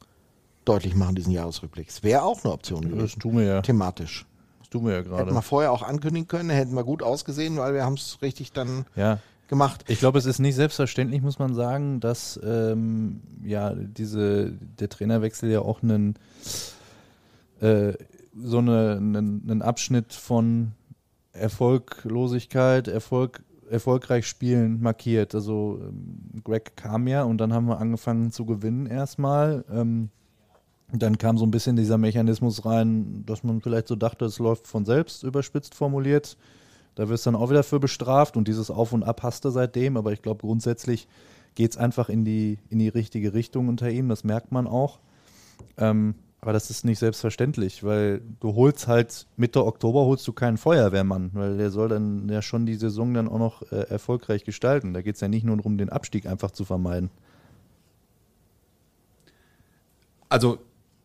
deutlich 0.64 0.94
machen, 0.94 1.14
diesen 1.14 1.32
Jahresrückblick. 1.32 1.88
Es 1.88 2.02
wäre 2.02 2.22
auch 2.22 2.44
eine 2.44 2.52
Option 2.52 2.82
das 2.82 2.90
gewesen, 2.90 3.20
tun 3.20 3.36
wir 3.38 3.44
ja. 3.44 3.62
thematisch. 3.62 4.26
Das 4.60 4.68
tun 4.70 4.84
wir 4.86 4.92
ja 4.92 4.98
Hätten 4.98 5.10
wir 5.10 5.24
gerade. 5.24 5.42
vorher 5.42 5.72
auch 5.72 5.82
ankündigen 5.82 6.28
können, 6.28 6.50
hätten 6.50 6.74
wir 6.74 6.84
gut 6.84 7.02
ausgesehen, 7.02 7.56
weil 7.56 7.74
wir 7.74 7.84
haben 7.84 7.94
es 7.94 8.18
richtig 8.22 8.52
dann 8.52 8.84
Ja. 8.96 9.18
gemacht. 9.48 9.84
Ich 9.88 9.98
glaube, 9.98 10.18
es 10.18 10.24
ist 10.26 10.38
nicht 10.38 10.54
selbstverständlich, 10.54 11.20
muss 11.22 11.38
man 11.38 11.54
sagen, 11.54 12.00
dass 12.00 12.38
ähm, 12.44 13.20
ja 13.44 13.74
diese 13.74 14.52
der 14.78 14.88
Trainerwechsel 14.88 15.50
ja 15.50 15.60
auch 15.60 15.82
einen 15.82 16.14
äh, 17.60 17.92
so 18.40 18.58
eine, 18.58 18.96
einen, 18.96 19.42
einen 19.48 19.62
Abschnitt 19.62 20.14
von 20.14 20.72
Erfolglosigkeit, 21.32 22.88
Erfolg, 22.88 23.42
erfolgreich 23.70 24.26
spielen 24.26 24.80
markiert. 24.80 25.34
Also 25.34 25.80
ähm, 25.82 26.42
Greg 26.44 26.76
kam 26.76 27.06
ja 27.08 27.22
und 27.24 27.38
dann 27.38 27.52
haben 27.52 27.66
wir 27.66 27.78
angefangen 27.78 28.30
zu 28.32 28.44
gewinnen 28.46 28.86
erstmal. 28.86 29.64
Ähm, 29.70 30.10
dann 30.92 31.16
kam 31.16 31.38
so 31.38 31.46
ein 31.46 31.50
bisschen 31.50 31.76
dieser 31.76 31.96
Mechanismus 31.96 32.64
rein, 32.66 33.24
dass 33.24 33.44
man 33.44 33.60
vielleicht 33.60 33.88
so 33.88 33.96
dachte, 33.96 34.26
es 34.26 34.38
läuft 34.38 34.66
von 34.66 34.84
selbst, 34.84 35.22
überspitzt 35.22 35.74
formuliert. 35.74 36.36
Da 36.94 37.08
wirst 37.08 37.24
du 37.24 37.30
dann 37.30 37.40
auch 37.40 37.48
wieder 37.48 37.62
für 37.62 37.80
bestraft 37.80 38.36
und 38.36 38.48
dieses 38.48 38.70
Auf 38.70 38.92
und 38.92 39.02
Ab 39.02 39.22
hast 39.22 39.44
du 39.44 39.50
seitdem, 39.50 39.96
aber 39.96 40.12
ich 40.12 40.20
glaube 40.20 40.42
grundsätzlich 40.42 41.08
geht 41.54 41.70
es 41.70 41.76
einfach 41.76 42.08
in 42.08 42.24
die, 42.24 42.58
in 42.68 42.78
die 42.78 42.88
richtige 42.88 43.32
Richtung 43.32 43.68
unter 43.68 43.90
ihm, 43.90 44.08
das 44.08 44.24
merkt 44.24 44.52
man 44.52 44.66
auch. 44.66 44.98
Ähm, 45.78 46.14
aber 46.42 46.52
das 46.52 46.70
ist 46.70 46.84
nicht 46.84 46.98
selbstverständlich, 46.98 47.84
weil 47.84 48.20
du 48.40 48.54
holst 48.54 48.88
halt 48.88 49.28
Mitte 49.36 49.64
Oktober 49.64 50.04
holst 50.04 50.26
du 50.26 50.32
keinen 50.32 50.56
Feuerwehrmann, 50.56 51.30
weil 51.34 51.56
der 51.56 51.70
soll 51.70 51.88
dann 51.88 52.28
ja 52.28 52.42
schon 52.42 52.66
die 52.66 52.74
Saison 52.74 53.14
dann 53.14 53.28
auch 53.28 53.38
noch 53.38 53.62
äh, 53.70 53.88
erfolgreich 53.88 54.42
gestalten. 54.42 54.92
Da 54.92 55.02
geht 55.02 55.14
es 55.14 55.20
ja 55.20 55.28
nicht 55.28 55.44
nur 55.44 55.56
darum, 55.56 55.78
den 55.78 55.88
Abstieg 55.88 56.26
einfach 56.26 56.50
zu 56.50 56.64
vermeiden. 56.64 57.10
Also 60.28 60.58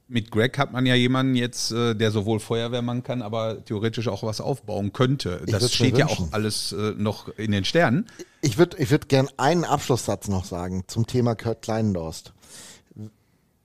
mit 0.07 0.31
Greg 0.31 0.57
hat 0.57 0.71
man 0.71 0.85
ja 0.85 0.95
jemanden 0.95 1.35
jetzt, 1.35 1.71
äh, 1.71 1.93
der 1.93 2.11
sowohl 2.11 2.39
Feuerwehrmann 2.39 3.03
kann, 3.03 3.21
aber 3.21 3.63
theoretisch 3.65 4.07
auch 4.07 4.23
was 4.23 4.39
aufbauen 4.39 4.93
könnte. 4.93 5.41
Ich 5.45 5.51
Das 5.51 5.73
steht 5.73 5.97
ja 5.97 6.07
auch 6.07 6.31
alles 6.31 6.71
äh, 6.71 6.93
noch 6.97 7.27
in 7.37 7.51
den 7.51 7.65
Sternen. 7.65 8.07
Ich 8.41 8.57
würde 8.57 8.77
ich 8.77 8.89
würd 8.89 9.09
gern 9.09 9.27
einen 9.37 9.65
Abschlusssatz 9.65 10.27
noch 10.27 10.45
sagen 10.45 10.83
zum 10.87 11.07
Thema 11.07 11.35
Kurt 11.35 11.61
Kleinendorst. 11.61 12.33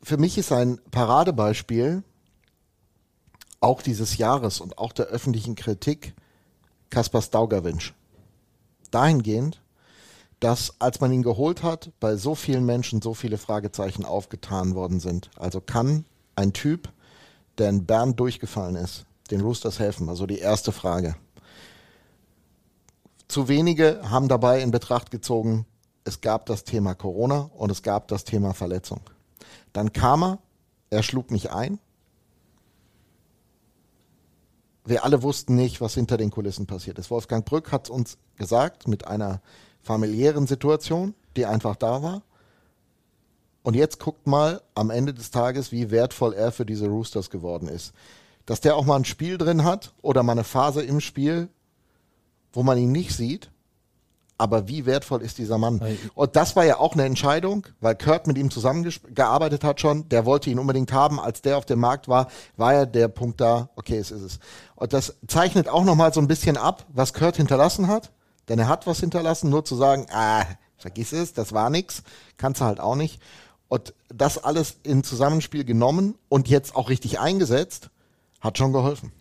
Für 0.03 0.17
mich 0.17 0.37
ist 0.37 0.51
ein 0.51 0.81
Paradebeispiel 0.91 2.03
auch 3.61 3.83
dieses 3.83 4.19
Jahres 4.19 4.61
und 4.61 4.79
auch 4.79 4.93
der 4.93 5.07
öffentlichen 5.07 5.55
Kritik 5.55 6.15
Kaspar 6.91 7.23
Staugerwinsch. 7.23 7.95
Dahingehend, 8.91 9.63
dass 10.41 10.75
als 10.81 11.01
man 11.01 11.13
ihn 11.13 11.23
geholt 11.23 11.63
hat, 11.63 11.93
bei 12.01 12.17
so 12.17 12.35
vielen 12.35 12.67
Menschen 12.67 13.01
so 13.01 13.15
viele 13.15 13.39
Fragezeichen 13.39 14.05
aufgetan 14.05 14.75
worden 14.75 14.99
sind. 14.99 15.31
Also 15.37 15.61
kann 15.61 16.05
ein 16.37 16.53
Typ, 16.53 16.89
der 17.59 17.69
in 17.69 17.87
Bern 17.87 18.17
durchgefallen 18.17 18.77
ist, 18.77 19.07
den 19.31 19.41
Roosters 19.41 19.79
helfen? 19.79 20.09
Also 20.09 20.27
die 20.27 20.39
erste 20.39 20.73
Frage. 20.73 21.17
Zu 23.29 23.49
wenige 23.49 24.01
haben 24.11 24.29
dabei 24.29 24.61
in 24.61 24.71
Betracht 24.71 25.11
gezogen, 25.11 25.67
es 26.05 26.21
gab 26.21 26.47
das 26.47 26.65
Thema 26.65 26.95
Corona 26.95 27.51
und 27.55 27.71
es 27.71 27.83
gab 27.83 28.09
das 28.09 28.25
Thema 28.25 28.55
Verletzung. 28.55 29.01
Dann 29.73 29.93
kam 29.93 30.23
er, 30.23 30.39
er 30.91 31.03
schlug 31.03 31.31
mich 31.31 31.51
ein. 31.51 31.79
Wir 34.85 35.05
alle 35.05 35.23
wussten 35.23 35.55
nicht, 35.55 35.81
was 35.81 35.95
hinter 35.95 36.17
den 36.17 36.31
Kulissen 36.31 36.67
passiert 36.67 36.99
ist. 36.99 37.11
Wolfgang 37.11 37.45
Brück 37.45 37.71
hat 37.71 37.89
uns 37.89 38.19
gesagt, 38.37 38.89
mit 38.89 39.07
einer 39.07 39.41
familiären 39.81 40.47
Situation, 40.47 41.15
die 41.37 41.47
einfach 41.47 41.77
da 41.77 42.03
war. 42.03 42.23
Und 43.63 43.75
jetzt 43.75 44.01
guckt 44.01 44.27
mal 44.27 44.61
am 44.75 44.91
Ende 44.91 45.15
des 45.15 45.31
Tages, 45.31 45.73
wie 45.73 45.91
wertvoll 45.91 46.35
er 46.35 46.53
für 46.53 46.67
diese 46.67 46.89
Roosters 46.89 47.31
geworden 47.31 47.69
ist. 47.69 47.93
Dass 48.45 48.61
der 48.61 48.77
auch 48.77 48.85
mal 48.85 48.97
ein 48.97 49.05
Spiel 49.05 49.39
drin 49.39 49.65
hat 49.65 49.93
oder 50.03 50.23
mal 50.23 50.33
eine 50.33 50.45
Phase 50.45 50.83
im 50.83 51.01
Spiel, 51.01 51.49
wo 52.53 52.63
man 52.63 52.77
ihn 52.77 52.91
nicht 52.91 53.15
sieht. 53.15 53.51
Aber 54.37 54.67
wie 54.67 54.87
wertvoll 54.87 55.23
ist 55.23 55.39
dieser 55.39 55.59
Mann? 55.59 55.81
Und 56.15 56.35
das 56.35 56.57
war 56.57 56.65
ja 56.65 56.79
auch 56.79 56.95
eine 56.95 57.05
Entscheidung, 57.05 57.65
weil 57.81 57.95
Kurt 57.95 58.27
mit 58.27 58.37
ihm 58.37 58.51
zusammengearbeitet 58.51 59.63
hat 59.63 59.81
schon. 59.81 60.09
Der 60.09 60.27
wollte 60.27 60.51
ihn 60.51 60.59
unbedingt 60.59 60.93
haben. 60.93 61.21
Als 61.21 61.43
der 61.43 61.57
auf 61.59 61.65
dem 61.65 61.79
Markt 61.79 62.09
war, 62.09 62.27
war 62.57 62.75
ja 62.75 62.85
der 62.85 63.07
Punkt 63.07 63.41
da, 63.41 63.69
okay, 63.77 63.99
es 63.99 64.11
ist 64.11 64.23
es. 64.23 64.39
Und 64.75 64.93
das 64.93 65.15
zeichnet 65.29 65.69
auch 65.69 65.85
nochmal 65.85 66.13
so 66.13 66.21
ein 66.21 66.27
bisschen 66.27 66.57
ab, 66.57 66.85
was 66.89 67.15
Kurt 67.15 67.37
hinterlassen 67.37 67.87
hat. 67.87 68.11
Denn 68.49 68.59
er 68.59 68.67
hat 68.67 68.89
was 68.89 68.99
hinterlassen, 68.99 69.49
nur 69.49 69.65
zu 69.65 69.77
sagen, 69.77 70.07
ah, 70.11 70.45
vergiss 70.77 71.13
es, 71.13 71.33
das 71.33 71.53
war 71.53 71.71
nix, 71.71 72.03
kannst 72.37 72.61
du 72.61 72.65
halt 72.65 72.81
auch 72.81 72.97
nicht. 72.97 73.23
Und 73.73 73.95
das 74.15 74.37
alles 74.37 74.77
in 74.83 75.03
Zusammenspiel 75.03 75.65
genommen 75.65 76.17
und 76.29 76.47
jetzt 76.51 76.77
auch 76.77 76.91
richtig 76.91 77.21
eingesetzt, 77.21 77.89
hat 78.43 78.59
schon 78.59 78.75
geholfen. 78.75 79.13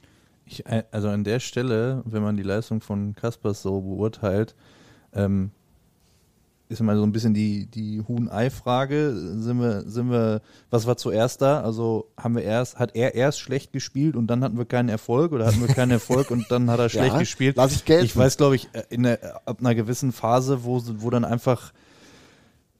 Ich, 0.45 0.65
äh, 0.65 0.83
also 0.91 1.07
an 1.07 1.23
der 1.23 1.39
Stelle, 1.39 2.01
wenn 2.03 2.21
man 2.21 2.35
die 2.35 2.43
Leistung 2.43 2.81
von 2.81 3.15
Kaspers 3.15 3.61
so 3.61 3.79
beurteilt, 3.79 4.53
ähm, 5.13 5.51
ist 6.67 6.81
immer 6.81 6.97
so 6.97 7.03
ein 7.03 7.13
bisschen 7.13 7.33
die, 7.33 7.67
die 7.67 8.01
Huhn-Ei-Frage. 8.05 9.13
Sind 9.37 9.61
wir, 9.61 9.83
sind 9.89 10.11
wir, 10.11 10.41
was 10.69 10.85
war 10.85 10.97
zuerst 10.97 11.41
da? 11.41 11.61
Also 11.61 12.09
haben 12.17 12.35
wir 12.35 12.43
erst, 12.43 12.77
hat 12.77 12.93
er 12.93 13.15
erst 13.15 13.39
schlecht 13.39 13.71
gespielt 13.71 14.17
und 14.17 14.27
dann 14.27 14.43
hatten 14.43 14.57
wir 14.57 14.65
keinen 14.65 14.89
Erfolg 14.89 15.31
oder 15.31 15.45
hatten 15.45 15.65
wir 15.65 15.73
keinen 15.73 15.91
Erfolg 15.91 16.29
und 16.29 16.51
dann 16.51 16.69
hat 16.69 16.79
er 16.81 16.89
schlecht 16.89 17.13
Ja, 17.13 17.19
gespielt? 17.19 17.55
lass 17.55 17.71
ich. 17.73 17.89
Ich 17.89 18.17
weiß, 18.17 18.35
glaube 18.35 18.57
ich, 18.57 18.67
äh, 18.73 18.83
in 18.89 19.03
der, 19.03 19.47
ab 19.47 19.59
einer 19.61 19.75
gewissen 19.75 20.11
Phase, 20.11 20.65
wo, 20.65 20.81
wo 20.97 21.09
dann 21.09 21.23
einfach 21.23 21.71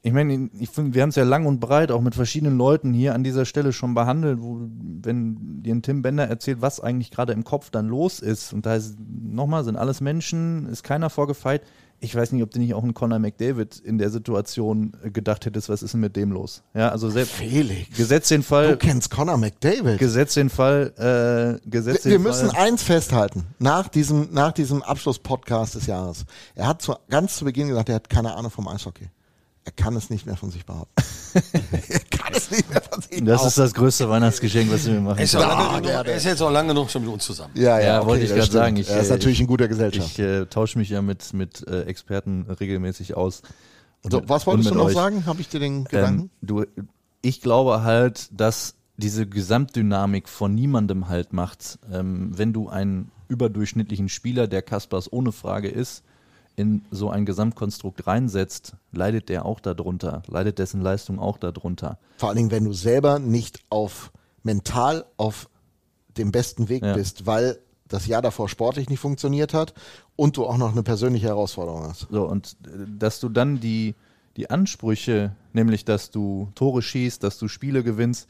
ich 0.03 0.13
meine, 0.13 0.49
ich 0.59 0.69
finde, 0.69 0.95
wir 0.95 1.03
haben 1.03 1.09
es 1.09 1.15
ja 1.15 1.23
lang 1.23 1.45
und 1.45 1.59
breit 1.59 1.91
auch 1.91 2.01
mit 2.01 2.15
verschiedenen 2.15 2.57
Leuten 2.57 2.91
hier 2.93 3.13
an 3.13 3.23
dieser 3.23 3.45
Stelle 3.45 3.71
schon 3.71 3.93
behandelt, 3.93 4.39
wo, 4.41 4.59
wenn 5.03 5.61
dir 5.61 5.75
ein 5.75 5.83
Tim 5.83 6.01
Bender 6.01 6.25
erzählt, 6.27 6.61
was 6.61 6.79
eigentlich 6.79 7.11
gerade 7.11 7.33
im 7.33 7.43
Kopf 7.43 7.69
dann 7.69 7.87
los 7.87 8.19
ist, 8.19 8.51
und 8.51 8.65
da 8.65 8.75
ist, 8.75 8.97
nochmal, 8.99 9.63
sind 9.63 9.75
alles 9.75 10.01
Menschen, 10.01 10.67
ist 10.67 10.83
keiner 10.83 11.09
vorgefeit. 11.11 11.61
Ich 12.03 12.15
weiß 12.15 12.31
nicht, 12.31 12.41
ob 12.41 12.49
du 12.49 12.57
nicht 12.57 12.73
auch 12.73 12.81
einen 12.81 12.95
Conor 12.95 13.19
McDavid 13.19 13.77
in 13.77 13.99
der 13.99 14.09
Situation 14.09 14.93
äh, 15.03 15.11
gedacht 15.11 15.45
hättest, 15.45 15.69
was 15.69 15.83
ist 15.83 15.93
denn 15.93 16.01
mit 16.01 16.15
dem 16.15 16.31
los? 16.31 16.63
Ja, 16.73 16.89
also 16.89 17.11
selbst, 17.11 17.33
Felix. 17.35 17.95
gesetz 17.95 18.29
den 18.29 18.41
Du 18.41 18.47
Fall, 18.47 18.75
kennst 18.77 19.11
Conor 19.11 19.37
McDavid. 19.37 19.99
gesetz 19.99 20.33
den 20.33 20.49
Fall, 20.49 21.59
äh, 21.63 21.69
gesetz 21.69 22.05
Wir 22.05 22.13
den 22.13 22.23
müssen 22.23 22.49
Fall. 22.49 22.65
eins 22.65 22.81
festhalten, 22.81 23.43
nach 23.59 23.87
diesem, 23.87 24.29
nach 24.31 24.51
diesem 24.51 24.81
Abschluss-Podcast 24.81 25.75
des 25.75 25.85
Jahres. 25.85 26.25
Er 26.55 26.65
hat 26.67 26.81
zu, 26.81 26.95
ganz 27.11 27.35
zu 27.35 27.45
Beginn 27.45 27.67
gesagt, 27.67 27.89
er 27.89 27.95
hat 27.95 28.09
keine 28.09 28.33
Ahnung 28.35 28.49
vom 28.49 28.67
Eishockey. 28.67 29.05
Er 29.63 29.71
kann 29.71 29.95
es 29.95 30.09
nicht 30.09 30.25
mehr 30.25 30.35
von 30.35 30.49
sich 30.49 30.65
behaupten. 30.65 31.03
er 31.89 31.99
kann 32.09 32.33
es 32.33 32.49
nicht 32.49 32.67
mehr 32.69 32.81
von 32.81 32.99
sich 33.01 33.09
behaupten. 33.11 33.25
Das 33.25 33.45
ist 33.45 33.57
das 33.59 33.73
größte 33.73 34.09
Weihnachtsgeschenk, 34.09 34.71
was 34.71 34.87
wir 34.87 34.99
machen. 34.99 35.19
Er 35.19 35.23
ist, 35.23 35.33
genug, 35.33 35.45
er 36.07 36.17
jetzt 36.17 36.41
auch 36.41 36.51
lange 36.51 36.69
genug 36.69 36.89
schon 36.89 37.03
mit 37.03 37.13
uns 37.13 37.23
zusammen. 37.25 37.51
ja, 37.55 37.79
ja, 37.79 37.85
Ja, 37.85 37.97
okay, 37.99 38.07
wollte 38.07 38.25
ich 38.25 38.31
gerade 38.33 38.51
sagen. 38.51 38.75
Ich, 38.77 38.89
er 38.89 39.01
ist 39.01 39.09
äh, 39.09 39.13
natürlich 39.13 39.39
in 39.39 39.47
guter 39.47 39.67
Gesellschaft. 39.67 40.09
Ich 40.13 40.19
äh, 40.19 40.45
tausche 40.47 40.79
mich 40.79 40.89
ja 40.89 41.01
mit, 41.03 41.33
mit 41.33 41.67
äh, 41.67 41.83
Experten 41.83 42.47
regelmäßig 42.59 43.15
aus. 43.15 43.43
Und 44.01 44.11
so, 44.11 44.19
mit- 44.21 44.29
was 44.29 44.47
wolltest 44.47 44.71
du 44.71 44.75
noch 44.75 44.85
euch. 44.85 44.93
sagen? 44.93 45.27
Habe 45.27 45.41
ich 45.41 45.49
dir 45.49 45.59
den 45.59 45.83
Gedanken? 45.83 46.21
Ähm, 46.21 46.29
du, 46.41 46.65
ich 47.21 47.41
glaube 47.41 47.83
halt, 47.83 48.29
dass 48.31 48.73
diese 48.97 49.27
Gesamtdynamik 49.27 50.27
von 50.27 50.55
niemandem 50.55 51.07
halt 51.07 51.33
macht, 51.33 51.77
ähm, 51.91 52.31
wenn 52.35 52.51
du 52.51 52.67
einen 52.69 53.11
überdurchschnittlichen 53.27 54.09
Spieler, 54.09 54.47
der 54.47 54.63
Kaspers 54.63 55.11
ohne 55.11 55.31
Frage 55.31 55.69
ist, 55.69 56.03
in 56.55 56.83
so 56.91 57.09
ein 57.09 57.25
Gesamtkonstrukt 57.25 58.05
reinsetzt, 58.07 58.73
leidet 58.91 59.29
der 59.29 59.45
auch 59.45 59.59
darunter, 59.59 60.21
leidet 60.27 60.59
dessen 60.59 60.81
Leistung 60.81 61.19
auch 61.19 61.37
darunter. 61.37 61.97
Vor 62.17 62.29
allen 62.29 62.37
Dingen, 62.37 62.51
wenn 62.51 62.65
du 62.65 62.73
selber 62.73 63.19
nicht 63.19 63.63
auf 63.69 64.11
mental 64.43 65.05
auf 65.17 65.49
dem 66.17 66.31
besten 66.31 66.67
Weg 66.69 66.83
Ja. 66.83 66.93
bist, 66.93 67.25
weil 67.25 67.57
das 67.87 68.07
Jahr 68.07 68.21
davor 68.21 68.47
sportlich 68.49 68.89
nicht 68.89 68.99
funktioniert 68.99 69.53
hat 69.53 69.73
und 70.15 70.37
du 70.37 70.45
auch 70.45 70.57
noch 70.57 70.71
eine 70.71 70.83
persönliche 70.83 71.27
Herausforderung 71.27 71.83
hast. 71.83 72.07
So, 72.09 72.23
und 72.27 72.55
äh, 72.65 72.85
dass 72.97 73.19
du 73.19 73.29
dann 73.29 73.59
die, 73.59 73.95
die 74.37 74.49
Ansprüche, 74.49 75.35
nämlich 75.53 75.85
dass 75.85 76.09
du 76.11 76.49
Tore 76.55 76.81
schießt, 76.81 77.23
dass 77.23 77.37
du 77.37 77.47
Spiele 77.47 77.83
gewinnst, 77.83 78.27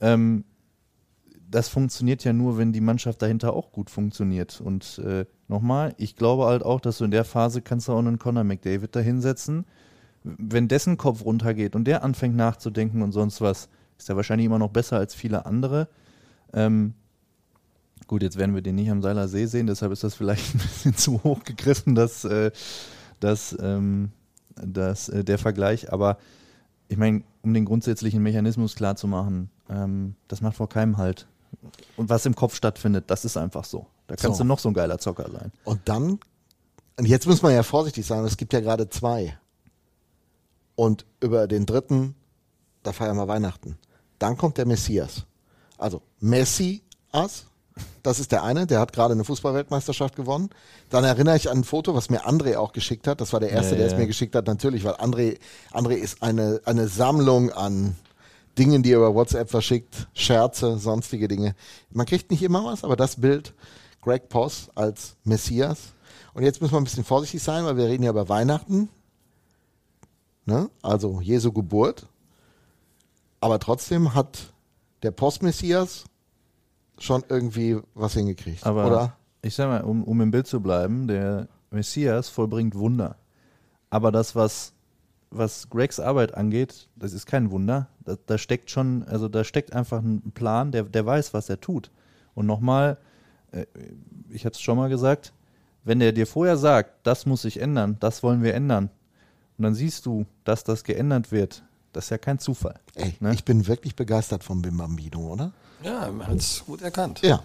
ähm, 0.00 0.44
das 1.50 1.68
funktioniert 1.68 2.24
ja 2.24 2.32
nur, 2.32 2.58
wenn 2.58 2.72
die 2.72 2.80
Mannschaft 2.80 3.22
dahinter 3.22 3.54
auch 3.54 3.72
gut 3.72 3.90
funktioniert. 3.90 4.60
Und 4.60 4.98
äh, 4.98 5.24
nochmal, 5.48 5.94
ich 5.96 6.16
glaube 6.16 6.44
halt 6.46 6.62
auch, 6.62 6.80
dass 6.80 6.98
du 6.98 7.04
in 7.04 7.10
der 7.10 7.24
Phase 7.24 7.62
kannst 7.62 7.88
du 7.88 7.92
auch 7.92 7.98
einen 7.98 8.18
Conor 8.18 8.44
McDavid 8.44 8.94
da 8.94 9.00
hinsetzen. 9.00 9.64
Wenn 10.24 10.68
dessen 10.68 10.96
Kopf 10.96 11.24
runtergeht 11.24 11.74
und 11.74 11.84
der 11.84 12.04
anfängt 12.04 12.36
nachzudenken 12.36 13.02
und 13.02 13.12
sonst 13.12 13.40
was, 13.40 13.68
ist 13.98 14.10
er 14.10 14.16
wahrscheinlich 14.16 14.46
immer 14.46 14.58
noch 14.58 14.70
besser 14.70 14.98
als 14.98 15.14
viele 15.14 15.46
andere. 15.46 15.88
Ähm, 16.52 16.94
gut, 18.06 18.22
jetzt 18.22 18.36
werden 18.36 18.54
wir 18.54 18.62
den 18.62 18.74
nicht 18.74 18.90
am 18.90 19.00
Seiler 19.00 19.28
See 19.28 19.46
sehen, 19.46 19.66
deshalb 19.66 19.92
ist 19.92 20.04
das 20.04 20.14
vielleicht 20.14 20.54
ein 20.54 20.58
bisschen 20.58 20.96
zu 20.96 21.22
hoch 21.24 21.44
gegriffen, 21.44 21.94
dass, 21.94 22.24
äh, 22.24 22.50
dass, 23.20 23.56
ähm, 23.60 24.10
dass 24.54 25.08
äh, 25.08 25.24
der 25.24 25.38
Vergleich. 25.38 25.92
Aber 25.92 26.18
ich 26.88 26.98
meine, 26.98 27.22
um 27.42 27.54
den 27.54 27.64
grundsätzlichen 27.64 28.22
Mechanismus 28.22 28.74
klar 28.74 28.96
zu 28.96 29.08
machen, 29.08 29.50
ähm, 29.70 30.14
das 30.26 30.42
macht 30.42 30.56
vor 30.56 30.68
keinem 30.68 30.98
Halt. 30.98 31.26
Und 31.96 32.08
was 32.08 32.26
im 32.26 32.34
Kopf 32.34 32.54
stattfindet, 32.54 33.04
das 33.08 33.24
ist 33.24 33.36
einfach 33.36 33.64
so. 33.64 33.86
Da 34.06 34.16
kannst 34.16 34.38
So. 34.38 34.44
du 34.44 34.48
noch 34.48 34.58
so 34.58 34.68
ein 34.68 34.74
geiler 34.74 34.98
Zocker 34.98 35.30
sein. 35.30 35.52
Und 35.64 35.80
dann, 35.88 36.18
und 36.96 37.06
jetzt 37.06 37.26
muss 37.26 37.42
man 37.42 37.52
ja 37.52 37.62
vorsichtig 37.62 38.06
sein, 38.06 38.24
es 38.24 38.36
gibt 38.36 38.52
ja 38.52 38.60
gerade 38.60 38.88
zwei. 38.88 39.38
Und 40.74 41.04
über 41.20 41.46
den 41.48 41.66
dritten, 41.66 42.14
da 42.82 42.92
feiern 42.92 43.16
wir 43.16 43.28
Weihnachten. 43.28 43.76
Dann 44.18 44.36
kommt 44.36 44.58
der 44.58 44.66
Messias. 44.66 45.24
Also 45.76 46.02
Messias, 46.20 47.46
das 48.02 48.20
ist 48.20 48.32
der 48.32 48.42
eine, 48.44 48.66
der 48.66 48.80
hat 48.80 48.92
gerade 48.92 49.12
eine 49.14 49.24
Fußballweltmeisterschaft 49.24 50.16
gewonnen. 50.16 50.50
Dann 50.90 51.04
erinnere 51.04 51.36
ich 51.36 51.50
an 51.50 51.58
ein 51.58 51.64
Foto, 51.64 51.94
was 51.94 52.10
mir 52.10 52.26
André 52.26 52.56
auch 52.56 52.72
geschickt 52.72 53.06
hat. 53.06 53.20
Das 53.20 53.32
war 53.32 53.40
der 53.40 53.50
erste, 53.50 53.72
Ja, 53.72 53.78
der 53.78 53.86
ja. 53.86 53.92
es 53.92 53.98
mir 53.98 54.06
geschickt 54.06 54.34
hat, 54.34 54.46
natürlich, 54.46 54.84
weil 54.84 54.94
André, 54.94 55.38
André 55.72 55.94
ist 55.94 56.22
eine, 56.22 56.60
eine 56.64 56.88
Sammlung 56.88 57.52
an 57.52 57.96
Dingen, 58.58 58.82
die 58.82 58.92
er 58.92 58.98
über 58.98 59.14
WhatsApp 59.14 59.50
verschickt, 59.50 60.08
Scherze, 60.14 60.78
sonstige 60.78 61.28
Dinge. 61.28 61.54
Man 61.90 62.06
kriegt 62.06 62.30
nicht 62.30 62.42
immer 62.42 62.64
was, 62.64 62.84
aber 62.84 62.96
das 62.96 63.20
Bild, 63.20 63.54
Greg 64.02 64.28
Poss 64.28 64.70
als 64.74 65.16
Messias. 65.24 65.92
Und 66.34 66.42
jetzt 66.42 66.60
müssen 66.60 66.74
wir 66.74 66.78
ein 66.78 66.84
bisschen 66.84 67.04
vorsichtig 67.04 67.42
sein, 67.42 67.64
weil 67.64 67.76
wir 67.76 67.86
reden 67.86 68.02
ja 68.02 68.10
über 68.10 68.28
Weihnachten. 68.28 68.88
Ne? 70.44 70.70
Also 70.82 71.20
Jesu 71.20 71.52
Geburt. 71.52 72.06
Aber 73.40 73.58
trotzdem 73.58 74.14
hat 74.14 74.52
der 75.02 75.10
Post-Messias 75.10 76.04
schon 76.98 77.22
irgendwie 77.28 77.78
was 77.94 78.14
hingekriegt, 78.14 78.66
Aber 78.66 78.86
oder? 78.86 79.16
ich 79.42 79.54
sag 79.54 79.68
mal, 79.68 79.82
um, 79.82 80.02
um 80.02 80.20
im 80.20 80.32
Bild 80.32 80.48
zu 80.48 80.60
bleiben, 80.60 81.06
der 81.06 81.48
Messias 81.70 82.28
vollbringt 82.28 82.74
Wunder. 82.74 83.16
Aber 83.90 84.10
das, 84.10 84.34
was 84.34 84.72
was 85.30 85.68
Gregs 85.68 86.00
Arbeit 86.00 86.34
angeht, 86.34 86.88
das 86.96 87.12
ist 87.12 87.26
kein 87.26 87.50
Wunder. 87.50 87.88
Da, 88.08 88.16
da 88.24 88.38
steckt 88.38 88.70
schon, 88.70 89.04
also 89.04 89.28
da 89.28 89.44
steckt 89.44 89.74
einfach 89.74 90.00
ein 90.00 90.32
Plan, 90.32 90.72
der, 90.72 90.84
der 90.84 91.04
weiß, 91.04 91.34
was 91.34 91.50
er 91.50 91.60
tut. 91.60 91.90
Und 92.34 92.46
nochmal, 92.46 92.96
äh, 93.52 93.66
ich 94.30 94.46
hatte 94.46 94.54
es 94.54 94.62
schon 94.62 94.78
mal 94.78 94.88
gesagt, 94.88 95.34
wenn 95.84 96.00
der 96.00 96.12
dir 96.12 96.26
vorher 96.26 96.56
sagt, 96.56 97.06
das 97.06 97.26
muss 97.26 97.42
sich 97.42 97.60
ändern, 97.60 97.98
das 98.00 98.22
wollen 98.22 98.42
wir 98.42 98.54
ändern, 98.54 98.90
und 99.58 99.64
dann 99.64 99.74
siehst 99.74 100.06
du, 100.06 100.24
dass 100.44 100.64
das 100.64 100.84
geändert 100.84 101.32
wird, 101.32 101.64
das 101.92 102.04
ist 102.04 102.10
ja 102.10 102.18
kein 102.18 102.38
Zufall. 102.38 102.80
Ey, 102.94 103.14
ne? 103.20 103.34
ich 103.34 103.44
bin 103.44 103.66
wirklich 103.66 103.94
begeistert 103.94 104.44
vom 104.44 104.62
Bim 104.62 104.76
Bambino, 104.76 105.32
oder? 105.32 105.52
Ja, 105.82 106.10
man 106.10 106.28
hat 106.28 106.36
es 106.36 106.64
gut 106.64 106.80
erkannt. 106.80 107.20
Ja. 107.22 107.42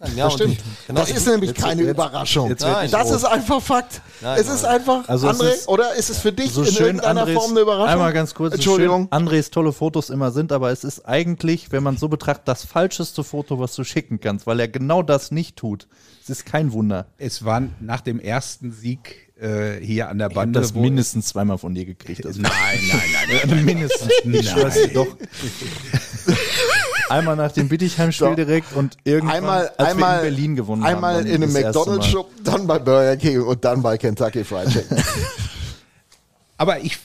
Erkannt. 0.00 0.18
Das 0.18 0.32
stimmt. 0.34 0.58
genau, 0.86 1.00
das 1.00 1.10
ich- 1.10 1.16
ist 1.16 1.26
nämlich 1.26 1.50
jetzt- 1.50 1.60
keine 1.60 1.82
jetzt- 1.82 1.90
Überraschung. 1.90 2.48
jetzt 2.50 2.64
nicht 2.64 2.92
das 2.94 3.10
ist 3.10 3.24
einfach 3.24 3.60
Fakt. 3.60 4.00
Nein, 4.20 4.38
es 4.40 4.48
ist 4.48 4.62
nein. 4.62 4.72
einfach, 4.76 5.08
Also 5.08 5.28
André, 5.28 5.50
ist- 5.54 5.68
oder 5.68 5.94
ist 5.94 6.08
es 6.10 6.18
für 6.18 6.32
dich 6.32 6.52
so 6.52 6.62
in 6.62 6.72
schön 6.72 6.86
irgendeiner 6.86 7.22
Andres, 7.22 7.36
Form 7.36 7.50
eine 7.50 7.60
Überraschung? 7.60 7.88
Einmal 7.88 8.12
ganz 8.12 8.32
kurz. 8.34 8.52
so 8.52 8.54
Entschuldigung. 8.56 9.02
Schön 9.02 9.12
Andres 9.12 9.50
tolle 9.50 9.72
Fotos 9.72 10.10
immer 10.10 10.30
sind, 10.30 10.52
aber 10.52 10.70
es 10.70 10.84
ist 10.84 11.06
eigentlich, 11.08 11.72
wenn 11.72 11.82
man 11.82 11.96
so 11.96 12.08
betrachtet, 12.08 12.46
das 12.46 12.64
falscheste 12.64 13.24
Foto, 13.24 13.58
was 13.58 13.74
du 13.74 13.82
schicken 13.84 14.20
kannst, 14.20 14.46
weil 14.46 14.60
er 14.60 14.68
genau 14.68 15.02
das 15.02 15.30
nicht 15.32 15.56
tut. 15.56 15.88
Es 16.22 16.30
ist 16.30 16.46
kein 16.46 16.72
Wunder. 16.72 17.06
Es 17.18 17.44
war 17.44 17.62
nach 17.80 18.00
dem 18.00 18.20
ersten 18.20 18.70
Sieg 18.72 19.26
äh, 19.40 19.80
hier 19.80 20.08
an 20.08 20.18
der 20.18 20.28
Ich 20.30 20.34
Bande. 20.34 20.58
das 20.60 20.74
wo- 20.74 20.80
mindestens 20.80 21.26
zweimal 21.28 21.58
von 21.58 21.72
dir 21.74 21.84
gekriegt. 21.84 22.26
Also 22.26 22.40
Nein, 22.40 22.50
nein, 22.88 23.00
nein. 23.12 23.40
nein. 23.48 23.64
mindestens. 23.64 24.10
Ich 24.24 24.50
schwör's 24.50 24.74
dir 24.74 24.88
doch. 24.88 25.06
Einmal 27.08 27.36
nach 27.36 27.52
dem 27.52 27.68
Bittigheim-Spiel 27.68 28.28
So. 28.28 28.34
direkt 28.34 28.72
und 28.74 28.96
irgendwann, 29.04 29.36
Einmal, 29.36 29.68
als 29.76 29.88
einmal 29.90 30.22
wir 30.22 30.28
in 30.28 30.34
Berlin 30.34 30.56
gewonnen 30.56 30.82
einmal 30.84 31.16
haben. 31.16 31.24
dann 31.24 31.34
in 31.34 31.42
einem. 31.42 31.52
McDonalds-Shop, 31.52 32.30
dann 32.44 32.66
bei 32.66 32.78
Burger 32.78 33.16
King 33.16 33.42
und 33.42 33.64
dann 33.64 33.82
bei 33.82 33.98
Kentucky 33.98 34.44
Fried 34.44 34.68
Chicken. 34.70 34.96
Aber 36.56 36.80
ich, 36.80 36.98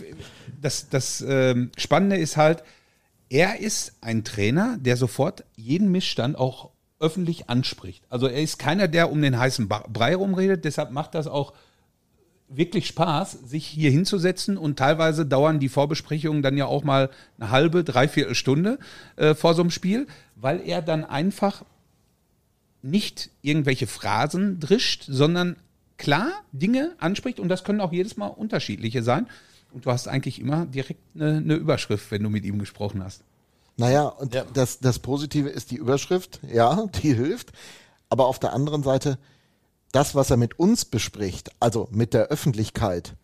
das, 0.62 0.90
das 0.90 1.24
ähm, 1.28 1.72
Spannende 1.78 2.18
ist 2.18 2.38
halt, 2.38 2.64
er 3.30 3.60
ist 3.60 3.94
ein 4.02 4.24
Trainer, 4.24 4.78
der 4.80 4.98
sofort 4.98 5.44
jeden 5.56 5.92
Missstand 5.92 6.38
auch 6.38 6.70
öffentlich 7.00 7.50
anspricht. 7.50 8.04
Also 8.10 8.28
er 8.28 8.42
ist 8.42 8.58
keiner, 8.60 8.88
der 8.88 9.12
um 9.12 9.22
den 9.22 9.38
heißen 9.38 9.68
Brei 9.68 10.16
rumredet, 10.16 10.66
deshalb 10.66 10.92
macht 10.92 11.16
das 11.16 11.28
auch 11.28 11.54
wirklich 12.56 12.88
Spaß, 12.88 13.32
sich 13.46 13.66
hier 13.66 13.92
hinzusetzen 13.92 14.58
und 14.58 14.78
teilweise 14.78 15.26
dauern 15.26 15.60
die 15.60 15.70
Vorbesprechungen 15.70 16.42
dann 16.42 16.58
ja 16.58 16.66
auch 16.66 16.84
mal 16.84 17.10
eine 17.40 17.50
halbe, 17.52 17.84
dreiviertel 17.84 18.36
Stunde 18.36 18.80
äh, 19.16 19.34
vor 19.36 19.54
so 19.56 19.62
einem 19.62 19.72
Spiel, 19.72 20.08
weil 20.36 20.62
er 20.66 20.82
dann 20.82 21.04
einfach 21.06 21.64
nicht 22.82 23.30
irgendwelche 23.42 23.88
Phrasen 23.88 24.60
drischt, 24.60 25.06
sondern 25.08 25.56
klar 25.98 26.32
Dinge 26.52 26.92
anspricht 27.00 27.40
und 27.40 27.50
das 27.50 27.64
können 27.64 27.82
auch 27.82 27.92
jedes 27.94 28.18
Mal 28.18 28.28
unterschiedliche 28.28 29.04
sein. 29.04 29.28
Und 29.72 29.86
du 29.86 29.92
hast 29.92 30.08
eigentlich 30.08 30.40
immer 30.40 30.66
direkt 30.66 31.00
eine, 31.16 31.38
eine 31.38 31.56
Überschrift, 31.56 32.12
wenn 32.12 32.22
du 32.24 32.30
mit 32.30 32.46
ihm 32.46 32.60
gesprochen 32.60 33.04
hast. 33.04 33.24
Naja, 33.78 34.04
und 34.04 34.36
Ja. 34.36 34.46
das, 34.54 34.80
das 34.80 35.00
Positive 35.00 35.50
ist 35.50 35.72
die 35.72 35.78
Überschrift, 35.78 36.40
ja, 36.54 36.86
die 37.02 37.14
hilft. 37.14 37.52
Aber 38.10 38.28
auf 38.28 38.38
der 38.38 38.54
anderen 38.54 38.84
Seite, 38.84 39.18
das, 39.94 40.16
was 40.16 40.32
er 40.32 40.38
mit 40.38 40.60
uns 40.60 40.86
bespricht, 40.86 41.52
also 41.60 41.88
mit 41.92 42.14
der 42.14 42.26
Öffentlichkeit, 42.26 43.16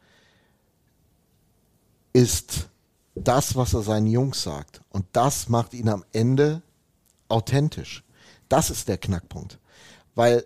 ist 2.14 2.70
das, 3.16 3.56
was 3.56 3.74
er 3.74 3.82
seinen 3.82 4.08
Jungs 4.08 4.44
sagt. 4.44 4.82
Und 4.90 5.06
das 5.12 5.50
macht 5.50 5.74
ihn 5.74 5.90
am 5.90 6.06
Ende 6.14 6.62
authentisch. 7.28 8.04
Das 8.50 8.70
ist 8.70 8.88
der 8.88 8.98
Knackpunkt. 8.98 9.60
Weil 10.16 10.46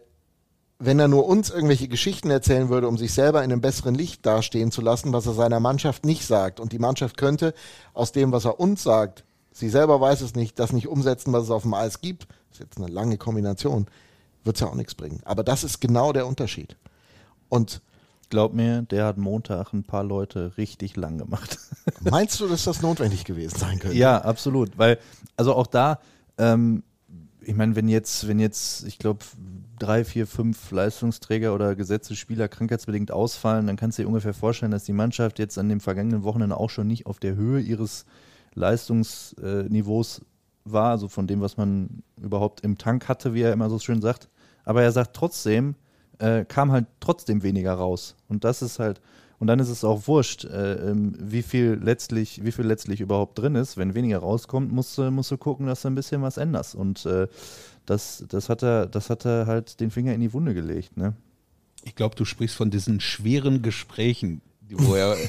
wenn 0.80 1.00
er 1.00 1.10
nur 1.10 1.26
uns 1.26 1.50
irgendwelche 1.50 1.88
Geschichten 1.90 2.30
erzählen 2.30 2.70
würde, 2.70 2.88
um 2.88 2.98
sich 2.98 3.14
selber 3.14 3.44
in 3.44 3.52
einem 3.52 3.62
besseren 3.62 3.94
Licht 3.96 4.26
dastehen 4.26 4.72
zu 4.72 4.82
lassen, 4.82 5.14
was 5.14 5.26
er 5.26 5.34
seiner 5.34 5.60
Mannschaft 5.60 6.06
nicht 6.06 6.26
sagt. 6.26 6.60
Und 6.60 6.72
die 6.72 6.80
Mannschaft 6.80 7.18
könnte 7.18 7.54
aus 7.94 8.14
dem, 8.14 8.32
was 8.32 8.46
er 8.46 8.60
uns 8.62 8.82
sagt, 8.84 9.26
sie 9.52 9.70
selber 9.70 10.00
weiß 10.00 10.22
es 10.22 10.36
nicht, 10.36 10.58
das 10.58 10.72
nicht 10.72 10.88
umsetzen, 10.88 11.34
was 11.34 11.44
es 11.44 11.52
auf 11.52 11.64
dem 11.64 11.74
Eis 11.74 12.00
gibt. 12.00 12.28
Das 12.50 12.60
ist 12.60 12.60
jetzt 12.60 12.78
eine 12.78 12.88
lange 12.88 13.18
Kombination, 13.18 13.88
wird 14.44 14.58
es 14.58 14.60
ja 14.62 14.68
auch 14.68 14.76
nichts 14.76 14.96
bringen. 14.96 15.22
Aber 15.26 15.44
das 15.44 15.64
ist 15.64 15.80
genau 15.80 16.14
der 16.14 16.28
Unterschied. 16.28 16.76
Und 17.50 17.82
Glaub 18.34 18.56
mir, 18.56 18.82
der 18.82 19.06
hat 19.06 19.20
Montag 19.20 19.74
ein 19.74 19.84
paar 19.84 20.04
Leute 20.04 20.54
richtig 20.58 20.96
lang 20.96 21.20
gemacht. 21.20 21.60
meinst 22.02 22.40
du, 22.40 22.48
dass 22.48 22.64
das 22.64 22.82
notwendig 22.82 23.26
gewesen 23.26 23.56
sein 23.56 23.78
könnte? 23.78 23.96
Ja, 23.96 24.24
absolut. 24.24 24.76
Weil, 24.76 24.98
also 25.38 25.54
auch 25.54 25.68
da, 25.68 26.00
ähm, 26.40 26.82
ich 27.42 27.54
meine, 27.54 27.76
wenn 27.76 27.88
jetzt, 27.88 28.28
wenn 28.28 28.40
jetzt, 28.40 28.86
ich 28.86 28.98
glaube, 28.98 29.20
drei, 29.78 30.04
vier, 30.04 30.26
fünf 30.26 30.72
Leistungsträger 30.72 31.54
oder 31.54 31.76
gesetzte 31.76 32.16
Spieler 32.16 32.48
krankheitsbedingt 32.48 33.12
ausfallen, 33.12 33.68
dann 33.68 33.76
kannst 33.76 34.00
du 34.00 34.02
dir 34.02 34.08
ungefähr 34.08 34.34
vorstellen, 34.34 34.72
dass 34.72 34.86
die 34.86 34.94
Mannschaft 34.94 35.38
jetzt 35.38 35.60
an 35.60 35.70
dem 35.70 35.80
vergangenen 35.80 36.24
Wochenende 36.24 36.58
auch 36.58 36.72
schon 36.72 36.88
nicht 36.88 37.06
auf 37.06 37.20
der 37.20 37.36
Höhe 37.36 37.60
ihres 37.60 38.06
Leistungsniveaus 38.56 40.22
war, 40.66 40.92
also 40.92 41.08
von 41.08 41.28
dem, 41.28 41.42
was 41.42 41.58
man 41.58 42.04
überhaupt 42.22 42.62
im 42.62 42.78
Tank 42.78 43.08
hatte, 43.08 43.34
wie 43.34 43.42
er 43.42 43.54
immer 43.54 43.70
so 43.70 43.80
schön 43.80 44.02
sagt. 44.02 44.30
Aber 44.64 44.82
er 44.82 44.92
sagt 44.92 45.16
trotzdem, 45.16 45.76
äh, 46.20 46.46
kam 46.46 46.72
halt 46.72 46.86
trotzdem 47.00 47.44
weniger 47.44 47.74
raus. 47.74 48.16
Und 48.28 48.44
das 48.44 48.62
ist 48.62 48.80
halt, 48.80 49.02
und 49.40 49.48
dann 49.48 49.60
ist 49.60 49.70
es 49.70 49.84
auch 49.84 50.08
wurscht, 50.08 50.46
äh, 50.46 50.90
ähm, 50.90 51.16
wie 51.20 51.42
viel 51.42 51.80
letztlich, 51.82 52.46
wie 52.46 52.52
viel 52.52 52.66
letztlich 52.66 53.02
überhaupt 53.02 53.38
drin 53.38 53.56
ist. 53.56 53.76
Wenn 53.78 53.94
weniger 53.94 54.20
rauskommt, 54.20 54.72
musst 54.72 54.98
du, 54.98 55.12
musst 55.12 55.32
du 55.32 55.38
gucken, 55.38 55.68
dass 55.68 55.82
du 55.82 55.90
ein 55.90 55.96
bisschen 55.96 56.22
was 56.22 56.38
änderst. 56.38 56.76
Und 56.76 57.06
äh, 57.06 57.28
das, 57.86 58.24
das 58.30 58.48
hat 58.48 58.64
er, 58.64 58.88
das 58.88 59.10
hat 59.10 59.26
er 59.26 59.46
halt 59.48 59.80
den 59.82 59.92
Finger 59.92 60.14
in 60.14 60.22
die 60.22 60.34
Wunde 60.34 60.54
gelegt, 60.54 60.96
ne? 60.96 61.14
Ich 61.86 61.96
glaube, 61.96 62.16
du 62.16 62.24
sprichst 62.24 62.56
von 62.56 62.72
diesen 62.72 63.02
schweren 63.02 63.62
Gesprächen, 63.62 64.42
wo 64.72 64.96
er. 64.96 65.16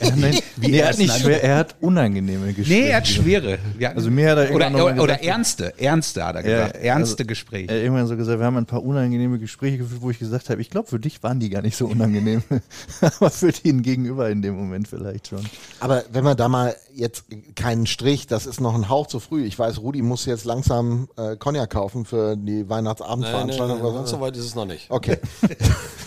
Er, 0.00 0.16
nein, 0.16 0.38
Wie 0.56 0.68
nee, 0.68 0.78
er 0.78 0.88
hat 0.88 0.98
nicht 0.98 1.12
schwer, 1.20 1.42
er 1.44 1.56
hat 1.58 1.76
unangenehme 1.80 2.52
Gespräche. 2.52 2.80
nee, 2.80 2.88
er 2.88 2.96
hat 2.96 3.06
schwere. 3.08 3.58
Ja, 3.78 3.92
Also 3.92 4.10
mir 4.10 4.30
hat 4.30 4.38
er 4.38 4.54
oder, 4.54 4.66
irgendwann 4.66 4.72
noch 4.72 4.78
mal 4.80 4.92
oder, 4.94 5.02
oder 5.02 5.12
gesagt- 5.14 5.24
ernste, 5.26 5.74
ernste 5.78 6.24
hat 6.24 6.36
er 6.36 6.42
Ja, 6.48 6.66
gesagt. 6.66 6.84
ernste 6.84 7.14
also, 7.14 7.24
Gespräche. 7.28 7.68
Er 7.70 7.76
hat 7.76 7.82
irgendwann 7.84 8.06
so 8.08 8.16
gesagt, 8.16 8.38
wir 8.38 8.46
haben 8.46 8.56
ein 8.56 8.66
paar 8.66 8.82
unangenehme 8.82 9.38
Gespräche 9.38 9.78
geführt, 9.78 10.02
wo 10.02 10.10
ich 10.10 10.18
gesagt 10.18 10.50
habe, 10.50 10.60
ich 10.60 10.70
glaube, 10.70 10.88
für 10.88 10.98
dich 10.98 11.22
waren 11.22 11.38
die 11.40 11.50
gar 11.50 11.62
nicht 11.62 11.76
so 11.76 11.86
unangenehm. 11.86 12.42
Aber 13.00 13.30
für 13.30 13.52
den 13.52 13.82
Gegenüber 13.82 14.28
in 14.30 14.42
dem 14.42 14.56
Moment 14.56 14.88
vielleicht 14.88 15.28
schon. 15.28 15.44
Aber 15.80 16.02
wenn 16.12 16.24
man 16.24 16.36
da 16.36 16.48
mal 16.48 16.74
jetzt 16.94 17.24
keinen 17.54 17.86
Strich, 17.86 18.26
das 18.26 18.46
ist 18.46 18.60
noch 18.60 18.74
ein 18.74 18.88
Hauch 18.88 19.06
zu 19.06 19.20
früh. 19.20 19.44
Ich 19.44 19.58
weiß, 19.58 19.80
Rudi 19.80 20.02
muss 20.02 20.26
jetzt 20.26 20.44
langsam 20.44 21.08
äh, 21.16 21.36
Cognac 21.36 21.70
kaufen 21.70 22.04
für 22.04 22.36
die 22.36 22.40
Nein, 22.52 22.58
nein, 22.60 22.68
Weihnachtsabendveranstaltung. 22.70 23.76
nein, 23.78 23.86
oder 23.86 23.96
nein, 23.98 24.06
so. 24.06 24.16
so 24.16 24.20
weit 24.20 24.36
ist 24.36 24.44
es 24.44 24.54
noch 24.54 24.66
nicht. 24.66 24.90
Okay, 24.90 25.18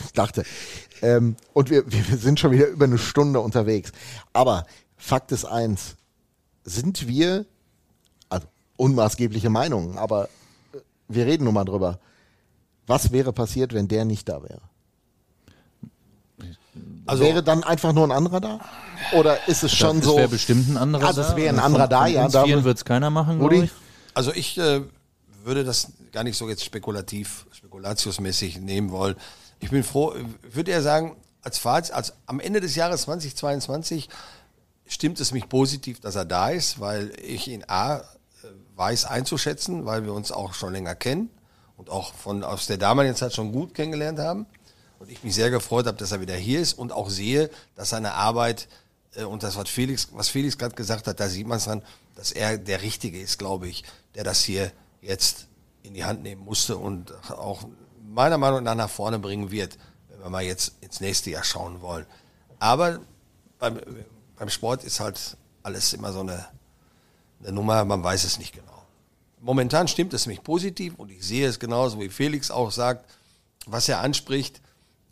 ich 0.05 0.11
dachte. 0.13 0.43
Ähm, 1.01 1.35
und 1.53 1.69
wir, 1.69 1.83
wir 1.91 2.17
sind 2.17 2.39
schon 2.39 2.51
wieder 2.51 2.67
über 2.67 2.85
eine 2.85 2.97
Stunde 2.97 3.39
unterwegs. 3.39 3.91
Aber 4.33 4.65
Fakt 4.97 5.31
ist 5.31 5.45
eins, 5.45 5.95
sind 6.63 7.07
wir, 7.07 7.45
also 8.29 8.47
unmaßgebliche 8.77 9.49
Meinungen, 9.49 9.97
aber 9.97 10.25
äh, 10.73 10.77
wir 11.07 11.25
reden 11.25 11.43
nun 11.45 11.53
mal 11.53 11.65
drüber. 11.65 11.99
Was 12.87 13.11
wäre 13.11 13.33
passiert, 13.33 13.73
wenn 13.73 13.87
der 13.87 14.05
nicht 14.05 14.29
da 14.29 14.41
wäre? 14.43 14.61
Also, 17.07 17.23
wäre 17.23 17.43
dann 17.43 17.63
einfach 17.63 17.93
nur 17.93 18.05
ein 18.07 18.11
anderer 18.11 18.41
da? 18.41 18.59
Oder 19.13 19.47
ist 19.47 19.63
es 19.63 19.73
schon 19.73 20.01
so? 20.01 20.17
wäre 20.17 20.27
bestimmt 20.27 20.69
ein 20.69 20.77
anderer 20.77 21.05
Also 21.07 21.21
es 21.21 21.27
da. 21.29 21.35
wäre 21.37 21.49
ein 21.49 21.55
Von- 21.55 21.63
anderer 21.65 21.87
da, 21.87 22.07
ja, 22.07 22.27
da- 22.27 22.45
wird 22.63 22.77
es 22.77 22.85
keiner 22.85 23.09
machen, 23.09 23.39
Rudi? 23.39 23.55
glaube 23.57 23.65
ich. 23.65 23.71
also 24.13 24.33
ich 24.33 24.57
äh, 24.57 24.81
würde 25.43 25.63
das 25.63 25.91
gar 26.11 26.23
nicht 26.23 26.37
so 26.37 26.49
jetzt 26.49 26.63
spekulativ, 26.65 27.45
spekulatiusmäßig 27.51 28.59
nehmen 28.59 28.91
wollen. 28.91 29.15
Ich 29.59 29.69
bin 29.69 29.83
froh, 29.83 30.13
würde 30.41 30.71
er 30.71 30.81
sagen, 30.81 31.15
als 31.41 31.57
Fazit, 31.57 31.93
als 31.93 32.13
am 32.25 32.39
Ende 32.39 32.59
des 32.59 32.75
Jahres 32.75 33.03
2022 33.03 34.09
stimmt 34.87 35.19
es 35.19 35.31
mich 35.31 35.47
positiv, 35.49 35.99
dass 35.99 36.15
er 36.15 36.25
da 36.25 36.49
ist, 36.49 36.79
weil 36.79 37.13
ich 37.21 37.47
ihn 37.47 37.63
A 37.67 37.97
äh, 37.97 38.01
weiß 38.75 39.05
einzuschätzen, 39.05 39.85
weil 39.85 40.03
wir 40.03 40.13
uns 40.13 40.31
auch 40.31 40.53
schon 40.53 40.73
länger 40.73 40.95
kennen 40.95 41.29
und 41.77 41.89
auch 41.89 42.13
von 42.13 42.43
aus 42.43 42.67
der 42.67 42.77
damaligen 42.77 43.15
Zeit 43.15 43.33
schon 43.33 43.51
gut 43.51 43.73
kennengelernt 43.73 44.19
haben. 44.19 44.45
Und 44.97 45.11
ich 45.11 45.23
mich 45.23 45.35
sehr 45.35 45.49
gefreut 45.49 45.87
habe, 45.87 45.97
dass 45.97 46.11
er 46.11 46.21
wieder 46.21 46.35
hier 46.35 46.61
ist 46.61 46.73
und 46.73 46.91
auch 46.91 47.09
sehe, 47.09 47.49
dass 47.75 47.89
seine 47.89 48.13
Arbeit 48.13 48.67
äh, 49.15 49.23
und 49.23 49.43
das, 49.43 49.55
was 49.55 49.69
Felix, 49.69 50.09
was 50.13 50.29
Felix 50.29 50.57
gerade 50.57 50.75
gesagt 50.75 51.07
hat, 51.07 51.19
da 51.19 51.29
sieht 51.29 51.47
man 51.47 51.57
es 51.57 51.65
dran, 51.65 51.81
dass 52.15 52.31
er 52.31 52.57
der 52.57 52.81
Richtige 52.81 53.19
ist, 53.19 53.37
glaube 53.37 53.67
ich, 53.67 53.83
der 54.15 54.23
das 54.23 54.43
hier 54.43 54.71
jetzt 55.01 55.47
in 55.83 55.93
die 55.93 56.05
Hand 56.05 56.23
nehmen 56.23 56.43
musste 56.43 56.77
und 56.77 57.13
auch 57.31 57.65
meiner 58.15 58.37
Meinung 58.37 58.63
nach 58.63 58.75
nach 58.75 58.89
vorne 58.89 59.19
bringen 59.19 59.51
wird, 59.51 59.77
wenn 60.09 60.19
wir 60.19 60.29
mal 60.29 60.43
jetzt 60.43 60.73
ins 60.81 61.01
nächste 61.01 61.29
Jahr 61.29 61.43
schauen 61.43 61.81
wollen. 61.81 62.05
Aber 62.59 62.99
beim, 63.59 63.79
beim 64.37 64.49
Sport 64.49 64.83
ist 64.85 64.99
halt 64.99 65.37
alles 65.61 65.93
immer 65.93 66.13
so 66.13 66.21
eine, 66.21 66.45
eine 67.41 67.51
Nummer, 67.51 67.83
man 67.83 68.03
weiß 68.03 68.23
es 68.23 68.39
nicht 68.39 68.53
genau. 68.53 68.83
Momentan 69.41 69.87
stimmt 69.87 70.13
es 70.13 70.25
mich 70.25 70.41
positiv 70.41 70.95
und 70.95 71.11
ich 71.11 71.23
sehe 71.23 71.47
es 71.47 71.59
genauso, 71.59 71.99
wie 71.99 72.09
Felix 72.09 72.49
auch 72.49 72.71
sagt, 72.71 73.05
was 73.67 73.89
er 73.89 73.99
anspricht, 73.99 74.61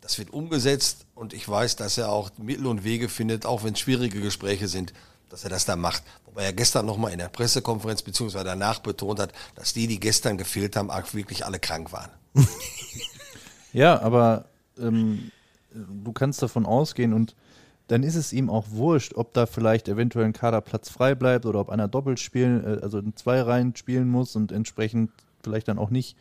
das 0.00 0.18
wird 0.18 0.32
umgesetzt 0.32 1.06
und 1.14 1.32
ich 1.34 1.48
weiß, 1.48 1.76
dass 1.76 1.98
er 1.98 2.10
auch 2.10 2.30
Mittel 2.38 2.66
und 2.66 2.84
Wege 2.84 3.08
findet, 3.08 3.46
auch 3.46 3.64
wenn 3.64 3.74
es 3.74 3.80
schwierige 3.80 4.20
Gespräche 4.20 4.66
sind, 4.66 4.92
dass 5.28 5.44
er 5.44 5.50
das 5.50 5.66
da 5.66 5.76
macht. 5.76 6.02
Wobei 6.24 6.44
er 6.44 6.52
gestern 6.52 6.86
nochmal 6.86 7.12
in 7.12 7.18
der 7.18 7.28
Pressekonferenz 7.28 8.02
beziehungsweise 8.02 8.44
danach 8.44 8.80
betont 8.80 9.20
hat, 9.20 9.32
dass 9.54 9.74
die, 9.74 9.86
die 9.86 10.00
gestern 10.00 10.38
gefehlt 10.38 10.76
haben, 10.76 10.90
wirklich 11.12 11.44
alle 11.44 11.58
krank 11.58 11.92
waren. 11.92 12.10
Ja, 13.74 14.00
aber 14.02 14.44
ähm, 14.78 15.32
du 15.72 16.12
kannst 16.12 16.40
davon 16.40 16.64
ausgehen 16.64 17.12
und 17.12 17.34
dann 17.88 18.04
ist 18.04 18.14
es 18.14 18.32
ihm 18.32 18.48
auch 18.48 18.66
wurscht, 18.70 19.14
ob 19.14 19.34
da 19.34 19.46
vielleicht 19.46 19.88
eventuell 19.88 20.24
ein 20.24 20.32
Kaderplatz 20.32 20.88
frei 20.88 21.16
bleibt 21.16 21.44
oder 21.44 21.58
ob 21.58 21.68
einer 21.68 21.88
doppelt 21.88 22.20
spielen, 22.20 22.64
äh, 22.64 22.78
also 22.82 22.98
in 22.98 23.16
zwei 23.16 23.42
Reihen 23.42 23.74
spielen 23.76 24.08
muss 24.08 24.36
und 24.36 24.52
entsprechend 24.52 25.10
vielleicht 25.42 25.66
dann 25.68 25.78
auch 25.78 25.90
nicht 25.90 26.16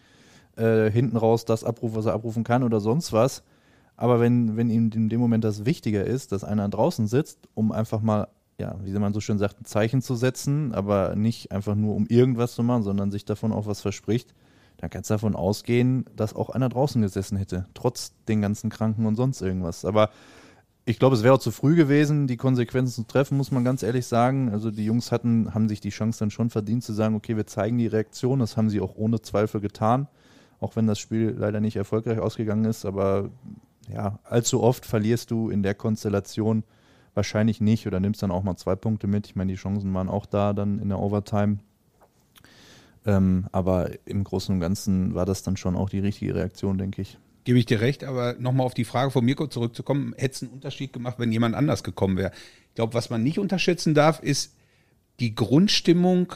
äh, 0.57 0.89
hinten 0.89 1.15
raus 1.15 1.45
das 1.45 1.63
abruft, 1.63 1.95
was 1.95 2.07
er 2.07 2.13
abrufen 2.13 2.43
kann 2.43 2.63
oder 2.63 2.81
sonst 2.81 3.13
was. 3.13 3.43
Aber 3.95 4.19
wenn, 4.19 4.57
wenn 4.57 4.71
ihm 4.71 4.89
in 4.93 5.07
dem 5.07 5.21
Moment 5.21 5.43
das 5.43 5.63
wichtiger 5.63 6.03
ist, 6.03 6.31
dass 6.31 6.43
einer 6.43 6.67
draußen 6.67 7.07
sitzt, 7.07 7.37
um 7.53 7.71
einfach 7.71 8.01
mal, 8.01 8.27
ja, 8.57 8.75
wie 8.83 8.91
man 8.93 9.13
so 9.13 9.21
schön 9.21 9.37
sagt, 9.37 9.61
ein 9.61 9.65
Zeichen 9.65 10.01
zu 10.01 10.15
setzen, 10.15 10.73
aber 10.73 11.15
nicht 11.15 11.51
einfach 11.51 11.75
nur 11.75 11.95
um 11.95 12.07
irgendwas 12.07 12.55
zu 12.55 12.63
machen, 12.63 12.81
sondern 12.81 13.11
sich 13.11 13.25
davon 13.25 13.53
auch 13.53 13.67
was 13.67 13.81
verspricht, 13.81 14.33
dann 14.83 14.89
kannst 14.89 15.09
du 15.09 15.13
davon 15.13 15.33
ausgehen, 15.33 16.03
dass 16.13 16.35
auch 16.35 16.49
einer 16.49 16.67
draußen 16.67 17.01
gesessen 17.01 17.37
hätte, 17.37 17.67
trotz 17.73 18.11
den 18.27 18.41
ganzen 18.41 18.69
Kranken 18.69 19.05
und 19.05 19.15
sonst 19.15 19.41
irgendwas. 19.41 19.85
Aber 19.85 20.09
ich 20.83 20.99
glaube, 20.99 21.15
es 21.15 21.23
wäre 21.23 21.35
auch 21.35 21.39
zu 21.39 21.51
früh 21.51 21.77
gewesen, 21.77 22.27
die 22.27 22.35
Konsequenzen 22.35 22.91
zu 22.91 23.03
treffen, 23.03 23.37
muss 23.37 23.49
man 23.49 23.63
ganz 23.63 23.81
ehrlich 23.81 24.05
sagen. 24.05 24.49
Also 24.51 24.71
die 24.71 24.83
Jungs 24.83 25.13
hatten, 25.13 25.53
haben 25.53 25.69
sich 25.69 25.79
die 25.79 25.91
Chance 25.91 26.19
dann 26.19 26.31
schon 26.31 26.49
verdient 26.49 26.83
zu 26.83 26.91
sagen, 26.91 27.15
okay, 27.15 27.37
wir 27.37 27.47
zeigen 27.47 27.77
die 27.77 27.87
Reaktion. 27.87 28.39
Das 28.39 28.57
haben 28.57 28.69
sie 28.69 28.81
auch 28.81 28.97
ohne 28.97 29.21
Zweifel 29.21 29.61
getan, 29.61 30.09
auch 30.59 30.75
wenn 30.75 30.85
das 30.85 30.99
Spiel 30.99 31.33
leider 31.37 31.61
nicht 31.61 31.77
erfolgreich 31.77 32.19
ausgegangen 32.19 32.65
ist. 32.65 32.83
Aber 32.83 33.29
ja, 33.87 34.19
allzu 34.25 34.61
oft 34.61 34.85
verlierst 34.85 35.31
du 35.31 35.49
in 35.49 35.63
der 35.63 35.75
Konstellation 35.75 36.65
wahrscheinlich 37.13 37.61
nicht 37.61 37.87
oder 37.87 38.01
nimmst 38.01 38.21
dann 38.21 38.31
auch 38.31 38.43
mal 38.43 38.57
zwei 38.57 38.75
Punkte 38.75 39.07
mit. 39.07 39.27
Ich 39.27 39.37
meine, 39.37 39.53
die 39.53 39.57
Chancen 39.57 39.93
waren 39.93 40.09
auch 40.09 40.25
da 40.25 40.51
dann 40.51 40.79
in 40.79 40.89
der 40.89 40.99
Overtime. 40.99 41.59
Ähm, 43.05 43.47
aber 43.51 43.91
im 44.05 44.23
Großen 44.23 44.53
und 44.53 44.61
Ganzen 44.61 45.13
war 45.13 45.25
das 45.25 45.43
dann 45.43 45.57
schon 45.57 45.75
auch 45.75 45.89
die 45.89 45.99
richtige 45.99 46.35
Reaktion, 46.35 46.77
denke 46.77 47.01
ich. 47.01 47.17
Gebe 47.43 47.59
ich 47.59 47.65
dir 47.65 47.81
recht, 47.81 48.05
aber 48.05 48.35
nochmal 48.39 48.65
auf 48.65 48.73
die 48.73 48.85
Frage 48.85 49.11
von 49.11 49.25
Mirko 49.25 49.47
zurückzukommen, 49.47 50.13
hätte 50.17 50.35
es 50.35 50.41
einen 50.43 50.51
Unterschied 50.51 50.93
gemacht, 50.93 51.19
wenn 51.19 51.31
jemand 51.31 51.55
anders 51.55 51.83
gekommen 51.83 52.15
wäre. 52.15 52.31
Ich 52.69 52.75
glaube, 52.75 52.93
was 52.93 53.09
man 53.09 53.21
nicht 53.21 53.39
unterschätzen 53.39 53.93
darf, 53.93 54.21
ist 54.21 54.55
die 55.19 55.35
Grundstimmung 55.35 56.33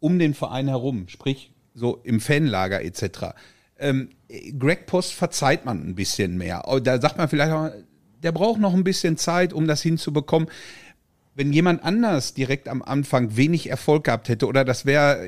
um 0.00 0.18
den 0.18 0.34
Verein 0.34 0.68
herum, 0.68 1.08
sprich 1.08 1.52
so 1.74 2.00
im 2.04 2.20
Fanlager 2.20 2.82
etc. 2.82 3.34
Ähm, 3.78 4.10
Greg 4.58 4.86
Post 4.86 5.12
verzeiht 5.14 5.64
man 5.64 5.86
ein 5.86 5.94
bisschen 5.94 6.36
mehr. 6.36 6.62
Da 6.82 7.00
sagt 7.00 7.16
man 7.16 7.28
vielleicht 7.28 7.52
auch, 7.52 7.70
der 8.22 8.32
braucht 8.32 8.60
noch 8.60 8.74
ein 8.74 8.84
bisschen 8.84 9.16
Zeit, 9.16 9.52
um 9.52 9.66
das 9.66 9.82
hinzubekommen. 9.82 10.48
Wenn 11.34 11.52
jemand 11.52 11.82
anders 11.82 12.34
direkt 12.34 12.68
am 12.68 12.82
Anfang 12.82 13.36
wenig 13.36 13.70
Erfolg 13.70 14.04
gehabt 14.04 14.28
hätte 14.28 14.46
oder 14.46 14.64
das 14.64 14.84
wäre 14.84 15.26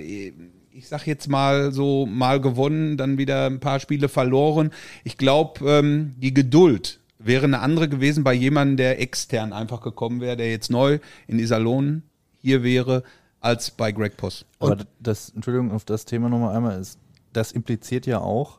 ich 0.74 0.88
sag 0.88 1.06
jetzt 1.06 1.28
mal 1.28 1.70
so, 1.72 2.04
mal 2.04 2.40
gewonnen, 2.40 2.96
dann 2.96 3.16
wieder 3.16 3.46
ein 3.46 3.60
paar 3.60 3.78
Spiele 3.78 4.08
verloren. 4.08 4.70
Ich 5.04 5.16
glaube, 5.16 5.64
ähm, 5.70 6.14
die 6.18 6.34
Geduld 6.34 6.98
wäre 7.18 7.44
eine 7.44 7.60
andere 7.60 7.88
gewesen 7.88 8.24
bei 8.24 8.34
jemandem, 8.34 8.76
der 8.76 9.00
extern 9.00 9.52
einfach 9.52 9.80
gekommen 9.80 10.20
wäre, 10.20 10.36
der 10.36 10.50
jetzt 10.50 10.70
neu 10.70 10.98
in 11.28 11.38
Iserlohn 11.38 12.02
hier 12.40 12.64
wäre, 12.64 13.04
als 13.40 13.70
bei 13.70 13.92
Greg 13.92 14.16
Poss. 14.16 14.46
Aber 14.58 14.78
das, 14.98 15.30
Entschuldigung, 15.30 15.70
auf 15.70 15.84
das 15.84 16.04
Thema 16.04 16.28
nochmal 16.28 16.56
einmal 16.56 16.80
ist, 16.80 16.98
das 17.32 17.52
impliziert 17.52 18.06
ja 18.06 18.18
auch, 18.18 18.58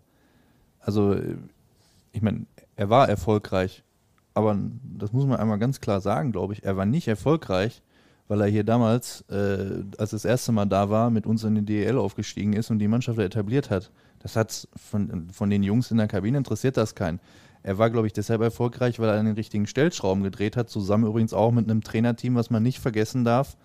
also 0.80 1.18
ich 2.12 2.22
meine, 2.22 2.46
er 2.76 2.90
war 2.90 3.10
erfolgreich, 3.10 3.84
aber 4.36 4.57
das 4.98 5.14
muss 5.14 5.26
man 5.26 5.40
einmal 5.40 5.57
ganz 5.57 5.82
klar 5.82 6.02
sagen, 6.02 6.32
glaube 6.32 6.53
ich, 6.53 6.64
er 6.64 6.78
war 6.78 6.86
nicht 6.86 7.07
erfolgreich, 7.07 7.82
weil 8.28 8.41
er 8.41 8.48
hier 8.48 8.64
damals, 8.64 9.22
äh, 9.30 9.84
als 9.98 10.12
das 10.12 10.26
erste 10.26 10.52
Mal 10.52 10.66
da 10.66 10.90
war, 10.90 11.10
mit 11.10 11.26
uns 11.26 11.44
in 11.44 11.56
den 11.56 11.66
DEL 11.66 11.98
aufgestiegen 11.98 12.53
ist 12.53 12.70
und 12.70 12.80
die 12.80 12.88
Mannschaft 12.88 13.18
etabliert 13.18 13.70
hat. 13.70 13.91
Das 14.20 14.36
hat 14.36 14.68
von, 14.76 15.30
von 15.32 15.49
den 15.49 15.64
Jungs 15.64 15.90
in 15.90 15.98
der 15.98 16.07
Kabine 16.07 16.38
interessiert 16.38 16.78
das 16.78 16.95
keinen. 16.95 17.20
Er 17.64 17.78
war, 17.78 17.90
glaube 17.90 18.07
ich, 18.07 18.14
deshalb 18.14 18.41
erfolgreich, 18.41 18.99
weil 18.99 19.10
er 19.10 19.20
an 19.20 19.26
den 19.26 19.36
richtigen 19.36 19.68
Stellschrauben 19.68 20.24
gedreht 20.24 20.57
hat, 20.57 20.70
zusammen 20.70 21.06
übrigens 21.06 21.34
auch 21.34 21.52
mit 21.52 21.70
einem 21.70 21.82
Trainerteam, 21.82 22.36
was 22.36 22.49
man 22.49 22.62
nicht 22.62 22.80
vergessen 22.80 23.24
darf. 23.24 23.57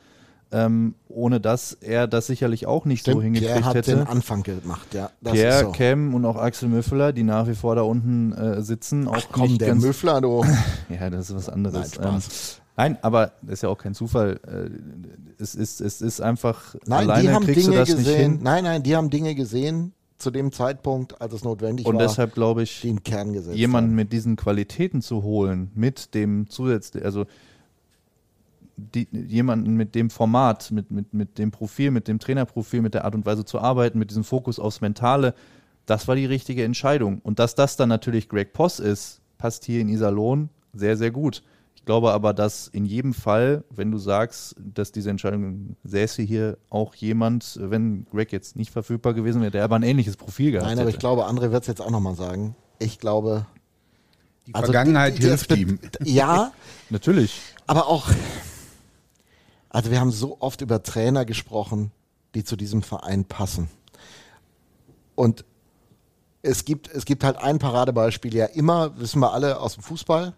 Ähm, 0.52 0.94
ohne 1.08 1.40
dass 1.40 1.74
er 1.74 2.08
das 2.08 2.26
sicherlich 2.26 2.66
auch 2.66 2.84
nicht 2.84 3.00
Stimmt, 3.00 3.16
so 3.18 3.22
hingekriegt 3.22 3.52
Pierre 3.52 3.64
hat 3.66 3.74
hätte. 3.76 3.94
den 3.96 4.06
Anfang 4.06 4.42
gemacht, 4.42 4.94
ja. 4.94 5.10
Das 5.20 5.32
Pierre, 5.34 5.60
so. 5.66 5.70
Cam 5.72 6.12
und 6.14 6.24
auch 6.24 6.34
Axel 6.36 6.68
Müffler, 6.68 7.12
die 7.12 7.22
nach 7.22 7.46
wie 7.46 7.54
vor 7.54 7.76
da 7.76 7.82
unten 7.82 8.32
äh, 8.32 8.60
sitzen, 8.62 9.06
auch 9.06 9.16
Ach 9.16 9.26
komm, 9.30 9.42
nicht 9.48 9.60
der 9.60 9.68
ganz, 9.68 9.82
Müffler, 9.84 10.20
du. 10.20 10.44
ja, 10.88 11.08
das 11.08 11.30
ist 11.30 11.36
was 11.36 11.48
anderes. 11.48 11.74
Nein, 11.98 12.20
Spaß. 12.20 12.56
Ähm, 12.58 12.62
nein, 12.76 12.98
aber 13.02 13.32
das 13.42 13.52
ist 13.54 13.62
ja 13.62 13.68
auch 13.68 13.78
kein 13.78 13.94
Zufall. 13.94 14.40
Äh, 14.46 14.70
Es 15.42 15.54
ist, 15.54 15.80
es 15.80 16.00
ist 16.02 16.20
einfach, 16.20 16.74
Nein, 16.84 16.98
alleine 17.08 17.22
die 17.22 17.34
haben 17.34 17.44
kriegst 17.44 17.66
Dinge 17.66 17.76
du 17.76 17.80
das 17.80 17.88
nicht 17.90 17.98
gesehen. 17.98 18.32
hin. 18.32 18.40
Nein, 18.42 18.64
nein, 18.64 18.82
die 18.82 18.96
haben 18.96 19.08
Dinge 19.10 19.34
gesehen 19.36 19.92
zu 20.18 20.30
dem 20.32 20.50
Zeitpunkt, 20.52 21.20
als 21.22 21.32
es 21.32 21.44
notwendig 21.44 21.86
Und 21.86 21.94
war, 21.94 22.02
deshalb 22.02 22.34
glaube 22.34 22.62
ich, 22.64 22.82
jemanden 22.82 23.90
haben. 23.90 23.94
mit 23.94 24.12
diesen 24.12 24.34
Qualitäten 24.36 25.00
zu 25.00 25.22
holen, 25.22 25.70
mit 25.74 26.14
dem 26.14 26.50
zusätzlichen, 26.50 27.06
also 27.06 27.24
die, 28.94 29.08
jemanden 29.12 29.74
mit 29.74 29.94
dem 29.94 30.10
Format, 30.10 30.70
mit, 30.70 30.90
mit, 30.90 31.12
mit 31.14 31.38
dem 31.38 31.50
Profil, 31.50 31.90
mit 31.90 32.08
dem 32.08 32.18
Trainerprofil, 32.18 32.82
mit 32.82 32.94
der 32.94 33.04
Art 33.04 33.14
und 33.14 33.26
Weise 33.26 33.44
zu 33.44 33.60
arbeiten, 33.60 33.98
mit 33.98 34.10
diesem 34.10 34.24
Fokus 34.24 34.58
aufs 34.58 34.80
Mentale, 34.80 35.34
das 35.86 36.06
war 36.08 36.16
die 36.16 36.26
richtige 36.26 36.64
Entscheidung. 36.64 37.20
Und 37.22 37.38
dass 37.38 37.54
das 37.54 37.76
dann 37.76 37.88
natürlich 37.88 38.28
Greg 38.28 38.52
Poss 38.52 38.78
ist, 38.80 39.20
passt 39.38 39.64
hier 39.64 39.80
in 39.80 39.88
Iserlohn 39.88 40.48
sehr, 40.72 40.96
sehr 40.96 41.10
gut. 41.10 41.42
Ich 41.74 41.84
glaube 41.86 42.12
aber, 42.12 42.34
dass 42.34 42.68
in 42.68 42.84
jedem 42.84 43.14
Fall, 43.14 43.64
wenn 43.70 43.90
du 43.90 43.96
sagst, 43.98 44.54
dass 44.58 44.92
diese 44.92 45.08
Entscheidung 45.10 45.76
säße 45.82 46.22
hier 46.22 46.58
auch 46.68 46.94
jemand, 46.94 47.58
wenn 47.60 48.06
Greg 48.10 48.32
jetzt 48.32 48.54
nicht 48.54 48.70
verfügbar 48.70 49.14
gewesen 49.14 49.40
wäre, 49.40 49.50
der 49.50 49.64
aber 49.64 49.76
ein 49.76 49.82
ähnliches 49.82 50.16
Profil 50.16 50.52
gehabt 50.52 50.66
Nein, 50.68 50.78
aber 50.78 50.88
hätte. 50.88 50.96
ich 50.96 51.00
glaube, 51.00 51.26
André 51.26 51.50
wird 51.52 51.62
es 51.62 51.66
jetzt 51.68 51.80
auch 51.80 51.90
nochmal 51.90 52.14
sagen. 52.14 52.54
Ich 52.78 52.98
glaube. 52.98 53.46
Die 54.46 54.54
also 54.54 54.66
Vergangenheit 54.72 55.14
die- 55.16 55.22
die- 55.22 55.28
hilft 55.28 55.56
ihm. 55.56 55.78
Ja, 56.04 56.52
Natürlich. 56.90 57.40
aber 57.66 57.88
auch. 57.88 58.10
Also, 59.70 59.90
wir 59.90 60.00
haben 60.00 60.10
so 60.10 60.36
oft 60.40 60.60
über 60.60 60.82
Trainer 60.82 61.24
gesprochen, 61.24 61.92
die 62.34 62.44
zu 62.44 62.56
diesem 62.56 62.82
Verein 62.82 63.24
passen. 63.24 63.70
Und 65.14 65.44
es 66.42 66.64
gibt, 66.64 66.88
es 66.88 67.04
gibt 67.04 67.24
halt 67.24 67.36
ein 67.36 67.58
Paradebeispiel, 67.58 68.34
ja 68.34 68.46
immer, 68.46 68.98
wissen 68.98 69.20
wir 69.20 69.32
alle 69.32 69.60
aus 69.60 69.74
dem 69.74 69.82
Fußball. 69.82 70.34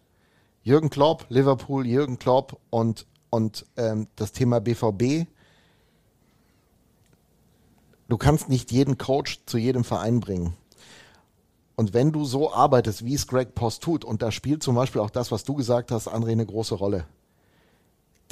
Jürgen 0.63 0.91
Klopp, 0.91 1.27
Liverpool, 1.29 1.87
Jürgen 1.87 2.19
Klopp 2.19 2.61
und, 2.71 3.07
und 3.31 3.67
ähm, 3.77 4.09
das 4.17 4.33
Thema 4.33 4.61
BVB. 4.61 5.27
Du 8.09 8.17
kannst 8.17 8.49
nicht 8.49 8.71
jeden 8.71 8.99
Coach 8.99 9.41
zu 9.47 9.59
jedem 9.59 9.85
Verein 9.85 10.21
bringen. 10.21 10.57
Und 11.75 11.95
wenn 11.95 12.13
du 12.13 12.25
so 12.25 12.53
arbeitest, 12.53 13.05
wie 13.05 13.15
es 13.15 13.27
Greg 13.27 13.55
Post 13.55 13.83
tut, 13.83 14.05
und 14.05 14.23
da 14.23 14.31
spielt 14.31 14.63
zum 14.63 14.75
Beispiel 14.75 15.01
auch 15.01 15.11
das, 15.11 15.33
was 15.33 15.45
du 15.45 15.55
gesagt 15.55 15.91
hast, 15.91 16.09
André, 16.09 16.33
eine 16.33 16.47
große 16.47 16.75
Rolle. 16.75 17.07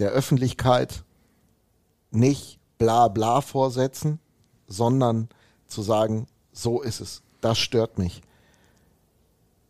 Der 0.01 0.11
Öffentlichkeit 0.11 1.05
nicht 2.11 2.59
bla 2.79 3.09
bla 3.09 3.41
vorsetzen, 3.41 4.19
sondern 4.67 5.29
zu 5.67 5.83
sagen, 5.83 6.27
so 6.53 6.81
ist 6.81 7.01
es. 7.01 7.23
Das 7.41 7.59
stört 7.59 7.99
mich. 7.99 8.23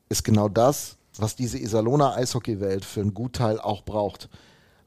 Ist 0.09 0.25
genau 0.25 0.49
das, 0.49 0.97
was 1.17 1.37
diese 1.37 1.59
Iserlohner 1.59 2.15
Eishockeywelt 2.15 2.85
für 2.85 3.01
einen 3.01 3.15
Gutteil 3.15 3.61
auch 3.61 3.83
braucht. 3.83 4.29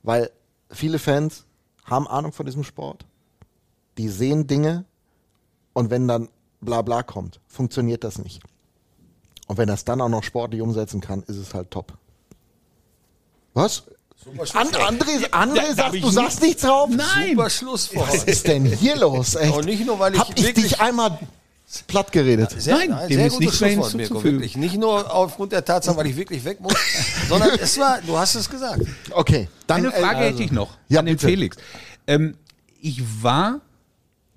Weil 0.02 0.32
viele 0.70 1.00
Fans 1.00 1.46
haben 1.86 2.08
Ahnung 2.08 2.32
von 2.32 2.46
diesem 2.46 2.64
Sport. 2.64 3.06
Die 3.98 4.10
sehen 4.10 4.48
Dinge 4.48 4.86
und 5.74 5.90
wenn 5.90 6.08
dann 6.08 6.30
bla 6.62 6.82
bla 6.82 7.04
kommt, 7.04 7.40
funktioniert 7.48 8.04
das 8.04 8.18
nicht. 8.18 8.42
Und 9.48 9.58
wenn 9.58 9.68
das 9.68 9.84
dann 9.86 10.02
auch 10.02 10.10
noch 10.10 10.24
sportlich 10.24 10.62
umsetzen 10.62 11.02
kann, 11.02 11.24
ist 11.24 11.38
es 11.38 11.54
halt 11.54 11.70
top. 11.70 11.94
Was? 13.54 13.84
An, 14.54 14.68
André, 14.70 15.30
André 15.32 15.76
sagt, 15.76 15.96
du 16.02 16.10
sagst 16.10 16.42
nichts 16.42 16.62
drauf? 16.62 16.90
Super 16.90 17.50
Schlusswort. 17.50 18.08
Was 18.14 18.24
ist 18.24 18.48
denn 18.48 18.66
hier 18.66 18.96
los? 18.96 19.36
Echt? 19.36 19.54
Und 19.54 19.66
nicht 19.66 19.86
nur, 19.86 20.00
weil 20.00 20.14
ich 20.14 20.20
Hab 20.20 20.30
ich 20.38 20.46
wirklich- 20.46 20.70
dich 20.72 20.80
einmal 20.82 21.20
platt 21.88 22.12
geredet? 22.12 22.56
Sehr, 22.58 22.78
Nein, 22.78 22.90
nein, 22.92 23.10
dem 23.10 23.18
sehr 23.18 23.28
ist 23.28 23.34
gutes 23.34 23.46
nichts 23.48 23.60
mehr 23.62 23.70
Schlusswort, 23.72 23.94
Mirko, 23.96 24.08
hinzuzufügen. 24.16 24.38
wirklich. 24.40 24.56
Nicht 24.58 24.78
nur 24.78 25.14
aufgrund 25.14 25.52
der 25.52 25.66
Tatsache, 25.66 25.98
weil 25.98 26.08
ich 26.08 26.16
wirklich 26.16 26.44
weg 26.46 26.62
muss, 26.62 26.74
sondern 27.30 27.50
es 27.60 27.78
war, 27.78 28.00
du 28.06 28.18
hast 28.18 28.36
es 28.36 28.50
gesagt. 28.50 28.82
Okay, 29.12 29.50
dann 29.68 29.80
Eine 29.86 29.92
Frage 29.92 30.20
äh, 30.26 30.30
hätte 30.30 30.44
ich 30.44 30.52
noch 30.52 30.70
Ja, 30.88 31.00
an 31.00 31.06
den 31.06 31.16
bitte. 31.16 31.28
Felix. 31.28 31.58
Ähm, 32.08 32.38
ich 32.82 33.02
war, 33.22 33.60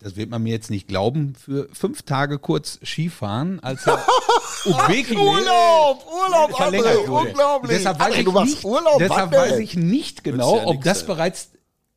das 0.00 0.16
wird 0.16 0.30
man 0.30 0.42
mir 0.42 0.52
jetzt 0.52 0.70
nicht 0.70 0.88
glauben, 0.88 1.34
für 1.34 1.68
fünf 1.72 2.02
Tage 2.02 2.38
kurz 2.38 2.78
Skifahren, 2.84 3.60
als 3.60 3.86
er 3.86 4.04
Ubekile 4.66 5.20
Urlaub, 5.20 6.06
Urlaub, 6.06 6.50
André, 6.50 6.56
verlängert 6.56 7.08
wurde. 7.08 7.28
unglaublich. 7.28 7.76
Deshalb 7.78 7.98
weiß 8.00 8.14
André, 8.14 8.18
ich 8.20 8.26
nicht, 8.54 8.64
Urlaub, 8.64 8.98
deshalb 8.98 9.32
weiß 9.32 9.58
ich 9.58 9.76
nicht 9.76 10.24
genau, 10.24 10.56
ja 10.58 10.66
ob 10.66 10.82
das 10.82 10.98
sein. 11.00 11.06
bereits 11.06 11.48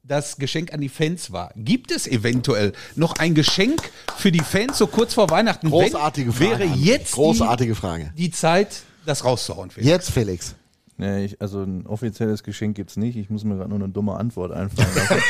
das 0.03 0.37
Geschenk 0.37 0.73
an 0.73 0.81
die 0.81 0.89
Fans 0.89 1.31
war. 1.31 1.51
Gibt 1.55 1.91
es 1.91 2.07
eventuell 2.07 2.73
noch 2.95 3.17
ein 3.19 3.35
Geschenk 3.35 3.91
für 4.17 4.31
die 4.31 4.39
Fans 4.39 4.77
so 4.77 4.87
kurz 4.87 5.13
vor 5.13 5.29
Weihnachten? 5.29 5.69
Großartige 5.69 6.39
Wenn, 6.39 6.49
Frage. 6.49 6.59
Wäre 6.63 6.73
André. 6.73 6.83
jetzt 6.83 7.11
Großartige 7.13 7.75
Frage. 7.75 8.11
die, 8.17 8.23
die 8.23 8.31
Zeit, 8.31 8.81
das 9.05 9.23
rauszuhauen. 9.23 9.69
Felix. 9.69 9.89
Jetzt, 9.89 10.11
Felix. 10.11 10.55
Nee, 10.99 11.23
ich, 11.23 11.41
also 11.41 11.63
ein 11.63 11.87
offizielles 11.87 12.43
Geschenk 12.43 12.75
gibt's 12.75 12.97
nicht. 12.97 13.15
Ich 13.15 13.29
muss 13.29 13.45
mir 13.45 13.55
gerade 13.55 13.69
nur 13.69 13.79
eine 13.79 13.87
dumme 13.87 14.15
Antwort 14.15 14.51
einfallen 14.51 14.89
lassen. 14.93 15.23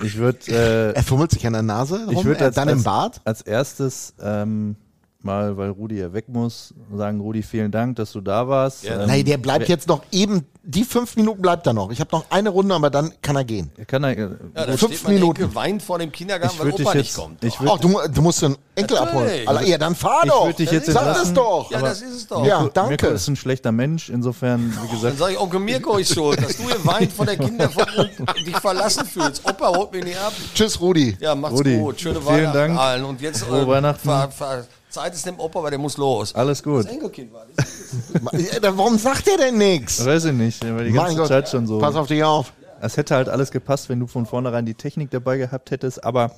ich 0.04 0.16
würde 0.16 0.94
Er 0.94 1.02
fummelt 1.02 1.32
sich 1.32 1.44
an 1.44 1.54
der 1.54 1.62
Nase 1.62 2.06
ich 2.08 2.18
rum, 2.18 2.24
würd 2.24 2.40
äh, 2.40 2.44
als, 2.44 2.54
dann 2.54 2.68
als, 2.68 2.78
im 2.78 2.84
Bad. 2.84 3.20
als 3.24 3.42
erstes 3.42 4.14
ähm, 4.22 4.76
mal, 5.24 5.56
weil 5.56 5.70
Rudi 5.70 5.98
ja 5.98 6.12
weg 6.12 6.28
muss, 6.28 6.72
sagen, 6.94 7.20
Rudi, 7.20 7.42
vielen 7.42 7.70
Dank, 7.70 7.96
dass 7.96 8.12
du 8.12 8.20
da 8.20 8.48
warst. 8.48 8.84
Ja, 8.84 9.00
Ähm, 9.02 9.08
Nein, 9.08 9.24
der 9.24 9.38
bleibt 9.38 9.68
jetzt 9.68 9.88
noch 9.88 10.02
eben, 10.12 10.46
die 10.62 10.84
fünf 10.84 11.16
Minuten 11.16 11.42
bleibt 11.42 11.66
er 11.66 11.72
noch. 11.72 11.90
Ich 11.90 11.98
habe 12.00 12.10
noch 12.12 12.24
eine 12.30 12.50
Runde, 12.50 12.74
aber 12.74 12.88
dann 12.90 13.12
kann 13.22 13.34
er 13.36 13.44
gehen. 13.44 13.70
Kann 13.86 14.04
er, 14.04 14.16
Ja, 14.16 14.28
da 14.54 14.76
Fünf 14.76 14.96
steht 14.98 15.08
Minuten. 15.08 15.42
Enkel 15.42 15.54
weint 15.54 15.82
vor 15.82 15.98
dem 15.98 16.12
Kindergarten, 16.12 16.54
ich 16.54 16.60
weil 16.60 16.68
Opa 16.68 16.76
dich 16.76 16.94
nicht 16.94 17.06
jetzt, 17.06 17.16
kommt. 17.16 17.42
ich 17.42 17.54
Ach, 17.66 17.78
du, 17.80 17.98
du 18.12 18.22
musst 18.22 18.42
den 18.42 18.56
Enkel 18.74 18.98
abholen. 18.98 19.24
Natürlich. 19.26 19.48
Alter, 19.48 19.66
ja, 19.66 19.78
dann 19.78 19.94
fahr 19.96 20.20
Ich 20.24 20.30
doch. 20.30 20.46
würd 20.46 20.58
dich 20.58 20.70
jetzt 20.70 20.86
Sag 20.92 21.04
das 21.14 21.32
doch. 21.32 21.70
ja, 21.70 21.80
das 21.80 22.02
ist 22.02 22.14
es 22.14 22.26
doch. 22.26 22.44
Ja, 22.44 22.60
Mirko 22.60 22.72
danke. 22.74 23.06
ist 23.08 23.26
ein 23.28 23.36
schlechter 23.36 23.72
Mensch, 23.72 24.10
insofern, 24.10 24.70
wie 24.70 24.76
Dann 24.76 24.90
gesagt, 24.90 25.18
sage 25.18 25.32
ich, 25.32 25.40
Onkel 25.40 25.60
Mirko 25.60 25.96
ist 25.96 26.14
schuld, 26.14 26.40
dass 26.42 26.56
du 26.56 26.64
hier 26.64 26.84
weint 26.84 27.12
vor 27.12 27.26
der 27.26 27.38
Kinder 27.38 27.68
und 27.96 28.46
dich 28.46 28.56
verlassen 28.58 29.04
fühlst. 29.06 29.42
Opa 29.48 29.68
holt 29.74 29.92
mich 29.92 30.04
nicht 30.04 30.18
ab. 30.20 30.32
Tschüss, 30.54 30.80
Rudi. 30.80 31.16
Ja, 31.18 31.34
macht's 31.34 31.58
Rudi, 31.58 31.76
gut. 31.78 32.00
Schöne 32.00 32.20
vielen 32.20 32.26
Weihnachten 32.36 32.54
Dank. 32.56 32.78
allen. 32.78 33.04
Und 33.04 33.20
jetzt 33.20 33.42
Frohe 33.42 33.66
Weihnachten. 33.66 34.06
Ver, 34.08 34.30
ver, 34.30 34.66
Zeit 34.98 35.14
ist 35.14 35.26
dem 35.26 35.38
Opa, 35.38 35.62
weil 35.62 35.70
der 35.70 35.78
muss 35.78 35.96
los. 35.96 36.34
alles 36.34 36.62
gut. 36.62 36.84
Das 36.84 36.92
Enkelkind 36.92 37.32
war 37.32 37.46
das. 37.54 38.76
Warum 38.76 38.98
sagt 38.98 39.28
er 39.28 39.36
denn 39.36 39.58
nichts? 39.58 40.04
Weiß 40.04 40.24
ich 40.26 40.32
nicht, 40.32 40.62
weil 40.62 40.86
die 40.86 40.92
ganze 40.92 41.16
Gott, 41.16 41.28
Zeit 41.28 41.48
schon 41.48 41.66
so. 41.66 41.78
pass 41.78 41.94
auf 41.94 42.08
dich 42.08 42.22
auf. 42.24 42.52
Es 42.80 42.96
hätte 42.96 43.14
halt 43.14 43.28
alles 43.28 43.50
gepasst, 43.50 43.88
wenn 43.88 44.00
du 44.00 44.06
von 44.06 44.26
vornherein 44.26 44.66
die 44.66 44.74
Technik 44.74 45.10
dabei 45.10 45.36
gehabt 45.36 45.70
hättest, 45.70 46.04
aber 46.04 46.32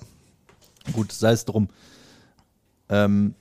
gut, 0.92 1.12
sei 1.12 1.32
es 1.32 1.44
drum. 1.44 1.68
Ähm, 2.88 3.34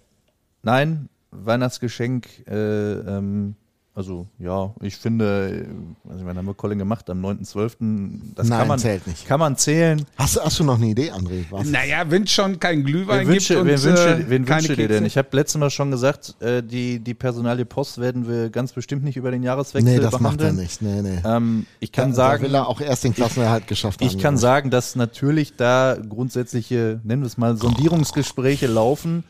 nein, 0.63 1.09
Weihnachtsgeschenk, 1.31 2.27
äh, 2.47 2.93
ähm, 2.93 3.55
also 3.95 4.27
ja, 4.39 4.73
ich 4.81 4.95
finde, 4.95 5.65
also, 6.09 6.25
wann 6.25 6.37
haben 6.37 6.45
wir 6.45 6.53
Colin 6.53 6.79
gemacht? 6.79 7.09
Am 7.09 7.25
9.12. 7.25 8.33
Das 8.35 8.47
Nein, 8.47 8.59
kann 8.59 8.67
man, 8.69 8.79
zählt 8.79 9.05
nicht. 9.07 9.27
Kann 9.27 9.39
man 9.41 9.57
zählen. 9.57 10.05
Hast, 10.17 10.37
du- 10.37 10.41
hast 10.41 10.57
du 10.59 10.63
noch 10.63 10.75
eine 10.77 10.85
Idee, 10.87 11.11
André? 11.11 11.43
Was? 11.49 11.67
Naja, 11.67 12.03
wenn 12.09 12.23
es 12.23 12.31
schon 12.31 12.59
kein 12.59 12.85
Glühwein 12.85 13.27
Wen 13.27 13.33
gibt 13.33 13.49
wünsche, 13.49 13.59
und 13.61 13.67
wen 13.67 13.83
wünsche, 13.83 14.09
äh, 14.15 14.29
wen 14.29 14.45
keine 14.45 14.61
wünsche 14.61 14.75
dir 14.77 14.87
denn? 14.87 15.05
Ich 15.05 15.17
habe 15.17 15.27
letztes 15.31 15.59
Mal 15.59 15.69
schon 15.69 15.91
gesagt, 15.91 16.35
äh, 16.41 16.63
die, 16.63 16.99
die 16.99 17.13
Personalie 17.13 17.65
Post 17.65 17.99
werden 17.99 18.25
wir 18.29 18.49
ganz 18.49 18.71
bestimmt 18.71 19.03
nicht 19.03 19.17
über 19.17 19.31
den 19.31 19.43
Jahreswechsel 19.43 19.91
Nee, 19.95 19.99
das 19.99 20.17
macht 20.19 20.33
er 20.35 20.37
behandeln. 20.51 20.55
nicht. 20.55 20.81
Nee, 20.81 21.01
nee. 21.01 21.19
Ähm, 21.25 21.65
ich 21.81 21.91
kann 21.91 22.11
Da- 22.11 22.15
sagen, 22.15 22.43
Da 22.43 22.47
will 22.49 22.55
er 22.55 22.67
auch 22.69 22.79
erst 22.79 23.03
den 23.03 23.13
Klassenerhalt 23.13 23.67
geschafft 23.67 23.99
haben. 23.99 24.07
Ich 24.07 24.17
kann 24.17 24.37
sagen, 24.37 24.69
dass 24.69 24.95
natürlich 24.95 25.57
da 25.57 25.97
grundsätzliche, 26.07 27.01
nennen 27.03 27.23
wir 27.23 27.27
es 27.27 27.37
mal, 27.37 27.57
Sondierungsgespräche 27.57 28.67
laufen. 28.67 29.23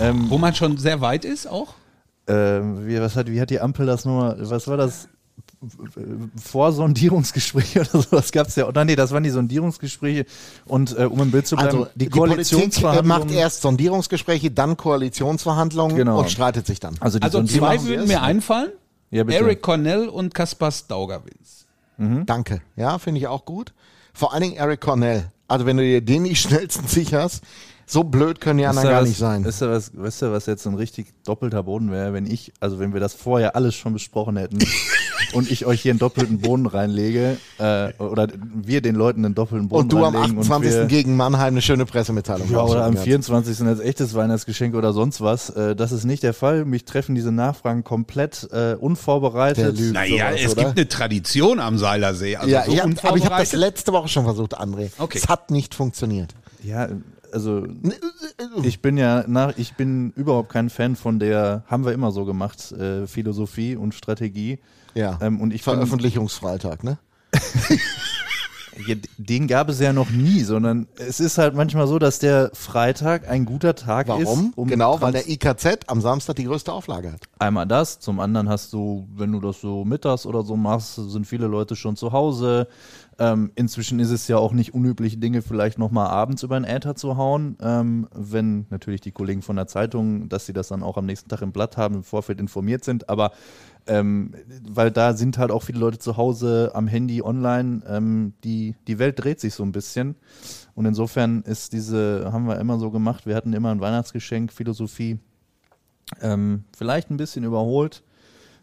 Ähm, 0.00 0.30
Wo 0.30 0.38
man 0.38 0.54
schon 0.54 0.76
sehr 0.78 1.00
weit 1.02 1.24
ist 1.24 1.46
auch. 1.46 1.74
Ähm, 2.26 2.86
wie, 2.86 3.00
was 3.00 3.16
hat, 3.16 3.30
wie 3.30 3.40
hat 3.40 3.50
die 3.50 3.60
Ampel 3.60 3.86
das 3.86 4.04
nur, 4.04 4.36
was 4.38 4.66
war 4.68 4.76
das? 4.76 5.08
Vorsondierungsgespräche 6.42 7.80
oder 7.92 8.02
so, 8.02 8.16
das 8.16 8.32
gab 8.32 8.48
es 8.48 8.56
ja. 8.56 8.66
Oder 8.66 8.84
nee, 8.84 8.96
das 8.96 9.10
waren 9.12 9.22
die 9.22 9.30
Sondierungsgespräche. 9.30 10.26
Und 10.66 10.96
äh, 10.98 11.04
um 11.04 11.20
im 11.20 11.30
Bild 11.30 11.46
zu 11.46 11.56
bleiben, 11.56 11.70
Also, 11.78 11.88
die, 11.94 12.04
die, 12.04 12.08
Politik 12.10 12.36
Koalitionsverhandlungen. 12.50 13.08
macht 13.08 13.30
erst 13.30 13.62
Sondierungsgespräche, 13.62 14.50
dann 14.50 14.76
Koalitionsverhandlungen 14.76 15.96
Genau. 15.96 16.18
und 16.20 16.30
streitet 16.30 16.66
sich 16.66 16.80
dann. 16.80 16.96
also 17.00 17.18
die 17.18 17.24
Also 17.24 17.42
zwei 17.44 17.82
würden 17.84 18.08
mir 18.08 18.22
einfallen. 18.22 18.70
Ja. 19.10 19.24
Eric 19.26 19.62
Cornell 19.62 20.08
und 20.08 20.34
Kaspar 20.34 20.72
Staugerwins. 20.72 21.66
Danke. 21.96 22.60
Ja, 22.74 22.98
finde 22.98 23.20
ich 23.20 23.28
auch 23.28 23.44
gut. 23.44 23.72
Vor 24.12 24.32
allen 24.32 24.42
Dingen 24.42 24.56
Eric 24.56 24.80
Cornell. 24.80 25.30
Also 25.46 25.64
wenn 25.66 25.76
du 25.76 25.84
dir 25.84 26.00
den 26.00 26.22
nicht 26.22 26.40
schnellstens 26.40 26.90
sicherst, 26.92 27.42
so 27.86 28.04
blöd 28.04 28.40
können 28.40 28.58
die 28.58 28.66
anderen 28.66 28.88
gar 28.88 29.02
was, 29.02 29.08
nicht 29.08 29.18
sein. 29.18 29.44
Ist 29.44 29.60
da 29.60 29.70
was, 29.70 29.92
weißt 29.94 30.22
du, 30.22 30.32
was 30.32 30.46
jetzt 30.46 30.66
ein 30.66 30.74
richtig 30.74 31.12
doppelter 31.24 31.62
Boden 31.62 31.90
wäre, 31.90 32.12
wenn 32.12 32.26
ich, 32.26 32.52
also 32.60 32.78
wenn 32.78 32.92
wir 32.92 33.00
das 33.00 33.14
vorher 33.14 33.56
alles 33.56 33.74
schon 33.74 33.92
besprochen 33.92 34.36
hätten 34.36 34.58
und 35.32 35.50
ich 35.50 35.66
euch 35.66 35.82
hier 35.82 35.92
einen 35.92 35.98
doppelten 35.98 36.40
Boden 36.40 36.66
reinlege, 36.66 37.36
äh, 37.58 37.92
oder 37.98 38.28
wir 38.54 38.80
den 38.80 38.94
Leuten 38.94 39.24
einen 39.24 39.34
doppelten 39.34 39.68
Boden 39.68 39.82
Und 39.82 39.92
du 39.92 40.04
am 40.04 40.16
reinlegen 40.16 40.38
28. 40.40 40.72
und 40.72 40.80
wir, 40.80 40.86
gegen 40.86 41.16
Mannheim 41.16 41.54
eine 41.54 41.62
schöne 41.62 41.84
Pressemitteilung 41.84 42.50
ja, 42.50 42.62
oder 42.62 42.84
am 42.84 42.94
raussuchen 42.94 43.04
24. 43.04 43.66
als 43.66 43.80
echtes 43.80 44.14
Weihnachtsgeschenk 44.14 44.74
oder 44.74 44.92
sonst 44.92 45.20
was. 45.20 45.50
Äh, 45.50 45.76
das 45.76 45.92
ist 45.92 46.04
nicht 46.04 46.22
der 46.22 46.34
Fall. 46.34 46.64
Mich 46.64 46.84
treffen 46.84 47.14
diese 47.14 47.32
Nachfragen 47.32 47.84
komplett 47.84 48.48
äh, 48.52 48.74
unvorbereitet. 48.74 49.78
Naja, 49.92 50.30
sowas, 50.30 50.40
es 50.42 50.52
oder? 50.52 50.64
gibt 50.64 50.78
eine 50.78 50.88
Tradition 50.88 51.60
am 51.60 51.78
Seilersee. 51.78 52.36
Also 52.36 52.50
ja, 52.50 52.64
so 52.64 52.72
ich 52.72 52.80
hab, 52.80 53.04
aber 53.04 53.16
ich 53.16 53.24
habe 53.24 53.36
das 53.38 53.52
letzte 53.52 53.92
Woche 53.92 54.08
schon 54.08 54.24
versucht, 54.24 54.58
André. 54.58 54.90
Okay. 54.98 55.18
Es 55.18 55.28
hat 55.28 55.50
nicht 55.50 55.74
funktioniert. 55.74 56.34
Ja, 56.62 56.88
also 57.34 57.64
äh, 57.64 57.68
ich 58.62 58.80
bin 58.80 58.96
ja 58.96 59.24
nach, 59.26 59.56
ich 59.58 59.74
bin 59.74 60.12
überhaupt 60.16 60.50
kein 60.50 60.70
Fan 60.70 60.96
von 60.96 61.18
der, 61.18 61.64
haben 61.66 61.84
wir 61.84 61.92
immer 61.92 62.12
so 62.12 62.24
gemacht, 62.24 62.72
äh, 62.72 63.06
Philosophie 63.06 63.76
und 63.76 63.94
Strategie. 63.94 64.60
Ja. 64.94 65.18
Ähm, 65.20 65.40
und 65.40 65.52
ich 65.52 65.62
Veröffentlichungsfreitag, 65.62 66.84
ne? 66.84 66.98
Den 69.18 69.46
gab 69.46 69.68
es 69.68 69.78
ja 69.78 69.92
noch 69.92 70.10
nie, 70.10 70.40
sondern 70.40 70.88
es 70.96 71.20
ist 71.20 71.38
halt 71.38 71.54
manchmal 71.54 71.86
so, 71.86 72.00
dass 72.00 72.18
der 72.18 72.50
Freitag 72.54 73.28
ein 73.28 73.44
guter 73.44 73.74
Tag 73.74 74.08
ist. 74.08 74.26
Warum? 74.26 74.52
um 74.56 74.68
genau, 74.68 75.00
weil 75.00 75.12
der 75.12 75.28
IKZ 75.28 75.80
am 75.86 76.00
Samstag 76.00 76.36
die 76.36 76.44
größte 76.44 76.72
Auflage 76.72 77.12
hat. 77.12 77.20
Einmal 77.38 77.66
das, 77.66 78.00
zum 78.00 78.18
anderen 78.18 78.48
hast 78.48 78.72
du, 78.72 79.06
wenn 79.14 79.30
du 79.30 79.40
das 79.40 79.60
so 79.60 79.84
mittags 79.84 80.26
oder 80.26 80.42
so 80.42 80.56
machst, 80.56 80.96
sind 80.96 81.26
viele 81.26 81.46
Leute 81.46 81.76
schon 81.76 81.94
zu 81.96 82.12
Hause. 82.12 82.66
Ähm, 83.18 83.52
inzwischen 83.54 84.00
ist 84.00 84.10
es 84.10 84.26
ja 84.26 84.38
auch 84.38 84.52
nicht 84.52 84.74
unüblich, 84.74 85.20
Dinge 85.20 85.42
vielleicht 85.42 85.78
nochmal 85.78 86.08
abends 86.08 86.42
über 86.42 86.58
den 86.58 86.64
Äther 86.64 86.96
zu 86.96 87.16
hauen, 87.16 87.56
ähm, 87.60 88.08
wenn 88.12 88.66
natürlich 88.70 89.00
die 89.00 89.12
Kollegen 89.12 89.42
von 89.42 89.56
der 89.56 89.68
Zeitung, 89.68 90.28
dass 90.28 90.46
sie 90.46 90.52
das 90.52 90.68
dann 90.68 90.82
auch 90.82 90.96
am 90.96 91.06
nächsten 91.06 91.28
Tag 91.28 91.42
im 91.42 91.52
Blatt 91.52 91.76
haben, 91.76 91.96
im 91.96 92.02
Vorfeld 92.02 92.40
informiert 92.40 92.84
sind. 92.84 93.08
Aber 93.08 93.32
ähm, 93.86 94.32
weil 94.66 94.90
da 94.90 95.12
sind 95.12 95.38
halt 95.38 95.50
auch 95.50 95.62
viele 95.62 95.78
Leute 95.78 95.98
zu 95.98 96.16
Hause 96.16 96.72
am 96.74 96.86
Handy 96.88 97.22
online. 97.22 97.82
Ähm, 97.86 98.32
die, 98.42 98.74
die 98.88 98.98
Welt 98.98 99.22
dreht 99.22 99.40
sich 99.40 99.54
so 99.54 99.62
ein 99.62 99.72
bisschen. 99.72 100.16
Und 100.74 100.86
insofern 100.86 101.42
ist 101.42 101.72
diese, 101.72 102.30
haben 102.32 102.46
wir 102.46 102.58
immer 102.58 102.78
so 102.78 102.90
gemacht, 102.90 103.26
wir 103.26 103.36
hatten 103.36 103.52
immer 103.52 103.70
ein 103.70 103.80
Weihnachtsgeschenk, 103.80 104.52
Philosophie, 104.52 105.18
ähm, 106.20 106.64
vielleicht 106.76 107.10
ein 107.10 107.16
bisschen 107.16 107.44
überholt. 107.44 108.02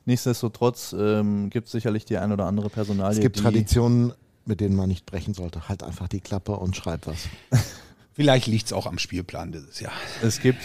Nichtsdestotrotz 0.06 0.96
ähm, 0.98 1.50
gibt 1.52 1.68
es 1.68 1.72
sicherlich 1.72 2.06
die 2.06 2.18
ein 2.18 2.32
oder 2.32 2.48
andere 2.48 2.70
Personalie. 2.70 3.18
Es 3.18 3.22
gibt 3.22 3.38
Traditionen, 3.38 4.14
mit 4.52 4.60
denen 4.60 4.76
man 4.76 4.90
nicht 4.90 5.06
brechen 5.06 5.34
sollte. 5.34 5.70
Halt 5.70 5.82
einfach 5.82 6.10
die 6.10 6.20
Klappe 6.20 6.52
und 6.58 6.76
schreib 6.76 7.08
was. 7.08 7.30
Vielleicht 8.14 8.48
liegt 8.48 8.66
es 8.66 8.74
auch 8.74 8.86
am 8.86 9.00
Spielplan 9.00 9.54
dieses 9.54 9.80
Jahr. 9.80 9.94
Es 10.22 10.42
gibt, 10.42 10.62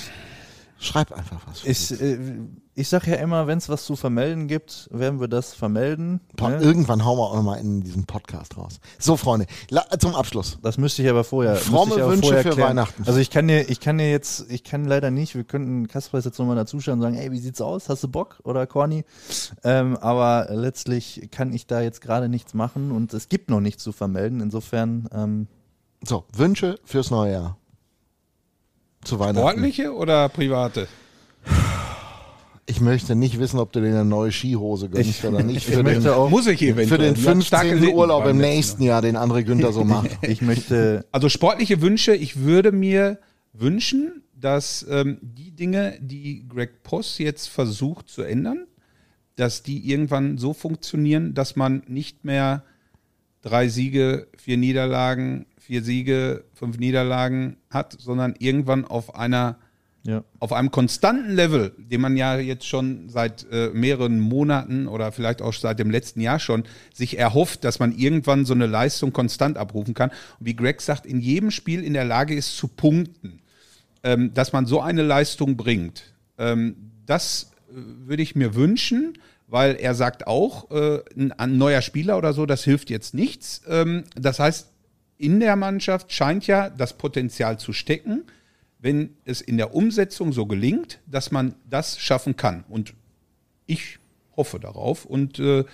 Schreib 0.78 1.12
einfach 1.12 1.40
was. 1.47 1.65
ich, 1.65 2.01
äh, 2.01 2.19
ich 2.74 2.89
sage 2.90 3.12
ja 3.12 3.16
immer, 3.16 3.47
wenn 3.47 3.57
es 3.57 3.70
was 3.70 3.86
zu 3.86 3.97
vermelden 3.97 4.47
gibt, 4.47 4.89
werden 4.93 5.19
wir 5.20 5.28
das 5.28 5.55
vermelden. 5.55 6.20
Boah, 6.36 6.51
ne? 6.51 6.59
Irgendwann 6.61 7.03
hauen 7.05 7.16
wir 7.19 7.23
auch 7.23 7.35
nochmal 7.36 7.59
in 7.61 7.81
diesen 7.82 8.05
Podcast 8.05 8.59
raus. 8.59 8.78
So, 8.98 9.16
Freunde, 9.16 9.47
zum 9.98 10.15
Abschluss. 10.15 10.59
Das 10.62 10.77
müsste 10.77 11.03
ich 11.03 11.09
aber 11.09 11.24
vorher. 11.24 11.57
Fromme 11.57 11.94
ich 11.94 12.03
aber 12.03 12.12
Wünsche 12.12 12.27
vorher 12.27 12.43
für 12.43 12.51
klären. 12.51 12.69
Weihnachten. 12.70 13.05
Also 13.07 13.19
ich 13.19 13.31
kann 13.31 13.48
dir, 13.48 13.70
ich 13.70 13.81
kann 13.81 13.97
dir 13.97 14.11
jetzt, 14.11 14.51
ich 14.51 14.65
kann 14.65 14.85
leider 14.85 15.11
nicht. 15.11 15.35
Wir 15.35 15.44
könnten 15.44 15.89
Kasper 15.89 16.19
jetzt 16.19 16.39
nochmal 16.39 16.57
dazuschauen 16.57 16.98
und 16.98 17.03
sagen, 17.03 17.16
ey, 17.16 17.32
wie 17.32 17.39
sieht's 17.39 17.62
aus? 17.62 17.89
Hast 17.89 18.05
du 18.05 18.09
Bock 18.09 18.40
oder 18.44 18.66
Corny? 18.66 19.05
Ähm, 19.65 19.97
aber 19.97 20.48
letztlich 20.51 21.28
kann 21.32 21.55
ich 21.55 21.66
da 21.66 21.81
jetzt 21.81 22.03
gerade 22.03 22.28
nichts 22.28 22.53
machen 22.53 22.90
und 22.93 23.15
es 23.15 23.31
gibt 23.31 23.48
noch 23.48 23.61
nichts 23.61 23.82
zu 23.82 23.93
vermelden. 23.93 24.40
Insofern, 24.43 25.09
ähm, 25.15 25.47
So, 26.05 26.24
Wünsche 26.35 26.78
fürs 26.85 27.11
neue 27.11 27.32
Jahr. 27.32 27.57
Zu 29.07 29.19
Weihnachten. 29.19 29.39
Sportliche 29.49 29.95
oder 29.95 30.28
private? 30.28 30.89
Ich 32.69 32.81
möchte 32.81 33.15
nicht 33.15 33.39
wissen, 33.39 33.61
ob 33.61 33.70
du 33.73 33.81
dir 33.81 33.87
eine 33.89 34.05
neue 34.05 34.33
Skihose 34.33 34.89
gönnst 34.89 35.09
Ich- 35.09 35.24
oder 35.24 35.43
nicht. 35.45 35.59
ich 35.59 35.66
Für 35.66 35.77
den, 35.77 35.85
möchte 35.85 36.16
auch- 36.16 36.28
Muss 36.28 36.49
ich 36.49 36.61
eventuell. 36.62 36.89
für 36.89 36.99
den 36.99 37.15
Die 37.15 37.24
hat 37.28 37.45
starke 37.45 37.69
15. 37.69 37.81
Sitten 37.87 37.97
Urlaub 37.99 38.27
im 38.27 38.39
nächsten 38.39 38.83
Jahr, 38.83 39.03
den 39.03 39.16
André 39.16 39.45
Günther 39.45 39.73
so 39.73 39.85
macht. 39.85 40.11
ich 40.23 40.43
möchte, 40.43 41.07
Also 41.12 41.28
sportliche 41.28 41.81
Wünsche, 41.81 42.15
ich 42.16 42.41
würde 42.41 42.73
mir 42.73 43.20
wünschen, 43.53 44.23
dass 44.35 44.85
ähm, 44.91 45.19
die 45.23 45.53
Dinge, 45.53 45.97
die 46.01 46.45
Greg 46.49 46.83
Poss 46.83 47.19
jetzt 47.19 47.47
versucht 47.49 48.09
zu 48.09 48.23
ändern, 48.23 48.66
dass 49.37 49.62
die 49.62 49.89
irgendwann 49.89 50.37
so 50.37 50.53
funktionieren, 50.53 51.35
dass 51.35 51.55
man 51.55 51.85
nicht 51.87 52.24
mehr 52.24 52.65
drei 53.43 53.69
Siege, 53.69 54.27
vier 54.37 54.57
Niederlagen, 54.57 55.47
vier 55.66 55.82
Siege, 55.82 56.44
fünf 56.55 56.78
Niederlagen 56.78 57.56
hat, 57.70 57.97
sondern 57.98 58.34
irgendwann 58.38 58.84
auf 58.84 59.16
einer 59.16 59.59
ja. 60.06 60.22
auf 60.38 60.52
einem 60.52 60.70
konstanten 60.70 61.34
Level, 61.34 61.72
den 61.78 62.01
man 62.01 62.16
ja 62.16 62.38
jetzt 62.38 62.66
schon 62.66 63.09
seit 63.09 63.44
äh, 63.51 63.70
mehreren 63.70 64.20
Monaten 64.20 64.86
oder 64.86 65.10
vielleicht 65.10 65.43
auch 65.43 65.52
seit 65.52 65.80
dem 65.80 65.90
letzten 65.90 66.20
Jahr 66.20 66.38
schon 66.38 66.64
sich 66.94 67.18
erhofft, 67.18 67.64
dass 67.64 67.80
man 67.80 67.90
irgendwann 67.90 68.44
so 68.44 68.55
eine 68.55 68.66
Leistung 68.66 69.12
konstant 69.12 69.59
abrufen 69.59 69.94
kann. 69.94 70.10
Und 70.38 70.47
wie 70.47 70.55
Greg 70.55 70.80
sagt, 70.80 71.06
in 71.06 71.20
jedem 71.20 71.51
Spiel 71.51 71.82
in 71.82 71.93
der 71.93 72.05
Lage 72.05 72.36
ist 72.36 72.56
zu 72.56 72.68
punkten, 72.68 73.40
ähm, 74.05 74.32
dass 74.32 74.52
man 74.52 74.66
so 74.66 74.80
eine 74.80 75.02
Leistung 75.02 75.56
bringt. 75.56 76.14
Ähm, 76.38 76.93
das 77.05 77.51
äh, 77.68 77.74
würde 77.74 78.22
ich 78.22 78.36
mir 78.36 78.55
wünschen, 78.55 79.18
weil 79.48 79.74
er 79.74 79.94
sagt 79.94 80.28
auch, 80.28 80.70
äh, 80.70 81.01
ein, 81.16 81.32
ein 81.32 81.59
neuer 81.59 81.82
Spieler 81.82 82.16
oder 82.16 82.32
so, 82.32 82.47
das 82.47 82.62
hilft 82.62 82.90
jetzt 82.90 83.12
nichts. 83.14 83.62
Ähm, 83.68 84.05
das 84.14 84.38
heißt, 84.38 84.68
in 85.18 85.40
der 85.40 85.56
Mannschaft 85.56 86.12
scheint 86.12 86.47
ja 86.47 86.70
das 86.70 86.97
Potenzial 86.97 87.59
zu 87.59 87.72
stecken 87.72 88.24
wenn 88.78 89.16
es 89.24 89.40
in 89.40 89.56
der 89.56 89.74
Umsetzung 89.74 90.32
so 90.32 90.47
gelingt, 90.47 91.01
dass 91.06 91.30
man 91.30 91.55
das 91.68 91.98
schaffen 91.98 92.36
kann. 92.36 92.64
Und 92.68 92.94
ich 93.66 93.98
hoffe 94.36 94.60
darauf 94.60 95.05
und 95.05 95.38
äh, 95.38 95.64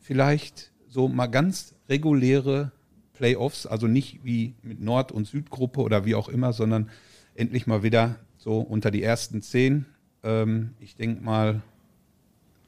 vielleicht 0.00 0.70
so 0.88 1.08
mal 1.08 1.26
ganz 1.26 1.74
reguläre 1.88 2.72
Playoffs, 3.14 3.66
also 3.66 3.86
nicht 3.86 4.20
wie 4.22 4.54
mit 4.62 4.80
Nord- 4.80 5.12
und 5.12 5.26
Südgruppe 5.26 5.80
oder 5.80 6.04
wie 6.04 6.14
auch 6.14 6.28
immer, 6.28 6.52
sondern 6.52 6.90
endlich 7.34 7.66
mal 7.66 7.82
wieder 7.82 8.16
so 8.36 8.60
unter 8.60 8.90
die 8.90 9.02
ersten 9.02 9.42
zehn 9.42 9.86
Ähm, 10.22 10.74
ich 10.78 10.94
denke 10.94 11.20
mal, 11.20 11.62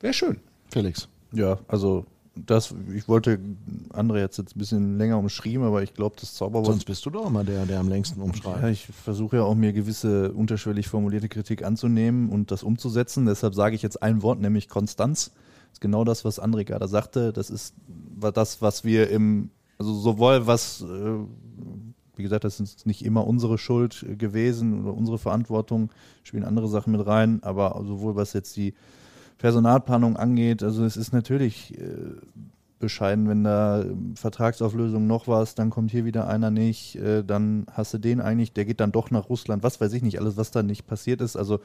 wäre 0.00 0.12
schön. 0.12 0.40
Felix. 0.72 1.08
Ja, 1.30 1.60
also 1.68 2.04
das, 2.36 2.74
ich 2.94 3.08
wollte 3.08 3.38
André 3.92 4.18
jetzt, 4.18 4.38
jetzt 4.38 4.56
ein 4.56 4.58
bisschen 4.58 4.98
länger 4.98 5.18
umschrieben, 5.18 5.64
aber 5.64 5.82
ich 5.82 5.94
glaube, 5.94 6.16
das 6.20 6.34
Zauberwort. 6.34 6.66
Sonst 6.66 6.84
bist 6.84 7.04
du 7.06 7.10
doch 7.10 7.26
immer 7.26 7.44
der, 7.44 7.66
der 7.66 7.80
am 7.80 7.88
längsten 7.88 8.20
umschreibt. 8.20 8.62
Ja, 8.62 8.68
ich 8.68 8.86
versuche 8.86 9.36
ja 9.36 9.42
auch 9.44 9.54
mir 9.54 9.72
gewisse 9.72 10.32
unterschwellig 10.32 10.88
formulierte 10.88 11.28
Kritik 11.28 11.64
anzunehmen 11.64 12.30
und 12.30 12.50
das 12.50 12.62
umzusetzen. 12.62 13.26
Deshalb 13.26 13.54
sage 13.54 13.76
ich 13.76 13.82
jetzt 13.82 14.02
ein 14.02 14.22
Wort, 14.22 14.40
nämlich 14.40 14.68
Konstanz. 14.68 15.26
Das 15.26 15.74
ist 15.74 15.80
genau 15.80 16.04
das, 16.04 16.24
was 16.24 16.42
André 16.42 16.64
gerade 16.64 16.88
sagte. 16.88 17.32
Das 17.32 17.50
ist 17.50 17.74
das, 18.32 18.60
was 18.60 18.84
wir 18.84 19.10
im, 19.10 19.50
also 19.78 19.94
sowohl 19.94 20.46
was, 20.46 20.82
äh, 20.82 20.86
wie 22.16 22.22
gesagt, 22.22 22.44
das 22.44 22.60
ist 22.60 22.86
nicht 22.86 23.04
immer 23.04 23.26
unsere 23.26 23.58
Schuld 23.58 24.04
gewesen 24.18 24.82
oder 24.82 24.94
unsere 24.94 25.18
Verantwortung, 25.18 25.90
spielen 26.22 26.44
andere 26.44 26.68
Sachen 26.68 26.92
mit 26.92 27.06
rein, 27.06 27.42
aber 27.42 27.80
sowohl 27.86 28.16
was 28.16 28.32
jetzt 28.32 28.56
die 28.56 28.74
Personalplanung 29.38 30.16
angeht, 30.16 30.62
also 30.62 30.84
es 30.84 30.96
ist 30.96 31.12
natürlich 31.12 31.78
äh, 31.78 32.16
bescheiden, 32.84 33.28
wenn 33.28 33.44
da 33.44 33.82
ähm, 33.82 34.14
Vertragsauflösung 34.16 35.06
noch 35.06 35.26
was, 35.26 35.54
dann 35.54 35.70
kommt 35.70 35.90
hier 35.90 36.04
wieder 36.04 36.28
einer 36.28 36.50
nicht, 36.50 36.96
äh, 36.96 37.24
dann 37.24 37.66
hast 37.72 37.94
du 37.94 37.98
den 37.98 38.20
eigentlich, 38.20 38.52
der 38.52 38.64
geht 38.64 38.80
dann 38.80 38.92
doch 38.92 39.10
nach 39.10 39.28
Russland, 39.28 39.62
was 39.62 39.80
weiß 39.80 39.92
ich 39.94 40.02
nicht, 40.02 40.20
alles, 40.20 40.36
was 40.36 40.50
da 40.50 40.62
nicht 40.62 40.86
passiert 40.86 41.20
ist. 41.20 41.36
Also 41.36 41.60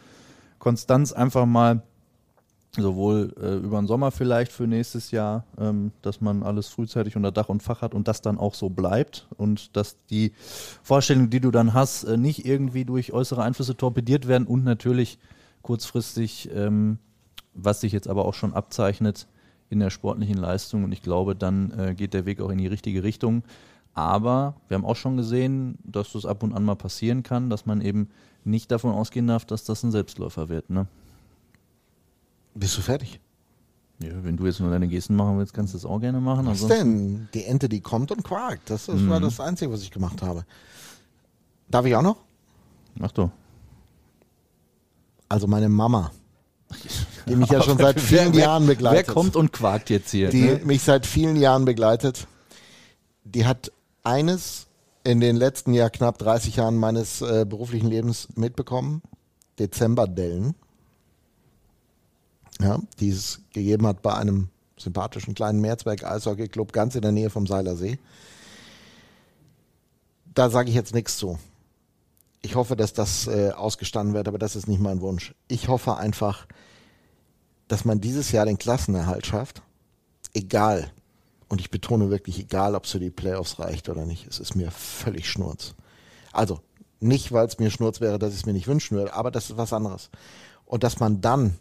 Konstanz 0.60 1.12
einfach 1.12 1.46
mal 1.46 1.82
sowohl 2.72 3.34
äh, 3.42 3.56
über 3.56 3.80
den 3.80 3.88
Sommer 3.88 4.12
vielleicht 4.12 4.52
für 4.52 4.68
nächstes 4.68 5.12
Jahr, 5.12 5.44
ähm, 5.58 5.92
dass 6.02 6.22
man 6.22 6.44
alles 6.44 6.68
frühzeitig 6.68 7.16
unter 7.16 7.32
Dach 7.32 7.50
und 7.50 7.64
Fach 7.64 7.82
hat 7.82 7.94
und 7.94 8.08
das 8.08 8.22
dann 8.22 8.38
auch 8.38 8.54
so 8.54 8.70
bleibt 8.70 9.28
und 9.38 9.76
dass 9.76 9.98
die 10.10 10.34
Vorstellungen, 10.84 11.30
die 11.30 11.40
du 11.40 11.52
dann 11.52 11.74
hast, 11.74 12.04
äh, 12.04 12.18
nicht 12.18 12.46
irgendwie 12.46 12.86
durch 12.86 13.12
äußere 13.12 13.44
Einflüsse 13.44 13.76
torpediert 13.76 14.28
werden 14.28 14.48
und 14.48 14.64
natürlich 14.64 15.18
kurzfristig 15.64 16.50
ähm, 16.54 17.00
was 17.64 17.82
sich 17.82 17.92
jetzt 17.92 18.08
aber 18.08 18.26
auch 18.26 18.34
schon 18.34 18.54
abzeichnet 18.54 19.28
in 19.70 19.80
der 19.80 19.90
sportlichen 19.90 20.38
Leistung. 20.38 20.84
Und 20.84 20.92
ich 20.92 21.02
glaube, 21.02 21.36
dann 21.36 21.72
äh, 21.78 21.94
geht 21.94 22.14
der 22.14 22.26
Weg 22.26 22.42
auch 22.42 22.50
in 22.50 22.58
die 22.58 22.68
richtige 22.68 23.04
Richtung. 23.04 23.44
Aber 23.94 24.56
wir 24.68 24.76
haben 24.76 24.86
auch 24.86 24.96
schon 24.96 25.18
gesehen, 25.18 25.78
dass 25.84 26.14
das 26.14 26.26
ab 26.26 26.44
und 26.44 26.54
an 26.54 26.64
mal 26.64 26.76
passieren 26.76 27.24
kann, 27.24 27.50
dass 27.50 27.66
man 27.66 27.82
eben 27.82 28.10
nicht 28.44 28.72
davon 28.72 28.94
ausgehen 28.94 29.28
darf, 29.28 29.46
dass 29.46 29.64
das 29.64 29.84
ein 29.84 29.92
Selbstläufer 29.92 30.50
wird. 30.50 30.70
Ne? 30.70 30.88
Bist 32.56 32.78
du 32.78 32.82
fertig? 32.82 33.20
Ja, 34.02 34.24
wenn 34.24 34.38
du 34.38 34.46
jetzt 34.46 34.62
nur 34.62 34.72
deine 34.72 34.88
Gesten 34.88 35.16
machen 35.16 35.38
willst, 35.38 35.54
kannst 35.54 35.74
du 35.74 35.78
das 35.78 35.86
auch 35.86 36.00
gerne 36.00 36.22
machen. 36.22 36.48
Was 36.48 36.66
denn? 36.68 37.28
Die 37.34 37.44
Ente, 37.44 37.68
die 37.68 37.82
kommt 37.82 38.12
und 38.12 38.24
quakt. 38.24 38.70
Das, 38.70 38.86
das 38.86 39.02
mhm. 39.02 39.10
war 39.10 39.20
das 39.20 39.40
Einzige, 39.42 39.72
was 39.72 39.82
ich 39.82 39.92
gemacht 39.92 40.22
habe. 40.22 40.46
Darf 41.68 41.86
ich 41.86 41.96
auch 41.96 42.02
noch? 42.02 42.18
Mach 42.96 43.12
doch. 43.12 43.30
Also 45.28 45.48
meine 45.48 45.70
Mama 45.70 46.12
die 47.30 47.36
mich 47.36 47.50
ja 47.50 47.62
schon 47.64 47.78
seit 47.78 48.00
vielen 48.00 48.34
wer, 48.34 48.42
Jahren 48.42 48.68
begleitet. 48.68 49.08
Wer 49.08 49.14
kommt 49.14 49.36
und 49.36 49.54
quakt 49.54 49.90
jetzt 49.90 50.12
hier? 50.12 50.30
Die 50.30 50.42
ne? 50.42 50.62
mich 50.64 50.84
seit 50.84 51.06
vielen 51.06 51.36
Jahren 51.36 51.66
begleitet. 51.66 52.28
Die 53.24 53.46
hat 53.46 53.72
eines 54.04 54.68
in 55.04 55.20
den 55.20 55.36
letzten 55.36 55.74
Jahr 55.74 55.90
knapp 55.90 56.18
30 56.18 56.58
Jahren 56.58 56.76
meines 56.76 57.22
äh, 57.22 57.46
beruflichen 57.48 57.88
Lebens 57.88 58.28
mitbekommen. 58.36 59.02
Dezemberdellen. 59.60 60.56
Ja, 62.62 62.80
die 63.00 63.10
es 63.10 63.42
gegeben 63.54 63.88
hat 63.88 64.02
bei 64.02 64.14
einem 64.14 64.50
sympathischen 64.78 65.34
kleinen 65.34 65.62
Mehrzweig 65.62 66.04
Eishockey 66.04 66.48
Club 66.48 66.74
ganz 66.74 66.96
in 66.96 67.02
der 67.02 67.12
Nähe 67.12 67.30
vom 67.30 67.48
Seiler 67.48 67.76
See. 67.76 68.00
Da 70.34 70.50
sage 70.50 70.70
ich 70.70 70.76
jetzt 70.76 70.94
nichts 70.94 71.18
zu. 71.18 71.40
Ich 72.42 72.56
hoffe, 72.56 72.76
dass 72.76 72.94
das 72.94 73.28
äh, 73.28 73.52
ausgestanden 73.52 74.14
wird, 74.14 74.28
aber 74.28 74.38
das 74.38 74.56
ist 74.56 74.68
nicht 74.68 74.80
mein 74.80 75.02
Wunsch. 75.02 75.34
Ich 75.48 75.68
hoffe 75.68 75.98
einfach, 75.98 76.48
dass 77.70 77.86
man 77.86 78.02
dieses 78.02 78.34
Jahr 78.34 78.46
den 78.46 78.58
Klassenerhalt 78.58 79.26
schafft. 79.26 79.62
Egal. 80.34 80.92
Und 81.48 81.62
ich 81.62 81.72
betone 81.72 82.10
wirklich, 82.10 82.38
egal, 82.38 82.76
ob 82.76 82.84
es 82.84 82.92
für 82.92 83.00
die 83.00 83.10
Playoffs 83.10 83.60
reicht 83.60 83.88
oder 83.88 84.06
nicht. 84.06 84.28
Es 84.28 84.40
ist 84.40 84.56
mir 84.56 84.70
völlig 84.72 85.30
schnurz. 85.30 85.74
Also, 86.34 86.60
nicht, 87.00 87.32
weil 87.32 87.48
es 87.48 87.58
mir 87.58 87.72
schnurz 87.72 88.02
wäre, 88.02 88.20
dass 88.20 88.34
ich 88.34 88.42
es 88.42 88.46
mir 88.46 88.52
nicht 88.54 88.68
wünschen 88.68 88.98
würde, 88.98 89.14
aber 89.14 89.32
das 89.32 89.50
ist 89.50 89.56
was 89.58 89.72
anderes. 89.72 90.10
Und 90.66 90.84
dass 90.84 91.00
man 91.00 91.22
dann 91.22 91.58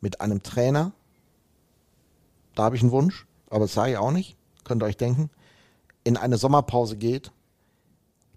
mit 0.00 0.22
einem 0.22 0.42
Trainer, 0.42 0.92
da 2.54 2.64
habe 2.64 2.76
ich 2.76 2.82
einen 2.82 2.90
Wunsch, 2.90 3.26
aber 3.50 3.66
das 3.66 3.74
sage 3.74 3.92
ich 3.92 3.98
auch 3.98 4.12
nicht, 4.12 4.36
könnt 4.64 4.82
ihr 4.82 4.86
euch 4.86 4.96
denken, 4.96 5.28
in 6.04 6.16
eine 6.16 6.38
Sommerpause 6.38 6.96
geht. 6.96 7.30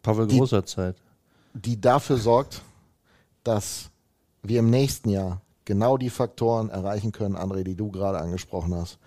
Pavel 0.02 0.28
Großer 0.28 0.66
Zeit 0.66 0.98
die 1.54 1.80
dafür 1.80 2.18
sorgt, 2.18 2.62
dass 3.44 3.90
wir 4.44 4.60
im 4.60 4.70
nächsten 4.70 5.10
Jahr 5.10 5.42
genau 5.70 5.98
die 5.98 6.10
Faktoren 6.10 6.72
erreichen 6.72 7.12
können, 7.12 7.38
André, 7.38 7.64
die 7.64 7.76
du 7.76 7.92
gerade 7.92 8.18
angesprochen 8.18 8.74
hast. 8.74 8.98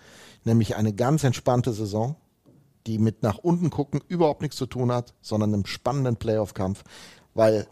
Nämlich 0.45 0.77
eine 0.77 0.93
ganz 0.93 1.25
entspannte 1.25 1.73
Saison, 1.73 2.15
die 2.87 2.99
mit 2.99 3.25
nach 3.25 3.39
unten 3.39 3.69
gucken 3.69 4.01
überhaupt 4.07 4.43
nichts 4.43 4.57
zu 4.57 4.67
tun 4.67 4.93
hat, 4.93 5.13
sondern 5.21 5.53
einem 5.53 5.67
spannenden 5.67 6.15
Playoff-Kampf, 6.15 6.85
weil 7.35 7.67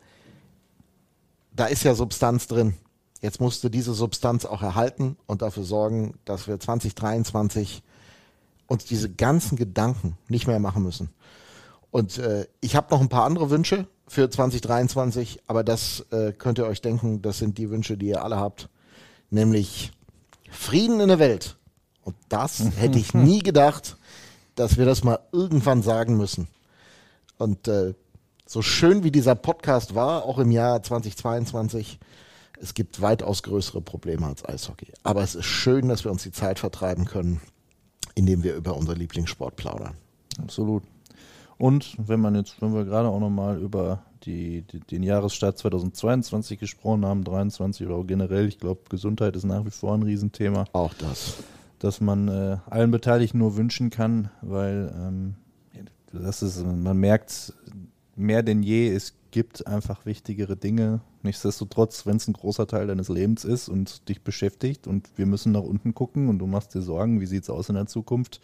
da 1.54 1.66
ist 1.66 1.84
ja 1.84 1.94
Substanz 1.94 2.48
drin. 2.48 2.74
Jetzt 3.20 3.40
musst 3.40 3.62
du 3.62 3.68
diese 3.68 3.94
Substanz 3.94 4.44
auch 4.44 4.62
erhalten 4.62 5.16
und 5.26 5.40
dafür 5.40 5.62
sorgen, 5.62 6.18
dass 6.24 6.48
wir 6.48 6.58
2023 6.58 7.84
uns 8.66 8.86
diese 8.86 9.08
ganzen 9.08 9.56
Gedanken 9.56 10.18
nicht 10.26 10.48
mehr 10.48 10.58
machen 10.58 10.82
müssen. 10.82 11.10
Und 11.92 12.18
äh, 12.18 12.48
ich 12.60 12.74
habe 12.74 12.92
noch 12.92 13.00
ein 13.00 13.08
paar 13.08 13.24
andere 13.24 13.50
Wünsche 13.50 13.86
für 14.08 14.28
2023, 14.28 15.42
aber 15.46 15.62
das 15.62 16.06
äh, 16.10 16.32
könnt 16.32 16.58
ihr 16.58 16.66
euch 16.66 16.80
denken, 16.80 17.22
das 17.22 17.38
sind 17.38 17.56
die 17.56 17.70
Wünsche, 17.70 17.96
die 17.96 18.08
ihr 18.08 18.24
alle 18.24 18.36
habt, 18.36 18.68
nämlich 19.30 19.92
Frieden 20.50 21.00
in 21.00 21.08
der 21.08 21.18
Welt. 21.18 21.56
Und 22.02 22.16
das 22.28 22.60
hätte 22.76 22.98
ich 22.98 23.14
nie 23.14 23.38
gedacht, 23.42 23.96
dass 24.54 24.76
wir 24.76 24.84
das 24.84 25.04
mal 25.04 25.20
irgendwann 25.32 25.82
sagen 25.82 26.16
müssen. 26.16 26.48
Und 27.38 27.68
äh, 27.68 27.94
so 28.46 28.62
schön 28.62 29.04
wie 29.04 29.10
dieser 29.10 29.34
Podcast 29.34 29.94
war, 29.94 30.24
auch 30.24 30.38
im 30.38 30.50
Jahr 30.50 30.82
2022, 30.82 31.98
es 32.60 32.74
gibt 32.74 33.00
weitaus 33.00 33.42
größere 33.42 33.80
Probleme 33.80 34.26
als 34.26 34.44
Eishockey. 34.44 34.92
Aber 35.02 35.22
es 35.22 35.34
ist 35.34 35.46
schön, 35.46 35.88
dass 35.88 36.04
wir 36.04 36.10
uns 36.10 36.24
die 36.24 36.32
Zeit 36.32 36.58
vertreiben 36.58 37.06
können, 37.06 37.40
indem 38.14 38.42
wir 38.42 38.54
über 38.54 38.76
unser 38.76 38.94
Lieblingssport 38.94 39.56
plaudern. 39.56 39.94
Absolut. 40.38 40.82
Und 41.56 41.94
wenn 41.98 42.20
man 42.20 42.34
jetzt, 42.34 42.60
wenn 42.60 42.74
wir 42.74 42.84
gerade 42.84 43.08
auch 43.08 43.20
nochmal 43.20 43.58
über 43.58 44.02
die, 44.24 44.62
die, 44.62 44.80
den 44.80 45.02
Jahresstart 45.02 45.58
2022 45.58 46.58
gesprochen 46.58 47.04
haben, 47.04 47.24
23 47.24 47.86
oder 47.86 47.96
auch 47.96 48.06
generell, 48.06 48.46
ich 48.46 48.58
glaube, 48.58 48.82
Gesundheit 48.88 49.36
ist 49.36 49.44
nach 49.44 49.64
wie 49.64 49.70
vor 49.70 49.94
ein 49.94 50.02
Riesenthema. 50.02 50.64
Auch 50.72 50.94
das. 50.94 51.38
Dass 51.78 52.00
man 52.00 52.28
äh, 52.28 52.58
allen 52.68 52.90
Beteiligten 52.90 53.38
nur 53.38 53.56
wünschen 53.56 53.90
kann, 53.90 54.30
weil 54.42 54.92
ähm, 54.94 55.34
das 56.12 56.42
ist, 56.42 56.64
man 56.64 56.96
merkt 56.96 57.54
mehr 58.16 58.42
denn 58.42 58.62
je, 58.62 58.92
es 58.92 59.14
gibt 59.30 59.66
einfach 59.66 60.06
wichtigere 60.06 60.56
Dinge. 60.56 61.00
Nichtsdestotrotz, 61.22 62.06
wenn 62.06 62.16
es 62.16 62.26
ein 62.26 62.32
großer 62.32 62.66
Teil 62.66 62.86
deines 62.86 63.08
Lebens 63.08 63.44
ist 63.44 63.68
und 63.68 64.08
dich 64.08 64.22
beschäftigt 64.22 64.86
und 64.86 65.08
wir 65.16 65.26
müssen 65.26 65.52
nach 65.52 65.62
unten 65.62 65.94
gucken 65.94 66.28
und 66.28 66.38
du 66.38 66.46
machst 66.46 66.74
dir 66.74 66.82
Sorgen, 66.82 67.20
wie 67.20 67.26
sieht 67.26 67.44
es 67.44 67.50
aus 67.50 67.68
in 67.68 67.74
der 67.76 67.86
Zukunft. 67.86 68.40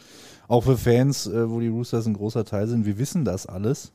Auch 0.48 0.64
für 0.64 0.76
Fans, 0.76 1.26
äh, 1.26 1.50
wo 1.50 1.60
die 1.60 1.68
Roosters 1.68 2.06
ein 2.06 2.14
großer 2.14 2.44
Teil 2.44 2.68
sind, 2.68 2.86
wir 2.86 2.98
wissen 2.98 3.24
das 3.24 3.46
alles. 3.46 3.92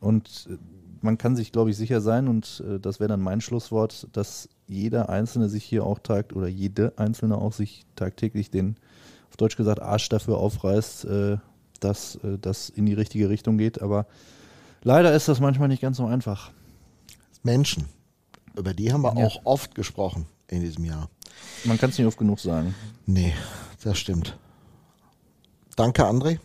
Und 0.00 0.48
äh, 0.50 0.56
man 1.02 1.18
kann 1.18 1.36
sich, 1.36 1.52
glaube 1.52 1.70
ich, 1.70 1.76
sicher 1.76 2.00
sein, 2.00 2.28
und 2.28 2.62
äh, 2.66 2.80
das 2.80 3.00
wäre 3.00 3.08
dann 3.08 3.20
mein 3.20 3.40
Schlusswort, 3.40 4.08
dass 4.12 4.48
jeder 4.66 5.08
Einzelne 5.08 5.48
sich 5.48 5.64
hier 5.64 5.84
auch 5.84 5.98
tagt 5.98 6.34
oder 6.34 6.48
jede 6.48 6.92
Einzelne 6.96 7.38
auch 7.38 7.52
sich 7.52 7.84
tagtäglich 7.94 8.50
den, 8.50 8.76
auf 9.30 9.36
Deutsch 9.36 9.56
gesagt, 9.56 9.80
Arsch 9.80 10.08
dafür 10.08 10.38
aufreißt, 10.38 11.06
dass 11.80 12.18
das 12.40 12.68
in 12.68 12.86
die 12.86 12.94
richtige 12.94 13.28
Richtung 13.28 13.58
geht. 13.58 13.82
Aber 13.82 14.06
Leider 14.86 15.12
ist 15.12 15.26
das 15.26 15.40
manchmal 15.40 15.66
nicht 15.66 15.82
ganz 15.82 15.96
so 15.96 16.06
einfach. 16.06 16.52
Menschen, 17.42 17.88
über 18.54 18.72
die 18.72 18.92
haben 18.92 19.02
wir 19.02 19.18
ja. 19.18 19.26
auch 19.26 19.40
oft 19.42 19.74
gesprochen 19.74 20.26
in 20.46 20.60
diesem 20.60 20.84
Jahr. 20.84 21.10
Man 21.64 21.76
kann 21.76 21.90
es 21.90 21.98
nicht 21.98 22.06
oft 22.06 22.18
genug 22.18 22.38
sagen. 22.38 22.72
Nee, 23.04 23.34
das 23.82 23.98
stimmt. 23.98 24.38
Danke, 25.74 26.04
André. 26.04 26.38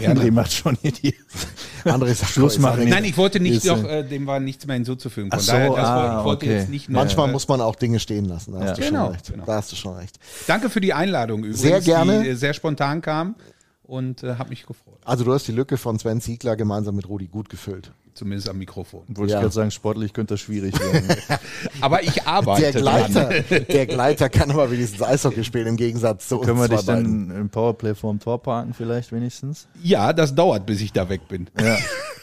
Ja, 0.00 0.10
André 0.10 0.30
macht 0.30 0.52
schon 0.52 0.76
hier 0.80 0.92
die 0.92 1.14
André 1.84 2.14
sagt 2.14 2.32
Schluss 2.32 2.58
machen. 2.58 2.88
Nein, 2.88 3.04
ich 3.04 3.16
wollte 3.16 3.40
nicht 3.40 3.64
noch, 3.64 3.84
äh, 3.84 4.02
dem 4.02 4.26
war 4.26 4.40
nichts 4.40 4.66
mehr 4.66 4.74
hinzuzufügen. 4.74 5.30
Von 5.30 5.40
so, 5.40 5.52
daher, 5.52 5.70
das 5.70 5.78
ah, 5.78 6.18
ich 6.18 6.24
wollte 6.24 6.46
okay. 6.46 6.56
jetzt 6.58 6.70
nicht 6.70 6.88
noch, 6.88 7.00
Manchmal 7.00 7.28
äh, 7.28 7.32
muss 7.32 7.48
man 7.48 7.60
auch 7.60 7.76
Dinge 7.76 8.00
stehen 8.00 8.26
lassen. 8.26 8.52
Da, 8.52 8.60
ja. 8.60 8.70
hast, 8.70 8.78
du 8.78 8.82
genau, 8.82 9.04
schon 9.04 9.12
recht. 9.12 9.32
Genau. 9.32 9.44
da 9.44 9.54
hast 9.54 9.72
du 9.72 9.76
schon 9.76 9.94
recht. 9.96 10.18
Danke 10.46 10.70
für 10.70 10.80
die 10.80 10.92
Einladung 10.92 11.40
übrigens, 11.40 11.60
sehr 11.60 11.80
gerne. 11.80 12.22
die 12.22 12.34
sehr 12.34 12.54
spontan 12.54 13.00
kam 13.00 13.36
und 13.82 14.22
äh, 14.22 14.36
habe 14.36 14.50
mich 14.50 14.66
gefreut. 14.66 14.98
Also 15.04 15.24
du 15.24 15.32
hast 15.32 15.46
die 15.46 15.52
Lücke 15.52 15.76
von 15.76 15.98
Sven 15.98 16.20
Ziegler 16.20 16.56
gemeinsam 16.56 16.96
mit 16.96 17.08
Rudi 17.08 17.26
gut 17.26 17.48
gefüllt. 17.48 17.92
Zumindest 18.16 18.48
am 18.48 18.56
Mikrofon. 18.56 19.04
Wollte 19.08 19.32
ja. 19.32 19.38
ich 19.38 19.42
gerade 19.42 19.54
sagen, 19.54 19.70
sportlich 19.70 20.14
könnte 20.14 20.34
das 20.34 20.40
schwierig 20.40 20.72
werden. 20.80 21.06
aber 21.82 22.02
ich 22.02 22.26
arbeite. 22.26 22.72
Der 22.72 22.80
Gleiter, 22.80 23.28
der 23.60 23.86
Gleiter 23.86 24.30
kann 24.30 24.50
aber 24.50 24.70
wenigstens 24.70 25.02
Eishockey 25.02 25.44
spielen 25.44 25.66
im 25.66 25.76
Gegensatz 25.76 26.26
zu 26.26 26.38
uns. 26.38 26.46
Können 26.46 26.58
wir 26.58 26.68
dich 26.68 26.80
dann 26.86 27.30
im 27.30 27.50
Powerplay 27.50 27.94
vorm 27.94 28.18
Tor 28.18 28.42
parken 28.42 28.72
vielleicht 28.72 29.12
wenigstens? 29.12 29.68
Ja, 29.82 30.14
das 30.14 30.34
dauert, 30.34 30.64
bis 30.64 30.80
ich 30.80 30.94
da 30.94 31.10
weg 31.10 31.28
bin. 31.28 31.48
Ja. 31.60 31.76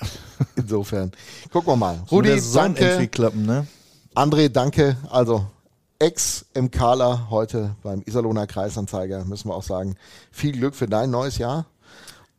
Insofern. 0.56 1.12
Gucken 1.52 1.74
wir 1.74 1.78
mal. 1.78 2.00
Rudi, 2.10 2.42
danke. 2.56 3.08
Klappen, 3.10 3.46
ne? 3.46 3.68
André, 4.16 4.50
danke. 4.50 4.98
Also 5.12 5.46
Ex-MKler 6.00 7.30
heute 7.30 7.76
beim 7.84 8.02
Iserlohner 8.04 8.48
Kreisanzeiger, 8.48 9.26
müssen 9.26 9.50
wir 9.50 9.56
auch 9.56 9.64
sagen, 9.64 9.96
viel 10.32 10.54
Glück 10.54 10.74
für 10.74 10.88
dein 10.88 11.12
neues 11.12 11.38
Jahr. 11.38 11.68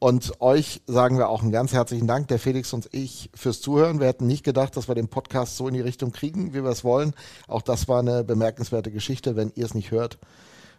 Und 0.05 0.39
euch 0.43 0.83
sagen 0.87 1.17
wir 1.17 1.31
auch 1.31 1.41
einen 1.41 1.51
ganz 1.51 1.73
herzlichen 1.73 2.07
Dank, 2.07 2.29
der 2.29 2.39
Felix 2.39 2.75
und 2.75 2.91
ich, 2.93 3.31
fürs 3.33 3.63
Zuhören. 3.63 4.01
Wir 4.01 4.07
hätten 4.09 4.27
nicht 4.27 4.45
gedacht, 4.45 4.77
dass 4.77 4.87
wir 4.87 4.95
den 4.95 5.09
Podcast 5.09 5.57
so 5.57 5.67
in 5.67 5.73
die 5.73 5.81
Richtung 5.81 6.13
kriegen, 6.13 6.53
wie 6.53 6.63
wir 6.63 6.71
es 6.71 6.85
wollen. 6.85 7.15
Auch 7.49 7.63
das 7.63 7.89
war 7.89 8.01
eine 8.01 8.23
bemerkenswerte 8.23 8.91
Geschichte. 8.91 9.35
Wenn 9.35 9.51
ihr 9.55 9.65
es 9.65 9.73
nicht 9.73 9.93
hört, 9.93 10.19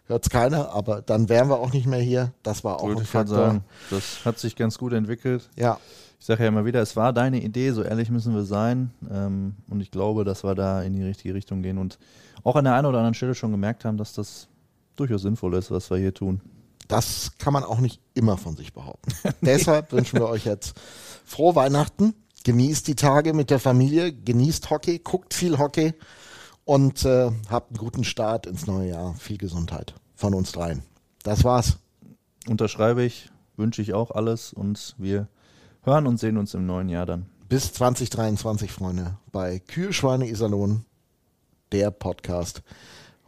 hört 0.06 0.22
es 0.22 0.30
keiner. 0.30 0.70
Aber 0.70 1.02
dann 1.02 1.28
wären 1.28 1.48
wir 1.48 1.58
auch 1.58 1.72
nicht 1.72 1.88
mehr 1.88 1.98
hier. 1.98 2.34
Das 2.44 2.62
war 2.62 2.76
auch 2.76 2.84
Wollte 2.84 3.00
ein 3.00 3.06
Faktor. 3.06 3.36
sagen. 3.36 3.64
Das 3.90 4.24
hat 4.24 4.38
sich 4.38 4.54
ganz 4.54 4.78
gut 4.78 4.92
entwickelt. 4.92 5.50
Ja, 5.56 5.80
Ich 6.20 6.26
sage 6.26 6.44
ja 6.44 6.48
immer 6.48 6.64
wieder, 6.64 6.80
es 6.80 6.94
war 6.94 7.12
deine 7.12 7.42
Idee, 7.42 7.72
so 7.72 7.82
ehrlich 7.82 8.10
müssen 8.10 8.32
wir 8.32 8.44
sein. 8.44 8.92
Ähm, 9.10 9.56
und 9.68 9.80
ich 9.80 9.90
glaube, 9.90 10.22
dass 10.22 10.44
wir 10.44 10.54
da 10.54 10.82
in 10.82 10.92
die 10.92 11.02
richtige 11.02 11.34
Richtung 11.34 11.62
gehen 11.62 11.78
und 11.78 11.98
auch 12.44 12.54
an 12.54 12.62
der 12.62 12.74
einen 12.74 12.86
oder 12.86 12.98
anderen 12.98 13.14
Stelle 13.14 13.34
schon 13.34 13.50
gemerkt 13.50 13.84
haben, 13.84 13.96
dass 13.96 14.12
das 14.12 14.46
durchaus 14.94 15.22
sinnvoll 15.22 15.54
ist, 15.54 15.72
was 15.72 15.90
wir 15.90 15.96
hier 15.96 16.14
tun. 16.14 16.40
Das 16.88 17.32
kann 17.38 17.52
man 17.52 17.64
auch 17.64 17.80
nicht 17.80 18.00
immer 18.14 18.36
von 18.36 18.56
sich 18.56 18.72
behaupten. 18.72 19.12
Deshalb 19.40 19.92
wünschen 19.92 20.18
wir 20.18 20.28
euch 20.28 20.44
jetzt 20.44 20.74
frohe 21.24 21.54
Weihnachten. 21.54 22.14
Genießt 22.44 22.86
die 22.86 22.94
Tage 22.94 23.32
mit 23.32 23.50
der 23.50 23.58
Familie, 23.58 24.12
genießt 24.12 24.70
Hockey, 24.70 25.00
guckt 25.00 25.34
viel 25.34 25.58
Hockey 25.58 25.94
und 26.64 27.04
äh, 27.04 27.30
habt 27.50 27.70
einen 27.70 27.78
guten 27.78 28.04
Start 28.04 28.46
ins 28.46 28.66
neue 28.66 28.90
Jahr. 28.90 29.14
Viel 29.14 29.38
Gesundheit 29.38 29.94
von 30.14 30.32
uns 30.32 30.52
dreien. 30.52 30.82
Das 31.24 31.42
war's. 31.42 31.78
Unterschreibe 32.48 33.02
ich, 33.02 33.30
wünsche 33.56 33.82
ich 33.82 33.94
auch 33.94 34.12
alles 34.12 34.52
und 34.52 34.94
wir 34.98 35.28
hören 35.82 36.06
und 36.06 36.18
sehen 36.18 36.36
uns 36.36 36.54
im 36.54 36.66
neuen 36.66 36.88
Jahr 36.88 37.06
dann. 37.06 37.26
Bis 37.48 37.72
2023, 37.72 38.70
Freunde, 38.70 39.16
bei 39.32 39.58
Kühe, 39.58 39.92
Schweine, 39.92 40.28
Iserlohn, 40.28 40.84
der 41.72 41.90
Podcast 41.90 42.62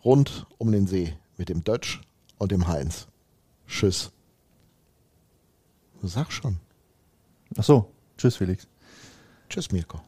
rund 0.04 0.46
um 0.58 0.70
den 0.70 0.86
See 0.86 1.14
mit 1.36 1.48
dem 1.48 1.64
Dötsch 1.64 2.00
und 2.38 2.52
dem 2.52 2.66
Heinz. 2.68 3.08
Tschüss. 3.68 4.10
Sag 6.02 6.32
schon. 6.32 6.58
Ach 7.56 7.64
so, 7.64 7.92
tschüss 8.16 8.36
Felix. 8.36 8.66
Tschüss, 9.48 9.70
Mirko. 9.70 10.00